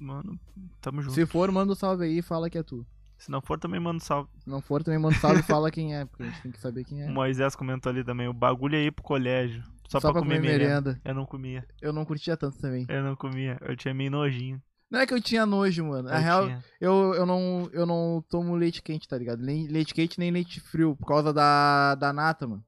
Mano, 0.00 0.40
tamo 0.80 1.02
junto. 1.02 1.14
Se 1.14 1.26
for, 1.26 1.50
manda 1.52 1.72
um 1.72 1.76
salve 1.76 2.04
aí 2.06 2.18
e 2.18 2.22
fala 2.22 2.48
que 2.48 2.56
é 2.58 2.62
tu. 2.62 2.86
Se 3.18 3.30
não 3.30 3.42
for, 3.42 3.60
também 3.60 3.78
manda 3.78 3.98
um 3.98 4.00
salve. 4.00 4.30
Se 4.38 4.48
não 4.48 4.62
for, 4.62 4.82
também 4.82 4.98
manda 4.98 5.14
um 5.14 5.20
salve 5.20 5.40
e 5.40 5.42
fala 5.42 5.70
quem 5.70 5.94
é, 5.94 6.06
porque 6.06 6.22
a 6.22 6.26
gente 6.26 6.42
tem 6.42 6.50
que 6.52 6.58
saber 6.58 6.84
quem 6.84 7.02
é. 7.02 7.06
O 7.10 7.12
Moisés 7.12 7.54
comentou 7.54 7.90
ali 7.90 8.02
também, 8.02 8.26
o 8.26 8.32
bagulho 8.32 8.76
é 8.76 8.82
ir 8.82 8.90
pro 8.90 9.04
colégio. 9.04 9.62
Só, 9.88 10.00
Só 10.00 10.12
pra, 10.12 10.22
comer, 10.22 10.40
merenda. 10.40 11.00
Eu 11.04 11.14
não 11.14 11.26
comia. 11.26 11.66
Eu 11.82 11.92
não 11.92 12.04
curtia 12.04 12.36
tanto 12.36 12.58
também. 12.58 12.86
Eu 12.88 13.02
não 13.02 13.14
comia. 13.16 13.58
Eu 13.60 13.76
tinha 13.76 13.92
meio 13.92 14.10
nojinho. 14.10 14.62
Não 14.90 15.00
é 15.00 15.06
que 15.06 15.12
eu 15.12 15.20
tinha 15.20 15.44
nojo, 15.44 15.84
mano. 15.84 16.08
Na 16.08 16.16
Eu 16.16 16.22
real, 16.22 16.44
tinha. 16.46 16.64
eu, 16.80 17.14
eu, 17.14 17.26
não, 17.26 17.68
eu 17.72 17.84
não 17.84 18.24
tomo 18.28 18.56
leite 18.56 18.82
quente, 18.82 19.06
tá 19.06 19.18
ligado? 19.18 19.42
Nem 19.42 19.66
leite 19.68 19.92
quente 19.92 20.18
nem 20.18 20.30
leite 20.30 20.60
frio, 20.60 20.96
por 20.96 21.06
causa 21.06 21.32
da, 21.32 21.94
da 21.96 22.12
nata, 22.12 22.46
mano. 22.46 22.64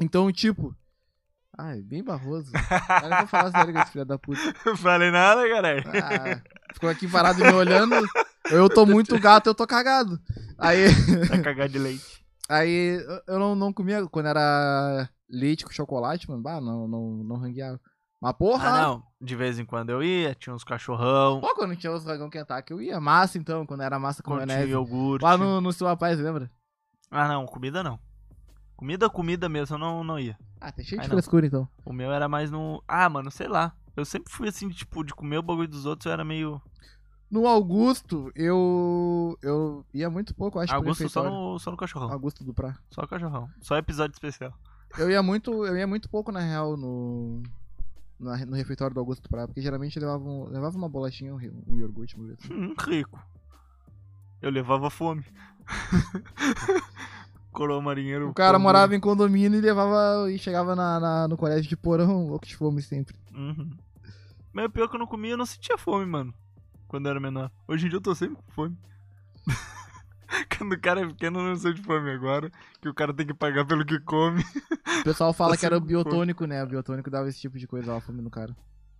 Então, 0.00 0.30
tipo. 0.32 0.74
Ai, 1.58 1.80
bem 1.80 2.04
barroso. 2.04 2.52
Não 2.52 3.18
vou 3.18 3.26
falar 3.26 3.50
sério 3.50 3.72
com 3.72 3.80
esse 3.80 3.92
filho 3.92 4.04
da 4.04 4.18
puta. 4.18 4.40
Falei 4.76 5.10
nada, 5.10 5.48
galera. 5.48 5.82
Ah, 5.88 6.42
ficou 6.74 6.88
aqui 6.90 7.08
parado 7.08 7.38
me 7.42 7.50
olhando. 7.52 7.94
Eu 8.50 8.68
tô 8.68 8.84
muito 8.84 9.18
gato, 9.18 9.46
eu 9.48 9.54
tô 9.54 9.66
cagado. 9.66 10.20
Aí, 10.58 10.86
Vai 11.28 11.40
cagar 11.42 11.68
de 11.68 11.78
leite. 11.78 12.24
aí 12.48 13.00
eu- 13.26 13.38
não, 13.38 13.54
não 13.54 13.72
comia 13.72 14.06
quando 14.06 14.26
era 14.26 15.08
leite 15.30 15.64
com 15.64 15.72
chocolate, 15.72 16.28
mano. 16.28 16.42
Bah, 16.42 16.60
não, 16.60 16.86
não, 16.86 17.10
não 17.24 17.36
rangueava. 17.36 17.80
Mas 18.20 18.32
porra! 18.34 18.68
Ah, 18.68 18.82
não. 18.82 19.02
De 19.20 19.34
vez 19.36 19.58
em 19.58 19.64
quando 19.64 19.90
eu 19.90 20.02
ia, 20.02 20.34
tinha 20.34 20.54
uns 20.54 20.64
cachorrão. 20.64 21.40
Pô, 21.40 21.54
quando 21.54 21.74
tinha 21.76 21.92
os 21.92 22.04
dragão 22.04 22.28
Kentucky, 22.30 22.72
eu 22.72 22.80
ia. 22.82 23.00
Massa, 23.00 23.38
então, 23.38 23.64
quando 23.66 23.82
era 23.82 23.98
massa 23.98 24.22
com 24.22 24.34
maionese. 24.34 24.70
iogurte. 24.70 25.22
Lá 25.24 25.36
no, 25.38 25.60
no 25.60 25.72
seu 25.72 25.86
rapaz, 25.86 26.18
lembra? 26.18 26.50
Ah, 27.10 27.28
não. 27.28 27.46
Comida 27.46 27.82
não. 27.82 27.98
Comida, 28.76 29.08
comida 29.08 29.48
mesmo, 29.48 29.74
eu 29.76 29.78
não, 29.78 30.04
não 30.04 30.18
ia. 30.18 30.38
Ah, 30.60 30.70
tem 30.70 30.84
cheio 30.84 31.00
de 31.00 31.08
não. 31.08 31.14
frescura, 31.14 31.46
então. 31.46 31.68
O 31.84 31.92
meu 31.92 32.12
era 32.12 32.28
mais 32.28 32.50
no... 32.50 32.82
Ah, 32.86 33.08
mano, 33.08 33.30
sei 33.30 33.48
lá. 33.48 33.74
Eu 33.96 34.04
sempre 34.04 34.30
fui 34.32 34.48
assim, 34.48 34.68
tipo, 34.68 35.02
de 35.02 35.14
comer 35.14 35.38
o 35.38 35.42
bagulho 35.42 35.68
dos 35.68 35.86
outros, 35.86 36.06
eu 36.06 36.12
era 36.12 36.24
meio... 36.24 36.60
No 37.28 37.48
Augusto, 37.48 38.30
eu. 38.36 39.36
Eu 39.42 39.84
ia 39.92 40.08
muito 40.08 40.32
pouco, 40.32 40.60
acho 40.60 40.72
Augusto 40.72 41.08
só 41.08 41.24
no, 41.28 41.58
só 41.58 41.72
no 41.72 41.76
cachorrão. 41.76 42.12
Augusto 42.12 42.44
do 42.44 42.54
Pra. 42.54 42.76
Só 42.88 43.04
cachorrão. 43.04 43.50
Só 43.60 43.76
episódio 43.76 44.14
especial. 44.14 44.54
Eu 44.96 45.10
ia 45.10 45.20
muito. 45.24 45.66
Eu 45.66 45.76
ia 45.76 45.88
muito 45.88 46.08
pouco, 46.08 46.30
na 46.30 46.38
real, 46.38 46.76
no. 46.76 47.42
na- 48.20 48.46
no 48.46 48.54
refeitório 48.54 48.94
do 48.94 49.00
Augusto 49.00 49.24
do 49.24 49.28
Pra, 49.28 49.48
porque 49.48 49.60
geralmente 49.60 49.96
eu 49.96 50.02
levava, 50.02 50.22
um- 50.24 50.44
levava 50.48 50.76
uma 50.78 50.88
bolachinha, 50.88 51.34
um, 51.34 51.36
ri- 51.36 51.52
um 51.66 51.76
iogurte, 51.76 52.14
uma 52.14 52.28
vez. 52.28 52.38
Hum, 52.48 52.72
rico. 52.78 53.18
Eu 54.40 54.50
levava 54.52 54.88
fome. 54.88 55.24
Coroa 57.56 57.80
marinheiro. 57.80 58.28
O 58.28 58.34
cara 58.34 58.58
morava 58.58 58.94
em 58.94 59.00
condomínio 59.00 59.58
e 59.58 59.62
levava. 59.62 60.30
e 60.30 60.38
chegava 60.38 60.76
na, 60.76 61.00
na- 61.00 61.28
no 61.28 61.36
colégio 61.36 61.68
de 61.68 61.76
porão, 61.76 62.28
louco 62.28 62.46
de 62.46 62.54
fome 62.56 62.82
sempre. 62.82 63.16
Uhum. 63.34 63.70
Mas 64.52 64.70
pior 64.70 64.88
que 64.88 64.96
eu 64.96 65.00
não 65.00 65.06
comia, 65.06 65.32
eu 65.32 65.36
não 65.38 65.46
sentia 65.46 65.76
fome, 65.78 66.04
mano. 66.06 66.34
Quando 66.86 67.06
eu 67.06 67.10
era 67.10 67.20
menor. 67.20 67.50
Hoje 67.66 67.86
em 67.86 67.88
dia 67.88 67.96
eu 67.96 68.02
tô 68.02 68.14
sempre 68.14 68.36
com 68.36 68.52
fome. 68.52 68.76
Quando 70.58 70.72
o 70.72 70.80
cara 70.80 71.00
é 71.02 71.06
pequeno, 71.06 71.38
eu 71.40 71.44
não 71.44 71.56
sou 71.56 71.72
de 71.72 71.82
fome 71.82 72.10
agora. 72.10 72.50
Que 72.80 72.88
o 72.88 72.94
cara 72.94 73.12
tem 73.14 73.26
que 73.26 73.34
pagar 73.34 73.64
pelo 73.64 73.84
que 73.84 73.98
come. 74.00 74.42
O 75.00 75.04
pessoal 75.04 75.32
fala 75.34 75.56
que 75.56 75.64
era 75.64 75.76
o 75.76 75.80
biotônico, 75.80 76.44
né? 76.46 76.62
O 76.62 76.66
biotônico 76.66 77.10
dava 77.10 77.28
esse 77.28 77.40
tipo 77.40 77.58
de 77.58 77.66
coisa, 77.66 77.86
dava 77.86 78.00
fome 78.00 78.20
no 78.22 78.30
cara. 78.30 78.56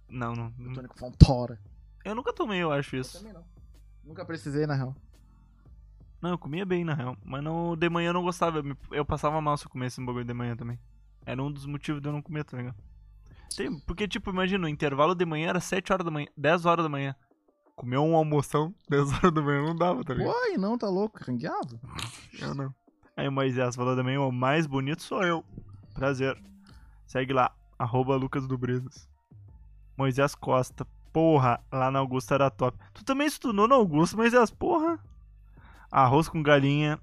Não, 0.09 0.33
não. 0.35 0.51
Biotônico 0.51 0.99
Fontora. 0.99 1.59
Eu 2.05 2.15
nunca 2.15 2.33
tomei, 2.33 2.63
eu 2.63 2.71
acho 2.73 2.97
Eu 2.97 3.01
isso. 3.01 3.19
também 3.19 3.33
não. 3.33 3.45
Nunca 4.05 4.25
precisei, 4.25 4.67
na 4.67 4.75
real. 4.75 4.95
Não, 6.21 6.31
eu 6.31 6.39
comia 6.39 6.65
bem, 6.65 6.85
na 6.85 6.95
real. 6.95 7.17
Mas 7.25 7.43
não, 7.43 7.77
de 7.77 7.89
manhã 7.89 8.09
eu 8.11 8.15
não 8.15 8.23
gostava. 8.23 8.59
Eu, 8.59 8.65
me- 8.65 8.77
eu 8.91 9.05
passava 9.05 9.41
mal 9.41 9.57
se 9.57 9.67
eu 9.67 9.71
comesse 9.71 10.01
um 10.01 10.07
bagulho 10.07 10.25
de 10.25 10.33
manhã 10.35 10.57
também. 10.57 10.79
Era 11.25 11.43
um 11.43 11.51
dos 11.53 11.67
motivos 11.67 12.01
de 12.01 12.09
eu 12.09 12.13
não 12.13 12.23
comer, 12.23 12.45
tá 12.45 12.57
ligado? 12.57 12.77
Tem, 13.57 13.79
porque, 13.81 14.09
tipo, 14.09 14.31
imagina, 14.31 14.67
o 14.67 14.69
intervalo 14.69 15.15
de 15.15 15.25
manhã 15.25 15.49
era 15.51 15.61
7 15.61 15.93
horas 15.93 16.05
da 16.05 16.11
manhã, 16.11 16.27
10 16.37 16.65
horas 16.67 16.85
da 16.85 16.89
manhã. 16.89 17.15
Comer 17.75 17.99
um 17.99 18.17
almoção 18.17 18.75
10 18.89 19.13
horas 19.13 19.33
da 19.33 19.43
manhã 19.43 19.63
não 19.63 19.77
dava, 19.77 20.03
tá 20.05 20.15
ligado? 20.15 20.35
E 20.49 20.57
não, 20.59 20.79
tá 20.79 20.89
louco, 20.89 21.19
rangueado. 21.23 21.79
Eu 22.41 22.55
não. 22.55 22.75
Aí 23.17 23.29
o 23.29 23.33
Moisés 23.33 23.75
falou 23.77 23.95
também, 23.97 24.19
o 24.19 24.31
mais 24.31 24.67
bonito 24.67 25.03
sou 25.03 25.23
eu. 25.23 25.43
Prazer. 25.95 26.37
Segue 27.07 27.33
lá, 27.33 27.51
arroba 27.79 28.15
Lucas 28.17 28.47
do 28.47 28.59
Brisas. 28.59 29.09
Moisés 29.97 30.35
Costa. 30.35 30.87
porra 31.15 31.59
lá 31.73 31.91
na 31.91 31.99
Augusta 32.01 32.35
era 32.35 32.51
top. 32.51 32.79
Tu 32.93 33.03
também 33.05 33.27
estudou 33.27 33.67
na 33.67 33.75
Augusta, 33.75 34.17
mas 34.19 34.35
as 34.35 34.51
porra. 34.51 34.99
Arroz 35.97 36.29
com 36.29 36.43
galinha 36.43 37.01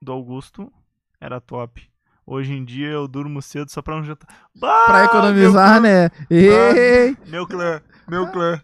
do 0.00 0.12
Augusto 0.12 0.72
era 1.20 1.40
top. 1.40 1.90
Hoje 2.24 2.52
em 2.52 2.64
dia 2.64 2.86
eu 2.88 3.08
durmo 3.08 3.42
cedo 3.42 3.68
só 3.68 3.82
pra 3.82 3.96
não 3.96 4.04
jantar. 4.04 4.28
Bah, 4.54 4.84
Pra 4.86 5.04
economizar, 5.06 5.80
meu 5.80 5.90
né? 5.90 6.10
Ei! 6.30 7.16
clã, 7.16 7.26
Meu 7.30 7.46
clã, 7.48 7.82
meu 8.06 8.30
clã. 8.30 8.62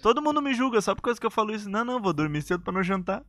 Todo 0.00 0.22
mundo 0.22 0.40
me 0.40 0.54
julga 0.54 0.80
só 0.80 0.94
por 0.94 1.02
causa 1.02 1.18
que 1.18 1.26
eu 1.26 1.32
falo 1.32 1.50
isso. 1.52 1.68
Não, 1.68 1.84
não, 1.84 2.00
vou 2.00 2.12
dormir 2.12 2.42
cedo 2.42 2.62
pra 2.62 2.72
não 2.72 2.80
jantar. 2.80 3.24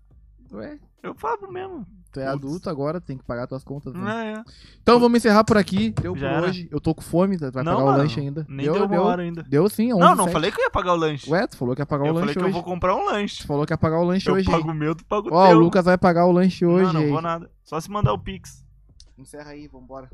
Ué, 0.52 0.78
Eu 1.02 1.16
falo 1.16 1.52
mesmo. 1.52 1.88
Tu 2.12 2.20
é 2.20 2.24
Putz. 2.26 2.34
adulto 2.36 2.70
agora, 2.70 3.00
tem 3.00 3.18
que 3.18 3.24
pagar 3.24 3.46
tuas 3.48 3.64
contas. 3.64 3.94
Né? 3.94 4.00
Não 4.00 4.10
é. 4.10 4.44
Então 4.82 5.00
vamos 5.00 5.18
encerrar 5.18 5.44
por 5.44 5.58
aqui. 5.58 5.92
Deu 5.92 6.16
Já 6.16 6.30
por 6.30 6.36
era. 6.38 6.48
hoje. 6.48 6.68
Eu 6.72 6.80
tô 6.82 6.94
com 6.96 7.02
fome, 7.02 7.38
vai 7.38 7.50
Não, 7.52 7.64
pagar 7.64 7.78
o 7.78 7.86
mano, 7.86 7.98
lanche 8.00 8.20
ainda. 8.20 8.46
Nem 8.50 8.66
deu, 8.72 8.86
uma 8.86 9.02
hora 9.02 9.22
ainda. 9.22 9.44
Deu 9.44 9.70
sim, 9.70 9.94
11 9.94 10.00
Não, 10.00 10.16
não 10.16 10.24
sete. 10.26 10.34
falei 10.34 10.52
que 10.52 10.60
eu 10.60 10.64
ia 10.66 10.70
pagar 10.72 10.94
o 10.94 10.96
lanche. 10.96 11.30
Ué, 11.32 11.48
tu 11.48 11.58
falou 11.58 11.76
que 11.76 11.82
ia 11.82 11.86
pagar 11.86 12.06
eu 12.08 12.12
o 12.12 12.14
falei 12.16 12.26
lanche 12.28 12.40
que 12.40 12.46
hoje. 12.46 12.50
eu 12.50 12.54
vou 12.54 12.64
comprar 12.64 12.96
um 12.96 13.06
lanche. 13.06 13.38
Tu 13.42 13.48
falou 13.48 13.66
que 13.66 13.74
ia 13.74 13.78
pagar 13.78 14.00
o 14.00 14.04
lanche 14.04 14.30
Eu 14.30 14.34
hoje. 14.36 14.50
pago 14.50 14.72
o 14.72 14.74
meu, 14.74 14.96
tu 14.96 15.06
paga 15.06 15.30
o 15.30 15.34
Ó, 15.34 15.44
o 15.44 15.48
teu. 15.50 15.60
Lucas 15.60 15.86
vai 15.86 15.98
pagar 15.98 16.26
o 16.26 16.32
lanche 16.32 16.66
hoje. 16.66 16.86
Não, 16.86 16.94
não 16.94 17.02
aí. 17.02 17.10
vou 17.10 17.22
nada. 17.22 17.50
Só 17.64 17.80
se 17.80 17.90
mandar 17.92 18.14
o 18.14 18.20
Pix. 18.20 18.64
Encerra 19.18 19.52
aí, 19.52 19.68
vambora. 19.68 20.10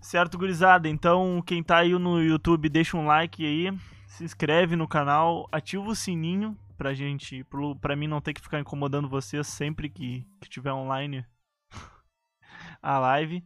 Certo, 0.00 0.38
gurizada? 0.38 0.88
Então, 0.88 1.42
quem 1.44 1.62
tá 1.62 1.78
aí 1.78 1.92
no 1.98 2.20
YouTube, 2.22 2.68
deixa 2.68 2.96
um 2.96 3.06
like 3.06 3.44
aí, 3.44 3.76
se 4.06 4.22
inscreve 4.24 4.76
no 4.76 4.86
canal, 4.86 5.48
ativa 5.50 5.82
o 5.84 5.94
sininho 5.96 6.56
pra 6.76 6.94
gente, 6.94 7.42
pro- 7.44 7.76
pra 7.76 7.96
mim 7.96 8.06
não 8.06 8.20
ter 8.20 8.34
que 8.34 8.40
ficar 8.40 8.60
incomodando 8.60 9.08
vocês 9.08 9.46
sempre 9.46 9.88
que, 9.88 10.26
que 10.40 10.48
tiver 10.48 10.72
online 10.72 11.24
a 12.82 12.98
live. 12.98 13.44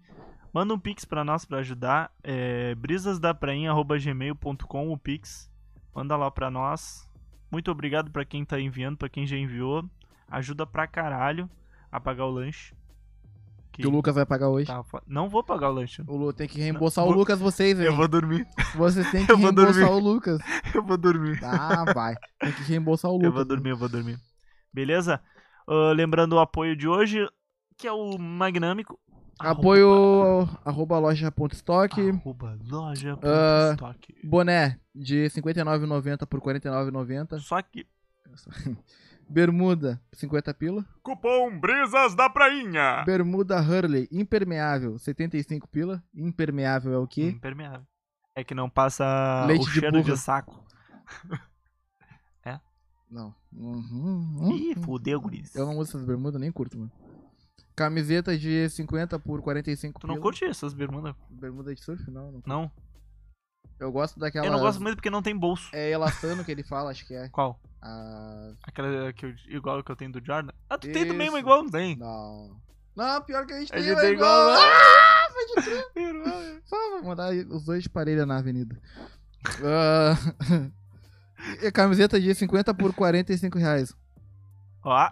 Manda 0.53 0.75
um 0.75 0.79
pix 0.79 1.05
pra 1.05 1.23
nós 1.25 1.45
pra 1.45 1.59
ajudar, 1.59 2.13
é 2.25 2.75
brisasdaprainha.gmail.com 2.75 4.93
o 4.93 4.99
pix. 4.99 5.49
Manda 5.95 6.17
lá 6.17 6.31
pra 6.31 6.51
nós. 6.51 7.09
Muito 7.51 7.71
obrigado 7.71 8.11
pra 8.11 8.25
quem 8.25 8.45
tá 8.45 8.61
enviando, 8.61 8.97
pra 8.97 9.09
quem 9.09 9.27
já 9.27 9.37
enviou. 9.37 9.89
Ajuda 10.29 10.67
pra 10.67 10.87
caralho 10.87 11.49
a 11.91 12.01
pagar 12.01 12.27
o 12.27 12.31
lanche. 12.31 12.75
Que 13.81 13.87
o 13.87 13.91
Lucas 13.91 14.15
vai 14.15 14.25
pagar 14.27 14.49
hoje. 14.49 14.67
tá 14.67 14.83
fo- 14.85 15.01
Não 15.07 15.29
vou 15.29 15.43
pagar 15.43 15.71
o 15.71 15.73
lanche. 15.73 16.03
O 16.07 16.17
Lu 16.17 16.33
tem 16.33 16.47
que 16.49 16.59
reembolsar 16.61 17.05
Não, 17.05 17.11
o 17.11 17.13
vou- 17.15 17.21
Lucas, 17.21 17.39
vocês, 17.39 17.79
hein? 17.79 17.87
Eu 17.87 17.97
vou 17.97 18.07
dormir. 18.09 18.47
Vocês 18.77 19.11
têm 19.11 19.27
que 19.27 19.35
reembolsar 19.35 19.91
o 19.93 19.99
Lucas. 19.99 20.41
Eu 20.75 20.83
vou 20.85 20.97
dormir. 20.97 21.39
Ah, 21.43 21.85
vai. 21.93 22.15
Tem 22.39 22.53
que 22.53 22.63
reembolsar 22.63 23.11
o 23.11 23.15
Lucas. 23.15 23.27
Eu 23.29 23.33
vou 23.33 23.45
dormir, 23.45 23.71
eu 23.71 23.77
vou 23.77 23.89
dormir. 23.89 24.19
Beleza? 24.73 25.21
Ah, 25.69 25.93
lembrando 25.95 26.35
o 26.35 26.39
apoio 26.39 26.77
de 26.77 26.87
hoje, 26.89 27.27
que 27.77 27.87
é 27.87 27.93
o 27.93 28.17
Magnâmico. 28.19 28.99
Apoio 29.39 30.47
arroba 30.65 30.99
loja.stock. 30.99 31.99
Arroba 32.11 32.59
loja. 32.63 33.19
Ah, 33.23 33.71
estoque. 33.73 34.15
Boné 34.23 34.79
de 34.95 35.23
R$ 35.23 35.31
59,90 35.31 36.27
por 36.27 36.41
R$ 36.41 36.61
49,90. 36.61 37.39
Só 37.41 37.63
que. 37.63 37.87
Bermuda, 39.31 40.01
50 40.13 40.53
pila. 40.55 40.85
Cupom 41.03 41.59
Brisas 41.61 42.17
da 42.17 42.29
Prainha. 42.29 43.05
Bermuda 43.07 43.61
Hurley, 43.61 44.09
impermeável, 44.11 44.99
75 44.99 45.69
pila. 45.69 46.03
Impermeável 46.13 46.93
é 46.93 46.99
o 46.99 47.07
quê? 47.07 47.29
Impermeável. 47.29 47.87
É 48.35 48.43
que 48.43 48.55
não 48.55 48.69
passa 48.69 49.45
Leite 49.47 49.63
o 49.63 49.73
de 49.73 49.81
cheiro 49.81 49.97
de, 49.99 50.03
burra. 50.05 50.17
saco. 50.17 50.65
Não. 53.11 53.35
Uhum, 53.53 54.37
uhum. 54.39 54.53
Ih, 54.57 54.75
fudeu, 54.77 55.21
guris. 55.21 55.53
Eu 55.57 55.67
não 55.67 55.79
uso 55.79 55.91
essas 55.91 56.05
bermudas, 56.05 56.41
nem 56.41 56.53
curto, 56.53 56.79
mano. 56.79 56.93
Camiseta 57.75 58.39
de 58.39 58.69
50 58.69 59.19
por 59.19 59.43
45 59.43 59.99
Tu 59.99 60.07
não 60.07 60.15
pila. 60.15 60.23
curte 60.23 60.45
essas 60.45 60.73
bermudas? 60.73 61.17
Bermuda 61.29 61.75
de 61.75 61.81
surf? 61.83 62.09
Não, 62.09 62.31
não. 62.31 62.43
Não. 62.47 62.73
Eu 63.81 63.91
gosto 63.91 64.21
daquela... 64.21 64.47
Eu 64.47 64.53
não 64.53 64.61
gosto 64.61 64.81
muito 64.81 64.97
porque 64.97 65.09
não 65.11 65.23
tem 65.23 65.35
bolso. 65.37 65.69
É 65.73 65.91
elastano 65.91 66.45
que 66.45 66.53
ele 66.53 66.63
fala, 66.63 66.91
acho 66.91 67.07
que 67.07 67.15
é. 67.15 67.29
Qual? 67.33 67.59
Ah, 67.83 68.53
Aquela 68.63 69.11
que 69.13 69.25
eu, 69.25 69.35
igual 69.49 69.83
que 69.83 69.91
eu 69.91 69.97
tenho 69.97 70.13
do 70.13 70.23
Jordan? 70.25 70.53
Ah, 70.69 70.77
tu 70.77 70.93
tem 70.93 71.07
também 71.07 71.27
Isso. 71.29 71.35
uma 71.35 71.41
igual? 71.41 71.63
Não 71.65 71.71
tem. 71.71 71.97
não. 71.97 72.61
Não, 72.95 73.23
pior 73.23 73.47
que 73.47 73.53
a 73.55 73.61
gente 73.61 73.73
A 73.73 73.77
tem, 73.77 73.85
gente 73.85 73.97
é 73.97 74.01
tem 74.03 74.13
igual. 74.13 74.51
igual, 74.51 74.59
Ah, 74.61 75.29
né? 76.55 76.61
Só 76.67 76.77
vou 76.91 77.05
mandar 77.05 77.33
os 77.33 77.65
dois 77.65 77.83
de 77.85 77.89
parelha 77.89 78.27
na 78.27 78.37
avenida. 78.39 78.79
Ah, 79.65 80.15
e 81.63 81.73
camiseta 81.73 82.21
de 82.21 82.35
50 82.35 82.75
por 82.75 82.93
45 82.93 83.59
reais. 83.59 83.95
Ó. 84.85 85.11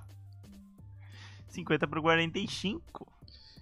50 1.48 1.86
por 1.88 2.02
45. 2.02 3.06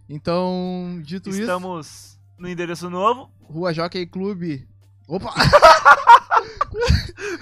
Então, 0.08 1.00
dito 1.04 1.28
isso, 1.30 1.40
Estamos 1.40 2.18
no 2.38 2.48
endereço 2.48 2.90
novo. 2.90 3.30
Rua 3.42 3.72
Jockey 3.72 4.06
Clube. 4.06 4.66
Opa! 5.08 5.32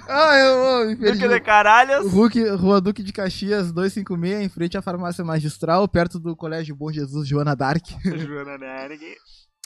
ah, 0.08 0.36
eu, 0.38 0.90
eu. 0.90 0.96
Duque 0.96 1.28
de 1.28 1.40
Caralhas. 1.40 2.10
Hulk, 2.12 2.48
Rua 2.50 2.80
Duque 2.80 3.02
de 3.02 3.12
Caxias 3.12 3.72
256, 3.72 4.44
em 4.44 4.48
frente 4.48 4.76
à 4.76 4.82
farmácia 4.82 5.24
magistral, 5.24 5.88
perto 5.88 6.18
do 6.18 6.36
Colégio 6.36 6.74
Bom 6.76 6.92
Jesus 6.92 7.26
Joana 7.26 7.56
Dark. 7.56 7.84
Joana 8.04 8.58
Nerg. 8.58 9.00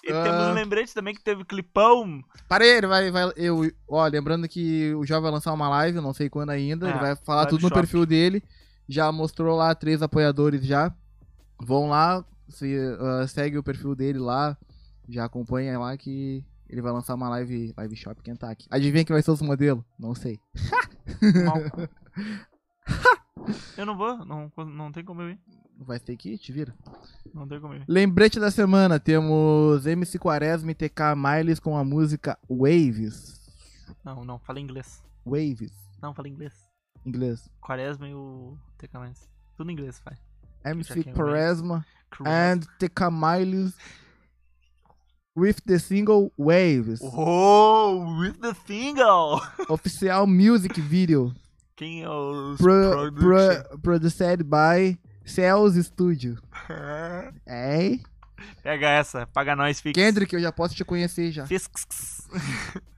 E 0.05 0.13
Ah. 0.13 0.23
temos 0.23 0.47
um 0.49 0.53
lembrete 0.53 0.95
também 0.95 1.13
que 1.13 1.23
teve 1.23 1.45
clipão. 1.45 2.21
Parei, 2.49 2.77
ele 2.79 2.87
vai, 2.87 3.11
vai. 3.11 3.33
Eu, 3.37 3.69
ó, 3.89 4.07
lembrando 4.07 4.49
que 4.49 4.95
o 4.95 5.05
Jó 5.05 5.21
vai 5.21 5.31
lançar 5.33 5.53
uma 5.53 5.69
live, 5.69 6.01
não 6.01 6.15
sei 6.15 6.31
quando 6.31 6.51
ainda. 6.51 6.87
É, 6.87 6.91
ele 6.91 6.99
vai 7.01 7.17
falar 7.17 7.47
tudo 7.47 7.63
no 7.63 7.69
shop. 7.69 7.81
perfil 7.81 8.07
dele. 8.07 8.43
Já 8.89 9.11
mostrou 9.11 9.57
lá 9.57 9.75
três 9.75 10.01
apoiadores 10.01 10.65
já. 10.65 10.95
Vão 11.61 11.89
lá, 11.89 12.25
se, 12.49 12.77
ah, 13.01 13.27
segue 13.27 13.59
o 13.59 13.63
perfil 13.63 13.95
dele 13.97 14.21
lá. 14.21 14.57
Já 15.09 15.25
acompanha 15.25 15.77
lá 15.79 15.97
que 15.97 16.45
ele 16.69 16.83
vai 16.83 16.93
lançar 16.93 17.15
uma 17.15 17.29
live, 17.31 17.73
live 17.77 17.97
shop 17.97 18.23
Kentucky. 18.23 18.67
Adivinha 18.71 19.05
quem 19.05 19.15
vai 19.15 19.23
ser 19.23 19.31
os 19.31 19.43
modelos? 19.43 19.85
Não 19.99 20.15
sei. 20.15 20.39
Eu 23.77 23.87
não 23.87 23.97
vou, 23.97 24.25
não, 24.25 24.53
não 24.67 24.93
tem 24.93 25.05
como 25.05 25.23
eu 25.23 25.31
ir. 25.31 25.41
Vai 25.79 25.99
ter 26.01 26.17
que 26.17 26.35
ir, 26.35 26.39
te 26.39 26.53
vira. 26.53 26.75
Não 27.33 27.47
tem 27.47 27.61
como 27.61 27.75
ir. 27.75 27.85
Lembrete 27.89 28.39
da 28.41 28.51
semana, 28.51 28.99
temos 28.99 29.87
MC 29.87 30.19
Quaresma 30.19 30.71
e 30.73 30.75
TK 30.75 31.15
Miles 31.17 31.61
com 31.61 31.77
a 31.77 31.85
música 31.85 32.37
Waves. 32.49 33.41
Não, 34.05 34.25
não, 34.25 34.39
fala 34.41 34.61
inglês. 34.61 35.03
Waves, 35.25 35.73
Não, 36.03 36.13
fala 36.15 36.29
inglês. 36.29 36.53
inglês. 37.07 37.49
Quaresma 37.61 38.09
e 38.09 38.15
o 38.15 38.57
TK 38.77 38.99
mais. 38.99 39.29
Tudo 39.57 39.71
em 39.71 39.73
inglês, 39.75 40.03
vai. 40.05 40.17
MC 40.73 41.01
é 41.01 41.13
Quaresma 41.13 41.87
and 42.27 42.61
TK 42.79 43.11
Miles 43.11 43.77
with 45.39 45.63
the 45.65 45.79
single 45.79 46.33
Waves. 46.37 47.01
Oh, 47.03 48.19
with 48.21 48.41
the 48.41 48.55
single! 48.67 49.41
Oficial 49.69 50.27
music 50.27 50.75
video. 50.81 51.33
Quem 51.77 52.03
é 52.03 52.11
o 52.11 52.57
Pro, 52.59 53.13
pro, 53.13 53.79
produced 53.81 54.43
by 54.45 54.99
Cells 55.25 55.81
Studio. 55.85 56.37
É? 57.47 57.99
Pega 58.63 58.89
essa, 58.89 59.27
paga 59.27 59.55
nós, 59.57 59.81
Fix. 59.81 59.95
Kendrick, 59.95 60.35
eu 60.35 60.41
já 60.41 60.53
posso 60.53 60.75
te 60.75 60.85
conhecer 60.85 61.31
já. 61.31 61.47
Fix. 61.47 62.29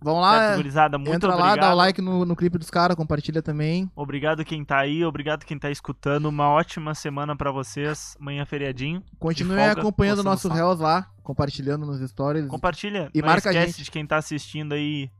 Vão 0.00 0.22
Certo, 0.22 0.50
lá, 0.50 0.56
gurizada, 0.56 0.98
muito 0.98 1.14
entra 1.14 1.30
obrigado. 1.30 1.56
lá, 1.56 1.60
dá 1.68 1.72
o 1.72 1.76
like 1.76 2.02
no, 2.02 2.24
no 2.26 2.36
clipe 2.36 2.58
dos 2.58 2.68
caras, 2.70 2.94
compartilha 2.96 3.40
também. 3.42 3.90
Obrigado 3.96 4.44
quem 4.44 4.62
tá 4.64 4.78
aí, 4.78 5.04
obrigado 5.04 5.44
quem 5.44 5.58
tá 5.58 5.70
escutando. 5.70 6.26
Uma 6.26 6.48
ótima 6.50 6.94
semana 6.94 7.34
pra 7.34 7.50
vocês. 7.50 8.16
Amanhã 8.20 8.42
é 8.42 8.44
feriadinho. 8.44 9.02
Continue 9.18 9.56
folga, 9.56 9.80
acompanhando 9.80 10.18
o 10.18 10.22
nosso 10.22 10.48
lá, 10.48 11.08
compartilhando 11.22 11.86
nos 11.86 11.98
stories. 12.10 12.46
Compartilha. 12.46 13.10
E 13.14 13.20
não 13.22 13.28
marca 13.28 13.48
a 13.48 13.52
esquece 13.52 13.72
gente. 13.78 13.84
de 13.84 13.90
quem 13.90 14.06
tá 14.06 14.16
assistindo 14.18 14.74
aí. 14.74 15.10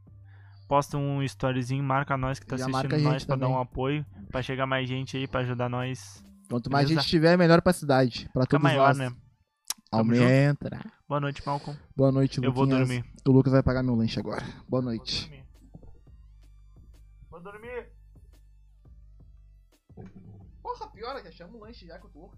Posta 0.68 0.98
um 0.98 1.22
storyzinho, 1.22 1.82
marca 1.82 2.16
nós 2.16 2.38
que 2.38 2.44
tá 2.46 2.56
Já 2.56 2.64
assistindo 2.64 2.74
marca 2.90 2.96
a 2.96 2.98
nós 2.98 3.24
pra 3.24 3.36
dar 3.36 3.48
um 3.48 3.58
apoio. 3.58 4.04
Pra 4.30 4.42
chegar 4.42 4.66
mais 4.66 4.88
gente 4.88 5.16
aí, 5.16 5.26
pra 5.26 5.40
ajudar 5.40 5.68
nós. 5.70 6.22
Quanto 6.50 6.70
mais 6.70 6.86
Beleza? 6.86 7.00
gente 7.02 7.10
tiver, 7.10 7.38
melhor 7.38 7.62
pra 7.62 7.72
cidade. 7.72 8.28
Pra 8.32 8.42
Fica 8.42 8.58
todos 8.58 8.62
maior, 8.64 8.88
nós. 8.88 8.98
né? 8.98 9.12
Tamo 9.90 10.02
Aumenta. 10.12 10.80
Boa 11.08 11.20
noite, 11.20 11.42
Malcolm. 11.46 11.78
Boa 11.94 12.10
noite, 12.12 12.42
Eu 12.42 12.52
vou 12.52 12.66
dormir. 12.66 13.04
O 13.26 13.30
Lucas 13.30 13.52
vai 13.52 13.62
pagar 13.62 13.82
meu 13.82 13.94
lanche 13.94 14.18
agora. 14.18 14.42
Boa 14.68 14.82
Vou 14.82 14.82
noite. 14.82 15.28
dormir. 15.28 15.46
Vou 17.30 17.40
dormir. 17.40 17.88
Porra, 20.62 20.90
pior, 20.90 21.22
já 21.22 21.30
chama 21.30 21.56
o 21.56 21.60
lanche 21.60 21.86
já 21.86 21.98
que 21.98 22.06
eu 22.06 22.10
tô 22.10 22.18
louco. 22.18 22.36